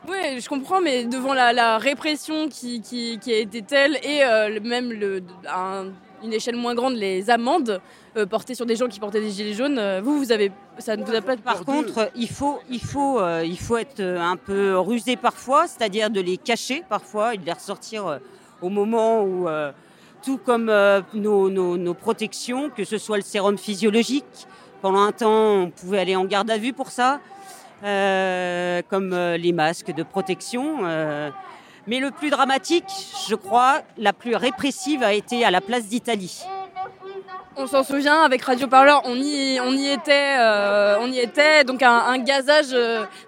Oui, 0.09 0.39
je 0.41 0.49
comprends, 0.49 0.81
mais 0.81 1.05
devant 1.05 1.33
la, 1.33 1.53
la 1.53 1.77
répression 1.77 2.49
qui, 2.49 2.81
qui- 2.81 3.19
qui 3.19 3.31
a 3.33 3.37
été 3.37 3.61
telle 3.61 3.97
et 4.03 4.23
euh, 4.23 4.59
même 4.61 4.91
le, 4.91 5.21
à 5.47 5.79
un- 5.81 5.91
une 6.23 6.33
échelle 6.33 6.55
moins 6.55 6.73
grande, 6.75 6.95
les 6.95 7.29
amendes 7.29 7.79
euh, 8.17 8.25
portées 8.25 8.55
sur 8.55 8.65
des 8.65 8.75
gens 8.75 8.87
qui 8.87 8.99
portaient 8.99 9.21
des 9.21 9.29
gilets 9.29 9.53
jaunes, 9.53 9.77
euh, 9.77 10.01
vous, 10.03 10.17
vous 10.17 10.31
avez, 10.31 10.51
ça 10.79 10.95
ne 10.95 11.03
vous 11.03 11.13
a 11.15 11.21
pas 11.21 11.35
Par 11.37 11.53
contre, 11.65 12.11
il 12.15 12.29
faut, 12.29 12.59
il, 12.69 12.81
faut, 12.81 13.19
euh, 13.19 13.43
il 13.45 13.59
faut 13.59 13.77
être 13.77 14.01
un 14.01 14.37
peu 14.37 14.77
rusé 14.79 15.17
parfois, 15.17 15.67
c'est-à-dire 15.67 16.09
de 16.09 16.21
les 16.21 16.37
cacher 16.37 16.83
parfois 16.89 17.35
et 17.35 17.37
de 17.37 17.45
les 17.45 17.53
ressortir 17.53 18.07
euh, 18.07 18.17
au 18.61 18.69
moment 18.69 19.23
où, 19.23 19.47
euh, 19.47 19.71
tout 20.23 20.37
comme 20.39 20.69
euh, 20.69 21.01
nos, 21.13 21.49
nos- 21.49 21.77
nos 21.77 21.93
protections, 21.93 22.69
que 22.71 22.83
ce 22.85 22.97
soit 22.97 23.17
le 23.17 23.23
sérum 23.23 23.57
physiologique, 23.57 24.47
pendant 24.81 25.01
un 25.01 25.11
temps 25.11 25.53
on 25.63 25.69
pouvait 25.69 25.99
aller 25.99 26.15
en 26.15 26.25
garde 26.25 26.49
à 26.51 26.57
vue 26.57 26.73
pour 26.73 26.89
ça, 26.91 27.19
euh, 27.83 28.81
comme 28.89 29.13
euh, 29.13 29.37
les 29.37 29.53
masques 29.53 29.93
de 29.93 30.03
protection. 30.03 30.79
euh. 30.83 31.29
mais 31.87 31.99
le 31.99 32.11
plus 32.11 32.29
dramatique, 32.29 32.85
je 33.27 33.35
crois, 33.35 33.81
la 33.97 34.13
plus 34.13 34.35
répressive 34.35 35.01
a 35.03 35.13
été 35.13 35.43
à 35.45 35.51
la 35.51 35.61
place 35.61 35.85
d'Italie. 35.87 36.43
On 37.57 37.67
s'en 37.67 37.83
souvient, 37.83 38.21
avec 38.21 38.43
Radio 38.43 38.67
Parleur, 38.67 39.01
on 39.05 39.15
y, 39.15 39.59
on 39.61 39.73
y 39.73 39.87
était, 39.89 40.37
euh, 40.39 40.97
on 41.01 41.11
y 41.11 41.19
était, 41.19 41.63
donc 41.65 41.83
un, 41.83 41.91
un 42.07 42.17
gazage 42.19 42.75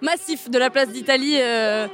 massif 0.01 0.49
de 0.49 0.57
la 0.57 0.69
place 0.69 0.87
d'Italie 0.89 1.35
euh, 1.39 1.87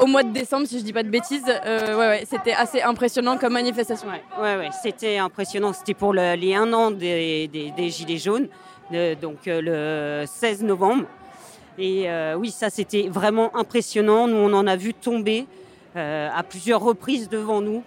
au 0.00 0.06
mois 0.06 0.22
de 0.22 0.30
décembre, 0.30 0.66
si 0.66 0.78
je 0.78 0.84
dis 0.84 0.92
pas 0.92 1.02
de 1.02 1.08
bêtises. 1.10 1.42
Euh, 1.66 1.98
ouais, 1.98 2.08
ouais, 2.08 2.24
c'était 2.30 2.52
assez 2.52 2.80
impressionnant 2.82 3.36
comme 3.36 3.52
manifestation. 3.54 4.06
Ouais, 4.40 4.56
ouais, 4.56 4.70
c'était 4.82 5.18
impressionnant. 5.18 5.72
C'était 5.72 5.92
pour 5.94 6.12
le- 6.12 6.34
les 6.34 6.54
un 6.54 6.72
an 6.72 6.90
des, 6.92 7.48
des- 7.48 7.72
des 7.72 7.90
Gilets 7.90 8.18
jaunes, 8.18 8.48
donc 9.20 9.46
euh, 9.46 10.22
le 10.22 10.26
16 10.26 10.62
novembre. 10.62 11.04
Et 11.78 12.10
euh, 12.10 12.34
oui, 12.34 12.50
ça 12.50 12.70
c'était 12.70 13.08
vraiment 13.08 13.56
impressionnant. 13.56 14.26
Nous, 14.26 14.36
on 14.36 14.52
en 14.52 14.66
a 14.66 14.76
vu 14.76 14.92
tomber 14.94 15.46
euh, 15.96 16.28
à 16.34 16.42
plusieurs 16.42 16.80
reprises 16.80 17.28
devant 17.28 17.60
nous. 17.60 17.82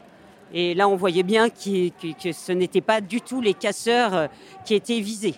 Et 0.54 0.74
là, 0.76 0.88
on 0.88 0.96
voyait 0.96 1.24
bien 1.24 1.50
que, 1.50 2.32
ce 2.32 2.52
n'étaient 2.52 2.82
pas 2.82 3.02
du 3.02 3.22
tout 3.22 3.42
les 3.42 3.54
casseurs 3.54 4.30
qui 4.66 4.76
étaient 4.76 5.00
visés. 5.00 5.34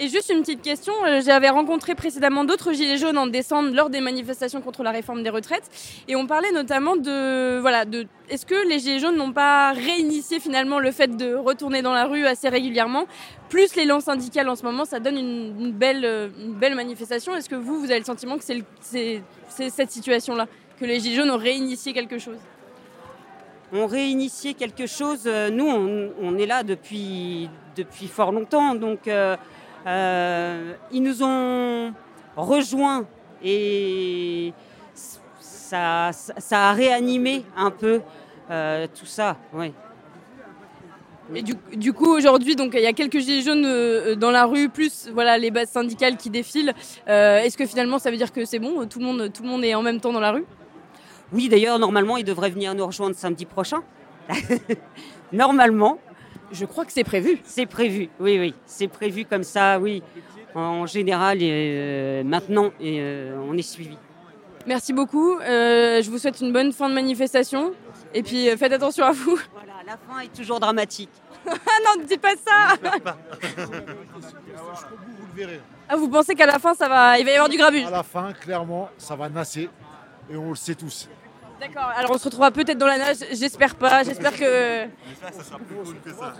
Et 0.00 0.08
juste 0.08 0.30
une 0.30 0.42
petite 0.42 0.62
question, 0.62 0.92
euh, 1.04 1.20
j'avais 1.24 1.48
rencontré 1.48 1.96
précédemment 1.96 2.44
d'autres 2.44 2.72
gilets 2.72 2.98
jaunes 2.98 3.18
en 3.18 3.26
décembre 3.26 3.74
lors 3.74 3.90
des 3.90 4.00
manifestations 4.00 4.60
contre 4.60 4.84
la 4.84 4.92
réforme 4.92 5.24
des 5.24 5.30
retraites 5.30 5.68
et 6.06 6.14
on 6.14 6.28
parlait 6.28 6.52
notamment 6.52 6.94
de 6.94 7.58
voilà 7.58 7.84
de 7.84 8.06
est-ce 8.28 8.46
que 8.46 8.68
les 8.68 8.78
gilets 8.78 9.00
jaunes 9.00 9.16
n'ont 9.16 9.32
pas 9.32 9.72
réinitié 9.72 10.38
finalement 10.38 10.78
le 10.78 10.92
fait 10.92 11.16
de 11.16 11.34
retourner 11.34 11.82
dans 11.82 11.92
la 11.92 12.04
rue 12.04 12.26
assez 12.26 12.48
régulièrement? 12.48 13.06
Plus 13.48 13.74
l'élan 13.74 13.98
syndical 13.98 14.48
en 14.48 14.54
ce 14.54 14.62
moment 14.62 14.84
ça 14.84 15.00
donne 15.00 15.16
une, 15.16 15.72
belle 15.72 16.04
euh, 16.04 16.28
belle 16.46 16.76
manifestation 16.76 17.34
est-ce 17.34 17.48
que 17.48 17.56
vous 17.56 17.80
vous 17.80 17.90
avez 17.90 17.98
le 17.98 18.04
sentiment 18.04 18.38
que 18.38 18.44
c'est 18.44 19.22
cette 19.48 19.90
situation 19.90 20.36
là 20.36 20.46
que 20.78 20.84
les 20.84 21.00
gilets 21.00 21.16
jaunes 21.16 21.30
ont 21.30 21.38
réinitié 21.38 21.92
quelque 21.92 22.18
chose? 22.18 22.38
On 23.72 23.86
réinitié 23.86 24.54
quelque 24.54 24.86
chose. 24.86 25.24
Euh, 25.26 25.50
Nous, 25.50 25.66
on, 25.66 26.38
est 26.38 26.46
là 26.46 26.62
depuis, 26.62 27.50
depuis 27.76 28.06
fort 28.06 28.32
longtemps. 28.32 28.74
Donc, 28.74 29.06
ils 29.86 31.02
nous 31.02 31.22
ont 31.22 31.92
rejoints 32.36 33.06
et 33.42 34.52
ça, 35.40 36.10
ça, 36.12 36.34
ça 36.38 36.68
a 36.70 36.72
réanimé 36.72 37.44
un 37.56 37.70
peu 37.70 38.00
euh, 38.50 38.86
tout 38.98 39.06
ça. 39.06 39.36
Ouais. 39.52 39.72
Et 41.34 41.42
du, 41.42 41.54
du 41.74 41.92
coup, 41.92 42.10
aujourd'hui, 42.16 42.56
donc 42.56 42.72
il 42.74 42.80
y 42.80 42.86
a 42.86 42.94
quelques 42.94 43.18
gilets 43.18 43.42
jaunes 43.42 43.66
euh, 43.66 44.14
dans 44.14 44.30
la 44.30 44.46
rue, 44.46 44.70
plus 44.70 45.10
voilà 45.12 45.36
les 45.36 45.50
bases 45.50 45.68
syndicales 45.68 46.16
qui 46.16 46.30
défilent. 46.30 46.72
Euh, 47.08 47.40
Est-ce 47.40 47.58
que 47.58 47.66
finalement, 47.66 47.98
ça 47.98 48.10
veut 48.10 48.16
dire 48.16 48.32
que 48.32 48.46
c'est 48.46 48.58
bon, 48.58 48.86
tout 48.86 48.98
le 48.98 49.04
monde, 49.04 49.30
tout 49.32 49.42
le 49.42 49.48
monde 49.48 49.62
est 49.64 49.74
en 49.74 49.82
même 49.82 50.00
temps 50.00 50.12
dans 50.12 50.20
la 50.20 50.32
rue? 50.32 50.46
Oui, 51.32 51.50
d'ailleurs, 51.50 51.78
normalement, 51.78 52.16
ils 52.16 52.24
devraient 52.24 52.48
venir 52.48 52.74
nous 52.74 52.86
rejoindre 52.86 53.14
samedi 53.14 53.44
prochain. 53.44 53.82
normalement. 55.32 55.98
Je 56.52 56.64
crois 56.64 56.84
que 56.84 56.92
c'est 56.92 57.04
prévu. 57.04 57.40
C'est 57.44 57.66
prévu, 57.66 58.08
oui, 58.20 58.38
oui. 58.38 58.54
C'est 58.66 58.88
prévu 58.88 59.24
comme 59.24 59.42
ça, 59.42 59.78
oui. 59.78 60.02
En 60.54 60.86
général, 60.86 61.38
euh, 61.42 62.24
maintenant, 62.24 62.72
et, 62.80 63.00
euh, 63.00 63.38
on 63.48 63.56
est 63.56 63.62
suivi. 63.62 63.96
Merci 64.66 64.92
beaucoup. 64.92 65.38
Euh, 65.38 66.02
je 66.02 66.10
vous 66.10 66.18
souhaite 66.18 66.40
une 66.40 66.52
bonne 66.52 66.72
fin 66.72 66.90
de 66.90 66.94
manifestation. 66.94 67.72
Et 68.12 68.22
puis 68.22 68.48
euh, 68.48 68.56
faites 68.56 68.72
attention 68.72 69.04
à 69.04 69.12
vous. 69.12 69.38
Voilà, 69.52 69.72
la 69.86 69.96
fin 69.96 70.20
est 70.20 70.34
toujours 70.34 70.60
dramatique. 70.60 71.10
ah 71.46 71.52
non, 71.84 72.02
ne 72.02 72.06
dis 72.06 72.18
pas 72.18 72.34
ça 72.36 72.74
Vous 73.56 75.26
le 75.32 75.34
verrez. 75.34 75.60
Ah, 75.88 75.96
vous 75.96 76.08
pensez 76.08 76.34
qu'à 76.34 76.44
la 76.44 76.58
fin, 76.58 76.74
ça 76.74 76.86
va, 76.86 77.18
il 77.18 77.24
va 77.24 77.30
y 77.30 77.34
avoir 77.34 77.48
du 77.48 77.56
grabuge 77.56 77.86
À 77.86 77.90
la 77.90 78.02
fin, 78.02 78.32
clairement, 78.34 78.90
ça 78.98 79.16
va 79.16 79.30
nasser. 79.30 79.70
Et 80.30 80.36
on 80.36 80.50
le 80.50 80.56
sait 80.56 80.74
tous. 80.74 81.08
D'accord, 81.60 81.92
alors 81.96 82.12
on 82.12 82.18
se 82.18 82.24
retrouvera 82.24 82.50
peut-être 82.50 82.78
dans 82.78 82.86
la 82.86 82.98
nage, 82.98 83.16
j'espère 83.32 83.74
pas, 83.74 84.04
j'espère 84.04 84.32
que... 84.32 84.84
ça 85.32 85.42
sera 85.42 85.58
plus 85.58 85.74
cool 85.74 85.96
que 86.04 86.10
ça. 86.10 86.32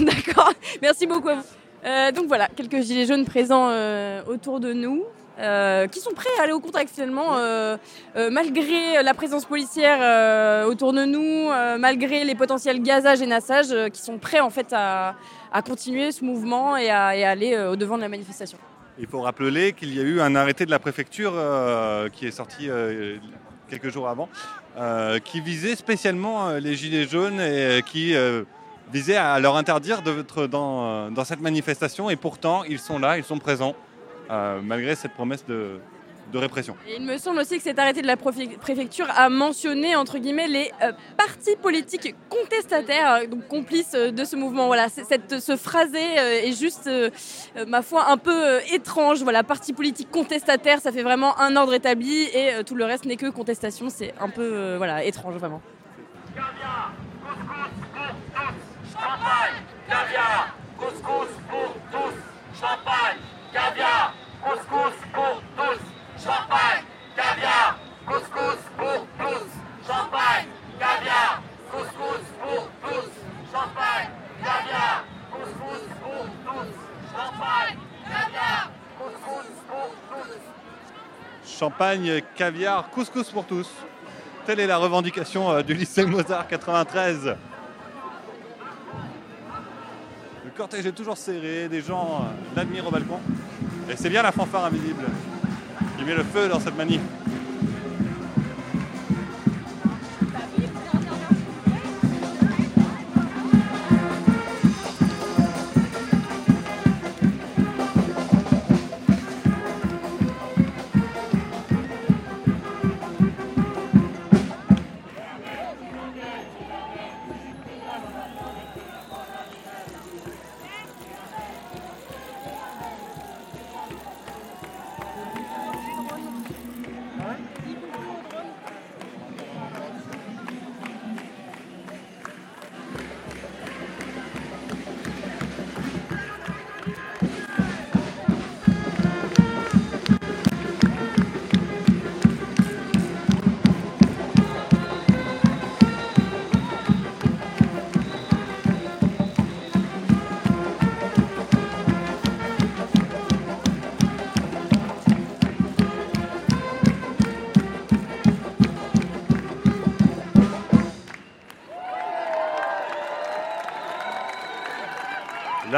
D'accord, 0.04 0.52
merci 0.82 1.06
beaucoup 1.06 1.30
à 1.30 1.36
vous. 1.36 1.42
Euh, 1.84 2.12
donc 2.12 2.26
voilà, 2.26 2.48
quelques 2.48 2.80
gilets 2.82 3.06
jaunes 3.06 3.24
présents 3.24 3.68
euh, 3.70 4.22
autour 4.26 4.60
de 4.60 4.72
nous, 4.72 5.04
euh, 5.38 5.86
qui 5.86 5.98
sont 6.00 6.12
prêts 6.12 6.28
à 6.38 6.42
aller 6.42 6.52
au 6.52 6.60
contact 6.60 6.90
finalement, 6.90 7.38
euh, 7.38 7.78
euh, 8.16 8.28
malgré 8.30 9.02
la 9.02 9.14
présence 9.14 9.46
policière 9.46 10.66
autour 10.68 10.92
de 10.92 11.04
nous, 11.04 11.48
malgré 11.78 12.24
les 12.24 12.34
potentiels 12.34 12.82
gazages 12.82 13.22
et 13.22 13.26
nassages, 13.26 13.74
qui 13.92 14.02
sont 14.02 14.18
prêts 14.18 14.40
en 14.40 14.50
fait 14.50 14.68
à, 14.72 15.14
à 15.52 15.62
continuer 15.62 16.12
ce 16.12 16.24
mouvement 16.24 16.76
et 16.76 16.90
à, 16.90 17.16
et 17.16 17.24
à 17.24 17.30
aller 17.30 17.58
au 17.58 17.76
devant 17.76 17.96
de 17.96 18.02
la 18.02 18.08
manifestation. 18.08 18.58
Il 18.98 19.06
faut 19.06 19.22
rappeler 19.22 19.72
qu'il 19.72 19.94
y 19.96 20.00
a 20.00 20.02
eu 20.02 20.20
un 20.20 20.34
arrêté 20.34 20.66
de 20.66 20.70
la 20.70 20.78
préfecture 20.78 21.32
qui 22.12 22.26
est 22.26 22.30
sorti 22.30 22.68
quelques 23.72 23.92
jours 23.92 24.08
avant, 24.08 24.28
euh, 24.76 25.18
qui 25.18 25.40
visait 25.40 25.76
spécialement 25.76 26.48
euh, 26.48 26.60
les 26.60 26.76
gilets 26.76 27.06
jaunes 27.06 27.40
et 27.40 27.80
euh, 27.80 27.80
qui 27.80 28.14
visait 28.92 29.16
à 29.16 29.40
leur 29.40 29.56
interdire 29.56 30.02
d'être 30.02 30.46
dans, 30.46 31.10
dans 31.10 31.24
cette 31.24 31.40
manifestation. 31.40 32.10
Et 32.10 32.16
pourtant, 32.16 32.64
ils 32.64 32.78
sont 32.78 32.98
là, 32.98 33.16
ils 33.16 33.24
sont 33.24 33.38
présents, 33.38 33.74
malgré 34.28 34.94
cette 34.94 35.12
promesse 35.12 35.46
de, 35.46 35.78
de 36.32 36.38
répression. 36.38 36.76
Et 36.88 36.96
il 36.96 37.04
me 37.04 37.18
semble 37.18 37.38
aussi 37.38 37.58
que 37.58 37.62
cet 37.62 37.78
arrêté 37.78 38.02
de 38.02 38.06
la 38.06 38.16
préfecture 38.16 39.06
a 39.14 39.28
mentionné 39.28 39.94
entre 39.94 40.18
guillemets 40.18 40.48
les 40.48 40.72
euh, 40.82 40.92
partis 41.16 41.56
politiques 41.56 42.14
contestataires, 42.28 43.12
euh, 43.12 43.26
donc 43.26 43.46
complices 43.46 43.94
euh, 43.94 44.10
de 44.10 44.24
ce 44.24 44.34
mouvement. 44.34 44.66
Voilà, 44.66 44.88
cette, 44.88 45.40
ce 45.40 45.56
phrasé 45.56 46.18
euh, 46.18 46.46
est 46.46 46.58
juste, 46.58 46.86
euh, 46.86 47.10
ma 47.68 47.82
foi, 47.82 48.08
un 48.08 48.16
peu 48.16 48.32
euh, 48.34 48.60
étrange. 48.72 49.22
Voilà, 49.22 49.42
parti 49.44 49.72
politique 49.72 50.10
contestataire, 50.10 50.80
ça 50.80 50.90
fait 50.90 51.02
vraiment 51.02 51.38
un 51.38 51.54
ordre 51.56 51.74
établi 51.74 52.22
et 52.32 52.54
euh, 52.54 52.62
tout 52.62 52.74
le 52.74 52.84
reste 52.84 53.04
n'est 53.04 53.16
que 53.16 53.28
contestation. 53.30 53.90
C'est 53.90 54.14
un 54.18 54.30
peu, 54.30 54.42
euh, 54.42 54.74
voilà, 54.78 55.04
étrange 55.04 55.34
vraiment. 55.34 55.60
Champagne, 58.92 59.58
caviar, 59.88 60.56
couscous 60.78 61.28
pour 61.50 61.74
tous. 61.92 62.14
Champagne, 62.58 63.18
caviar, 63.52 64.14
couscous 64.42 64.96
pour 65.12 65.42
tous. 65.56 65.80
Champagne, 66.24 66.84
caviar, 67.16 67.78
couscous 68.06 68.62
pour 68.76 69.06
tous. 69.18 69.50
Champagne, 69.84 70.46
caviar, 70.78 71.42
couscous 71.68 72.24
pour 72.40 72.68
tous. 72.80 73.10
Champagne, 73.50 74.08
caviar, 74.40 75.04
couscous 75.32 75.88
pour 76.00 76.26
tous. 76.46 76.74
Champagne, 77.10 77.78
caviar, 78.06 78.70
couscous 78.98 79.48
pour 79.68 79.90
tous. 80.12 81.58
Champagne, 81.58 82.22
caviar, 82.36 82.90
couscous 82.90 83.30
pour 83.30 83.44
tous. 83.44 83.70
Telle 84.46 84.60
est 84.60 84.68
la 84.68 84.76
revendication 84.76 85.50
euh, 85.50 85.62
du 85.62 85.74
lycée 85.74 86.06
Mozart 86.06 86.46
93. 86.46 87.34
Le 90.44 90.50
cortège 90.56 90.86
est 90.86 90.92
toujours 90.92 91.16
serré, 91.16 91.68
des 91.68 91.80
gens 91.80 92.20
euh, 92.22 92.54
l'admirent 92.54 92.86
au 92.86 92.92
balcon. 92.92 93.18
Et 93.90 93.96
c'est 93.96 94.08
bien 94.08 94.22
la 94.22 94.30
fanfare 94.30 94.66
invisible 94.66 95.06
qui 95.98 96.04
met 96.04 96.14
le 96.14 96.24
feu 96.24 96.48
dans 96.48 96.60
cette 96.60 96.76
manif. 96.76 97.00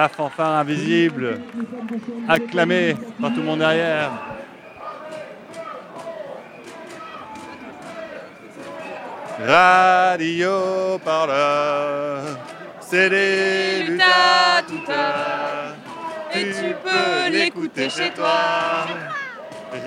La 0.04 0.10
fanfare 0.10 0.58
invisible, 0.58 1.40
acclamée 2.28 2.94
par 3.18 3.30
tout 3.30 3.40
le 3.40 3.46
monde 3.46 3.60
derrière. 3.60 4.10
Radio 9.40 10.98
parleur, 11.02 12.20
c'est 12.80 13.08
des 13.08 13.84
luttes 13.84 14.02
à 14.02 14.60
toute 14.60 14.90
heure, 14.90 15.74
et 16.34 16.52
tu 16.52 16.74
peux 16.84 17.32
l'écouter 17.32 17.88
chez 17.88 18.10
toi. 18.10 18.84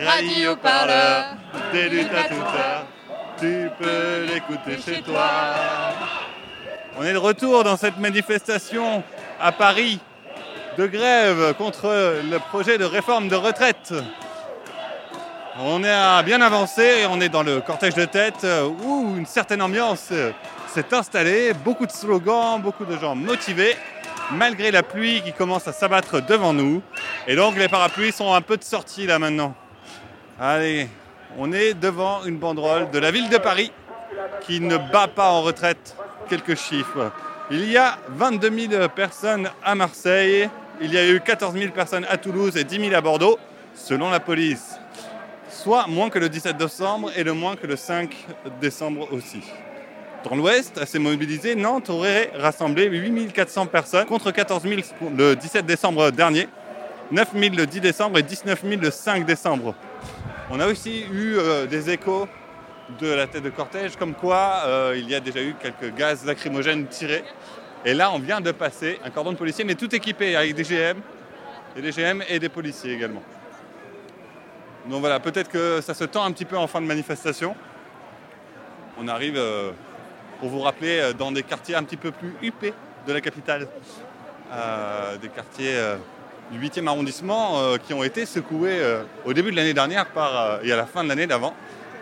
Radio 0.04 0.56
parleur, 0.56 1.26
des 1.72 1.90
luttes 1.90 2.12
à 2.12 2.24
toute 2.24 2.40
heure, 2.40 2.88
tu 3.40 3.70
peux 3.78 4.26
l'écouter 4.34 4.82
chez 4.84 5.00
toi. 5.04 5.30
On 7.00 7.04
est 7.04 7.14
de 7.14 7.20
retour 7.20 7.64
dans 7.64 7.78
cette 7.78 8.00
manifestation 8.00 9.04
à 9.40 9.52
Paris 9.52 10.00
de 10.78 10.88
grève 10.88 11.54
contre 11.58 11.88
le 12.30 12.40
projet 12.40 12.78
de 12.78 12.86
réforme 12.86 13.28
de 13.28 13.36
retraite. 13.36 13.94
On 15.60 15.84
est 15.84 16.24
bien 16.24 16.42
avancé 16.42 16.82
et 17.02 17.06
on 17.08 17.20
est 17.20 17.30
dans 17.30 17.44
le 17.44 17.62
cortège 17.62 17.96
de 17.96 18.06
tête 18.06 18.46
où 18.84 19.16
une 19.18 19.26
certaine 19.26 19.62
ambiance 19.62 20.12
s'est 20.68 20.94
installée, 20.94 21.54
beaucoup 21.54 21.86
de 21.86 21.92
slogans, 21.92 22.62
beaucoup 22.62 22.86
de 22.86 22.98
gens 22.98 23.16
motivés, 23.16 23.76
malgré 24.32 24.70
la 24.72 24.84
pluie 24.84 25.22
qui 25.24 25.34
commence 25.34 25.68
à 25.68 25.74
s'abattre 25.74 26.24
devant 26.26 26.54
nous. 26.54 26.82
Et 27.28 27.36
donc 27.36 27.58
les 27.58 27.68
parapluies 27.68 28.12
sont 28.12 28.34
un 28.34 28.42
peu 28.42 28.58
de 28.58 28.64
sortie 28.64 29.08
là 29.08 29.18
maintenant. 29.18 29.56
Allez, 30.40 30.90
on 31.38 31.52
est 31.52 31.74
devant 31.74 32.24
une 32.26 32.38
banderole 32.38 32.92
de 32.92 33.00
la 33.00 33.10
ville 33.10 33.30
de 33.30 33.38
Paris 33.38 33.72
qui 34.42 34.60
ne 34.60 34.78
bat 34.78 35.08
pas 35.08 35.32
en 35.32 35.42
retraite. 35.42 35.96
Quelques 36.30 36.56
chiffres. 36.56 37.12
Il 37.50 37.64
y 37.72 37.78
a 37.78 37.98
22 38.10 38.68
000 38.70 38.90
personnes 38.90 39.50
à 39.64 39.74
Marseille, 39.74 40.50
il 40.82 40.94
y 40.94 40.98
a 40.98 41.08
eu 41.08 41.22
14 41.22 41.54
000 41.54 41.72
personnes 41.72 42.06
à 42.10 42.18
Toulouse 42.18 42.58
et 42.58 42.66
10 42.66 42.90
000 42.90 42.94
à 42.94 43.00
Bordeaux, 43.00 43.40
selon 43.74 44.10
la 44.10 44.20
police. 44.20 44.78
Soit 45.50 45.88
moins 45.88 46.10
que 46.10 46.20
le 46.20 46.28
17 46.28 46.58
décembre 46.58 47.10
et 47.16 47.24
le 47.24 47.32
moins 47.32 47.56
que 47.56 47.66
le 47.66 47.78
5 47.78 48.14
décembre 48.60 49.08
aussi. 49.14 49.42
Dans 50.26 50.36
l'Ouest, 50.36 50.78
assez 50.78 51.00
mobilisé, 51.00 51.56
Nantes 51.56 51.90
aurait 51.90 52.34
rassemblé 52.36 52.90
8 52.90 53.32
400 53.32 53.68
personnes 53.68 54.06
contre 54.06 54.32
14 54.32 54.64
000 54.64 54.82
le 55.18 55.36
17 55.36 55.66
décembre 55.66 56.12
dernier, 56.12 56.50
9 57.12 57.30
000 57.34 57.56
le 57.56 57.66
10 57.66 57.80
décembre 57.80 58.18
et 58.18 58.24
19 58.24 58.62
000 58.62 58.82
le 58.82 58.92
5 58.92 59.26
décembre. 59.26 59.74
On 60.52 60.60
a 60.60 60.68
aussi 60.68 61.06
eu 61.14 61.38
euh, 61.38 61.66
des 61.66 61.90
échos 61.92 62.28
de 63.00 63.08
la 63.08 63.28
tête 63.28 63.44
de 63.44 63.50
cortège, 63.50 63.96
comme 63.98 64.14
quoi 64.14 64.64
euh, 64.66 64.96
il 64.98 65.10
y 65.10 65.16
a 65.16 65.20
déjà 65.20 65.42
eu 65.42 65.56
quelques 65.62 65.94
gaz 65.96 66.26
lacrymogènes 66.26 66.88
tirés. 66.88 67.24
Et 67.86 67.94
là, 67.94 68.12
on 68.12 68.20
vient 68.20 68.42
de 68.42 68.52
passer 68.52 69.00
un 69.04 69.10
cordon 69.10 69.34
de 69.34 69.38
policiers, 69.38 69.66
mais 69.66 69.76
tout 69.76 69.94
équipé 69.94 70.36
avec 70.36 70.56
des 70.56 70.64
GM, 70.64 70.98
et 71.76 71.82
des 71.82 71.92
GM 71.92 72.24
et 72.28 72.40
des 72.40 72.50
policiers 72.50 72.94
également. 72.94 73.24
Donc 74.90 75.02
voilà, 75.02 75.20
peut-être 75.20 75.50
que 75.50 75.82
ça 75.82 75.94
se 75.94 76.06
tend 76.06 76.24
un 76.24 76.32
petit 76.32 76.46
peu 76.46 76.58
en 76.58 76.68
fin 76.68 76.82
de 76.82 76.86
manifestation. 76.86 77.56
On 78.98 79.08
arrive, 79.08 79.38
euh, 79.38 79.72
pour 80.40 80.50
vous 80.50 80.62
rappeler, 80.62 81.00
euh, 81.00 81.14
dans 81.14 81.32
des 81.32 81.44
quartiers 81.44 81.76
un 81.76 81.84
petit 81.84 81.98
peu 81.98 82.12
plus 82.12 82.34
huppés 82.42 82.74
de 83.06 83.14
la 83.14 83.22
capitale. 83.22 83.68
Des 85.22 85.28
quartiers 85.28 85.78
du 86.52 86.58
8e 86.58 86.88
arrondissement 86.88 87.78
qui 87.86 87.94
ont 87.94 88.02
été 88.02 88.26
secoués 88.26 88.80
au 89.26 89.34
début 89.34 89.52
de 89.52 89.58
l'année 89.58 89.74
dernière 89.74 90.06
par, 90.06 90.64
et 90.64 90.72
à 90.72 90.78
la 90.78 90.86
fin 90.86 91.04
de 91.04 91.10
l'année 91.10 91.28
d'avant 91.28 91.54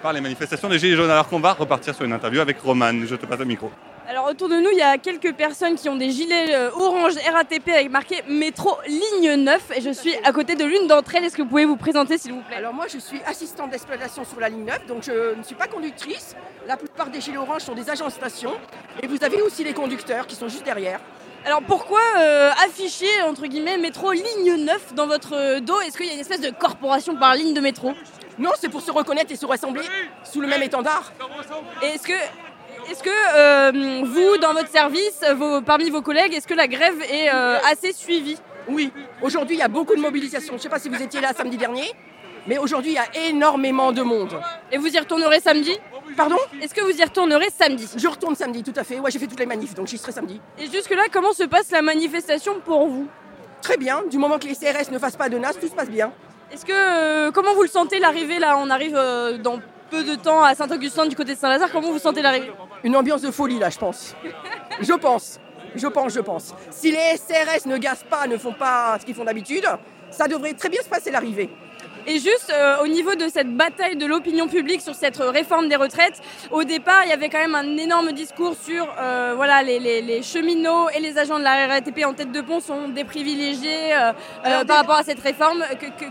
par 0.06 0.14
les 0.14 0.22
manifestations 0.22 0.70
des 0.70 0.78
Gilets 0.78 0.96
jaunes. 0.96 1.10
Alors 1.10 1.28
qu'on 1.28 1.40
va 1.40 1.54
repartir 1.54 1.96
sur 1.96 2.06
une 2.06 2.14
interview 2.14 2.40
avec 2.40 2.60
Roman. 2.60 2.94
Je 3.08 3.16
te 3.16 3.26
passe 3.26 3.40
le 3.40 3.46
micro. 3.46 3.72
Alors 4.08 4.30
autour 4.30 4.50
de 4.50 4.58
nous, 4.58 4.70
il 4.72 4.78
y 4.78 4.84
a 4.84 5.00
quelques 5.00 5.34
personnes 5.34 5.74
qui 5.74 5.90
ont 5.90 5.96
des 5.96 6.12
gilets 6.12 6.54
euh, 6.54 6.70
orange 6.76 7.14
RATP 7.16 7.70
avec 7.70 7.90
marqué 7.90 8.22
métro 8.30 8.78
ligne 8.86 9.34
9 9.34 9.72
et 9.76 9.82
je 9.82 9.90
suis 9.90 10.14
à 10.24 10.32
côté 10.32 10.56
de 10.56 10.64
l'une 10.64 10.86
d'entre 10.86 11.16
elles. 11.16 11.24
Est-ce 11.24 11.36
que 11.36 11.42
vous 11.42 11.48
pouvez 11.48 11.66
vous 11.66 11.76
présenter 11.76 12.20
s'il 12.20 12.34
vous 12.34 12.44
plaît? 12.44 12.58
Alors 12.58 12.72
moi 12.72 12.86
je 12.88 13.00
suis 13.00 13.20
assistante 13.26 13.72
d'exploitation 13.72 14.24
sur 14.26 14.40
la 14.40 14.50
ligne 14.50 14.66
9, 14.66 14.86
donc 14.86 15.02
je 15.02 15.36
ne 15.36 15.42
suis 15.42 15.56
pas 15.56 15.66
conductrice. 15.66 16.36
La 16.68 16.78
plupart 16.78 17.10
des 17.10 17.20
gilets 17.20 17.38
orange 17.38 17.62
sont 17.62 17.74
des 17.74 17.90
agents 17.90 18.06
de 18.06 18.12
station 18.12 18.52
et 19.02 19.08
vous 19.08 19.24
avez 19.24 19.42
aussi 19.42 19.64
les 19.64 19.74
conducteurs 19.74 20.28
qui 20.28 20.36
sont 20.36 20.50
juste 20.50 20.66
derrière. 20.66 21.00
Alors 21.48 21.64
pourquoi 21.64 22.02
euh, 22.20 22.52
afficher 22.64 23.24
entre 23.28 23.48
guillemets 23.48 23.80
métro 23.80 24.12
ligne 24.12 24.66
9 24.66 24.94
dans 24.94 25.08
votre 25.08 25.34
euh, 25.34 25.60
dos? 25.62 25.82
Est-ce 25.82 25.98
qu'il 25.98 26.06
y 26.06 26.12
a 26.12 26.14
une 26.14 26.20
espèce 26.20 26.42
de 26.42 26.52
corporation 26.52 27.16
par 27.16 27.34
ligne 27.34 27.56
de 27.56 27.62
métro? 27.62 27.94
Non, 28.38 28.52
c'est 28.60 28.70
pour 28.70 28.82
se 28.82 28.92
reconnaître 28.92 29.32
et 29.32 29.36
se 29.36 29.46
rassembler 29.46 29.86
sous 30.24 30.42
le 30.42 30.48
même 30.48 30.62
étendard. 30.62 31.12
Et 31.82 31.88
est-ce 31.88 32.08
que 32.08 32.14
est-ce 32.92 33.02
que 33.02 33.10
euh, 33.10 34.04
vous, 34.06 34.38
dans 34.38 34.54
votre 34.54 34.70
service, 34.70 35.20
vos, 35.36 35.62
parmi 35.62 35.90
vos 35.90 36.04
collègues, 36.04 36.34
est-ce 36.36 36.48
que 36.48 36.54
la 36.54 36.68
grève 36.68 37.02
est 37.10 37.34
euh, 37.34 37.58
assez 37.72 37.94
suivie? 37.94 38.38
Oui, 38.68 38.92
aujourd'hui 39.24 39.56
il 39.56 39.60
y 39.60 39.64
a 39.64 39.68
beaucoup 39.68 39.96
de 39.96 40.02
mobilisation. 40.02 40.54
Je 40.54 40.58
ne 40.58 40.62
sais 40.62 40.70
pas 40.70 40.80
si 40.80 40.90
vous 40.90 41.02
étiez 41.02 41.20
là 41.20 41.34
samedi 41.34 41.58
dernier, 41.58 41.90
mais 42.46 42.58
aujourd'hui 42.60 42.92
il 42.92 42.96
y 42.96 43.00
a 43.00 43.28
énormément 43.28 43.92
de 43.92 44.04
monde. 44.04 44.40
Et 44.72 44.78
vous 44.78 44.88
y 44.88 45.00
retournerez 45.00 45.40
samedi? 45.40 45.76
Pardon? 46.16 46.38
Est-ce 46.62 46.74
que 46.76 46.82
vous 46.82 46.96
y 46.96 47.04
retournerez 47.04 47.50
samedi? 47.50 47.88
Je 47.96 48.08
retourne 48.08 48.36
samedi, 48.36 48.62
tout 48.62 48.74
à 48.76 48.84
fait. 48.84 49.00
Ouais, 49.00 49.10
j'ai 49.10 49.20
fait 49.20 49.28
toutes 49.28 49.40
les 49.40 49.46
manifs, 49.48 49.74
donc 49.74 49.88
j'y 49.88 49.98
serai 49.98 50.12
samedi. 50.12 50.40
Et 50.60 50.70
jusque-là, 50.70 51.04
comment 51.12 51.34
se 51.34 51.44
passe 51.44 51.72
la 51.72 51.82
manifestation 51.82 52.60
pour 52.64 52.88
vous? 52.88 53.08
Très 53.62 53.78
bien, 53.78 54.04
du 54.10 54.20
moment 54.20 54.38
que 54.38 54.46
les 54.46 54.56
CRS 54.56 54.92
ne 54.92 55.00
fassent 55.00 55.16
pas 55.16 55.30
de 55.30 55.40
NAS, 55.40 55.54
tout 55.54 55.68
se 55.68 55.74
passe 55.74 55.90
bien. 55.90 56.12
Est-ce 56.56 56.64
euh, 56.72 57.32
comment 57.32 57.54
vous 57.54 57.64
le 57.64 57.68
sentez 57.68 58.00
l'arrivée 58.00 58.40
là? 58.40 58.58
On 58.58 58.70
arrive 58.70 58.98
dans 59.44 59.60
peu 59.90 60.06
de 60.06 60.16
temps 60.16 60.42
à 60.42 60.56
Saint-Augustin 60.56 61.06
du 61.06 61.14
côté 61.14 61.34
de 61.34 61.38
Saint-Lazare. 61.38 61.70
Comment 61.70 61.92
vous 61.92 62.00
sentez 62.00 62.22
l'arrivée? 62.22 62.50
Une 62.86 62.96
ambiance 62.96 63.22
de 63.22 63.30
folie 63.30 63.60
là, 63.60 63.70
je 63.70 63.78
pense. 63.78 64.16
je 64.80 64.94
pense. 64.94 65.42
Je 65.76 65.88
pense, 65.88 66.14
je 66.14 66.22
pense. 66.22 66.54
Si 66.72 66.92
les 66.92 67.18
SRS 67.18 67.66
ne 67.66 67.76
gazent 67.78 68.06
pas, 68.10 68.26
ne 68.28 68.38
font 68.38 68.54
pas 68.54 68.98
ce 69.02 69.06
qu'ils 69.06 69.16
font 69.16 69.26
d'habitude, 69.26 69.66
ça 70.12 70.30
devrait 70.30 70.54
très 70.54 70.70
bien 70.70 70.82
se 70.82 70.88
passer 70.88 71.12
l'arrivée. 71.12 71.50
Et 72.08 72.20
juste 72.20 72.52
euh, 72.54 72.84
au 72.84 72.88
niveau 72.88 73.16
de 73.16 73.28
cette 73.30 73.50
bataille 73.56 73.96
de 73.96 74.06
l'opinion 74.06 74.48
publique 74.48 74.82
sur 74.82 74.94
cette 74.94 75.18
réforme 75.18 75.70
des 75.70 75.76
retraites, 75.76 76.22
au 76.52 76.64
départ, 76.64 77.02
il 77.04 77.10
y 77.10 77.14
avait 77.14 77.30
quand 77.30 77.40
même 77.40 77.56
un 77.56 77.78
énorme 77.78 78.12
discours 78.12 78.56
sur 78.56 78.88
euh, 79.00 79.34
voilà, 79.36 79.64
les, 79.64 80.22
cheminots 80.22 80.90
et 80.90 81.00
les 81.00 81.18
agents 81.18 81.40
de 81.40 81.44
la 81.44 81.68
RATP 81.68 82.06
en 82.06 82.14
tête 82.14 82.32
de 82.32 82.42
pont 82.42 82.60
sont 82.60 82.90
des 82.90 83.06
privilégiés 83.06 83.94
euh, 83.94 84.64
par 84.66 84.78
rapport 84.78 84.98
à 84.98 85.04
cette 85.04 85.20
réforme. 85.20 85.64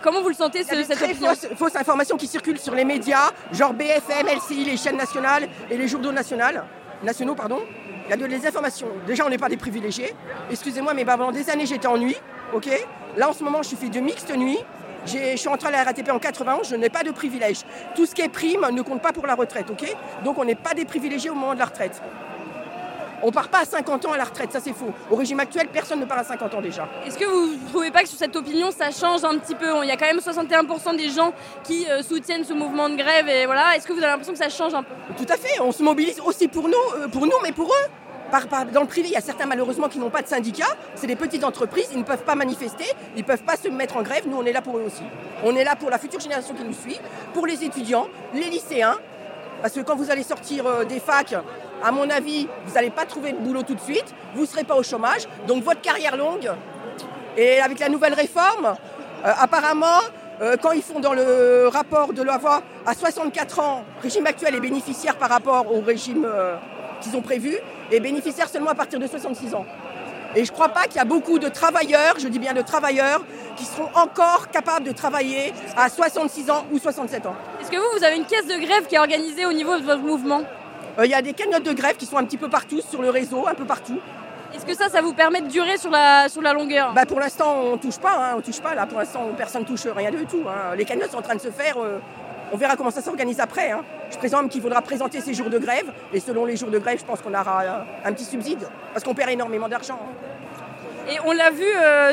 comment 0.02 0.20
vous 0.20 0.30
le 0.30 0.34
sentez, 0.34 0.64
ce, 0.64 0.74
cette 0.82 0.98
très 0.98 1.14
fausse, 1.14 1.46
fausse 1.56 1.76
information 1.76 2.16
qui 2.16 2.26
circule 2.26 2.58
sur 2.58 2.74
les 2.74 2.84
médias, 2.84 3.30
genre 3.52 3.72
BFM, 3.72 4.26
LCI, 4.26 4.64
les 4.64 4.76
chaînes 4.76 4.96
nationales 4.96 5.48
et 5.70 5.76
les 5.76 5.86
journaux 5.86 6.12
nationaux. 6.12 6.44
nationaux. 7.04 7.34
Pardon. 7.36 7.60
Il 8.06 8.10
y 8.10 8.12
a 8.12 8.16
de 8.16 8.26
les 8.26 8.46
informations. 8.46 8.88
Déjà, 9.06 9.24
on 9.24 9.30
n'est 9.30 9.38
pas 9.38 9.48
des 9.48 9.56
privilégiés. 9.56 10.14
Excusez-moi, 10.50 10.92
mais 10.92 11.04
pendant 11.04 11.30
des 11.30 11.48
années, 11.48 11.66
j'étais 11.66 11.86
en 11.86 11.96
nuit. 11.96 12.16
ok 12.52 12.68
Là, 13.16 13.30
en 13.30 13.32
ce 13.32 13.44
moment, 13.44 13.62
je 13.62 13.68
suis 13.68 13.76
fait 13.76 13.88
de 13.88 14.00
mixte 14.00 14.34
nuit. 14.36 14.58
Je 15.06 15.36
suis 15.36 15.48
entré 15.48 15.68
à 15.68 15.70
la 15.70 15.84
RATP 15.84 16.08
en 16.10 16.18
91, 16.18 16.68
je 16.68 16.76
n'ai 16.76 16.88
pas 16.88 17.02
de 17.02 17.10
privilège. 17.10 17.58
Tout 17.94 18.06
ce 18.06 18.14
qui 18.14 18.22
est 18.22 18.28
prime 18.28 18.66
ne 18.72 18.82
compte 18.82 19.02
pas 19.02 19.12
pour 19.12 19.26
la 19.26 19.34
retraite, 19.34 19.66
ok? 19.70 19.94
Donc 20.24 20.38
on 20.38 20.44
n'est 20.44 20.54
pas 20.54 20.74
des 20.74 20.84
privilégiés 20.84 21.30
au 21.30 21.34
moment 21.34 21.54
de 21.54 21.58
la 21.58 21.66
retraite. 21.66 22.00
On 23.22 23.30
part 23.30 23.48
pas 23.48 23.60
à 23.60 23.64
50 23.64 24.04
ans 24.04 24.12
à 24.12 24.18
la 24.18 24.24
retraite, 24.24 24.52
ça 24.52 24.60
c'est 24.60 24.74
faux. 24.74 24.92
Au 25.10 25.16
régime 25.16 25.40
actuel, 25.40 25.68
personne 25.72 26.00
ne 26.00 26.04
part 26.04 26.18
à 26.18 26.24
50 26.24 26.54
ans 26.54 26.60
déjà. 26.60 26.86
Est-ce 27.06 27.16
que 27.16 27.24
vous 27.24 27.54
ne 27.54 27.68
trouvez 27.68 27.90
pas 27.90 28.02
que 28.02 28.08
sur 28.08 28.18
cette 28.18 28.36
opinion, 28.36 28.70
ça 28.70 28.90
change 28.90 29.24
un 29.24 29.38
petit 29.38 29.54
peu? 29.54 29.66
Il 29.82 29.88
y 29.88 29.90
a 29.90 29.96
quand 29.96 30.06
même 30.06 30.18
61% 30.18 30.96
des 30.96 31.08
gens 31.08 31.32
qui 31.62 31.86
euh, 31.88 32.02
soutiennent 32.02 32.44
ce 32.44 32.52
mouvement 32.52 32.90
de 32.90 32.96
grève 32.96 33.26
et 33.28 33.46
voilà. 33.46 33.76
Est-ce 33.76 33.86
que 33.86 33.92
vous 33.92 33.98
avez 33.98 34.08
l'impression 34.08 34.34
que 34.34 34.38
ça 34.38 34.50
change 34.50 34.74
un 34.74 34.82
peu? 34.82 34.92
Tout 35.16 35.32
à 35.32 35.36
fait, 35.36 35.58
on 35.60 35.72
se 35.72 35.82
mobilise 35.82 36.20
aussi 36.20 36.48
pour 36.48 36.68
nous, 36.68 36.74
euh, 36.96 37.08
pour 37.08 37.24
nous 37.24 37.32
mais 37.42 37.52
pour 37.52 37.68
eux 37.68 37.90
dans 38.72 38.80
le 38.80 38.86
privé, 38.86 39.08
il 39.08 39.12
y 39.12 39.16
a 39.16 39.20
certains 39.20 39.46
malheureusement 39.46 39.88
qui 39.88 39.98
n'ont 39.98 40.10
pas 40.10 40.22
de 40.22 40.26
syndicat. 40.26 40.66
C'est 40.94 41.06
des 41.06 41.16
petites 41.16 41.44
entreprises, 41.44 41.88
ils 41.92 41.98
ne 41.98 42.04
peuvent 42.04 42.24
pas 42.24 42.34
manifester, 42.34 42.84
ils 43.16 43.22
ne 43.22 43.26
peuvent 43.26 43.42
pas 43.42 43.56
se 43.56 43.68
mettre 43.68 43.96
en 43.96 44.02
grève. 44.02 44.24
Nous, 44.26 44.36
on 44.36 44.44
est 44.44 44.52
là 44.52 44.62
pour 44.62 44.78
eux 44.78 44.84
aussi. 44.86 45.04
On 45.44 45.54
est 45.56 45.64
là 45.64 45.76
pour 45.76 45.90
la 45.90 45.98
future 45.98 46.20
génération 46.20 46.54
qui 46.54 46.64
nous 46.64 46.74
suit, 46.74 46.98
pour 47.32 47.46
les 47.46 47.64
étudiants, 47.64 48.08
les 48.34 48.50
lycéens. 48.50 48.96
Parce 49.62 49.74
que 49.74 49.80
quand 49.80 49.96
vous 49.96 50.10
allez 50.10 50.22
sortir 50.22 50.66
euh, 50.66 50.84
des 50.84 51.00
facs, 51.00 51.34
à 51.82 51.90
mon 51.90 52.08
avis, 52.10 52.48
vous 52.66 52.74
n'allez 52.74 52.90
pas 52.90 53.06
trouver 53.06 53.32
de 53.32 53.38
boulot 53.38 53.62
tout 53.62 53.74
de 53.74 53.80
suite, 53.80 54.14
vous 54.34 54.42
ne 54.42 54.46
serez 54.46 54.64
pas 54.64 54.74
au 54.74 54.82
chômage. 54.82 55.22
Donc 55.46 55.62
votre 55.62 55.80
carrière 55.80 56.16
longue, 56.16 56.50
et 57.36 57.60
avec 57.60 57.78
la 57.78 57.88
nouvelle 57.88 58.14
réforme, 58.14 58.74
euh, 59.24 59.32
apparemment, 59.38 60.00
euh, 60.42 60.56
quand 60.60 60.72
ils 60.72 60.82
font 60.82 61.00
dans 61.00 61.14
le 61.14 61.68
rapport 61.68 62.12
de 62.12 62.22
la 62.22 62.40
à 62.86 62.94
64 62.94 63.60
ans, 63.60 63.84
régime 64.02 64.26
actuel 64.26 64.54
est 64.54 64.60
bénéficiaire 64.60 65.16
par 65.16 65.30
rapport 65.30 65.72
au 65.72 65.80
régime 65.80 66.26
qu'ils 67.04 67.16
ont 67.16 67.22
prévu, 67.22 67.56
et 67.92 68.00
bénéficiaires 68.00 68.48
seulement 68.48 68.70
à 68.70 68.74
partir 68.74 68.98
de 68.98 69.06
66 69.06 69.54
ans. 69.54 69.66
Et 70.34 70.44
je 70.44 70.50
ne 70.50 70.54
crois 70.54 70.70
pas 70.70 70.84
qu'il 70.84 70.96
y 70.96 70.98
a 70.98 71.04
beaucoup 71.04 71.38
de 71.38 71.48
travailleurs, 71.48 72.14
je 72.18 72.26
dis 72.26 72.40
bien 72.40 72.54
de 72.54 72.62
travailleurs, 72.62 73.22
qui 73.56 73.64
seront 73.64 73.88
encore 73.94 74.48
capables 74.50 74.84
de 74.84 74.90
travailler 74.92 75.52
à 75.76 75.88
66 75.88 76.50
ans 76.50 76.64
ou 76.72 76.78
67 76.78 77.26
ans. 77.26 77.36
Est-ce 77.60 77.70
que 77.70 77.76
vous, 77.76 77.98
vous 77.98 78.02
avez 78.04 78.16
une 78.16 78.24
caisse 78.24 78.46
de 78.46 78.56
grève 78.56 78.86
qui 78.88 78.96
est 78.96 78.98
organisée 78.98 79.46
au 79.46 79.52
niveau 79.52 79.78
de 79.78 79.84
votre 79.84 80.02
mouvement? 80.02 80.42
Euh, 80.98 81.04
Il 81.06 81.10
y 81.10 81.14
a 81.14 81.22
des 81.22 81.34
cagnottes 81.34 81.62
de 81.62 81.72
grève 81.72 81.96
qui 81.96 82.06
sont 82.06 82.16
un 82.16 82.24
petit 82.24 82.36
peu 82.38 82.48
partout 82.48 82.80
sur 82.80 83.00
le 83.00 83.10
réseau, 83.10 83.46
un 83.46 83.54
peu 83.54 83.64
partout. 83.64 84.00
Est-ce 84.54 84.66
que 84.66 84.74
ça, 84.74 84.88
ça 84.88 85.02
vous 85.02 85.12
permet 85.14 85.40
de 85.40 85.48
durer 85.48 85.76
sur 85.78 85.90
la, 85.90 86.28
sur 86.28 86.40
la 86.42 86.52
longueur? 86.52 86.92
Bah 86.94 87.06
Pour 87.06 87.20
l'instant, 87.20 87.56
on 87.62 87.72
ne 87.72 87.76
touche 87.76 87.98
pas. 87.98 88.14
Hein, 88.16 88.34
on 88.38 88.40
touche 88.40 88.60
pas. 88.60 88.74
Là, 88.74 88.86
pour 88.86 88.98
l'instant, 88.98 89.28
personne 89.36 89.62
ne 89.62 89.66
touche 89.66 89.86
rien 89.86 90.10
du 90.10 90.24
tout. 90.26 90.42
Hein. 90.48 90.74
Les 90.76 90.84
cagnottes 90.84 91.10
sont 91.10 91.18
en 91.18 91.22
train 91.22 91.34
de 91.34 91.40
se 91.40 91.50
faire. 91.50 91.76
Euh, 91.78 91.98
on 92.52 92.56
verra 92.56 92.76
comment 92.76 92.90
ça 92.90 93.02
s'organise 93.02 93.40
après. 93.40 93.70
Hein. 93.70 93.82
Je 94.10 94.16
présente 94.18 94.48
qu'il 94.50 94.62
faudra 94.62 94.80
présenter 94.82 95.20
ses 95.20 95.34
jours 95.34 95.50
de 95.50 95.58
grève. 95.58 95.86
Et 96.12 96.20
selon 96.20 96.44
les 96.44 96.56
jours 96.56 96.70
de 96.70 96.78
grève, 96.78 96.98
je 96.98 97.04
pense 97.04 97.20
qu'on 97.20 97.34
aura 97.34 97.62
un 98.04 98.12
petit 98.12 98.24
subside. 98.24 98.66
Parce 98.92 99.04
qu'on 99.04 99.14
perd 99.14 99.30
énormément 99.30 99.68
d'argent. 99.68 99.98
Hein. 100.00 101.10
Et 101.10 101.16
on 101.26 101.32
l'a 101.32 101.50
vu, 101.50 101.64
euh, 101.66 102.12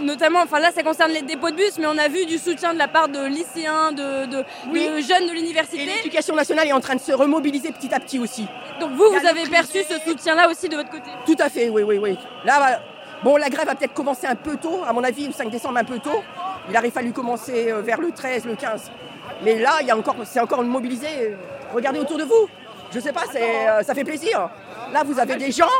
notamment, 0.00 0.40
enfin 0.42 0.60
là 0.60 0.70
ça 0.74 0.82
concerne 0.82 1.10
les 1.12 1.22
dépôts 1.22 1.50
de 1.50 1.56
bus, 1.56 1.78
mais 1.78 1.86
on 1.86 1.96
a 1.96 2.08
vu 2.08 2.26
du 2.26 2.36
soutien 2.38 2.74
de 2.74 2.78
la 2.78 2.88
part 2.88 3.08
de 3.08 3.24
lycéens, 3.26 3.92
de, 3.92 4.26
de- 4.26 4.44
Oui. 4.70 4.88
de 4.88 5.00
jeunes 5.00 5.26
de 5.28 5.32
l'université. 5.32 5.82
Et 5.82 5.86
l'éducation 5.86 6.34
nationale 6.34 6.66
est 6.68 6.72
en 6.72 6.80
train 6.80 6.96
de 6.96 7.00
se 7.00 7.12
remobiliser 7.12 7.72
petit 7.72 7.94
à 7.94 8.00
petit 8.00 8.18
aussi. 8.18 8.46
Donc 8.80 8.90
vous, 8.92 9.04
vous 9.10 9.26
avez 9.26 9.44
perçu 9.48 9.78
ce 9.88 9.98
soutien-là 10.00 10.48
aussi 10.50 10.68
de 10.68 10.76
votre 10.76 10.90
côté? 10.90 11.10
Tout 11.26 11.36
à 11.38 11.48
fait, 11.48 11.68
oui, 11.70 11.82
oui, 11.82 11.98
oui. 11.98 12.18
Là, 12.44 12.58
bah, 12.58 12.80
bon, 13.22 13.36
la 13.36 13.48
grève 13.48 13.68
a 13.68 13.74
peut-être 13.74 13.94
commencé 13.94 14.26
un 14.26 14.34
peu 14.36 14.56
tôt, 14.56 14.80
à 14.86 14.92
mon 14.92 15.04
avis, 15.04 15.26
le 15.26 15.32
5 15.32 15.50
décembre 15.50 15.78
un 15.78 15.84
peu 15.84 15.98
tôt. 15.98 16.22
Il 16.70 16.76
aurait 16.76 16.90
fallu 16.90 17.12
commencer 17.12 17.70
euh, 17.72 17.80
vers 17.80 18.00
le 18.00 18.10
13, 18.10 18.44
le 18.46 18.54
15. 18.54 18.90
Mais 19.42 19.58
là, 19.58 19.78
il 19.80 19.86
y 19.86 19.90
a 19.90 19.96
encore, 19.96 20.16
c'est 20.24 20.40
encore 20.40 20.62
mobilisé. 20.62 21.36
Regardez 21.74 21.98
autour 22.00 22.18
de 22.18 22.24
vous. 22.24 22.48
Je 22.92 23.00
sais 23.00 23.12
pas, 23.12 23.22
c'est, 23.32 23.68
euh, 23.68 23.82
ça 23.82 23.94
fait 23.94 24.04
plaisir. 24.04 24.50
Là, 24.92 25.02
vous 25.04 25.18
avez 25.18 25.36
des 25.36 25.52
gens 25.52 25.70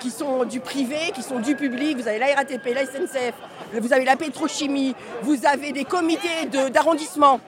qui 0.00 0.10
sont 0.10 0.44
du 0.44 0.60
privé, 0.60 0.96
qui 1.14 1.22
sont 1.22 1.38
du 1.38 1.54
public. 1.56 1.96
Vous 1.98 2.08
avez 2.08 2.18
la 2.18 2.34
RATP, 2.34 2.74
la 2.74 2.82
SNCF, 2.84 3.34
vous 3.80 3.92
avez 3.92 4.04
la 4.04 4.16
pétrochimie, 4.16 4.94
vous 5.22 5.46
avez 5.46 5.72
des 5.72 5.84
comités 5.84 6.46
de- 6.50 6.68
d'arrondissement. 6.68 7.40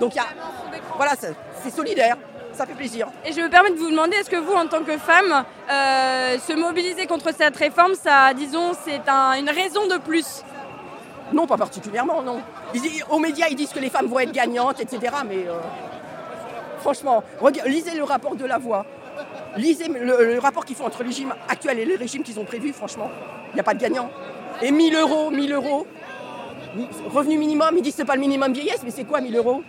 Donc, 0.00 0.14
y 0.14 0.18
a, 0.18 0.24
voilà, 0.96 1.12
c'est 1.18 1.34
c'est 1.62 1.70
solidaire. 1.70 2.16
Ça 2.54 2.66
fait 2.66 2.74
plaisir. 2.74 3.06
Et 3.24 3.32
je 3.32 3.40
me 3.40 3.48
permets 3.48 3.70
de 3.70 3.76
vous 3.78 3.88
demander, 3.90 4.14
est-ce 4.16 4.28
que 4.28 4.36
vous, 4.36 4.52
en 4.52 4.66
tant 4.66 4.82
que 4.82 4.98
femme, 4.98 5.42
euh, 5.70 6.38
se 6.38 6.52
mobiliser 6.52 7.06
contre 7.06 7.32
cette 7.34 7.56
réforme, 7.56 7.94
ça, 7.94 8.34
disons, 8.34 8.72
c'est 8.84 9.08
un- 9.08 9.34
une 9.38 9.48
raison 9.48 9.86
de 9.86 9.96
plus 9.96 10.42
Non, 11.32 11.46
pas 11.46 11.56
particulièrement, 11.56 12.22
non. 12.22 12.40
Aux 13.10 13.18
médias, 13.18 13.46
ils 13.50 13.56
disent 13.56 13.72
que 13.72 13.78
les 13.78 13.90
femmes 13.90 14.06
vont 14.06 14.20
être 14.20 14.32
gagnantes, 14.32 14.80
etc. 14.80 15.14
Mais 15.26 15.46
euh, 15.48 15.58
franchement, 16.78 17.22
lisez 17.66 17.94
le 17.94 18.04
rapport 18.04 18.36
de 18.36 18.44
la 18.44 18.58
voix. 18.58 18.84
Lisez 19.56 19.88
le, 19.88 20.38
rapport 20.38 20.64
qu'ils 20.64 20.76
font 20.76 20.86
entre 20.86 21.02
le 21.02 21.08
régime 21.08 21.34
actuel 21.48 21.78
et 21.78 21.84
le 21.84 21.96
régime 21.96 22.22
qu'ils 22.22 22.38
ont 22.38 22.44
prévu, 22.44 22.72
franchement. 22.72 23.10
Il 23.50 23.54
n'y 23.54 23.60
a 23.60 23.64
pas 23.64 23.74
de 23.74 23.80
gagnant. 23.80 24.10
Et 24.62 24.70
1000 24.70 24.94
euros, 24.96 25.30
1000 25.30 25.52
euros, 25.52 25.86
revenu 27.10 27.38
minimum, 27.38 27.70
ils 27.76 27.82
disent 27.82 27.92
que 27.92 27.98
c'est 27.98 28.04
pas 28.04 28.14
le 28.14 28.20
minimum 28.20 28.52
vieillesse, 28.52 28.80
mais 28.84 28.90
c'est 28.90 29.04
quoi 29.04 29.20
1000 29.20 29.36
euros? 29.36 29.62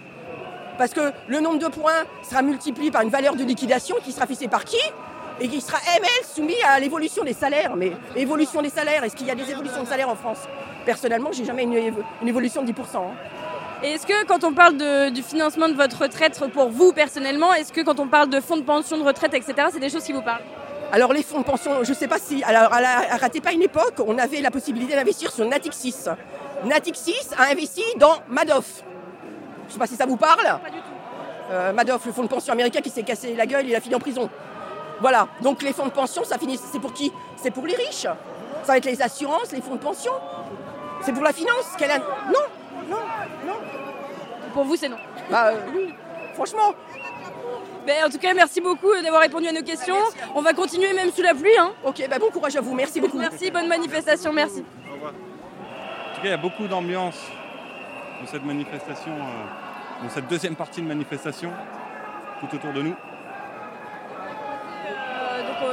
Parce 0.77 0.91
que 0.91 1.11
le 1.27 1.39
nombre 1.39 1.59
de 1.59 1.67
points 1.67 2.03
sera 2.27 2.41
multiplié 2.41 2.91
par 2.91 3.01
une 3.01 3.09
valeur 3.09 3.35
de 3.35 3.43
liquidation 3.43 3.97
qui 4.03 4.11
sera 4.11 4.25
fixée 4.25 4.47
par 4.47 4.65
qui? 4.65 4.79
Et 5.39 5.47
qui 5.47 5.61
sera 5.61 5.79
ML 5.97 6.09
soumis 6.23 6.61
à 6.67 6.79
l'évolution 6.79 7.23
des 7.23 7.33
salaires. 7.33 7.75
Mais 7.75 7.91
évolution 8.15 8.61
des 8.61 8.69
salaires, 8.69 9.03
est-ce 9.03 9.15
qu'il 9.15 9.27
y 9.27 9.31
a 9.31 9.35
des 9.35 9.49
évolutions 9.49 9.83
de 9.83 9.87
salaire 9.87 10.09
en 10.09 10.15
France? 10.15 10.47
Personnellement, 10.85 11.31
j'ai 11.31 11.45
jamais 11.45 11.63
une, 11.63 11.73
évo- 11.73 12.03
une 12.21 12.27
évolution 12.27 12.61
de 12.63 12.71
10%. 12.71 12.75
hein. 12.97 13.01
Et 13.83 13.91
est-ce 13.91 14.05
que 14.07 14.25
quand 14.25 14.43
on 14.43 14.53
parle 14.53 14.77
de- 14.77 15.09
du 15.09 15.21
financement 15.21 15.67
de 15.67 15.73
votre 15.73 16.01
retraite 16.03 16.41
pour 16.53 16.69
vous 16.69 16.93
personnellement, 16.93 17.53
est-ce 17.53 17.73
que 17.73 17.81
quand 17.81 17.99
on 17.99 18.07
parle 18.07 18.29
de 18.29 18.39
fonds 18.39 18.57
de 18.57 18.61
pension, 18.63 18.97
de 18.97 19.03
retraite, 19.03 19.33
etc., 19.33 19.67
c'est 19.71 19.79
des 19.79 19.89
choses 19.89 20.03
qui 20.03 20.13
vous 20.13 20.21
parlent? 20.21 20.41
Alors 20.91 21.11
les 21.11 21.23
fonds 21.23 21.39
de 21.39 21.43
pension, 21.45 21.83
je 21.83 21.89
ne 21.89 21.95
sais 21.95 22.07
pas 22.07 22.19
si... 22.19 22.43
Alors 22.43 22.71
à 22.71 22.79
la 22.79 22.99
à 23.13 23.29
pas 23.29 23.51
une 23.51 23.61
époque, 23.63 23.95
on 24.05 24.17
avait 24.17 24.41
la 24.41 24.51
possibilité 24.51 24.95
d'investir 24.95 25.31
sur 25.31 25.45
Natixis. 25.45 25.95
Natixis 26.65 27.29
a 27.37 27.51
investi 27.51 27.83
dans 27.97 28.15
Madoff. 28.29 28.83
Je 29.63 29.67
ne 29.67 29.73
sais 29.73 29.79
pas 29.79 29.87
si 29.87 29.95
ça 29.95 30.05
vous 30.05 30.17
parle. 30.17 30.43
Pas 30.43 30.69
du 30.69 30.77
tout. 30.77 31.73
Madoff, 31.75 32.05
le 32.05 32.11
fonds 32.11 32.23
de 32.23 32.27
pension 32.27 32.53
américain 32.53 32.79
qui 32.81 32.89
s'est 32.89 33.03
cassé 33.03 33.35
la 33.35 33.45
gueule, 33.45 33.67
il 33.67 33.75
a 33.75 33.81
fini 33.81 33.95
en 33.95 33.99
prison. 33.99 34.29
Voilà, 35.01 35.27
donc 35.41 35.61
les 35.61 35.73
fonds 35.73 35.85
de 35.87 35.91
pension, 35.91 36.23
ça 36.23 36.37
finit, 36.37 36.57
c'est 36.71 36.79
pour 36.79 36.93
qui? 36.93 37.11
C'est 37.35 37.51
pour 37.51 37.65
les 37.67 37.75
riches. 37.75 38.03
Ça 38.03 38.71
va 38.71 38.77
être 38.77 38.85
les 38.85 39.01
assurances, 39.01 39.51
les 39.51 39.61
fonds 39.61 39.75
de 39.75 39.79
pension. 39.79 40.13
C'est 41.03 41.13
pour 41.13 41.23
la 41.23 41.33
finance. 41.33 41.73
Quelle 41.77 41.91
a- 41.91 41.99
Non, 41.99 42.45
non, 42.89 42.97
non. 43.45 43.53
Pour 44.53 44.63
vous, 44.65 44.75
c'est 44.75 44.89
non. 44.89 44.97
Bah 45.29 45.47
euh, 45.47 45.57
oui, 45.75 45.93
franchement. 46.33 46.73
Ben, 47.85 48.05
en 48.05 48.09
tout 48.09 48.17
cas, 48.17 48.33
merci 48.33 48.61
beaucoup 48.61 48.89
d'avoir 49.03 49.21
répondu 49.21 49.47
à 49.47 49.51
nos 49.51 49.61
questions. 49.63 49.97
On 50.35 50.41
va 50.41 50.53
continuer 50.53 50.93
même 50.93 51.11
sous 51.11 51.21
la 51.21 51.33
pluie. 51.33 51.57
Hein. 51.59 51.71
Ok, 51.83 52.01
bah 52.09 52.17
bon 52.19 52.29
courage 52.29 52.55
à 52.55 52.61
vous. 52.61 52.73
Merci 52.73 53.01
beaucoup. 53.01 53.17
Merci, 53.17 53.51
bonne 53.51 53.67
manifestation, 53.67 54.31
merci. 54.31 54.63
Au 54.89 54.93
revoir. 54.93 55.11
En 55.11 56.15
tout 56.15 56.21
cas, 56.21 56.27
il 56.27 56.29
y 56.29 56.33
a 56.33 56.37
beaucoup 56.37 56.65
d'ambiance 56.67 57.17
dans 58.21 58.27
cette 58.27 58.45
manifestation, 58.45 59.11
euh, 59.11 60.03
dans 60.03 60.09
cette 60.09 60.27
deuxième 60.27 60.55
partie 60.55 60.81
de 60.81 60.87
manifestation, 60.87 61.51
tout 62.39 62.55
autour 62.55 62.71
de 62.71 62.83
nous. 62.83 62.95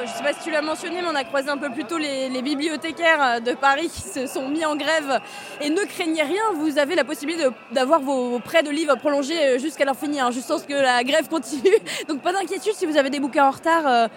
Je 0.02 0.04
ne 0.04 0.16
sais 0.16 0.22
pas 0.22 0.32
si 0.32 0.44
tu 0.44 0.50
l'as 0.50 0.62
mentionné, 0.62 1.02
mais 1.02 1.08
on 1.10 1.14
a 1.14 1.24
croisé 1.24 1.50
un 1.50 1.58
peu 1.58 1.68
plus 1.70 1.84
tôt 1.84 1.98
les, 1.98 2.42
bibliothécaires 2.42 3.22
euh, 3.22 3.40
de 3.40 3.52
Paris 3.52 3.90
qui 3.92 4.00
se 4.00 4.26
sont 4.26 4.48
mis 4.48 4.64
en 4.64 4.74
grève. 4.74 5.20
Et 5.60 5.68
ne 5.68 5.82
craignez 5.84 6.22
rien, 6.22 6.42
vous 6.54 6.78
avez 6.78 6.94
la 6.94 7.04
possibilité 7.04 7.44
d'avoir 7.72 8.00
vos, 8.00 8.38
prêts 8.38 8.62
de 8.62 8.70
livres 8.70 8.96
prolongés 8.96 9.38
euh, 9.38 9.58
jusqu'à 9.58 9.84
leur 9.84 9.96
finir, 9.96 10.24
hein, 10.26 10.30
juste 10.30 10.50
que 10.66 10.72
la 10.72 11.04
grève 11.04 11.28
continue. 11.28 11.76
Donc 12.08 12.22
pas 12.22 12.32
d'inquiétude 12.32 12.72
si 12.72 12.86
vous 12.86 12.96
avez 12.96 13.10
des 13.10 13.20
bouquins 13.20 13.46
en 13.46 13.50
retard. 13.50 13.86
euh, 13.86 14.08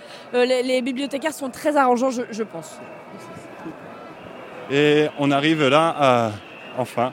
les, 0.45 0.81
bibliothécaires 0.81 1.33
sont 1.33 1.49
très 1.49 1.75
arrangeants, 1.75 2.11
je, 2.11 2.43
pense. 2.43 2.79
Et 4.71 5.07
on 5.19 5.31
arrive 5.31 5.67
là, 5.67 6.31
enfin, 6.77 7.11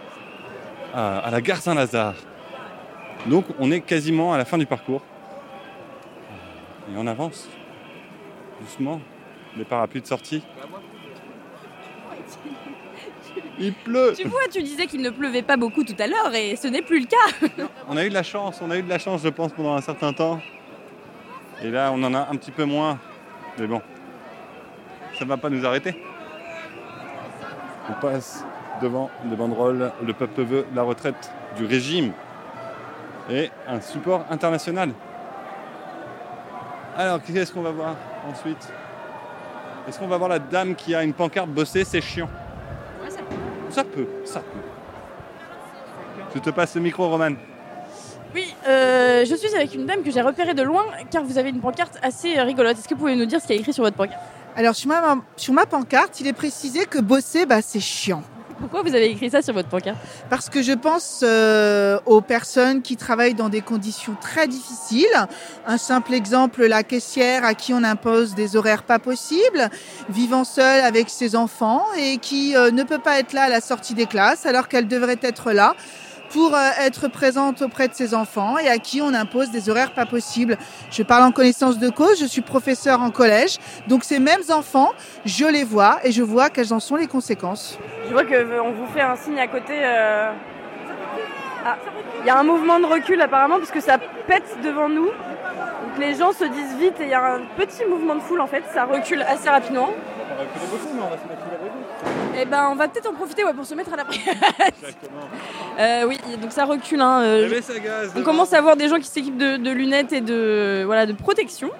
à 0.94 1.28
la 1.30 1.40
gare 1.40 1.58
Saint-Lazare. 1.58 2.14
Donc 3.26 3.46
on 3.58 3.70
est 3.72 3.80
quasiment 3.80 4.32
à 4.32 4.38
la 4.38 4.44
fin 4.44 4.58
du 4.58 4.66
parcours. 4.66 5.02
Et 6.92 6.96
on 6.96 7.06
avance, 7.06 7.48
doucement, 8.60 9.00
les 9.56 9.64
parapluies 9.64 10.02
de 10.02 10.06
sortie. 10.06 10.42
Il 13.58 13.74
pleut 13.74 14.14
Tu 14.16 14.26
vois, 14.26 14.40
tu 14.50 14.62
disais 14.62 14.86
qu'il 14.86 15.02
ne 15.02 15.10
pleuvait 15.10 15.42
pas 15.42 15.56
beaucoup 15.56 15.84
tout 15.84 15.96
à 15.98 16.06
l'heure 16.06 16.34
et 16.34 16.56
ce 16.56 16.66
n'est 16.66 16.82
plus 16.82 17.00
le 17.00 17.06
cas. 17.06 17.66
On 17.88 17.96
a 17.96 18.04
eu 18.04 18.08
de 18.08 18.14
la 18.14 18.22
chance, 18.22 18.60
on 18.62 18.70
a 18.70 18.78
eu 18.78 18.82
de 18.82 18.88
la 18.88 18.98
chance 18.98 19.22
je 19.22 19.28
pense 19.28 19.52
pendant 19.52 19.74
un 19.74 19.80
certain 19.80 20.12
temps. 20.12 20.40
Et 21.62 21.70
là 21.70 21.90
on 21.92 22.02
en 22.02 22.14
a 22.14 22.28
un 22.30 22.36
petit 22.36 22.50
peu 22.50 22.64
moins. 22.64 22.98
Mais 23.58 23.66
bon, 23.66 23.82
ça 25.18 25.24
ne 25.24 25.28
va 25.28 25.36
pas 25.36 25.50
nous 25.50 25.66
arrêter. 25.66 25.94
On 27.90 28.00
passe 28.00 28.44
devant 28.80 29.10
des 29.24 29.36
banderoles 29.36 29.92
Le 30.02 30.12
peuple 30.14 30.42
veut 30.42 30.66
la 30.74 30.82
retraite 30.82 31.30
du 31.56 31.66
régime 31.66 32.12
et 33.28 33.50
un 33.68 33.80
support 33.80 34.24
international. 34.30 34.92
Alors 36.96 37.20
qu'est-ce 37.22 37.52
qu'on 37.52 37.62
va 37.62 37.70
voir? 37.72 37.96
Ensuite 38.28 38.72
Est-ce 39.88 39.98
qu'on 39.98 40.08
va 40.08 40.18
voir 40.18 40.28
la 40.28 40.38
dame 40.38 40.74
qui 40.74 40.94
a 40.94 41.02
une 41.02 41.12
pancarte 41.12 41.48
bossée? 41.48 41.84
C'est 41.84 42.00
chiant. 42.00 42.28
Ça 43.70 43.84
peut, 43.84 44.06
ça 44.24 44.40
peut. 44.40 44.58
Je 46.34 46.40
te 46.40 46.50
passe 46.50 46.74
le 46.74 46.80
micro, 46.80 47.08
Roman. 47.08 47.32
Oui, 48.34 48.54
euh, 48.68 49.24
je 49.24 49.34
suis 49.34 49.54
avec 49.54 49.74
une 49.74 49.86
dame 49.86 50.02
que 50.02 50.10
j'ai 50.10 50.20
repérée 50.20 50.54
de 50.54 50.62
loin 50.62 50.84
car 51.10 51.24
vous 51.24 51.38
avez 51.38 51.50
une 51.50 51.60
pancarte 51.60 51.98
assez 52.02 52.40
rigolote. 52.40 52.78
Est-ce 52.78 52.88
que 52.88 52.94
vous 52.94 53.00
pouvez 53.00 53.16
nous 53.16 53.26
dire 53.26 53.40
ce 53.40 53.46
qu'il 53.46 53.56
y 53.56 53.58
a 53.58 53.60
écrit 53.60 53.72
sur 53.72 53.82
votre 53.82 53.96
pancarte? 53.96 54.20
Alors, 54.56 54.74
sur 54.74 54.88
ma, 54.88 55.16
sur 55.36 55.54
ma 55.54 55.66
pancarte, 55.66 56.20
il 56.20 56.26
est 56.26 56.32
précisé 56.32 56.86
que 56.86 56.98
bosser, 56.98 57.46
bah, 57.46 57.62
c'est 57.62 57.80
chiant. 57.80 58.22
Pourquoi 58.60 58.82
vous 58.82 58.94
avez 58.94 59.10
écrit 59.10 59.30
ça 59.30 59.40
sur 59.40 59.54
votre 59.54 59.68
pancarte 59.68 59.96
Parce 60.28 60.50
que 60.50 60.60
je 60.60 60.72
pense 60.72 61.22
euh, 61.22 61.98
aux 62.04 62.20
personnes 62.20 62.82
qui 62.82 62.98
travaillent 62.98 63.34
dans 63.34 63.48
des 63.48 63.62
conditions 63.62 64.14
très 64.20 64.46
difficiles. 64.46 65.06
Un 65.66 65.78
simple 65.78 66.12
exemple, 66.12 66.66
la 66.66 66.82
caissière 66.82 67.44
à 67.44 67.54
qui 67.54 67.72
on 67.72 67.82
impose 67.82 68.34
des 68.34 68.56
horaires 68.56 68.82
pas 68.82 68.98
possibles, 68.98 69.70
vivant 70.10 70.44
seule 70.44 70.82
avec 70.82 71.08
ses 71.08 71.36
enfants 71.36 71.84
et 71.98 72.18
qui 72.18 72.54
euh, 72.54 72.70
ne 72.70 72.82
peut 72.82 72.98
pas 72.98 73.18
être 73.18 73.32
là 73.32 73.44
à 73.44 73.48
la 73.48 73.62
sortie 73.62 73.94
des 73.94 74.06
classes 74.06 74.44
alors 74.44 74.68
qu'elle 74.68 74.88
devrait 74.88 75.18
être 75.22 75.52
là 75.52 75.74
pour 76.30 76.54
euh, 76.54 76.70
être 76.80 77.08
présente 77.08 77.62
auprès 77.62 77.88
de 77.88 77.94
ses 77.94 78.14
enfants 78.14 78.56
et 78.58 78.68
à 78.68 78.78
qui 78.78 79.00
on 79.02 79.12
impose 79.14 79.50
des 79.50 79.68
horaires 79.68 79.92
pas 79.92 80.06
possibles. 80.06 80.56
Je 80.90 81.02
parle 81.02 81.24
en 81.24 81.32
connaissance 81.32 81.78
de 81.78 81.88
cause, 81.90 82.18
je 82.20 82.26
suis 82.26 82.40
professeur 82.40 83.02
en 83.02 83.10
collège, 83.10 83.58
donc 83.88 84.04
ces 84.04 84.18
mêmes 84.18 84.42
enfants, 84.50 84.92
je 85.24 85.44
les 85.46 85.64
vois 85.64 85.98
et 86.04 86.12
je 86.12 86.22
vois 86.22 86.50
quelles 86.50 86.72
en 86.72 86.80
sont 86.80 86.96
les 86.96 87.06
conséquences. 87.06 87.78
Je 88.06 88.12
vois 88.12 88.24
qu'on 88.24 88.72
vous 88.72 88.86
fait 88.94 89.02
un 89.02 89.16
signe 89.16 89.38
à 89.38 89.48
côté. 89.48 89.74
euh. 89.74 90.30
Ah, 91.64 91.76
il 92.22 92.26
y 92.26 92.30
a 92.30 92.38
un 92.38 92.42
mouvement 92.42 92.80
de 92.80 92.86
recul 92.86 93.20
apparemment 93.20 93.58
parce 93.58 93.70
que 93.70 93.80
ça 93.80 93.98
pète 94.26 94.56
devant 94.64 94.88
nous. 94.88 95.06
Donc 95.06 95.98
les 95.98 96.14
gens 96.14 96.32
se 96.32 96.44
disent 96.44 96.76
vite 96.78 96.94
et 97.00 97.04
il 97.04 97.10
y 97.10 97.14
a 97.14 97.34
un 97.34 97.40
petit 97.56 97.84
mouvement 97.84 98.14
de 98.14 98.20
foule 98.20 98.40
en 98.40 98.46
fait, 98.46 98.62
ça 98.72 98.84
recule 98.84 99.22
assez 99.22 99.48
rapidement. 99.50 99.90
Eh 102.40 102.44
ben, 102.46 102.68
on 102.70 102.74
va 102.74 102.88
peut-être 102.88 103.08
en 103.08 103.12
profiter 103.12 103.44
ouais, 103.44 103.52
pour 103.52 103.66
se 103.66 103.74
mettre 103.74 103.92
à 103.92 103.96
la 103.96 104.04
Euh, 105.78 106.04
oui, 106.06 106.18
donc 106.40 106.52
ça 106.52 106.64
recule. 106.64 107.00
hein, 107.00 107.22
euh, 107.22 107.46
Eh 107.46 107.50
ben, 107.54 107.62
ça 107.62 107.78
gaz 107.78 108.12
on 108.16 108.22
commence 108.22 108.52
à 108.52 108.60
voir 108.60 108.76
des 108.76 108.88
gens 108.88 108.98
qui 108.98 109.06
s'équipent 109.06 109.38
de, 109.38 109.56
de 109.56 109.70
lunettes 109.70 110.12
et 110.12 110.20
de, 110.20 110.82
voilà, 110.84 111.06
de 111.06 111.12
protection. 111.12 111.70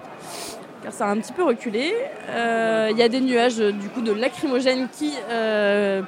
Car 0.82 0.92
ça 0.92 1.06
a 1.06 1.10
un 1.10 1.18
petit 1.18 1.32
peu 1.32 1.44
reculé. 1.44 1.94
Euh, 2.30 2.88
Il 2.90 2.96
y 2.98 3.02
a 3.02 3.08
des 3.08 3.20
nuages 3.20 3.58
du 3.58 3.88
coup 3.90 4.00
de 4.00 4.12
lacrymogènes 4.12 4.88
qui, 4.90 5.12
euh, 5.30 6.02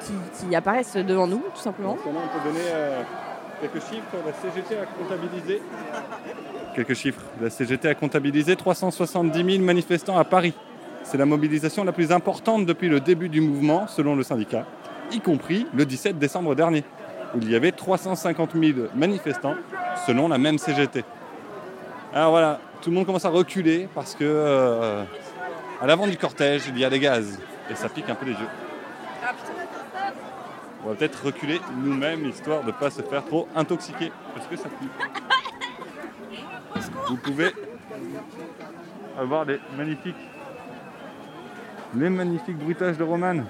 qui, 0.00 0.12
qui 0.48 0.54
apparaissent 0.54 0.96
devant 0.96 1.26
nous, 1.26 1.42
tout 1.54 1.60
simplement. 1.60 1.96
on 2.04 2.10
peut 2.10 2.48
donner 2.48 2.64
euh, 2.70 3.00
quelques 3.62 3.82
chiffres. 3.86 4.04
La 4.26 4.32
CGT 4.50 4.74
a 4.76 4.84
comptabilisé. 4.86 5.62
Quelques 6.74 6.94
chiffres. 6.94 7.22
La 7.40 7.48
CGT 7.50 7.88
a 7.88 7.94
comptabilisé 7.94 8.56
370 8.56 9.52
000 9.56 9.64
manifestants 9.64 10.18
à 10.18 10.24
Paris. 10.24 10.52
C'est 11.10 11.16
la 11.16 11.24
mobilisation 11.24 11.84
la 11.84 11.92
plus 11.92 12.12
importante 12.12 12.66
depuis 12.66 12.90
le 12.90 13.00
début 13.00 13.30
du 13.30 13.40
mouvement, 13.40 13.86
selon 13.86 14.14
le 14.14 14.22
syndicat, 14.22 14.66
y 15.10 15.20
compris 15.20 15.66
le 15.72 15.86
17 15.86 16.18
décembre 16.18 16.54
dernier, 16.54 16.84
où 17.34 17.38
il 17.40 17.50
y 17.50 17.56
avait 17.56 17.72
350 17.72 18.50
000 18.52 18.88
manifestants, 18.94 19.54
selon 20.06 20.28
la 20.28 20.36
même 20.36 20.58
CGT. 20.58 21.06
Alors 22.12 22.32
voilà, 22.32 22.60
tout 22.82 22.90
le 22.90 22.96
monde 22.96 23.06
commence 23.06 23.24
à 23.24 23.30
reculer 23.30 23.88
parce 23.94 24.14
que 24.14 24.22
euh, 24.22 25.02
à 25.80 25.86
l'avant 25.86 26.06
du 26.06 26.18
cortège, 26.18 26.64
il 26.68 26.78
y 26.78 26.84
a 26.84 26.90
des 26.90 27.00
gaz 27.00 27.40
et 27.70 27.74
ça 27.74 27.88
pique 27.88 28.10
un 28.10 28.14
peu 28.14 28.26
les 28.26 28.32
yeux. 28.32 28.48
On 30.84 30.90
va 30.90 30.94
peut-être 30.94 31.24
reculer 31.24 31.58
nous-mêmes 31.78 32.26
histoire 32.26 32.60
de 32.60 32.66
ne 32.66 32.72
pas 32.72 32.90
se 32.90 33.00
faire 33.00 33.24
trop 33.24 33.48
intoxiquer. 33.56 34.12
Parce 34.34 34.46
que 34.46 34.56
ça 34.56 34.68
pue. 34.68 34.88
Vous 37.08 37.16
pouvez 37.16 37.50
avoir 39.18 39.46
des 39.46 39.58
magnifiques, 39.74 40.14
les 41.94 42.10
magnifiques 42.10 42.58
bruitages 42.58 42.98
de 42.98 43.04
Romane. 43.04 43.46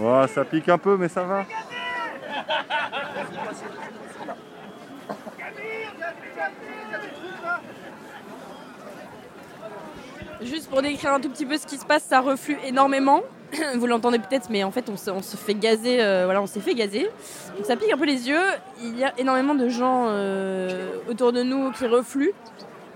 Oh, 0.00 0.24
ça 0.32 0.44
pique 0.44 0.68
un 0.68 0.78
peu, 0.78 0.96
mais 0.96 1.08
ça 1.08 1.22
va. 1.24 1.44
Juste 10.42 10.68
pour 10.68 10.82
décrire 10.82 11.14
un 11.14 11.20
tout 11.20 11.30
petit 11.30 11.46
peu 11.46 11.56
ce 11.56 11.66
qui 11.66 11.78
se 11.78 11.86
passe, 11.86 12.04
ça 12.04 12.20
reflue 12.20 12.58
énormément. 12.64 13.22
Vous 13.76 13.86
l'entendez 13.86 14.18
peut-être, 14.18 14.48
mais 14.50 14.64
en 14.64 14.70
fait, 14.70 14.90
on 14.90 14.96
se, 14.96 15.36
fait 15.36 15.54
gazer. 15.54 16.02
euh, 16.02 16.24
voilà, 16.26 16.42
on 16.42 16.46
s'est 16.46 16.60
fait 16.60 16.74
gazer. 16.74 17.08
Ça 17.62 17.76
pique 17.76 17.90
un 17.90 17.96
peu 17.96 18.04
les 18.04 18.28
yeux. 18.28 18.44
Il 18.82 18.98
y 18.98 19.04
a 19.04 19.18
énormément 19.18 19.54
de 19.54 19.68
gens 19.68 20.06
euh, 20.08 20.98
autour 21.08 21.32
de 21.32 21.42
nous 21.42 21.72
qui 21.72 21.86
refluent. 21.86 22.34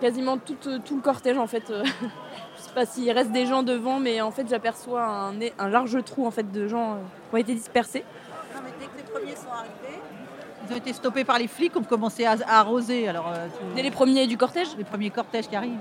Quasiment 0.03 0.37
tout, 0.37 0.57
euh, 0.67 0.79
tout 0.85 0.97
le 0.97 1.03
cortège, 1.03 1.39
en 1.39 1.47
fait. 1.47 1.73
euh, 2.77 2.81
je 2.81 2.81
sais 2.81 2.87
pas 2.87 2.87
s'il 2.87 3.11
reste 3.11 3.33
des 3.33 3.47
gens 3.47 3.63
devant, 3.63 3.99
mais 3.99 4.21
en 4.21 4.31
fait, 4.31 4.47
j'aperçois 4.49 5.03
un, 5.03 5.69
large 5.69 6.03
trou 6.05 6.27
en 6.27 6.31
fait 6.31 6.51
de 6.51 6.69
gens 6.69 6.93
euh, 6.93 6.97
qui 7.31 7.35
ont 7.35 7.39
été 7.39 7.55
dispersés. 7.55 8.05
Non, 8.55 8.61
mais 8.65 8.71
dès 8.79 8.87
que 8.87 8.97
les 8.97 9.03
premiers 9.13 9.37
sont 9.37 9.51
arrivés, 9.53 10.01
ils 10.69 10.75
ont 10.75 10.77
été 10.77 10.93
stoppés 10.93 11.25
par 11.25 11.39
les 11.39 11.49
flics, 11.49 11.73
on 11.77 11.83
commençait 11.83 12.27
à, 12.27 12.37
à 12.47 12.61
arroser. 12.61 13.09
Alors, 13.09 13.29
euh, 13.29 13.47
tu- 13.47 13.75
Dès 13.77 13.83
les 13.83 13.91
premiers 13.91 14.27
du 14.27 14.37
cortège? 14.37 14.69
Les 14.79 14.85
premiers 14.85 15.11
cortèges 15.11 15.49
qui 15.49 15.57
arrivent. 15.57 15.79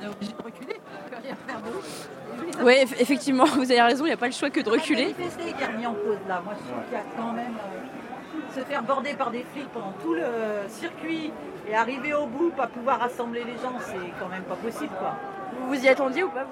On 0.00 0.04
est 0.04 0.08
obligé 0.08 0.32
de 0.32 0.42
reculer. 0.42 0.80
Oui, 2.62 2.74
effectivement, 2.98 3.44
vous 3.56 3.70
avez 3.70 3.80
raison, 3.80 4.04
il 4.04 4.08
n'y 4.08 4.14
a 4.14 4.16
pas 4.16 4.26
le 4.26 4.32
choix 4.32 4.50
que 4.50 4.60
de 4.60 4.68
reculer. 4.70 5.14
Manifester 5.16 5.52
qui 5.52 5.62
est 5.62 5.66
remis 5.66 5.86
en 5.86 5.94
cause 5.94 6.18
là. 6.26 6.42
Moi, 6.44 6.54
je 6.56 6.64
trouve 6.70 6.84
qu'il 6.84 6.92
y 6.94 6.96
a 6.96 7.04
quand 7.16 7.32
même 7.32 7.54
euh, 7.56 8.54
se 8.54 8.64
faire 8.64 8.82
border 8.82 9.14
par 9.14 9.30
des 9.30 9.44
flics 9.52 9.68
pendant 9.72 9.92
tout 10.02 10.14
le 10.14 10.24
circuit 10.68 11.30
et 11.68 11.74
arriver 11.74 12.14
au 12.14 12.26
bout, 12.26 12.50
pas 12.50 12.66
pouvoir 12.66 13.00
rassembler 13.00 13.44
les 13.44 13.54
gens, 13.54 13.74
c'est 13.80 14.12
quand 14.18 14.28
même 14.28 14.44
pas 14.44 14.56
possible 14.56 14.92
quoi. 14.98 15.14
Vous 15.52 15.68
vous 15.68 15.84
y 15.84 15.88
attendiez 15.88 16.22
ou 16.22 16.30
pas 16.30 16.46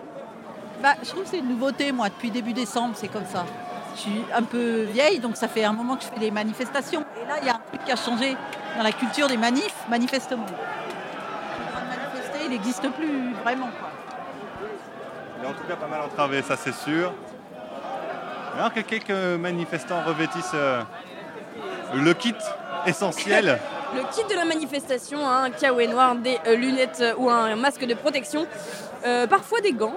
Bah, 0.82 0.94
je 1.02 1.08
trouve 1.08 1.22
que 1.22 1.30
c'est 1.30 1.38
une 1.38 1.48
nouveauté 1.48 1.92
moi 1.92 2.08
depuis 2.08 2.30
début 2.30 2.52
décembre, 2.52 2.94
c'est 2.96 3.08
comme 3.08 3.26
ça. 3.26 3.46
Je 3.94 4.00
suis 4.02 4.24
un 4.34 4.42
peu 4.42 4.82
vieille, 4.82 5.20
donc 5.20 5.36
ça 5.36 5.48
fait 5.48 5.64
un 5.64 5.72
moment 5.72 5.96
que 5.96 6.02
je 6.02 6.08
fais 6.08 6.20
des 6.20 6.30
manifestations. 6.30 7.02
Et 7.22 7.26
là, 7.26 7.36
il 7.40 7.46
y 7.46 7.50
a 7.50 7.54
un 7.54 7.60
truc 7.66 7.82
qui 7.84 7.92
a 7.92 7.96
changé 7.96 8.36
dans 8.76 8.82
la 8.82 8.92
culture 8.92 9.26
des 9.26 9.38
manifs, 9.38 9.74
manifestement. 9.88 10.44
Le 10.44 11.70
droit 11.70 11.80
de 11.80 11.88
manifester, 11.88 12.38
il 12.44 12.50
n'existe 12.50 12.90
plus 12.90 13.32
vraiment. 13.42 13.68
Quoi. 13.68 13.90
Il 15.38 15.44
est 15.46 15.48
en 15.48 15.54
tout 15.54 15.64
cas 15.66 15.76
pas 15.76 15.86
mal 15.86 16.02
entravé, 16.02 16.42
ça 16.42 16.56
c'est 16.58 16.74
sûr. 16.74 17.14
Alors 18.54 18.72
que 18.72 18.80
quelques 18.80 19.10
manifestants 19.40 20.02
revêtissent 20.06 20.52
euh, 20.54 20.82
le 21.94 22.12
kit 22.12 22.34
essentiel. 22.86 23.58
Le 23.96 24.02
kit 24.14 24.24
de 24.28 24.34
la 24.36 24.44
manifestation, 24.44 25.18
hein, 25.26 25.44
un 25.44 25.50
kawaii 25.50 25.88
noir, 25.88 26.14
des 26.16 26.38
euh, 26.46 26.54
lunettes 26.54 26.98
euh, 27.00 27.14
ou 27.16 27.30
un 27.30 27.56
masque 27.56 27.84
de 27.86 27.94
protection, 27.94 28.46
euh, 29.06 29.26
parfois 29.26 29.60
des 29.60 29.72
gants, 29.72 29.94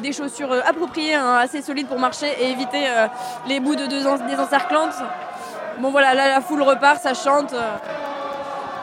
des 0.00 0.12
chaussures 0.12 0.52
appropriées, 0.66 1.14
hein, 1.14 1.36
assez 1.42 1.60
solides 1.60 1.86
pour 1.88 1.98
marcher 1.98 2.28
et 2.40 2.50
éviter 2.50 2.84
les 3.48 3.60
bouts 3.60 3.76
de 3.76 3.86
deux 3.86 4.00
des 4.00 4.36
encerclantes. 4.38 4.94
Bon 5.80 5.90
voilà, 5.90 6.14
là 6.14 6.28
la 6.28 6.40
foule 6.40 6.62
repart, 6.62 7.02
ça 7.02 7.14
chante. 7.14 7.54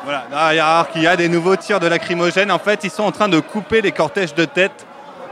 Voilà, 0.03 0.25
il 0.51 0.55
y 0.57 0.59
a- 0.59 0.67
alors 0.67 0.89
qu'il 0.89 1.03
y 1.03 1.07
a 1.07 1.15
des 1.15 1.29
nouveaux 1.29 1.55
tirs 1.55 1.79
de 1.79 1.87
lacrymogène. 1.87 2.51
En 2.51 2.59
fait, 2.59 2.83
ils 2.83 2.89
sont 2.91 3.03
en 3.03 3.11
train 3.11 3.29
de 3.29 3.39
couper 3.39 3.81
les 3.81 3.91
cortèges 3.91 4.33
de 4.35 4.45
tête 4.45 4.85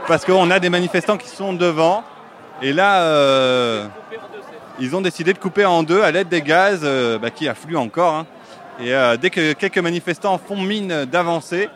parce 0.06 0.24
qu'on 0.24 0.50
a 0.50 0.58
des 0.58 0.70
manifestants 0.70 1.18
qui 1.18 1.28
sont 1.28 1.52
devant. 1.52 2.02
Et 2.62 2.72
là, 2.72 3.84
ils 4.78 4.94
ont 4.96 5.00
décidé 5.02 5.32
de 5.34 5.38
couper 5.38 5.66
en 5.66 5.82
deux 5.82 6.02
à 6.02 6.10
l'aide 6.10 6.28
des 6.28 6.40
gaz 6.42 6.80
bah, 7.20 7.30
qui 7.30 7.48
affluent 7.48 7.76
encore. 7.76 8.14
hein. 8.14 8.26
Et 8.82 8.94
euh, 8.94 9.16
dès 9.18 9.28
que 9.28 9.52
quelques 9.52 9.78
manifestants 9.78 10.38
font 10.38 10.56
mine 10.56 11.04
d'avancer, 11.04 11.68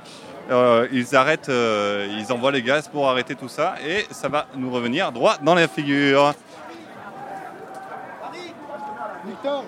euh, 0.51 0.89
ils 0.91 1.15
arrêtent, 1.15 1.51
euh, 1.51 2.09
ils 2.19 2.33
envoient 2.33 2.53
les 2.53 2.63
gaz 2.63 2.89
pour 2.89 3.09
arrêter 3.09 3.35
tout 3.35 3.49
ça. 3.49 3.75
Et 3.87 4.07
ça 4.11 4.29
va 4.29 4.47
nous 4.57 4.71
revenir 4.71 5.13
droit 5.13 5.37
dans 5.43 5.55
la 5.55 5.69
figure. 5.69 6.33
Victor 9.27 9.65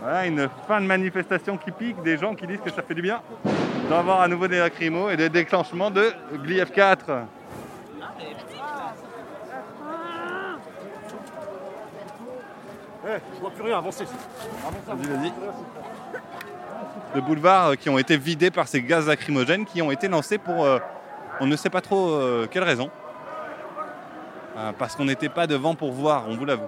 Voilà, 0.00 0.26
une 0.26 0.48
fin 0.68 0.80
de 0.80 0.86
manifestation 0.86 1.58
qui 1.58 1.72
pique, 1.72 2.00
des 2.02 2.16
gens 2.16 2.34
qui 2.34 2.46
disent 2.46 2.60
que 2.64 2.70
ça 2.70 2.82
fait 2.82 2.94
du 2.94 3.02
bien 3.02 3.20
d'avoir 3.90 4.20
à 4.20 4.28
nouveau 4.28 4.48
des 4.48 4.58
lacrymos 4.58 5.10
et 5.10 5.16
des 5.16 5.28
déclenchements 5.28 5.90
de 5.90 6.12
Gli 6.44 6.60
F4. 6.60 7.26
Eh, 13.08 13.18
je 13.34 13.40
vois 13.40 13.50
plus 13.50 13.62
rien, 13.62 13.78
avancez. 13.78 14.04
Vas-y, 14.04 15.06
vas-y. 15.06 15.32
De 17.14 17.20
boulevards 17.20 17.68
euh, 17.68 17.74
qui 17.76 17.88
ont 17.88 17.98
été 17.98 18.16
vidés 18.16 18.50
par 18.50 18.66
ces 18.66 18.82
gaz 18.82 19.06
lacrymogènes 19.06 19.64
qui 19.64 19.80
ont 19.80 19.92
été 19.92 20.08
lancés 20.08 20.38
pour 20.38 20.64
euh, 20.64 20.80
on 21.38 21.46
ne 21.46 21.54
sait 21.54 21.70
pas 21.70 21.80
trop 21.80 22.10
euh, 22.10 22.48
quelle 22.50 22.64
raison. 22.64 22.90
Parce 24.78 24.96
qu'on 24.96 25.04
n'était 25.04 25.28
pas 25.28 25.46
devant 25.46 25.74
pour 25.74 25.92
voir, 25.92 26.24
on 26.28 26.34
vous 26.34 26.46
l'avoue. 26.46 26.64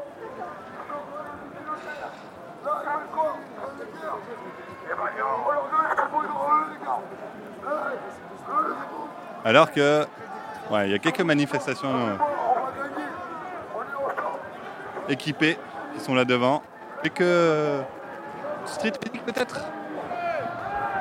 Alors 9.42 9.72
que, 9.72 10.04
ouais, 10.70 10.86
il 10.86 10.92
y 10.92 10.94
a 10.94 10.98
quelques 10.98 11.22
manifestations 11.22 12.18
équipées 15.08 15.56
qui 15.94 16.04
sont 16.04 16.14
là 16.14 16.24
devant. 16.24 16.62
Quelques 17.02 17.20
euh, 17.20 17.82
street 18.66 18.92
music 19.06 19.24
peut-être? 19.24 19.60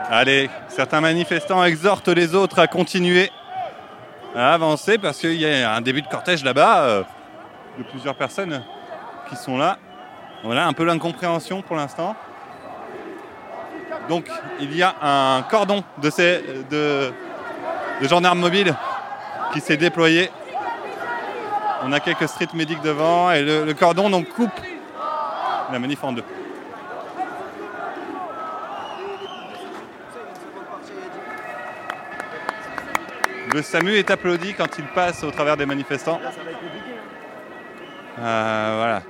Allez, 0.09 0.49
certains 0.69 1.01
manifestants 1.01 1.63
exhortent 1.63 2.07
les 2.07 2.33
autres 2.33 2.59
à 2.59 2.67
continuer 2.67 3.29
à 4.35 4.53
avancer 4.53 4.97
parce 4.97 5.17
qu'il 5.17 5.33
y 5.33 5.45
a 5.45 5.73
un 5.73 5.81
début 5.81 6.01
de 6.01 6.07
cortège 6.07 6.43
là-bas 6.43 6.81
euh, 6.81 7.03
de 7.77 7.83
plusieurs 7.83 8.15
personnes 8.15 8.63
qui 9.29 9.35
sont 9.35 9.57
là. 9.57 9.77
Voilà, 10.43 10.67
un 10.67 10.73
peu 10.73 10.85
l'incompréhension 10.85 11.61
pour 11.61 11.75
l'instant. 11.75 12.15
Donc, 14.07 14.29
il 14.59 14.75
y 14.75 14.83
a 14.83 14.93
un 15.01 15.41
cordon 15.41 15.83
de, 15.97 16.09
ces, 16.09 16.41
de, 16.69 17.11
de 18.01 18.07
gendarmes 18.07 18.39
mobiles 18.39 18.73
qui 19.51 19.59
s'est 19.59 19.75
déployé. 19.77 20.29
On 21.83 21.91
a 21.91 21.99
quelques 21.99 22.27
street 22.29 22.49
medics 22.53 22.81
devant 22.81 23.31
et 23.31 23.41
le, 23.41 23.65
le 23.65 23.73
cordon 23.73 24.09
donc 24.09 24.29
coupe 24.29 24.51
la 25.71 25.79
manif 25.79 26.03
en 26.03 26.13
deux. 26.13 26.23
Le 33.53 33.61
SAMU 33.61 33.95
est 33.95 34.11
applaudi 34.11 34.53
quand 34.53 34.77
il 34.77 34.85
passe 34.85 35.23
au 35.23 35.31
travers 35.31 35.57
des 35.57 35.65
manifestants. 35.65 36.19
Euh, 38.19 38.73
voilà. 38.77 39.01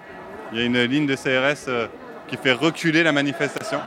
Il 0.51 0.59
y 0.59 0.61
a 0.61 0.65
une 0.65 0.83
ligne 0.83 1.07
de 1.07 1.15
CRS 1.15 1.67
euh, 1.67 1.87
qui 2.27 2.37
fait 2.37 2.53
reculer 2.53 3.03
la 3.03 3.11
manifestation. 3.11 3.79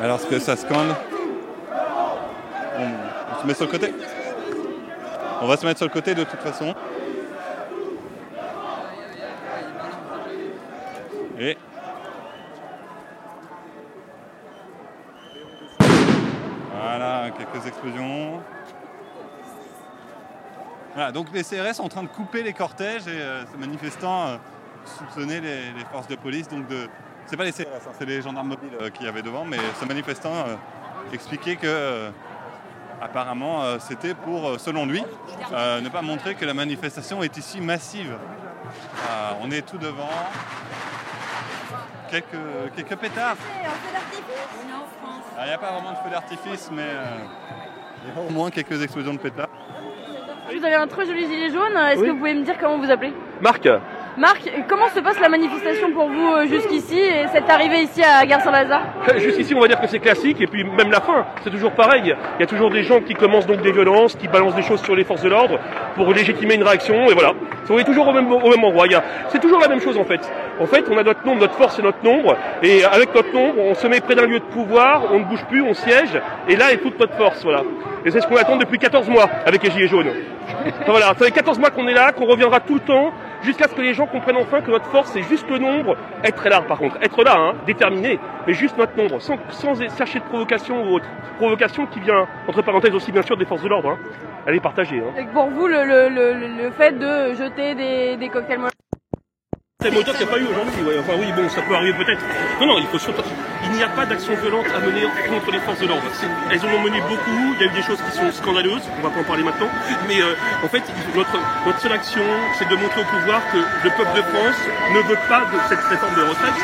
Alors 0.00 0.20
ce 0.20 0.26
que 0.26 0.38
ça 0.38 0.56
scande, 0.56 0.94
on, 2.78 2.84
on 2.84 3.42
se 3.42 3.46
met 3.46 3.54
sur 3.54 3.66
le 3.66 3.70
côté. 3.70 3.92
On 5.42 5.46
va 5.46 5.56
se 5.56 5.66
mettre 5.66 5.78
sur 5.78 5.86
le 5.86 5.92
côté 5.92 6.14
de 6.14 6.24
toute 6.24 6.40
façon. 6.40 6.74
Et 11.40 11.56
voilà, 16.72 17.30
quelques 17.30 17.64
explosions. 17.66 18.40
Voilà, 21.08 21.24
donc 21.24 21.32
les 21.32 21.42
CRS 21.42 21.76
sont 21.76 21.84
en 21.84 21.88
train 21.88 22.02
de 22.02 22.08
couper 22.08 22.42
les 22.42 22.52
cortèges 22.52 23.06
et 23.08 23.18
euh, 23.18 23.42
ces 23.50 23.56
manifestants 23.56 24.26
euh, 24.26 24.36
soupçonnaient 24.84 25.40
les, 25.40 25.72
les 25.72 25.84
forces 25.90 26.06
de 26.06 26.16
police. 26.16 26.48
Donc 26.48 26.68
de, 26.68 26.86
c'est 27.24 27.38
pas 27.38 27.44
les 27.44 27.52
CRS, 27.52 27.62
hein, 27.64 27.92
c'est 27.98 28.04
les 28.04 28.20
gendarmes 28.20 28.48
mobiles 28.48 28.76
euh, 28.78 28.90
qu'il 28.90 29.06
y 29.06 29.08
avait 29.08 29.22
devant, 29.22 29.46
mais 29.46 29.56
ce 29.80 29.86
manifestant 29.86 30.34
euh, 30.34 30.54
expliquait 31.14 31.56
que 31.56 31.66
euh, 31.66 32.10
apparemment 33.00 33.62
c'était 33.78 34.12
pour, 34.12 34.60
selon 34.60 34.84
lui, 34.84 35.02
ne 35.50 35.88
pas 35.88 36.02
montrer 36.02 36.34
que 36.34 36.44
la 36.44 36.52
manifestation 36.52 37.22
est 37.22 37.38
ici 37.38 37.62
massive. 37.62 38.14
Ah, 39.08 39.36
on 39.40 39.50
est 39.50 39.62
tout 39.62 39.78
devant. 39.78 40.10
Quelques, 42.10 42.26
quelques 42.76 42.96
pétards. 42.96 43.36
Ah, 45.38 45.44
Il 45.44 45.48
n'y 45.48 45.54
a 45.54 45.58
pas 45.58 45.72
vraiment 45.72 45.92
de 45.92 45.96
feu 45.96 46.10
d'artifice, 46.10 46.68
mais 46.72 46.88
il 48.02 48.08
y 48.08 48.18
a 48.18 48.20
au 48.28 48.30
moins 48.30 48.50
quelques 48.50 48.82
explosions 48.82 49.14
de 49.14 49.18
pétards. 49.18 49.47
Vous 50.58 50.64
avez 50.64 50.74
un 50.74 50.88
très 50.88 51.06
joli 51.06 51.26
gilet 51.26 51.50
jaune. 51.50 51.76
Est-ce 51.76 52.00
Oui. 52.00 52.06
que 52.06 52.12
vous 52.12 52.18
pouvez 52.18 52.34
me 52.34 52.42
dire 52.42 52.56
comment 52.58 52.78
vous 52.78 52.90
appelez? 52.90 53.12
Marc, 53.40 53.68
Marc, 54.18 54.50
comment 54.68 54.88
se 54.88 54.98
passe 54.98 55.20
la 55.20 55.28
manifestation 55.28 55.92
pour 55.92 56.08
vous 56.08 56.34
euh, 56.34 56.46
jusqu'ici 56.46 56.98
et 56.98 57.28
cette 57.32 57.48
arrivée 57.48 57.82
ici 57.82 58.02
à 58.02 58.26
Gare 58.26 58.40
Saint-Lazare 58.40 58.82
Jusqu'ici, 59.16 59.54
on 59.54 59.60
va 59.60 59.68
dire 59.68 59.80
que 59.80 59.86
c'est 59.86 60.00
classique, 60.00 60.40
et 60.40 60.48
puis 60.48 60.64
même 60.64 60.90
la 60.90 61.00
fin, 61.00 61.24
c'est 61.44 61.50
toujours 61.50 61.70
pareil. 61.70 62.02
Il 62.36 62.40
y 62.40 62.42
a 62.42 62.46
toujours 62.46 62.70
des 62.70 62.82
gens 62.82 63.00
qui 63.00 63.14
commencent 63.14 63.46
donc 63.46 63.62
des 63.62 63.70
violences, 63.70 64.16
qui 64.16 64.26
balancent 64.26 64.56
des 64.56 64.62
choses 64.62 64.82
sur 64.82 64.96
les 64.96 65.04
forces 65.04 65.22
de 65.22 65.28
l'ordre 65.28 65.60
pour 65.94 66.12
légitimer 66.12 66.56
une 66.56 66.64
réaction, 66.64 67.08
et 67.08 67.14
voilà. 67.14 67.32
On 67.70 67.78
est 67.78 67.84
toujours 67.84 68.08
au 68.08 68.12
même, 68.12 68.32
au 68.32 68.50
même 68.50 68.64
endroit. 68.64 68.86
C'est 69.28 69.40
toujours 69.40 69.60
la 69.60 69.68
même 69.68 69.80
chose 69.80 69.96
en 69.96 70.04
fait. 70.04 70.20
En 70.58 70.66
fait, 70.66 70.84
on 70.90 70.98
a 70.98 71.04
notre 71.04 71.24
nombre, 71.24 71.42
notre 71.42 71.54
force 71.54 71.78
et 71.78 71.82
notre 71.82 72.02
nombre, 72.02 72.36
et 72.60 72.84
avec 72.84 73.14
notre 73.14 73.32
nombre, 73.32 73.54
on 73.58 73.74
se 73.74 73.86
met 73.86 74.00
près 74.00 74.16
d'un 74.16 74.26
lieu 74.26 74.40
de 74.40 74.44
pouvoir, 74.46 75.12
on 75.12 75.20
ne 75.20 75.24
bouge 75.24 75.44
plus, 75.44 75.62
on 75.62 75.74
siège, 75.74 76.20
et 76.48 76.56
là 76.56 76.72
est 76.72 76.78
toute 76.78 76.98
notre 76.98 77.14
force, 77.14 77.44
voilà. 77.44 77.62
Et 78.04 78.10
c'est 78.10 78.20
ce 78.20 78.26
qu'on 78.26 78.36
attend 78.36 78.56
depuis 78.56 78.78
14 78.80 79.08
mois 79.08 79.28
avec 79.46 79.62
les 79.62 79.70
Gilets 79.70 79.86
jaunes. 79.86 80.10
Enfin, 80.48 80.90
voilà, 80.90 81.06
ça 81.06 81.24
fait 81.24 81.30
14 81.30 81.58
mois 81.60 81.70
qu'on 81.70 81.86
est 81.86 81.94
là, 81.94 82.10
qu'on 82.10 82.26
reviendra 82.26 82.58
tout 82.58 82.74
le 82.74 82.80
temps, 82.80 83.12
jusqu'à 83.42 83.68
ce 83.68 83.74
que 83.74 83.80
les 83.82 83.94
gens 83.94 84.06
comprennent 84.06 84.36
enfin 84.36 84.60
que 84.60 84.70
notre 84.70 84.86
force, 84.86 85.10
c'est 85.12 85.22
juste 85.22 85.48
le 85.50 85.58
nombre. 85.58 85.96
Être 86.24 86.48
là, 86.48 86.60
par 86.62 86.78
contre, 86.78 86.96
être 87.02 87.22
là, 87.24 87.34
hein, 87.36 87.54
déterminé, 87.66 88.18
mais 88.46 88.52
juste 88.54 88.76
notre 88.78 88.96
nombre, 88.96 89.20
sans, 89.20 89.36
sans 89.50 89.74
chercher 89.96 90.18
de 90.20 90.24
provocation 90.24 90.82
ou 90.84 90.94
autre. 90.96 91.06
Provocation 91.38 91.86
qui 91.86 92.00
vient, 92.00 92.26
entre 92.48 92.62
parenthèses 92.62 92.94
aussi 92.94 93.12
bien 93.12 93.22
sûr, 93.22 93.36
des 93.36 93.44
forces 93.44 93.62
de 93.62 93.68
l'ordre. 93.68 93.90
hein. 93.90 93.98
Elle 94.46 94.54
est 94.54 94.60
partagée. 94.60 95.02
Hein. 95.02 95.24
Pour 95.34 95.46
vous, 95.50 95.66
le, 95.66 95.84
le- 95.84 96.08
le- 96.08 96.62
le 96.62 96.70
fait 96.70 96.92
de 96.98 97.34
jeter 97.34 97.74
des, 97.74 98.16
des 98.16 98.28
cocktails 98.28 98.58
Molotov- 99.78 99.94
C'est 99.94 99.94
moteur 99.94 100.16
qu'il 100.18 100.26
n'y 100.26 100.32
a 100.32 100.34
pas 100.34 100.40
eu 100.42 100.46
aujourd'hui, 100.50 100.82
ouais. 100.82 100.98
enfin 100.98 101.14
oui, 101.22 101.30
bon, 101.38 101.48
ça 101.48 101.62
peut 101.62 101.74
arriver 101.76 101.94
peut-être. 101.94 102.18
Non, 102.58 102.66
non, 102.66 102.78
il 102.82 102.86
faut 102.88 102.98
surtout... 102.98 103.22
Il 103.62 103.70
n'y 103.70 103.82
a 103.84 103.88
pas 103.88 104.06
d'action 104.06 104.34
violente 104.34 104.66
à 104.74 104.80
mener 104.80 105.06
contre 105.30 105.52
les 105.52 105.60
forces 105.60 105.78
de 105.78 105.86
l'ordre. 105.86 106.02
Elles 106.50 106.58
en 106.66 106.70
ont 106.74 106.82
mené 106.82 106.98
beaucoup, 107.02 107.54
il 107.54 107.60
y 107.60 107.62
a 107.62 107.70
eu 107.70 107.74
des 107.78 107.82
choses 107.86 108.02
qui 108.02 108.10
sont 108.18 108.26
scandaleuses, 108.32 108.82
on 108.98 109.02
va 109.06 109.10
pas 109.14 109.20
en 109.20 109.22
parler 109.22 109.44
maintenant, 109.44 109.70
mais 110.08 110.18
euh, 110.20 110.34
en 110.64 110.68
fait, 110.68 110.82
notre, 111.14 111.30
notre 111.64 111.78
seule 111.78 111.92
action, 111.92 112.24
c'est 112.58 112.66
de 112.68 112.74
montrer 112.74 113.02
au 113.02 113.04
pouvoir 113.04 113.38
que 113.54 113.58
le 113.58 113.90
peuple 113.94 114.18
de 114.18 114.22
France 114.34 114.58
ne 114.90 114.98
veut 115.06 115.20
pas 115.30 115.46
de 115.46 115.58
cette 115.68 115.84
réforme 115.86 116.14
de 116.16 116.22
retraite, 116.26 116.58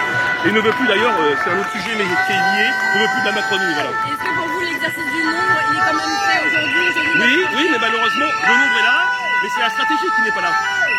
et 0.47 0.51
ne 0.51 0.59
veut 0.59 0.73
plus 0.75 0.87
d'ailleurs, 0.89 1.15
euh, 1.15 1.35
c'est 1.45 1.51
un 1.55 1.59
autre 1.61 1.71
sujet, 1.71 1.95
mais 1.95 2.03
qui 2.11 2.33
est 2.35 2.43
lié, 2.51 2.67
ne 2.67 2.99
veut 2.99 3.11
plus 3.15 3.21
de 3.23 3.27
la 3.31 3.35
Macronie, 3.39 3.75
voilà. 3.79 3.91
Est-ce 4.11 4.23
que 4.27 4.33
pour 4.35 4.47
vous, 4.51 4.61
l'exercice 4.67 5.07
du 5.15 5.23
nombre, 5.23 5.55
il 5.71 5.77
est 5.79 5.87
quand 5.87 5.99
même 6.03 6.19
fait 6.19 6.41
aujourd'hui? 6.51 6.83
Oui, 7.15 7.35
oui, 7.63 7.65
mais 7.71 7.79
malheureusement, 7.79 8.27
le 8.27 8.55
nombre 8.59 8.75
est 8.75 8.87
là, 8.91 8.99
mais 9.45 9.51
c'est 9.55 9.61
la 9.61 9.69
stratégie 9.69 10.09
qui 10.17 10.23
n'est 10.23 10.33
pas 10.35 10.41
là. 10.41 10.49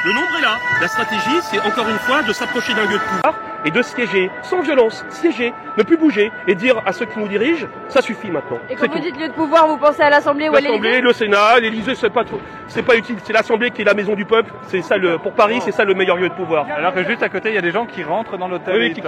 Le 0.06 0.14
nombre 0.14 0.38
est 0.38 0.42
là. 0.44 0.58
La 0.82 0.88
stratégie, 0.88 1.42
c'est 1.42 1.60
encore 1.60 1.90
une 1.90 1.98
fois 1.98 2.22
de 2.22 2.32
s'approcher 2.32 2.76
d'un 2.76 2.84
lieu 2.86 2.98
de 3.00 3.04
pouvoir 3.04 3.34
et 3.66 3.72
de 3.72 3.82
siéger, 3.82 4.30
sans 4.44 4.62
violence, 4.62 5.04
siéger, 5.10 5.52
ne 5.76 5.82
plus 5.82 5.98
bouger 5.98 6.32
et 6.48 6.54
dire 6.54 6.80
à 6.86 6.92
ceux 6.94 7.06
qui 7.08 7.18
nous 7.18 7.28
dirigent, 7.28 7.66
ça 7.88 8.04
suffit 8.04 8.30
maintenant. 8.30 8.60
Et 8.70 8.76
quand 8.76 8.86
vous 8.88 8.94
tout. 8.94 9.00
dites 9.00 9.20
lieu 9.20 9.28
de 9.30 9.34
pouvoir, 9.34 9.66
vous 9.68 9.78
pensez 9.78 10.04
à 10.04 10.12
l'Assemblée 10.12 10.48
ou 10.50 10.56
à 10.56 10.62
L'Assemblée, 10.62 11.02
le 11.02 11.12
Sénat, 11.12 11.60
l'Élysée, 11.60 11.96
c'est 11.96 12.12
pas 12.12 12.24
trop- 12.24 12.40
c'est 12.68 12.84
pas 12.84 12.96
utile. 12.96 13.16
C'est 13.24 13.34
l'Assemblée 13.34 13.72
qui 13.72 13.82
est 13.82 13.86
la 13.86 13.96
maison 13.96 14.14
du 14.14 14.26
peuple. 14.26 14.54
C'est 14.68 14.84
ça 14.84 14.98
le, 14.98 15.18
pour 15.18 15.32
Paris, 15.34 15.62
c'est 15.66 15.72
ça 15.72 15.84
le 15.84 15.96
meilleur 15.96 16.18
lieu 16.18 16.30
de 16.30 16.36
pouvoir. 16.36 16.68
Alors 16.78 16.94
que 16.94 17.04
juste 17.04 17.24
à 17.24 17.30
côté, 17.30 17.50
il 17.50 17.56
y 17.56 17.58
a 17.58 17.62
des 17.62 17.72
gens 17.72 17.88
qui 17.88 18.04
rentrent 18.04 18.38
dans 18.38 18.48
l'hôtel. 18.48 18.76
Oui, 18.78 18.94
qui. 18.94 19.02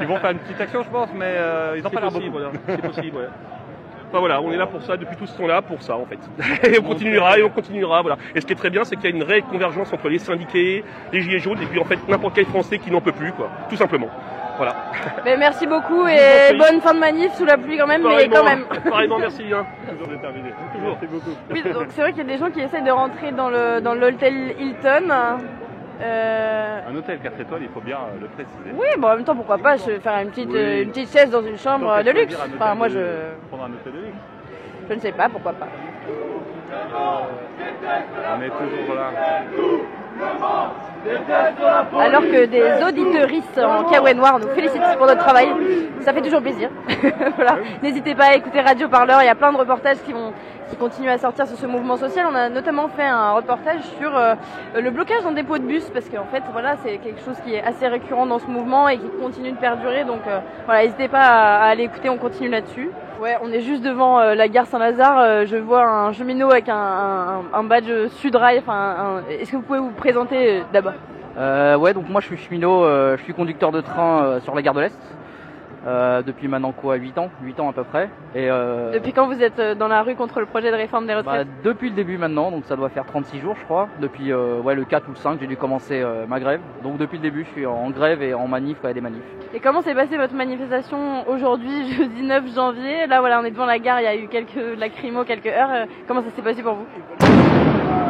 Ils 0.00 0.06
vont 0.06 0.16
faire 0.18 0.30
une 0.30 0.38
petite 0.38 0.60
action, 0.62 0.82
je 0.82 0.88
pense, 0.88 1.10
mais 1.14 1.26
euh, 1.26 1.74
ils 1.76 1.82
n'ont 1.82 1.90
C'est 1.90 1.94
pas 1.94 2.00
l'air 2.00 2.10
possible, 2.10 2.30
beaucoup. 2.30 2.44
voilà. 2.44 2.58
C'est 2.68 2.86
possible, 2.86 3.16
ouais. 3.18 3.28
Enfin 4.08 4.20
voilà, 4.20 4.40
on 4.40 4.50
est 4.50 4.56
là 4.56 4.66
pour 4.66 4.80
ça 4.82 4.96
depuis 4.96 5.16
tout 5.16 5.26
ce 5.26 5.36
temps-là, 5.36 5.60
pour 5.60 5.82
ça 5.82 5.96
en 5.96 6.06
fait. 6.06 6.18
Et 6.72 6.78
on 6.78 6.82
continuera, 6.82 7.38
et 7.38 7.42
on 7.42 7.50
continuera, 7.50 8.00
voilà. 8.00 8.16
Et 8.34 8.40
ce 8.40 8.46
qui 8.46 8.54
est 8.54 8.56
très 8.56 8.70
bien, 8.70 8.84
c'est 8.84 8.96
qu'il 8.96 9.04
y 9.04 9.12
a 9.12 9.16
une 9.16 9.22
réelle 9.22 9.42
convergence 9.42 9.92
entre 9.92 10.08
les 10.08 10.18
syndiqués, 10.18 10.82
les 11.12 11.20
gilets 11.20 11.38
jaunes, 11.38 11.60
et 11.60 11.66
puis 11.66 11.78
en 11.78 11.84
fait 11.84 11.98
n'importe 12.08 12.34
quel 12.34 12.46
Français 12.46 12.78
qui 12.78 12.90
n'en 12.90 13.02
peut 13.02 13.12
plus, 13.12 13.32
quoi. 13.32 13.50
Tout 13.68 13.76
simplement. 13.76 14.08
Voilà. 14.56 14.74
Ben, 15.24 15.38
merci 15.38 15.66
beaucoup 15.66 16.06
et 16.06 16.56
bonne 16.56 16.80
fin 16.80 16.94
de 16.94 17.00
manif 17.00 17.32
sous 17.34 17.44
la 17.44 17.56
pluie 17.58 17.76
quand 17.76 17.86
même, 17.86 18.02
mais 18.02 18.28
quand 18.28 18.44
même. 18.44 18.64
Pareillement, 18.88 19.18
merci. 19.18 19.42
Hein. 19.52 19.66
Toujours 19.90 20.08
déterminé. 20.08 20.50
Toujours. 20.72 20.96
Merci 21.00 21.06
beaucoup. 21.06 21.36
Oui, 21.50 21.62
donc 21.72 21.86
c'est 21.90 22.00
vrai 22.00 22.12
qu'il 22.12 22.26
y 22.26 22.30
a 22.30 22.32
des 22.32 22.38
gens 22.38 22.50
qui 22.50 22.60
essaient 22.60 22.82
de 22.82 22.90
rentrer 22.90 23.32
dans 23.32 23.50
le 23.50 23.80
dans 23.80 23.94
l'hôtel 23.94 24.54
Hilton. 24.58 25.12
Euh, 26.00 26.80
Un 26.88 26.94
hôtel 26.96 27.18
4 27.18 27.40
étoiles, 27.40 27.62
il 27.62 27.68
faut 27.70 27.80
bien 27.80 27.96
euh, 27.96 28.20
le 28.20 28.26
préciser. 28.28 28.70
Oui, 28.74 28.86
bon 28.98 29.08
en 29.08 29.16
même 29.16 29.24
temps 29.24 29.34
pourquoi 29.34 29.58
pas 29.58 29.76
se 29.78 29.90
faire 29.98 30.18
une 30.22 30.30
petite 30.30 30.48
Oui. 30.50 30.56
euh, 30.58 30.82
une 30.84 30.90
petite 30.90 31.12
chaise 31.12 31.30
dans 31.30 31.42
une 31.42 31.58
chambre 31.58 31.92
Donc, 31.96 32.04
de 32.04 32.10
luxe. 32.12 32.36
Enfin 32.56 32.74
moi 32.76 32.88
de- 32.88 32.94
je 32.94 33.00
Prendre 33.48 33.64
un 33.64 33.72
hôtel 33.74 33.92
de 33.92 33.98
luxe. 34.06 34.16
je 34.88 34.94
ne 34.94 35.00
sais 35.00 35.12
pas 35.12 35.28
pourquoi 35.28 35.52
pas. 35.54 35.66
On 38.30 38.42
est 38.42 38.48
toujours 38.48 38.94
là. 38.94 39.10
Alors 42.00 42.22
que 42.22 42.44
des 42.46 42.84
auditeuristes 42.86 43.58
en 43.58 43.84
kawaii 43.84 44.14
noir 44.14 44.38
nous 44.38 44.48
félicitent 44.48 44.96
pour 44.98 45.06
notre 45.06 45.24
travail, 45.24 45.48
ça 46.00 46.12
fait 46.12 46.20
toujours 46.22 46.40
plaisir. 46.42 46.70
voilà. 47.36 47.56
N'hésitez 47.82 48.14
pas 48.14 48.26
à 48.26 48.34
écouter 48.34 48.60
Radio 48.60 48.88
Parleur, 48.88 49.22
il 49.22 49.26
y 49.26 49.30
a 49.30 49.34
plein 49.34 49.52
de 49.52 49.58
reportages 49.58 49.98
qui 50.04 50.12
vont 50.12 50.32
qui 50.68 50.76
continuent 50.76 51.10
à 51.10 51.18
sortir 51.18 51.46
sur 51.46 51.56
ce 51.56 51.66
mouvement 51.66 51.96
social. 51.96 52.26
On 52.30 52.34
a 52.34 52.48
notamment 52.48 52.88
fait 52.88 53.04
un 53.04 53.32
reportage 53.32 53.82
sur 53.98 54.16
euh, 54.16 54.34
le 54.76 54.90
blocage 54.90 55.22
d'un 55.22 55.32
dépôt 55.32 55.58
de 55.58 55.64
bus 55.64 55.88
parce 55.92 56.08
qu'en 56.08 56.26
fait 56.26 56.42
voilà 56.52 56.76
c'est 56.82 56.98
quelque 56.98 57.20
chose 57.20 57.36
qui 57.44 57.54
est 57.54 57.62
assez 57.62 57.86
récurrent 57.86 58.26
dans 58.26 58.38
ce 58.38 58.46
mouvement 58.46 58.88
et 58.88 58.98
qui 58.98 59.08
continue 59.20 59.52
de 59.52 59.56
perdurer. 59.56 60.04
Donc 60.04 60.20
euh, 60.26 60.40
voilà, 60.66 60.82
n'hésitez 60.82 61.08
pas 61.08 61.20
à, 61.20 61.68
aller 61.68 61.84
écouter, 61.84 62.08
on 62.08 62.18
continue 62.18 62.48
là-dessus. 62.48 62.90
Ouais, 63.20 63.36
on 63.42 63.50
est 63.50 63.60
juste 63.60 63.82
devant 63.82 64.20
euh, 64.20 64.34
la 64.34 64.48
gare 64.48 64.66
Saint-Lazare. 64.66 65.46
Je 65.46 65.56
vois 65.56 65.84
un 65.84 66.12
cheminot 66.12 66.50
avec 66.50 66.68
un, 66.68 67.42
badge 67.64 67.90
Sudrail. 68.20 68.58
Enfin, 68.58 69.22
est-ce 69.28 69.50
que 69.50 69.56
vous 69.56 69.62
pouvez 69.62 69.80
vous 69.80 69.90
présenter 69.90 70.62
d'abord? 70.72 70.94
Ouais, 71.36 71.94
donc 71.94 72.08
moi 72.08 72.20
je 72.20 72.26
suis 72.26 72.36
cheminot, 72.36 72.84
je 73.16 73.22
suis 73.22 73.32
conducteur 73.32 73.70
de 73.70 73.80
train 73.80 74.40
sur 74.40 74.54
la 74.54 74.62
gare 74.62 74.74
de 74.74 74.80
l'Est. 74.80 74.98
Euh, 75.86 76.22
depuis 76.22 76.48
maintenant 76.48 76.72
quoi 76.72 76.96
8 76.96 77.18
ans? 77.18 77.30
8 77.42 77.60
ans 77.60 77.68
à 77.70 77.72
peu 77.72 77.84
près. 77.84 78.10
Et 78.34 78.50
euh, 78.50 78.92
Depuis 78.92 79.12
quand 79.12 79.26
vous 79.26 79.40
êtes 79.42 79.58
euh, 79.58 79.74
dans 79.74 79.88
la 79.88 80.02
rue 80.02 80.16
contre 80.16 80.40
le 80.40 80.46
projet 80.46 80.70
de 80.70 80.76
réforme 80.76 81.06
des 81.06 81.12
bah, 81.12 81.18
retraites? 81.18 81.48
depuis 81.62 81.90
le 81.90 81.94
début 81.94 82.18
maintenant, 82.18 82.50
donc 82.50 82.64
ça 82.66 82.76
doit 82.76 82.88
faire 82.88 83.06
36 83.06 83.38
jours 83.40 83.54
je 83.58 83.64
crois. 83.64 83.88
Depuis 84.00 84.32
euh, 84.32 84.60
ouais, 84.60 84.74
le 84.74 84.84
4 84.84 85.06
ou 85.08 85.12
le 85.12 85.16
5 85.16 85.38
j'ai 85.40 85.46
dû 85.46 85.56
commencer 85.56 86.04
ma 86.28 86.40
grève. 86.40 86.60
Donc 86.82 86.98
depuis 86.98 87.18
le 87.18 87.22
début 87.22 87.44
je 87.44 87.50
suis 87.50 87.66
en 87.66 87.90
grève 87.90 88.22
et 88.22 88.34
en 88.34 88.48
manif 88.48 88.84
a 88.84 88.92
des 88.92 89.00
manifs. 89.00 89.22
Et 89.54 89.60
comment 89.60 89.82
s'est 89.82 89.94
passée 89.94 90.16
votre 90.16 90.34
manifestation 90.34 91.28
aujourd'hui, 91.28 91.92
jeudi 91.96 92.22
9 92.22 92.54
janvier? 92.54 93.06
Là 93.06 93.20
voilà, 93.20 93.40
on 93.40 93.44
est 93.44 93.50
devant 93.50 93.66
la 93.66 93.78
gare, 93.78 94.00
il 94.00 94.04
y 94.04 94.08
a 94.08 94.16
eu 94.16 94.28
quelques 94.28 94.78
lacrymos, 94.78 95.24
quelques 95.24 95.46
heures. 95.46 95.86
Comment 96.06 96.22
ça 96.22 96.30
s'est 96.30 96.42
passé 96.42 96.62
pour 96.62 96.74
vous? 96.74 96.86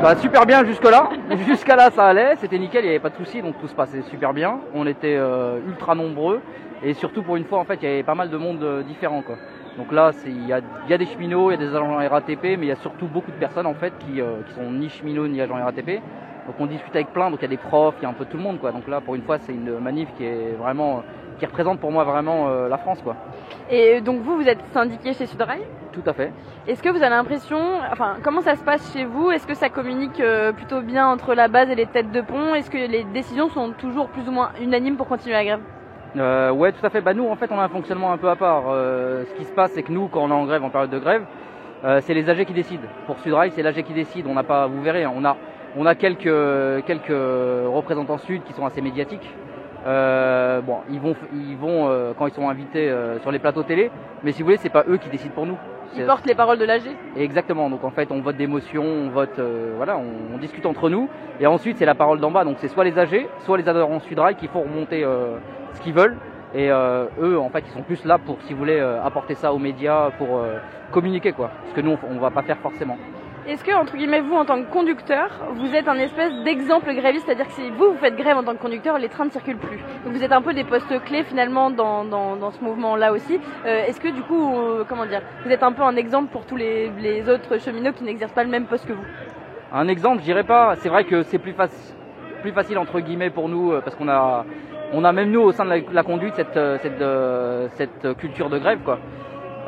Bah, 0.02 0.14
super 0.16 0.46
bien 0.46 0.64
jusque 0.64 0.88
là. 0.88 1.10
Jusqu'à 1.46 1.76
là 1.76 1.90
ça 1.90 2.06
allait, 2.06 2.36
c'était 2.36 2.58
nickel, 2.58 2.84
il 2.84 2.88
n'y 2.88 2.90
avait 2.90 3.00
pas 3.00 3.10
de 3.10 3.16
soucis, 3.16 3.42
donc 3.42 3.58
tout 3.60 3.68
se 3.68 3.74
passait 3.74 4.02
super 4.02 4.32
bien. 4.32 4.60
On 4.74 4.86
était 4.86 5.18
ultra 5.66 5.94
nombreux 5.94 6.40
et 6.82 6.94
surtout 6.94 7.22
pour 7.22 7.36
une 7.36 7.44
fois 7.44 7.58
en 7.58 7.64
fait 7.64 7.78
il 7.82 7.88
y 7.88 7.92
avait 7.92 8.02
pas 8.02 8.14
mal 8.14 8.30
de 8.30 8.36
monde 8.36 8.62
euh, 8.62 8.82
différent 8.82 9.22
quoi. 9.22 9.36
Donc 9.76 9.92
là 9.92 10.10
il 10.26 10.46
y 10.46 10.52
a, 10.52 10.60
il 10.86 10.90
y 10.90 10.94
a 10.94 10.98
des 10.98 11.06
cheminots, 11.06 11.50
il 11.50 11.60
y 11.60 11.64
a 11.64 11.68
des 11.68 11.74
agents 11.74 11.96
RATP, 11.96 12.42
mais 12.42 12.66
il 12.66 12.66
y 12.66 12.72
a 12.72 12.76
surtout 12.76 13.06
beaucoup 13.06 13.30
de 13.30 13.36
personnes 13.36 13.66
en 13.66 13.74
fait 13.74 13.92
qui, 13.98 14.20
euh, 14.20 14.42
qui 14.46 14.54
sont 14.54 14.70
ni 14.70 14.88
cheminots 14.88 15.28
ni 15.28 15.40
agents 15.40 15.62
RATP. 15.62 16.00
Donc 16.46 16.56
on 16.60 16.66
discute 16.66 16.94
avec 16.94 17.12
plein, 17.12 17.30
donc 17.30 17.40
il 17.40 17.42
y 17.42 17.46
a 17.46 17.48
des 17.48 17.58
profs, 17.58 17.94
il 18.00 18.04
y 18.04 18.06
a 18.06 18.08
un 18.08 18.14
peu 18.14 18.24
tout 18.24 18.38
le 18.38 18.42
monde 18.42 18.58
quoi. 18.58 18.72
Donc 18.72 18.88
là 18.88 19.00
pour 19.00 19.14
une 19.14 19.22
fois 19.22 19.38
c'est 19.38 19.52
une 19.52 19.78
manif 19.78 20.08
qui 20.16 20.24
est 20.24 20.54
vraiment 20.58 21.02
qui 21.38 21.46
représente 21.46 21.78
pour 21.78 21.92
moi 21.92 22.04
vraiment 22.04 22.48
euh, 22.48 22.68
la 22.68 22.78
France 22.78 23.00
quoi. 23.02 23.16
Et 23.70 24.00
donc 24.00 24.22
vous, 24.22 24.36
vous 24.36 24.48
êtes 24.48 24.64
syndiqué 24.72 25.12
chez 25.12 25.26
Sudrail? 25.26 25.60
Tout 25.92 26.02
à 26.06 26.12
fait. 26.12 26.32
Est-ce 26.66 26.82
que 26.82 26.88
vous 26.88 27.02
avez 27.02 27.10
l'impression, 27.10 27.58
enfin 27.92 28.16
comment 28.22 28.40
ça 28.40 28.56
se 28.56 28.64
passe 28.64 28.92
chez 28.92 29.04
vous? 29.04 29.30
Est-ce 29.30 29.46
que 29.46 29.54
ça 29.54 29.68
communique 29.68 30.20
euh, 30.20 30.52
plutôt 30.52 30.80
bien 30.80 31.06
entre 31.06 31.34
la 31.34 31.48
base 31.48 31.70
et 31.70 31.74
les 31.74 31.86
têtes 31.86 32.10
de 32.10 32.20
pont? 32.20 32.54
Est-ce 32.54 32.70
que 32.70 32.78
les 32.78 33.04
décisions 33.04 33.48
sont 33.50 33.72
toujours 33.72 34.08
plus 34.08 34.26
ou 34.26 34.32
moins 34.32 34.50
unanimes 34.60 34.96
pour 34.96 35.06
continuer 35.06 35.34
la 35.34 35.44
grève? 35.44 35.60
Euh, 36.16 36.50
ouais, 36.50 36.72
tout 36.72 36.84
à 36.84 36.90
fait. 36.90 37.00
Bah 37.00 37.14
nous, 37.14 37.28
en 37.28 37.36
fait, 37.36 37.50
on 37.52 37.58
a 37.58 37.64
un 37.64 37.68
fonctionnement 37.68 38.12
un 38.12 38.18
peu 38.18 38.28
à 38.28 38.36
part. 38.36 38.64
Euh, 38.68 39.24
ce 39.24 39.34
qui 39.34 39.44
se 39.44 39.52
passe, 39.52 39.72
c'est 39.72 39.82
que 39.82 39.92
nous, 39.92 40.08
quand 40.08 40.22
on 40.22 40.30
est 40.30 40.32
en 40.32 40.44
grève, 40.46 40.64
en 40.64 40.70
période 40.70 40.90
de 40.90 40.98
grève, 40.98 41.24
euh, 41.84 42.00
c'est 42.02 42.14
les 42.14 42.28
AG 42.28 42.44
qui 42.44 42.54
décident. 42.54 42.88
Pour 43.06 43.18
Sudrail, 43.20 43.50
c'est 43.52 43.62
l'AG 43.62 43.82
qui 43.82 43.92
décide. 43.92 44.26
On 44.26 44.34
n'a 44.34 44.42
pas, 44.42 44.66
vous 44.66 44.82
verrez, 44.82 45.06
on 45.06 45.24
a, 45.24 45.36
on 45.76 45.86
a 45.86 45.94
quelques, 45.94 46.84
quelques 46.86 47.08
représentants 47.10 48.18
sud 48.18 48.42
qui 48.44 48.52
sont 48.52 48.66
assez 48.66 48.80
médiatiques. 48.80 49.28
Euh, 49.86 50.60
bon, 50.60 50.78
ils 50.90 51.00
vont, 51.00 51.14
ils 51.32 51.56
vont 51.56 51.88
euh, 51.88 52.12
quand 52.18 52.26
ils 52.26 52.34
sont 52.34 52.48
invités 52.48 52.90
euh, 52.90 53.20
sur 53.20 53.30
les 53.30 53.38
plateaux 53.38 53.62
télé. 53.62 53.90
Mais 54.24 54.32
si 54.32 54.42
vous 54.42 54.46
voulez, 54.46 54.56
c'est 54.56 54.68
pas 54.70 54.84
eux 54.88 54.96
qui 54.96 55.08
décident 55.08 55.34
pour 55.34 55.46
nous. 55.46 55.56
Ils 55.96 56.04
portent 56.04 56.26
les 56.26 56.34
paroles 56.34 56.58
de 56.58 56.64
l'AG 56.64 56.82
Exactement. 57.16 57.70
Donc 57.70 57.82
en 57.84 57.90
fait, 57.90 58.10
on 58.10 58.20
vote 58.20 58.36
des 58.36 58.46
motions, 58.46 58.84
on 58.84 59.08
vote, 59.08 59.38
euh, 59.38 59.72
voilà, 59.76 59.96
on, 59.96 60.34
on 60.34 60.38
discute 60.38 60.66
entre 60.66 60.90
nous. 60.90 61.08
Et 61.40 61.46
ensuite, 61.46 61.78
c'est 61.78 61.86
la 61.86 61.94
parole 61.94 62.20
d'en 62.20 62.30
bas. 62.30 62.44
Donc 62.44 62.56
c'est 62.58 62.68
soit 62.68 62.84
les 62.84 62.98
AG, 62.98 63.26
soit 63.40 63.56
les 63.56 63.68
adhérents 63.68 64.00
Sudrail 64.00 64.34
qui 64.34 64.48
font 64.48 64.62
remonter 64.62 65.04
euh, 65.04 65.36
ce 65.74 65.80
qu'ils 65.80 65.94
veulent. 65.94 66.16
Et 66.54 66.70
euh, 66.70 67.04
eux, 67.20 67.38
en 67.38 67.50
fait, 67.50 67.62
ils 67.66 67.72
sont 67.72 67.82
plus 67.82 68.04
là 68.06 68.16
pour, 68.16 68.38
si 68.42 68.54
vous 68.54 68.58
voulez, 68.58 68.78
euh, 68.80 69.04
apporter 69.04 69.34
ça 69.34 69.52
aux 69.52 69.58
médias, 69.58 70.10
pour 70.16 70.38
euh, 70.38 70.56
communiquer, 70.90 71.32
quoi. 71.32 71.50
Ce 71.68 71.74
que 71.74 71.82
nous, 71.82 71.98
on, 72.02 72.16
on 72.16 72.18
va 72.18 72.30
pas 72.30 72.40
faire 72.42 72.56
forcément. 72.58 72.96
Est-ce 73.46 73.62
que, 73.62 73.72
entre 73.72 73.96
guillemets, 73.96 74.20
vous, 74.20 74.34
en 74.34 74.46
tant 74.46 74.62
que 74.62 74.70
conducteur, 74.70 75.30
vous 75.54 75.74
êtes 75.74 75.88
un 75.88 75.98
espèce 75.98 76.32
d'exemple 76.44 76.94
gréviste? 76.94 77.26
C'est-à-dire 77.26 77.46
que 77.46 77.52
si 77.52 77.70
vous, 77.70 77.92
vous 77.92 77.98
faites 77.98 78.16
grève 78.16 78.38
en 78.38 78.44
tant 78.44 78.54
que 78.54 78.62
conducteur, 78.62 78.98
les 78.98 79.10
trains 79.10 79.26
ne 79.26 79.30
circulent 79.30 79.58
plus. 79.58 79.78
Donc 80.04 80.14
vous 80.14 80.24
êtes 80.24 80.32
un 80.32 80.40
peu 80.40 80.54
des 80.54 80.64
postes 80.64 81.02
clés, 81.04 81.22
finalement, 81.22 81.70
dans, 81.70 82.04
dans, 82.04 82.36
dans 82.36 82.50
ce 82.50 82.64
mouvement-là 82.64 83.12
aussi. 83.12 83.38
Est-ce 83.66 84.00
que, 84.00 84.08
du 84.08 84.22
coup, 84.22 84.54
comment 84.88 85.04
dire, 85.04 85.20
vous 85.44 85.50
êtes 85.50 85.62
un 85.62 85.72
peu 85.72 85.82
un 85.82 85.96
exemple 85.96 86.30
pour 86.32 86.46
tous 86.46 86.56
les, 86.56 86.90
les 86.98 87.28
autres 87.28 87.58
cheminots 87.58 87.92
qui 87.92 88.04
n'exercent 88.04 88.32
pas 88.32 88.44
le 88.44 88.50
même 88.50 88.64
poste 88.64 88.86
que 88.86 88.94
vous? 88.94 89.04
Un 89.72 89.88
exemple, 89.88 90.20
je 90.20 90.24
dirais 90.24 90.44
pas. 90.44 90.76
C'est 90.76 90.88
vrai 90.88 91.04
que 91.04 91.22
c'est 91.22 91.38
plus, 91.38 91.54
plus 92.42 92.52
facile 92.52 92.78
entre 92.78 93.00
guillemets 93.00 93.30
pour 93.30 93.48
nous 93.50 93.72
parce 93.82 93.96
qu'on 93.96 94.08
a, 94.08 94.44
on 94.92 95.04
a 95.04 95.12
même 95.12 95.30
nous 95.30 95.40
au 95.40 95.52
sein 95.52 95.64
de 95.64 95.84
la, 95.92 96.02
conduite 96.02 96.34
cette, 96.34 96.56
euh, 96.56 96.78
cette, 96.82 97.00
euh, 97.00 97.68
cette 97.74 98.16
culture 98.16 98.48
de 98.48 98.58
grève 98.58 98.80
quoi. 98.84 98.98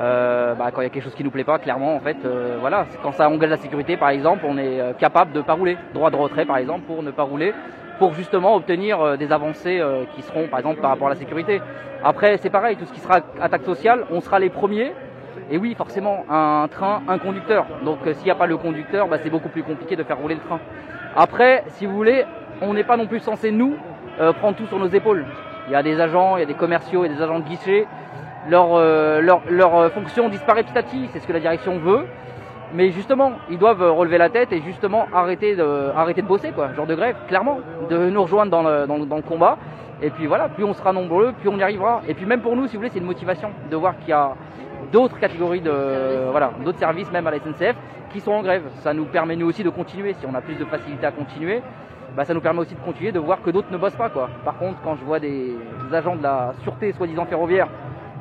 Euh, 0.01 0.55
bah, 0.55 0.71
quand 0.73 0.81
il 0.81 0.85
y 0.85 0.87
a 0.87 0.91
quelque 0.91 1.05
chose 1.05 1.15
qui 1.15 1.25
nous 1.25 1.31
plaît 1.31 1.45
pas, 1.45 1.59
clairement 1.59 1.95
en 1.95 2.01
fait, 2.01 2.17
euh, 2.25 2.57
voilà, 2.59 2.87
quand 3.03 3.13
ça 3.13 3.29
engage 3.29 3.51
la 3.51 3.59
sécurité 3.59 3.99
par 3.99 4.09
exemple, 4.09 4.47
on 4.49 4.57
est 4.57 4.81
euh, 4.81 4.93
capable 4.95 5.33
de 5.33 5.43
pas 5.43 5.53
rouler, 5.53 5.77
droit 5.93 6.11
de 6.11 6.17
retrait 6.17 6.47
par 6.47 6.57
exemple 6.57 6.87
pour 6.87 7.03
ne 7.03 7.11
pas 7.11 7.25
rouler 7.25 7.53
pour 7.99 8.15
justement 8.15 8.57
obtenir 8.57 9.19
des 9.19 9.31
avancées 9.31 9.79
qui 10.15 10.23
seront 10.23 10.49
par 10.49 10.61
exemple 10.61 10.81
par 10.81 10.89
rapport 10.89 11.09
à 11.09 11.11
la 11.11 11.17
sécurité. 11.17 11.61
Après 12.03 12.39
c'est 12.39 12.49
pareil, 12.49 12.77
tout 12.77 12.87
ce 12.87 12.95
qui 12.95 13.01
sera 13.01 13.21
attaque 13.43 13.65
sociale, 13.65 14.07
on 14.11 14.23
sera 14.23 14.39
les 14.39 14.49
premiers. 14.49 14.95
Et 15.51 15.59
oui, 15.59 15.75
forcément, 15.75 16.25
un 16.31 16.67
train, 16.69 17.03
un 17.09 17.19
conducteur. 17.19 17.67
Donc 17.85 17.99
s'il 18.15 18.25
n'y 18.25 18.31
a 18.31 18.37
pas 18.37 18.47
le 18.47 18.57
conducteur, 18.57 19.07
bah, 19.07 19.19
c'est 19.23 19.29
beaucoup 19.29 19.51
plus 19.51 19.63
compliqué 19.63 19.97
de 19.97 20.03
faire 20.03 20.17
rouler 20.17 20.37
le 20.37 20.41
train. 20.41 20.61
Après, 21.15 21.63
si 21.73 21.85
vous 21.85 21.95
voulez, 21.95 22.25
on 22.63 22.73
n'est 22.73 22.85
pas 22.85 22.97
non 22.97 23.07
plus 23.07 23.21
censé 23.21 23.51
nous 23.51 23.77
euh, 24.21 24.33
prendre 24.33 24.57
tout 24.57 24.67
sur 24.67 24.79
nos 24.79 24.89
épaules. 24.89 25.25
Il 25.69 25.73
y 25.73 25.77
a 25.77 25.83
des 25.83 26.01
agents, 26.01 26.37
il 26.37 26.41
y 26.41 26.43
a 26.43 26.47
des 26.47 26.55
commerciaux, 26.55 27.05
il 27.05 27.11
y 27.11 27.13
a 27.13 27.17
des 27.17 27.23
agents 27.23 27.39
de 27.39 27.45
guichet. 27.45 27.87
Leur, 28.49 28.69
euh, 28.75 29.21
leur, 29.21 29.43
leur 29.51 29.77
euh, 29.77 29.89
fonction 29.91 30.29
disparaît 30.29 30.63
petit 30.63 30.77
à 30.79 30.83
petit, 30.83 31.09
c'est 31.13 31.21
ce 31.21 31.27
que 31.27 31.33
la 31.33 31.41
direction 31.41 31.79
veut. 31.79 32.07
Mais 32.73 32.91
justement, 32.91 33.33
ils 33.51 33.59
doivent 33.59 33.83
relever 33.83 34.17
la 34.19 34.29
tête 34.29 34.53
et 34.53 34.61
justement 34.63 35.07
arrêter 35.13 35.57
de, 35.57 35.91
arrêter 35.97 36.23
de 36.23 36.27
bosser, 36.27 36.53
quoi, 36.53 36.73
genre 36.75 36.87
de 36.87 36.95
grève, 36.95 37.17
clairement, 37.29 37.59
de 37.91 38.09
nous 38.11 38.23
rejoindre 38.23 38.51
dans 38.51 38.63
le, 38.63 38.87
dans, 38.87 38.97
le- 38.97 39.07
dans 39.07 39.17
le 39.17 39.23
combat. 39.23 39.59
Et 40.03 40.11
puis 40.11 40.27
voilà, 40.27 40.49
plus 40.49 40.65
on 40.65 40.73
sera 40.73 40.93
nombreux, 40.93 41.33
plus 41.41 41.49
on 41.49 41.59
y 41.59 41.63
arrivera. 41.63 42.01
Et 42.09 42.15
puis 42.15 42.25
même 42.27 42.41
pour 42.41 42.57
nous, 42.57 42.67
si 42.69 42.75
vous 42.75 42.79
voulez, 42.81 42.91
c'est 42.91 43.01
une 43.01 43.05
motivation 43.07 43.51
de 43.71 43.77
voir 43.77 43.99
qu'il 43.99 44.09
y 44.11 44.13
a 44.13 44.33
d'autres 44.93 45.19
catégories 45.19 45.61
de, 45.61 46.31
voilà, 46.31 46.53
d'autres 46.65 46.79
services, 46.79 47.11
même 47.13 47.27
à 47.27 47.31
la 47.33 47.39
SNCF, 47.39 47.75
qui 48.13 48.21
sont 48.21 48.33
en 48.33 48.43
grève. 48.43 48.63
Ça 48.83 48.95
nous 48.95 49.05
permet 49.05 49.37
nous 49.37 49.47
aussi 49.49 49.63
de 49.63 49.69
continuer. 49.71 50.15
Si 50.15 50.25
on 50.27 50.35
a 50.35 50.41
plus 50.41 50.55
de 50.55 50.65
facilité 50.65 51.05
à 51.07 51.11
continuer, 51.11 51.63
bah, 52.17 52.25
ça 52.25 52.35
nous 52.35 52.41
permet 52.41 52.61
aussi 52.61 52.75
de 52.75 52.81
continuer, 52.81 53.13
de 53.13 53.19
voir 53.19 53.43
que 53.43 53.51
d'autres 53.51 53.71
ne 53.71 53.77
bossent 53.79 53.97
pas, 53.97 54.09
quoi. 54.09 54.29
Par 54.45 54.59
contre, 54.59 54.79
quand 54.83 54.97
je 54.97 55.05
vois 55.05 55.21
des, 55.21 55.55
agents 55.93 56.17
de 56.17 56.23
la 56.23 56.53
sûreté, 56.63 56.93
soi-disant 56.93 57.27
ferroviaire, 57.27 57.69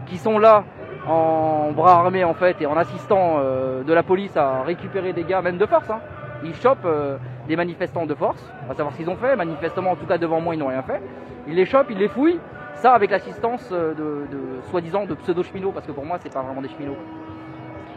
qui 0.05 0.17
sont 0.17 0.39
là 0.39 0.63
en 1.07 1.71
bras 1.71 1.99
armés 1.99 2.23
en 2.23 2.33
fait 2.33 2.61
et 2.61 2.65
en 2.65 2.75
assistant 2.75 3.37
euh, 3.39 3.83
de 3.83 3.93
la 3.93 4.03
police 4.03 4.35
à 4.35 4.63
récupérer 4.63 5.13
des 5.13 5.23
gars 5.23 5.41
même 5.41 5.57
de 5.57 5.65
force. 5.65 5.89
hein. 5.89 5.99
Ils 6.43 6.55
chopent 6.55 6.85
euh, 6.85 7.17
des 7.47 7.55
manifestants 7.55 8.05
de 8.05 8.13
force, 8.15 8.43
à 8.69 8.73
savoir 8.73 8.93
ce 8.93 8.97
qu'ils 8.97 9.09
ont 9.09 9.15
fait. 9.15 9.35
Manifestement, 9.35 9.91
en 9.91 9.95
tout 9.95 10.05
cas 10.05 10.17
devant 10.17 10.39
moi, 10.41 10.55
ils 10.55 10.57
n'ont 10.57 10.67
rien 10.67 10.83
fait. 10.83 11.01
Ils 11.47 11.55
les 11.55 11.65
chopent, 11.65 11.89
ils 11.89 11.97
les 11.97 12.07
fouillent. 12.07 12.39
Ça 12.75 12.93
avec 12.93 13.11
l'assistance 13.11 13.69
euh, 13.71 13.93
de, 13.93 14.37
de 14.37 14.61
soi-disant 14.69 15.05
de 15.05 15.15
pseudo-cheminots, 15.15 15.71
parce 15.71 15.85
que 15.85 15.91
pour 15.91 16.05
moi, 16.05 16.17
c'est 16.21 16.33
pas 16.33 16.41
vraiment 16.41 16.61
des 16.61 16.69
cheminots. 16.69 16.95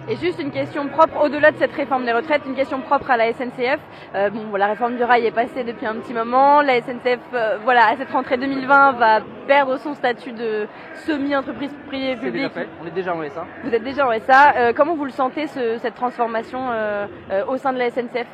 Et 0.08 0.16
juste 0.16 0.40
une 0.42 0.50
question 0.50 0.88
propre, 0.88 1.22
au-delà 1.24 1.52
de 1.52 1.56
cette 1.58 1.72
réforme 1.72 2.04
des 2.04 2.12
retraites, 2.12 2.42
une 2.44 2.56
question 2.56 2.80
propre 2.80 3.10
à 3.10 3.16
la 3.16 3.32
SNCF. 3.32 3.78
Euh, 4.16 4.30
bon, 4.30 4.56
la 4.56 4.66
réforme 4.66 4.96
du 4.96 5.04
rail 5.04 5.24
est 5.26 5.30
passée 5.30 5.62
depuis 5.62 5.86
un 5.86 5.94
petit 5.94 6.12
moment. 6.12 6.60
La 6.60 6.80
SNCF, 6.80 7.20
euh, 7.34 7.58
voilà, 7.62 7.86
à 7.86 7.96
cette 7.96 8.10
rentrée 8.10 8.36
2020, 8.36 8.92
va 8.92 9.20
perdre 9.46 9.76
son 9.78 9.94
statut 9.94 10.32
de 10.32 10.66
semi-entreprise 11.06 11.70
privée 11.86 12.16
déjà 12.16 12.20
publique. 12.26 12.52
fait. 12.52 12.68
On 12.82 12.86
est 12.86 12.90
déjà 12.90 13.14
en 13.14 13.22
SA. 13.22 13.46
Vous 13.62 13.72
êtes 13.72 13.84
déjà 13.84 14.06
en 14.08 14.12
SA. 14.18 14.54
Euh, 14.56 14.72
comment 14.74 14.94
vous 14.96 15.04
le 15.04 15.10
sentez, 15.12 15.46
ce- 15.46 15.78
cette 15.78 15.94
transformation 15.94 16.58
euh, 16.72 17.06
euh, 17.30 17.44
au 17.46 17.56
sein 17.56 17.72
de 17.72 17.78
la 17.78 17.88
SNCF 17.90 18.26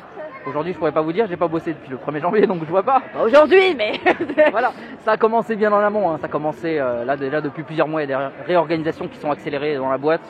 Aujourd'hui, 0.47 0.73
je 0.73 0.77
pourrais 0.79 0.91
pas 0.91 1.01
vous 1.01 1.13
dire, 1.13 1.27
j'ai 1.29 1.37
pas 1.37 1.47
bossé 1.47 1.73
depuis 1.73 1.89
le 1.91 1.97
1er 1.97 2.21
janvier, 2.21 2.47
donc 2.47 2.61
je 2.65 2.69
vois 2.69 2.81
pas. 2.83 3.01
Aujourd'hui, 3.23 3.75
mais 3.77 3.93
voilà, 4.51 4.71
ça 5.01 5.11
a 5.11 5.17
commencé 5.17 5.55
bien 5.55 5.71
en 5.71 5.79
amont. 5.79 6.09
hein. 6.09 6.17
Ça 6.19 6.25
a 6.25 6.29
commencé 6.29 6.79
euh, 6.79 7.05
là 7.05 7.15
déjà 7.15 7.41
depuis 7.41 7.61
plusieurs 7.63 7.87
mois. 7.87 8.01
Il 8.01 8.09
y 8.09 8.13
a 8.13 8.17
des 8.17 8.25
ré- 8.25 8.31
réorganisations 8.47 9.07
qui 9.07 9.17
sont 9.19 9.29
accélérées 9.29 9.75
dans 9.75 9.89
la 9.91 9.97
boîte. 9.99 10.21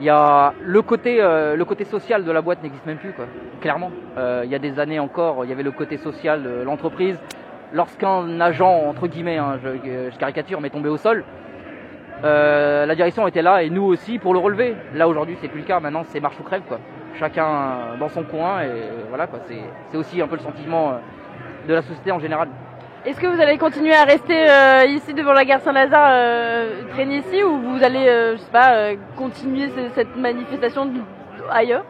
Il 0.00 0.04
y 0.04 0.10
a 0.10 0.52
le 0.62 0.82
côté, 0.82 1.18
euh, 1.20 1.56
le 1.56 1.64
côté 1.64 1.84
social 1.84 2.24
de 2.24 2.30
la 2.30 2.42
boîte 2.42 2.62
n'existe 2.62 2.84
même 2.86 2.98
plus, 2.98 3.12
quoi. 3.12 3.26
Clairement. 3.60 3.90
Euh, 4.18 4.42
il 4.44 4.50
y 4.50 4.54
a 4.54 4.58
des 4.58 4.78
années 4.78 4.98
encore, 4.98 5.44
il 5.44 5.48
y 5.48 5.52
avait 5.52 5.62
le 5.62 5.70
côté 5.70 5.96
social 5.96 6.42
de 6.42 6.62
l'entreprise. 6.62 7.18
Lorsqu'un 7.72 8.40
agent, 8.40 8.84
entre 8.88 9.06
guillemets, 9.06 9.38
hein, 9.38 9.58
je, 9.62 9.68
euh, 9.68 10.10
je 10.10 10.18
caricature, 10.18 10.60
mais 10.60 10.70
tombé 10.70 10.88
au 10.88 10.96
sol, 10.96 11.24
euh, 12.24 12.86
la 12.86 12.94
direction 12.94 13.26
était 13.26 13.42
là 13.42 13.62
et 13.62 13.70
nous 13.70 13.82
aussi 13.82 14.18
pour 14.18 14.32
le 14.32 14.38
relever. 14.38 14.74
Là 14.94 15.08
aujourd'hui, 15.08 15.36
c'est 15.40 15.48
plus 15.48 15.60
le 15.60 15.66
cas. 15.66 15.80
Maintenant, 15.80 16.04
c'est 16.04 16.20
marche 16.20 16.38
ou 16.40 16.42
crève, 16.42 16.62
quoi. 16.66 16.78
Chacun 17.18 17.46
euh, 17.46 17.96
dans 17.98 18.08
son 18.08 18.22
coin 18.22 18.62
et 18.62 18.70
voilà, 19.08 19.26
quoi. 19.26 19.40
C'est, 19.46 19.96
aussi 19.96 20.20
un 20.20 20.28
peu 20.28 20.36
le 20.36 20.42
sentiment 20.42 20.90
euh, 20.90 20.98
de 21.68 21.74
la 21.74 21.82
société 21.82 22.12
en 22.12 22.18
général. 22.18 22.48
Est-ce 23.06 23.20
que 23.20 23.26
vous 23.28 23.40
allez 23.40 23.56
continuer 23.56 23.94
à 23.94 24.04
rester 24.04 24.50
euh, 24.50 24.84
ici 24.86 25.14
devant 25.14 25.32
la 25.32 25.44
gare 25.44 25.60
Saint-Lazare, 25.60 26.08
euh, 26.10 26.82
traîner 26.92 27.18
ici, 27.18 27.42
ou 27.44 27.56
vous 27.58 27.84
allez, 27.84 28.08
euh, 28.08 28.32
je 28.32 28.38
sais 28.38 28.50
pas, 28.50 28.90
continuer 29.16 29.68
ce- 29.68 29.94
cette 29.94 30.16
manifestation 30.16 30.90
ailleurs? 31.50 31.84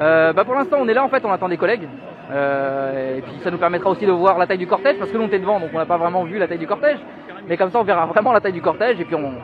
Bah 0.00 0.44
pour 0.44 0.54
l'instant, 0.54 0.78
on 0.80 0.88
est 0.88 0.94
là 0.94 1.04
en 1.04 1.08
fait, 1.08 1.22
on 1.24 1.30
attend 1.32 1.48
des 1.48 1.58
collègues. 1.58 1.86
Et 2.30 3.20
puis 3.20 3.32
ça 3.44 3.50
nous 3.50 3.58
permettra 3.58 3.90
aussi 3.90 4.06
de 4.06 4.10
voir 4.10 4.38
la 4.38 4.46
taille 4.46 4.56
du 4.58 4.66
cortège 4.66 4.96
parce 4.98 5.10
que 5.10 5.16
nous 5.18 5.24
on 5.24 5.26
était 5.26 5.38
devant 5.38 5.60
donc 5.60 5.68
on 5.74 5.78
n'a 5.78 5.84
pas 5.84 5.98
vraiment 5.98 6.24
vu 6.24 6.38
la 6.38 6.48
taille 6.48 6.58
du 6.58 6.66
cortège. 6.66 6.98
Mais 7.46 7.56
comme 7.58 7.70
ça 7.70 7.78
on 7.78 7.82
verra 7.84 8.06
vraiment 8.06 8.32
la 8.32 8.40
taille 8.40 8.54
du 8.54 8.62
cortège 8.62 8.98
et 9.00 9.04
puis 9.04 9.14
on, 9.14 9.34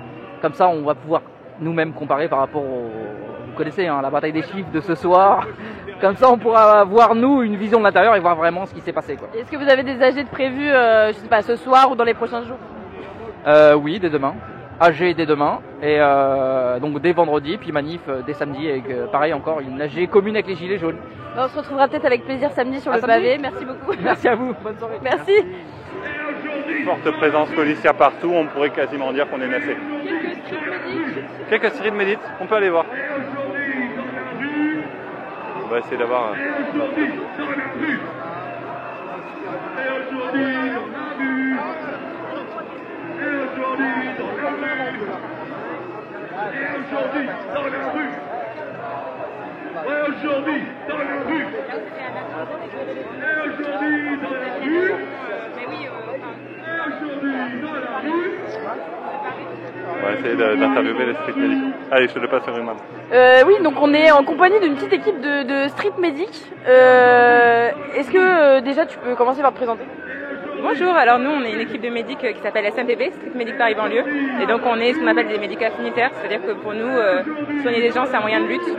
comme 0.41 0.55
ça 0.55 0.69
on 0.69 0.83
va 0.83 0.95
pouvoir 0.95 1.21
nous-mêmes 1.61 1.93
comparer 1.93 2.29
par 2.29 2.39
rapport 2.39 2.63
au. 2.63 2.91
Vous 3.59 3.65
connaissez 3.65 3.89
hein, 3.89 3.99
la 4.01 4.09
bataille 4.09 4.31
des 4.31 4.43
chiffres 4.43 4.71
de 4.73 4.81
ce 4.81 4.95
soir. 4.95 5.45
Comme 6.01 6.15
ça 6.15 6.31
on 6.31 6.39
pourra 6.39 6.85
voir 6.85 7.17
nous 7.17 7.43
une 7.43 7.57
vision 7.57 7.81
de 7.81 7.85
l'intérieur 7.85 8.15
et 8.15 8.21
voir 8.21 8.37
vraiment 8.37 8.67
ce 8.67 8.73
qui 8.73 8.81
s'est 8.81 8.93
passé 8.93 9.17
quoi. 9.17 9.27
Est-ce 9.37 9.51
que 9.51 9.57
vous 9.57 9.69
avez 9.69 9.83
des 9.83 10.01
AG 10.01 10.15
de 10.15 10.29
prévus, 10.29 10.71
euh, 10.71 11.09
je 11.09 11.15
sais 11.15 11.27
pas, 11.27 11.43
ce 11.43 11.57
soir 11.57 11.91
ou 11.91 11.97
dans 11.97 12.05
les 12.05 12.15
prochains 12.15 12.45
jours? 12.45 12.57
Euh, 13.49 13.75
oui, 13.75 13.99
dès 13.99 14.11
demain. 14.11 14.35
AG 14.79 15.13
dès 15.17 15.27
demain 15.27 15.59
et 15.83 15.97
euh, 15.99 16.79
donc 16.79 17.01
dès 17.01 17.11
vendredi 17.11 17.57
puis 17.59 17.73
manif 17.73 18.01
dès 18.29 18.33
samedi 18.35 18.71
avec 18.71 18.89
euh, 18.91 19.09
pareil 19.09 19.33
encore 19.35 19.59
une 19.59 19.83
AG 19.83 20.09
commune 20.09 20.37
avec 20.37 20.47
les 20.47 20.55
gilets 20.55 20.79
jaunes. 20.79 20.99
Bah, 21.35 21.47
On 21.47 21.49
se 21.49 21.59
retrouvera 21.59 21.89
peut-être 21.89 22.05
avec 22.07 22.25
plaisir 22.27 22.53
samedi 22.53 22.81
sur 22.81 22.93
À 22.93 22.95
le 22.95 23.01
samedi. 23.01 23.13
pavé. 23.17 23.39
Merci 23.39 23.65
beaucoup. 23.65 23.93
Merci 24.01 24.29
à 24.29 24.37
vous. 24.37 24.55
Bonne 24.63 24.79
soirée. 24.79 25.01
Merci. 25.03 25.33
Forte 26.85 27.11
présence 27.19 27.51
policière 27.51 27.95
partout, 27.95 28.31
on 28.33 28.47
pourrait 28.47 28.71
quasiment 28.71 29.13
dire 29.13 29.29
qu'on 29.29 29.41
est 29.41 29.49
nassé. 29.49 29.77
Quelques 31.51 31.71
séries 31.73 31.91
de 31.91 31.97
médites, 31.97 32.21
on 32.41 32.47
peut 32.47 32.55
aller 32.55 32.71
voir. 32.71 32.85
On 35.69 35.71
va 35.71 35.81
essayer 35.81 35.99
d'avoir. 35.99 36.33
euh, 36.33 36.35
Aujourd'hui, 36.73 37.13
dans 37.37 37.51
la 37.51 37.65
rue. 37.79 38.01
Et 49.85 50.11
aujourd'hui, 50.11 50.63
dans 50.89 50.99
la 50.99 51.19
rue. 51.29 51.47
Aujourd'hui, 53.45 54.19
dans 54.23 54.31
la 54.31 54.55
rue. 54.65 54.95
On 60.01 60.07
va 60.07 60.13
essayer 60.13 60.37
d'interviewer 60.37 61.07
les 61.07 61.15
street 61.15 61.33
médicaux. 61.37 61.67
Allez, 61.91 62.09
je 62.09 62.15
te 62.15 62.19
le 62.19 62.29
passe 62.29 62.45
sur 62.45 62.57
une 62.57 62.65
main. 62.65 62.77
Euh, 63.13 63.43
oui, 63.47 63.55
donc 63.63 63.75
on 63.81 63.93
est 63.95 64.11
en 64.11 64.23
compagnie 64.23 64.61
d'une 64.61 64.75
petite 64.75 64.93
équipe 64.93 65.21
de, 65.21 65.43
de 65.43 65.69
street 65.69 65.93
medic. 65.99 66.31
Euh, 66.69 67.71
Est-ce 67.97 68.11
que 68.11 68.19
euh, 68.19 68.61
déjà 68.61 68.87
tu 68.87 68.99
peux 68.99 69.15
commencer 69.15 69.43
par 69.43 69.53
te 69.53 69.57
présenter? 69.57 69.85
Bonjour, 70.63 70.93
alors 70.95 71.19
nous 71.19 71.31
on 71.31 71.43
est 71.43 71.53
une 71.53 71.61
équipe 71.61 71.81
de 71.83 71.89
médics 71.89 72.23
euh, 72.25 72.33
qui 72.33 72.41
s'appelle 72.43 72.67
SMPB, 72.67 73.11
Street 73.13 73.33
Medic 73.35 73.57
Paris 73.57 73.75
Banlieue, 73.75 74.05
et 74.43 74.47
donc 74.47 74.63
on 74.67 74.77
est 74.77 74.93
ce 74.93 74.99
qu'on 74.99 75.07
appelle 75.07 75.29
des 75.29 75.39
médicaux 75.39 75.65
affinitaires, 75.67 76.11
c'est-à-dire 76.15 76.45
que 76.45 76.53
pour 76.53 76.75
nous, 76.75 76.87
euh, 76.99 77.23
soigner 77.63 77.81
des 77.81 77.93
gens 77.93 78.07
c'est 78.07 78.17
un 78.17 78.21
moyen 78.21 78.41
de 78.41 78.47
lutte. 78.47 78.77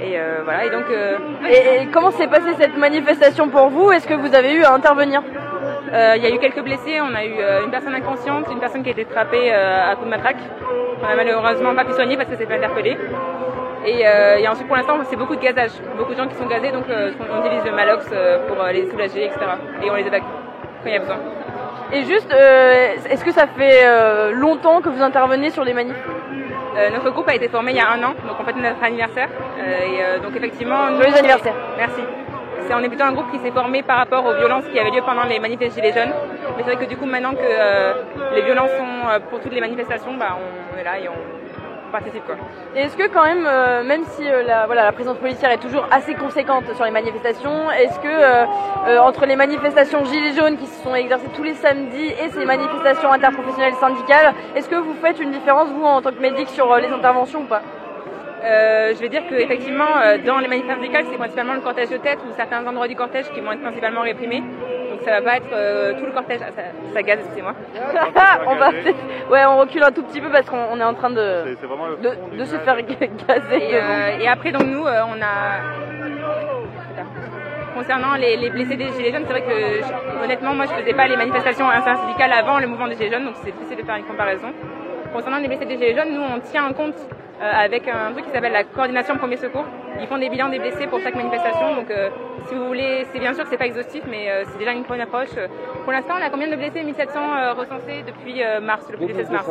Et 0.00 0.18
euh, 0.18 0.38
voilà, 0.44 0.64
et 0.64 0.70
donc... 0.70 0.84
euh, 0.90 1.18
et, 1.46 1.82
et 1.82 1.86
comment 1.92 2.10
s'est 2.10 2.28
passée 2.28 2.54
cette 2.58 2.78
manifestation 2.78 3.48
pour 3.50 3.68
vous? 3.68 3.92
Est-ce 3.92 4.06
que 4.08 4.14
vous 4.14 4.34
avez 4.34 4.54
eu 4.54 4.62
à 4.64 4.72
intervenir? 4.72 5.20
euh, 5.22 5.49
Il 5.92 6.22
y 6.22 6.26
a 6.26 6.30
eu 6.30 6.38
quelques 6.38 6.62
blessés, 6.62 7.00
on 7.00 7.14
a 7.14 7.24
eu 7.24 7.34
euh, 7.38 7.64
une 7.64 7.70
personne 7.70 7.94
inconsciente, 7.94 8.46
une 8.50 8.60
personne 8.60 8.82
qui 8.82 8.90
a 8.90 8.92
été 8.92 9.04
frappée 9.04 9.52
euh, 9.52 9.90
à 9.90 9.94
coups 9.96 10.06
de 10.06 10.10
matraque. 10.10 10.36
On 11.02 11.06
a 11.06 11.16
malheureusement 11.16 11.74
pas 11.74 11.84
pu 11.84 11.92
soigner 11.92 12.16
parce 12.16 12.28
que 12.28 12.36
c'est 12.36 12.46
fait 12.46 12.56
interpeller. 12.56 12.96
Et, 13.84 14.06
euh, 14.06 14.36
et 14.36 14.46
ensuite 14.46 14.66
pour 14.68 14.76
l'instant 14.76 14.98
c'est 15.04 15.16
beaucoup 15.16 15.34
de 15.34 15.40
gazage, 15.40 15.70
beaucoup 15.96 16.12
de 16.12 16.18
gens 16.18 16.28
qui 16.28 16.34
sont 16.36 16.46
gazés, 16.46 16.70
donc 16.70 16.84
euh, 16.90 17.12
on 17.18 17.40
utilise 17.40 17.64
le 17.64 17.72
Malox 17.72 18.06
euh, 18.12 18.46
pour 18.46 18.62
euh, 18.62 18.72
les 18.72 18.88
soulager, 18.90 19.24
etc. 19.24 19.40
Et 19.82 19.90
on 19.90 19.94
les 19.94 20.06
évacue 20.06 20.24
quand 20.82 20.88
il 20.88 20.92
y 20.92 20.96
a 20.96 21.00
besoin. 21.00 21.16
Et 21.92 22.04
juste, 22.04 22.32
euh, 22.32 22.94
est-ce 23.08 23.24
que 23.24 23.32
ça 23.32 23.46
fait 23.46 23.80
euh, 23.84 24.32
longtemps 24.32 24.80
que 24.80 24.90
vous 24.90 25.02
intervenez 25.02 25.50
sur 25.50 25.64
les 25.64 25.72
manifs? 25.72 25.96
Euh, 26.76 26.90
notre 26.90 27.10
groupe 27.10 27.28
a 27.28 27.34
été 27.34 27.48
formé 27.48 27.72
il 27.72 27.78
y 27.78 27.80
a 27.80 27.90
un 27.90 28.02
an, 28.04 28.14
donc 28.28 28.36
on 28.38 28.44
fête 28.44 28.56
notre 28.56 28.84
anniversaire. 28.84 29.28
Euh, 29.58 29.62
et 29.62 30.04
euh, 30.04 30.18
donc 30.20 30.36
effectivement, 30.36 30.88
Joyeux 30.94 31.16
anniversaire. 31.16 31.54
Merci. 31.76 32.02
C'est, 32.66 32.84
est 32.84 32.88
plutôt 32.88 33.04
un 33.04 33.12
groupe 33.12 33.30
qui 33.30 33.38
s'est 33.38 33.50
formé 33.50 33.82
par 33.82 33.98
rapport 33.98 34.24
aux 34.24 34.34
violences 34.34 34.64
qui 34.72 34.78
avaient 34.78 34.90
lieu 34.90 35.02
pendant 35.04 35.24
les 35.24 35.38
manifestations 35.38 35.82
Gilets 35.82 35.92
jaunes. 35.92 36.12
Mais 36.56 36.64
c'est 36.64 36.74
vrai 36.74 36.84
que 36.84 36.88
du 36.88 36.96
coup, 36.96 37.06
maintenant 37.06 37.32
que 37.32 37.38
euh, 37.42 37.94
les 38.34 38.42
violences 38.42 38.70
sont 38.70 39.08
euh, 39.08 39.20
pour 39.30 39.40
toutes 39.40 39.52
les 39.52 39.60
manifestations, 39.60 40.14
bah, 40.14 40.36
on, 40.38 40.78
est 40.78 40.84
là 40.84 40.98
et 40.98 41.08
on, 41.08 41.90
participe. 41.92 42.24
Quoi. 42.24 42.36
Et 42.76 42.82
est-ce 42.82 42.96
que 42.96 43.08
quand 43.08 43.24
même, 43.24 43.44
euh, 43.46 43.82
même 43.82 44.04
si 44.04 44.22
la, 44.24 44.66
voilà, 44.66 44.84
la 44.84 44.92
présence 44.92 45.16
policière 45.16 45.50
est 45.50 45.58
toujours 45.58 45.86
assez 45.90 46.14
conséquente 46.14 46.64
sur 46.76 46.84
les 46.84 46.92
manifestations, 46.92 47.68
est-ce 47.72 47.98
que 47.98 48.98
entre 49.00 49.26
les 49.26 49.34
manifestations 49.34 50.04
gilets 50.04 50.34
jaunes 50.34 50.56
qui 50.56 50.66
se 50.66 50.84
sont 50.84 50.94
exercées 50.94 51.26
tous 51.34 51.42
les 51.42 51.54
samedis 51.54 52.14
et 52.22 52.30
ces 52.30 52.44
manifestations 52.44 53.12
interprofessionnelles 53.12 53.74
syndicales, 53.74 54.34
est-ce 54.54 54.68
que 54.68 54.76
vous 54.76 54.94
faites 55.02 55.18
une 55.18 55.32
différence 55.32 55.68
vous 55.70 55.84
en 55.84 56.00
tant 56.00 56.12
que 56.12 56.20
médic 56.20 56.48
sur 56.50 56.76
les 56.76 56.88
interventions 56.88 57.40
ou 57.40 57.46
pas? 57.46 57.62
Euh, 58.42 58.94
je 58.94 59.00
vais 59.00 59.08
dire 59.10 59.22
qu'effectivement, 59.28 59.84
euh, 60.02 60.16
dans 60.24 60.38
les 60.38 60.48
manifestations 60.48 60.82
syndicales, 60.82 61.04
c'est 61.10 61.18
principalement 61.18 61.54
le 61.54 61.60
cortège 61.60 61.90
de 61.90 61.98
tête 61.98 62.18
ou 62.26 62.32
certains 62.34 62.66
endroits 62.66 62.88
du 62.88 62.96
cortège 62.96 63.30
qui 63.32 63.40
vont 63.40 63.52
être 63.52 63.60
principalement 63.60 64.00
réprimés. 64.00 64.40
Donc 64.90 65.00
ça 65.04 65.20
va 65.20 65.22
pas 65.22 65.36
être 65.36 65.52
euh, 65.52 65.92
tout 65.98 66.06
le 66.06 66.12
cortège. 66.12 66.40
Ah, 66.42 66.50
ça, 66.56 66.62
ça 66.94 67.02
gaze, 67.02 67.18
excusez-moi. 67.20 67.54
on 68.46 68.54
va 68.56 68.70
peut-être- 68.70 68.96
ouais, 69.30 69.44
on 69.46 69.58
recule 69.58 69.82
un 69.82 69.92
tout 69.92 70.02
petit 70.04 70.20
peu 70.20 70.30
parce 70.30 70.48
qu'on 70.48 70.56
on 70.72 70.80
est 70.80 70.84
en 70.84 70.94
train 70.94 71.10
de, 71.10 71.44
de, 72.02 72.36
de 72.38 72.44
se 72.44 72.56
faire 72.56 72.76
gazer. 72.82 73.56
Et, 73.62 73.74
euh, 73.74 74.18
et 74.20 74.28
après, 74.28 74.52
donc 74.52 74.64
nous, 74.64 74.86
euh, 74.86 75.00
on 75.06 75.20
a. 75.22 75.60
Concernant 77.74 78.14
les, 78.16 78.36
les 78.36 78.50
blessés 78.50 78.76
des 78.76 78.88
Gilets 78.92 79.12
jaunes, 79.12 79.22
c'est 79.26 79.32
vrai 79.32 79.42
que 79.42 79.48
je- 79.82 80.24
honnêtement, 80.24 80.54
moi 80.54 80.66
je 80.66 80.72
faisais 80.82 80.92
pas 80.92 81.06
les 81.06 81.16
manifestations 81.16 81.68
intersyndicales 81.70 82.32
avant 82.32 82.58
le 82.58 82.66
mouvement 82.66 82.88
des 82.88 82.96
Gilets 82.96 83.12
jaunes, 83.12 83.24
donc 83.26 83.34
c'est 83.44 83.52
difficile 83.52 83.76
de 83.78 83.82
faire 83.84 83.96
une 83.96 84.04
comparaison. 84.04 84.48
Concernant 85.14 85.38
les 85.38 85.46
blessés 85.48 85.66
des 85.66 85.74
Gilets 85.76 85.94
jaunes, 85.94 86.12
nous 86.12 86.20
on 86.22 86.40
tient 86.40 86.64
en 86.66 86.72
compte 86.72 86.96
avec 87.40 87.88
un 87.88 88.12
truc 88.12 88.26
qui 88.26 88.30
s'appelle 88.32 88.52
la 88.52 88.64
coordination 88.64 89.16
premier 89.16 89.36
secours. 89.36 89.64
Ils 90.00 90.06
font 90.06 90.18
des 90.18 90.28
bilans 90.28 90.48
des 90.48 90.58
blessés 90.58 90.86
pour 90.86 91.00
chaque 91.00 91.14
manifestation, 91.14 91.74
donc 91.74 91.90
euh, 91.90 92.08
si 92.48 92.54
vous 92.54 92.66
voulez, 92.66 93.06
c'est 93.12 93.18
bien 93.18 93.34
sûr 93.34 93.44
que 93.44 93.50
c'est 93.50 93.58
pas 93.58 93.66
exhaustif, 93.66 94.02
mais 94.08 94.30
euh, 94.30 94.44
c'est 94.46 94.58
déjà 94.58 94.72
une 94.72 94.82
bonne 94.84 95.00
approche. 95.00 95.28
Euh, 95.36 95.46
Pour 95.84 95.92
l'instant, 95.92 96.14
on 96.18 96.22
a 96.24 96.30
combien 96.30 96.48
de 96.48 96.56
blessés? 96.56 96.82
1700 96.82 97.20
euh, 97.20 97.52
recensés 97.52 98.02
depuis 98.06 98.42
euh, 98.42 98.60
mars, 98.60 98.86
le 98.90 99.06
16 99.14 99.30
mars 99.30 99.50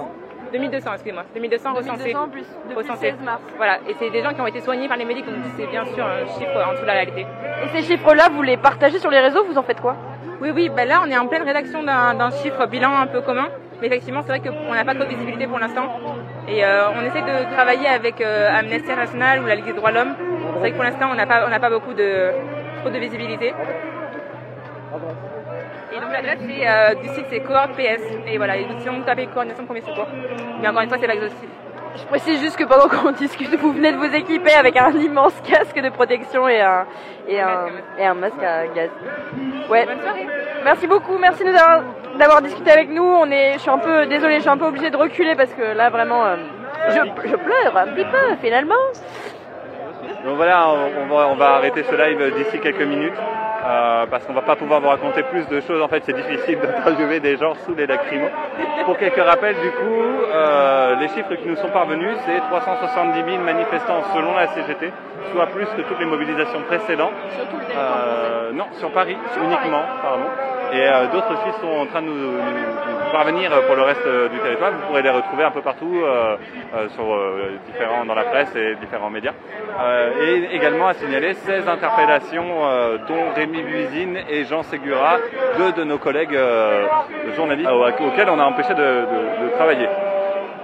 2200, 0.52 0.94
excusez-moi. 0.94 1.24
2200 1.36 1.74
recensés. 1.74 2.14
2200 2.14 2.30
plus 2.30 2.42
depuis 2.42 2.70
le 2.70 2.76
recensés. 2.76 3.10
16 3.12 3.22
mars. 3.24 3.42
Voilà, 3.58 3.78
et 3.88 3.94
c'est 4.00 4.10
des 4.10 4.24
gens 4.24 4.34
qui 4.34 4.42
ont 4.42 4.48
été 4.48 4.62
soignés 4.62 4.88
par 4.88 4.98
les 4.98 5.06
médics, 5.06 5.26
donc 5.26 5.36
c'est 5.56 5.68
bien 5.68 5.86
sûr 5.86 6.04
un 6.04 6.26
chiffre 6.26 6.66
en 6.68 6.72
dessous 6.72 6.82
de 6.82 6.88
la 6.88 6.94
réalité. 6.94 7.28
Et 7.64 7.68
ces 7.68 7.84
chiffres-là, 7.84 8.30
vous 8.32 8.42
les 8.42 8.58
partagez 8.58 8.98
sur 8.98 9.12
les 9.12 9.20
réseaux, 9.20 9.44
vous 9.46 9.58
en 9.60 9.64
faites 9.64 9.82
quoi? 9.82 9.96
Oui, 10.42 10.50
oui, 10.52 10.70
bah 10.70 10.86
là 10.86 11.02
on 11.06 11.12
est 11.12 11.18
en 11.18 11.28
pleine 11.28 11.44
rédaction 11.44 11.84
d'un 11.84 12.16
d'un 12.16 12.32
chiffre 12.32 12.66
bilan 12.66 12.96
un 12.96 13.08
peu 13.08 13.22
commun. 13.22 13.50
Mais 13.82 13.88
effectivement, 13.88 14.22
c'est 14.24 14.30
vrai 14.38 14.40
qu'on 14.42 14.74
n'a 14.74 14.84
pas 14.84 14.96
trop 14.96 15.04
de 15.04 15.10
visibilité 15.10 15.48
pour 15.48 15.60
l'instant. 15.60 15.84
Et 16.48 16.64
euh, 16.64 16.90
on 16.92 17.02
essaie 17.06 17.22
de 17.22 17.54
travailler 17.54 17.88
avec 17.88 18.22
euh, 18.22 18.50
Amnesty 18.52 18.92
International 18.92 19.42
ou 19.44 19.46
la 19.46 19.56
Ligue 19.56 19.66
des 19.66 19.74
droits 19.74 19.92
de 19.92 19.96
l'homme. 19.96 20.16
C'est 20.54 20.60
vrai 20.60 20.72
que 20.72 20.76
pour 20.76 20.84
l'instant, 20.84 21.10
on 21.12 21.16
n'a 21.16 21.26
pas, 21.26 21.46
on 21.46 21.50
n'a 21.50 21.60
pas 21.60 21.70
beaucoup 21.70 21.94
de, 21.94 22.32
trop 22.82 22.90
de 22.90 22.98
visibilité. 22.98 23.54
Et 25.92 26.00
donc 26.00 26.12
l'adresse 26.12 26.40
euh, 26.42 26.96
du 26.96 27.08
site 27.10 27.26
c'est 27.30 27.40
Cohort 27.42 27.70
PS. 27.70 28.02
Et 28.28 28.38
voilà, 28.38 28.54
sinon 28.80 29.00
vous 29.00 29.04
tapez 29.04 29.28
coordination 29.28 29.66
premier 29.66 29.82
secours. 29.82 30.08
Mais 30.62 30.68
encore 30.68 30.82
une 30.82 30.90
fois, 30.90 30.98
c'est 31.00 31.08
pas 31.08 31.16
exhaustif. 31.16 31.50
Je 31.96 32.04
précise 32.06 32.40
juste 32.42 32.58
que 32.58 32.64
pendant 32.64 32.88
qu'on 32.90 33.12
discute, 33.12 33.54
vous 33.56 33.74
venez 33.74 33.92
de 33.92 33.98
vous 33.98 34.14
équiper 34.14 34.54
avec 34.54 34.78
un 34.78 34.92
immense 34.92 35.34
casque 35.42 35.80
de 35.80 35.90
protection 35.90 36.48
et 36.48 36.62
un, 36.62 36.86
et 37.28 37.40
un, 37.40 37.68
et 37.98 38.06
un 38.06 38.14
masque 38.14 38.42
à 38.44 38.68
gaz. 38.68 38.90
Ouais. 39.70 39.88
Merci 40.64 40.88
beaucoup, 40.88 41.18
merci 41.18 41.44
d'avoir 42.18 42.42
discuté 42.42 42.72
avec 42.72 42.90
nous. 42.90 43.04
On 43.04 43.30
est, 43.32 43.54
je 43.54 43.60
suis 43.60 43.70
un 43.70 43.80
peu 43.80 44.06
désolée, 44.06 44.36
je 44.36 44.42
suis 44.42 44.50
un 44.50 44.58
peu 44.58 44.66
obligée 44.66 44.90
de 44.90 44.98
reculer 44.98 45.36
parce 45.36 45.54
que 45.54 45.62
là 45.62 45.90
vraiment, 45.90 46.26
euh, 46.26 46.36
je, 46.90 47.30
je 47.30 47.36
pleure 47.36 47.78
un 47.78 47.88
petit 47.88 48.06
peu 48.06 48.36
finalement. 48.42 48.76
Donc 50.26 50.36
voilà, 50.36 50.68
on 50.70 51.14
va, 51.14 51.28
on 51.30 51.36
va 51.36 51.56
arrêter 51.56 51.84
ce 51.84 51.96
live 51.96 52.36
d'ici 52.36 52.60
quelques 52.60 52.82
minutes 52.82 53.18
euh, 53.70 54.08
parce 54.08 54.26
qu'on 54.26 54.34
va 54.34 54.42
pas 54.42 54.56
pouvoir 54.56 54.82
vous 54.82 54.88
raconter 54.88 55.22
plus 55.24 55.48
de 55.48 55.62
choses. 55.62 55.80
En 55.82 55.88
fait, 55.88 56.02
c'est 56.04 56.16
difficile 56.16 56.60
d'interviewer 56.60 57.20
des 57.20 57.38
gens 57.38 57.54
sous 57.66 57.76
les 57.76 57.86
lacrymos. 57.86 58.32
Pour 58.86 58.98
quelques 58.98 59.24
rappels, 59.24 59.56
du 59.62 59.70
coup, 59.72 60.02
euh, 60.34 60.96
les 60.96 61.08
chiffres 61.10 61.36
qui 61.36 61.48
nous 61.48 61.56
sont 61.56 61.70
parvenus, 61.70 62.18
c'est 62.26 62.40
370 62.50 63.32
000 63.32 63.44
manifestants 63.44 64.02
selon 64.16 64.36
la 64.36 64.48
CGT, 64.48 64.92
soit 65.32 65.46
plus 65.48 65.68
que 65.68 65.82
toutes 65.82 66.00
les 66.00 66.06
mobilisations 66.06 66.62
précédentes. 66.62 67.14
Euh, 67.78 68.52
non, 68.54 68.66
sur 68.80 68.90
Paris 68.92 69.18
uniquement, 69.38 69.84
pardon. 70.02 70.26
Et 70.74 70.88
d'autres 71.12 71.36
chiffres 71.44 71.62
sont 71.62 71.80
en 71.82 71.86
train 71.88 72.02
de 72.02 72.08
nous 72.08 72.38
parvenir 73.10 73.52
pour 73.66 73.76
le 73.76 73.82
reste 73.82 74.06
euh, 74.06 74.30
du 74.30 74.40
territoire. 74.40 74.72
Vous 74.72 74.88
pourrez 74.88 75.02
les 75.02 75.10
retrouver 75.10 75.44
un 75.44 75.52
peu 75.52 75.62
partout 75.62 76.02
euh, 76.04 76.38
euh, 76.76 76.90
sur 76.90 77.14
euh, 77.14 77.58
différents 77.66 78.06
dans 78.06 78.16
la 78.16 78.24
presse 78.26 78.56
et 78.56 78.76
différents 78.76 79.10
médias. 79.10 79.34
Euh, 79.80 80.12
et 80.26 80.56
également 80.56 80.88
à 80.88 80.94
signaler 80.94 81.34
16 81.34 81.68
interpellations, 81.68 82.66
euh, 82.66 82.98
dont 83.08 83.32
Rémi 83.36 83.64
Buisine 83.64 84.18
et 84.30 84.46
Jean 84.46 84.64
Ségura, 84.64 85.18
deux 85.58 85.72
de 85.74 85.84
nos 85.84 85.98
collègues 85.98 86.36
euh, 86.36 86.86
journalistes 87.36 87.70
euh, 87.70 88.08
auxquels 88.08 88.30
on 88.30 88.40
a 88.40 88.44
empêché 88.44 88.74
de, 88.74 89.56
travailler. 89.56 89.88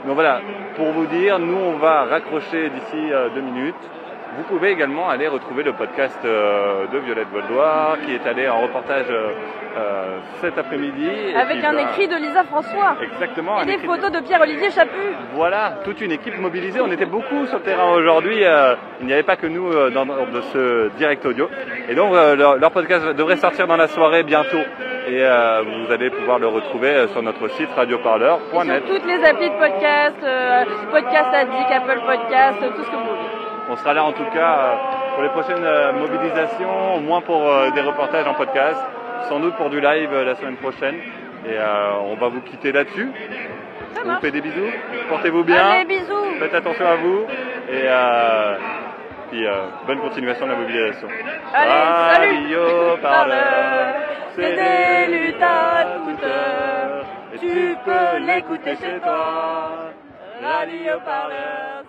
Donc 0.06 0.14
voilà, 0.16 0.42
pour 0.76 0.92
vous 0.92 1.08
dire, 1.08 1.40
nous 1.40 1.58
on 1.58 1.78
va 1.78 2.04
raccrocher 2.04 2.70
d'ici 2.70 3.12
euh, 3.12 3.30
deux 3.30 3.42
minutes. 3.42 3.76
Vous 4.38 4.44
pouvez 4.44 4.72
également 4.72 5.08
aller 5.10 5.28
retrouver 5.28 5.64
le 5.64 5.74
podcast 5.74 6.20
euh, 6.26 6.88
de 6.92 6.98
Violette 7.00 7.30
Voldoir 7.32 7.98
qui 8.06 8.14
est 8.16 8.28
allé 8.28 8.50
en 8.50 8.60
reportage 8.62 9.06
euh, 9.10 9.30
euh, 9.78 10.18
cet 10.42 10.58
après-midi. 10.58 11.08
Avec 11.36 11.64
un 11.64 11.72
va- 11.74 11.82
écrit 11.84 12.08
de 12.08 12.16
Lisa 12.18 12.44
François. 12.44 12.98
Exactement. 13.02 13.62
Et 13.62 13.66
des 13.66 13.74
écrit- 13.74 13.88
photos 13.88 14.12
de 14.12 14.20
Pierre-Olivier 14.20 14.72
Chaput. 14.72 14.92
voilà, 15.34 15.76
toute 15.86 16.02
une 16.02 16.12
équipe 16.12 16.38
mobilisée. 16.40 16.82
On 16.82 16.92
était 16.92 17.06
beaucoup 17.06 17.46
sur 17.46 17.58
le 17.60 17.64
terrain 17.64 17.90
aujourd'hui. 17.94 18.44
euh, 18.44 18.76
il 19.00 19.08
n'y 19.08 19.14
avait 19.14 19.24
pas 19.24 19.38
que 19.38 19.48
nous 19.48 19.72
euh, 19.72 19.90
dans, 19.90 20.06
de 20.06 20.42
ce 20.54 20.90
direct 20.98 21.26
audio. 21.26 21.50
Et 21.90 21.96
donc, 21.96 22.14
leur, 22.14 22.58
leur 22.58 22.72
podcast 22.72 23.06
devrait 23.16 23.38
sortir 23.38 23.68
dans 23.68 23.78
la 23.78 23.88
soirée 23.88 24.24
bientôt. 24.24 24.60
Et 25.08 25.20
vous 25.24 25.92
allez 25.94 26.10
pouvoir 26.10 26.40
le 26.40 26.48
retrouver 26.48 27.08
sur 27.10 27.22
notre 27.22 27.48
site 27.52 27.70
radioparleur.net. 27.76 28.86
Sur 28.88 28.96
toutes 28.96 29.06
les 29.06 29.24
applis 29.24 29.50
de 29.50 29.56
podcast, 29.56 30.16
Podcast 30.92 31.30
Addict, 31.34 31.72
Apple 31.72 32.02
Podcast, 32.08 32.58
tout 32.76 32.84
ce 32.84 32.90
que 32.90 32.96
vous 32.96 33.04
voulez. 33.04 33.45
On 33.70 33.76
sera 33.78 33.94
là 33.94 34.04
en 34.04 34.12
tout 34.12 34.26
cas 34.34 34.58
euh, 34.58 34.76
pour 35.14 35.24
les 35.24 35.30
prochaines 35.30 35.64
euh, 35.64 35.94
mobilisations, 35.94 36.96
au 36.96 37.00
moins 37.00 37.22
pour 37.22 37.48
euh, 37.48 37.72
des 37.72 37.82
reportages 37.82 38.28
en 38.28 38.34
podcast, 38.34 38.80
sans 39.30 39.40
doute 39.40 39.56
pour 39.56 39.70
du 39.70 39.82
live 39.82 40.14
la 40.14 40.36
semaine 40.36 40.58
prochaine. 40.58 40.96
Et 41.48 41.58
on 42.02 42.16
va 42.16 42.28
vous 42.30 42.42
quitter 42.42 42.72
là-dessus. 42.72 43.08
On 44.04 44.14
vous 44.16 44.20
fait 44.20 44.32
des 44.32 44.42
bisous. 44.42 44.72
Portez-vous 45.10 45.44
bien. 45.44 45.64
Allez, 45.64 45.86
bisous. 45.86 46.40
Faites 46.40 46.56
attention 46.56 46.88
à 46.88 46.96
vous. 46.96 47.26
Et 47.70 47.88
puis 49.30 49.46
euh, 49.46 49.68
bonne 49.88 50.00
continuation 50.00 50.46
de 50.46 50.52
la 50.52 50.58
mobilisation. 50.58 51.08
Allez, 51.54 52.16
salut. 52.16 52.56
Radio 52.56 52.98
Parleur, 53.02 53.96
C'est 54.36 54.56
des 54.56 55.18
luttes 55.18 55.42
à 55.42 55.86
toute 55.98 56.24
heure. 56.24 57.06
Tu 57.40 57.76
peux 57.86 58.26
l'écouter 58.26 58.76
chez 58.78 59.00
toi. 59.00 59.92
Radio 60.42 61.00
Parleur. 61.04 61.84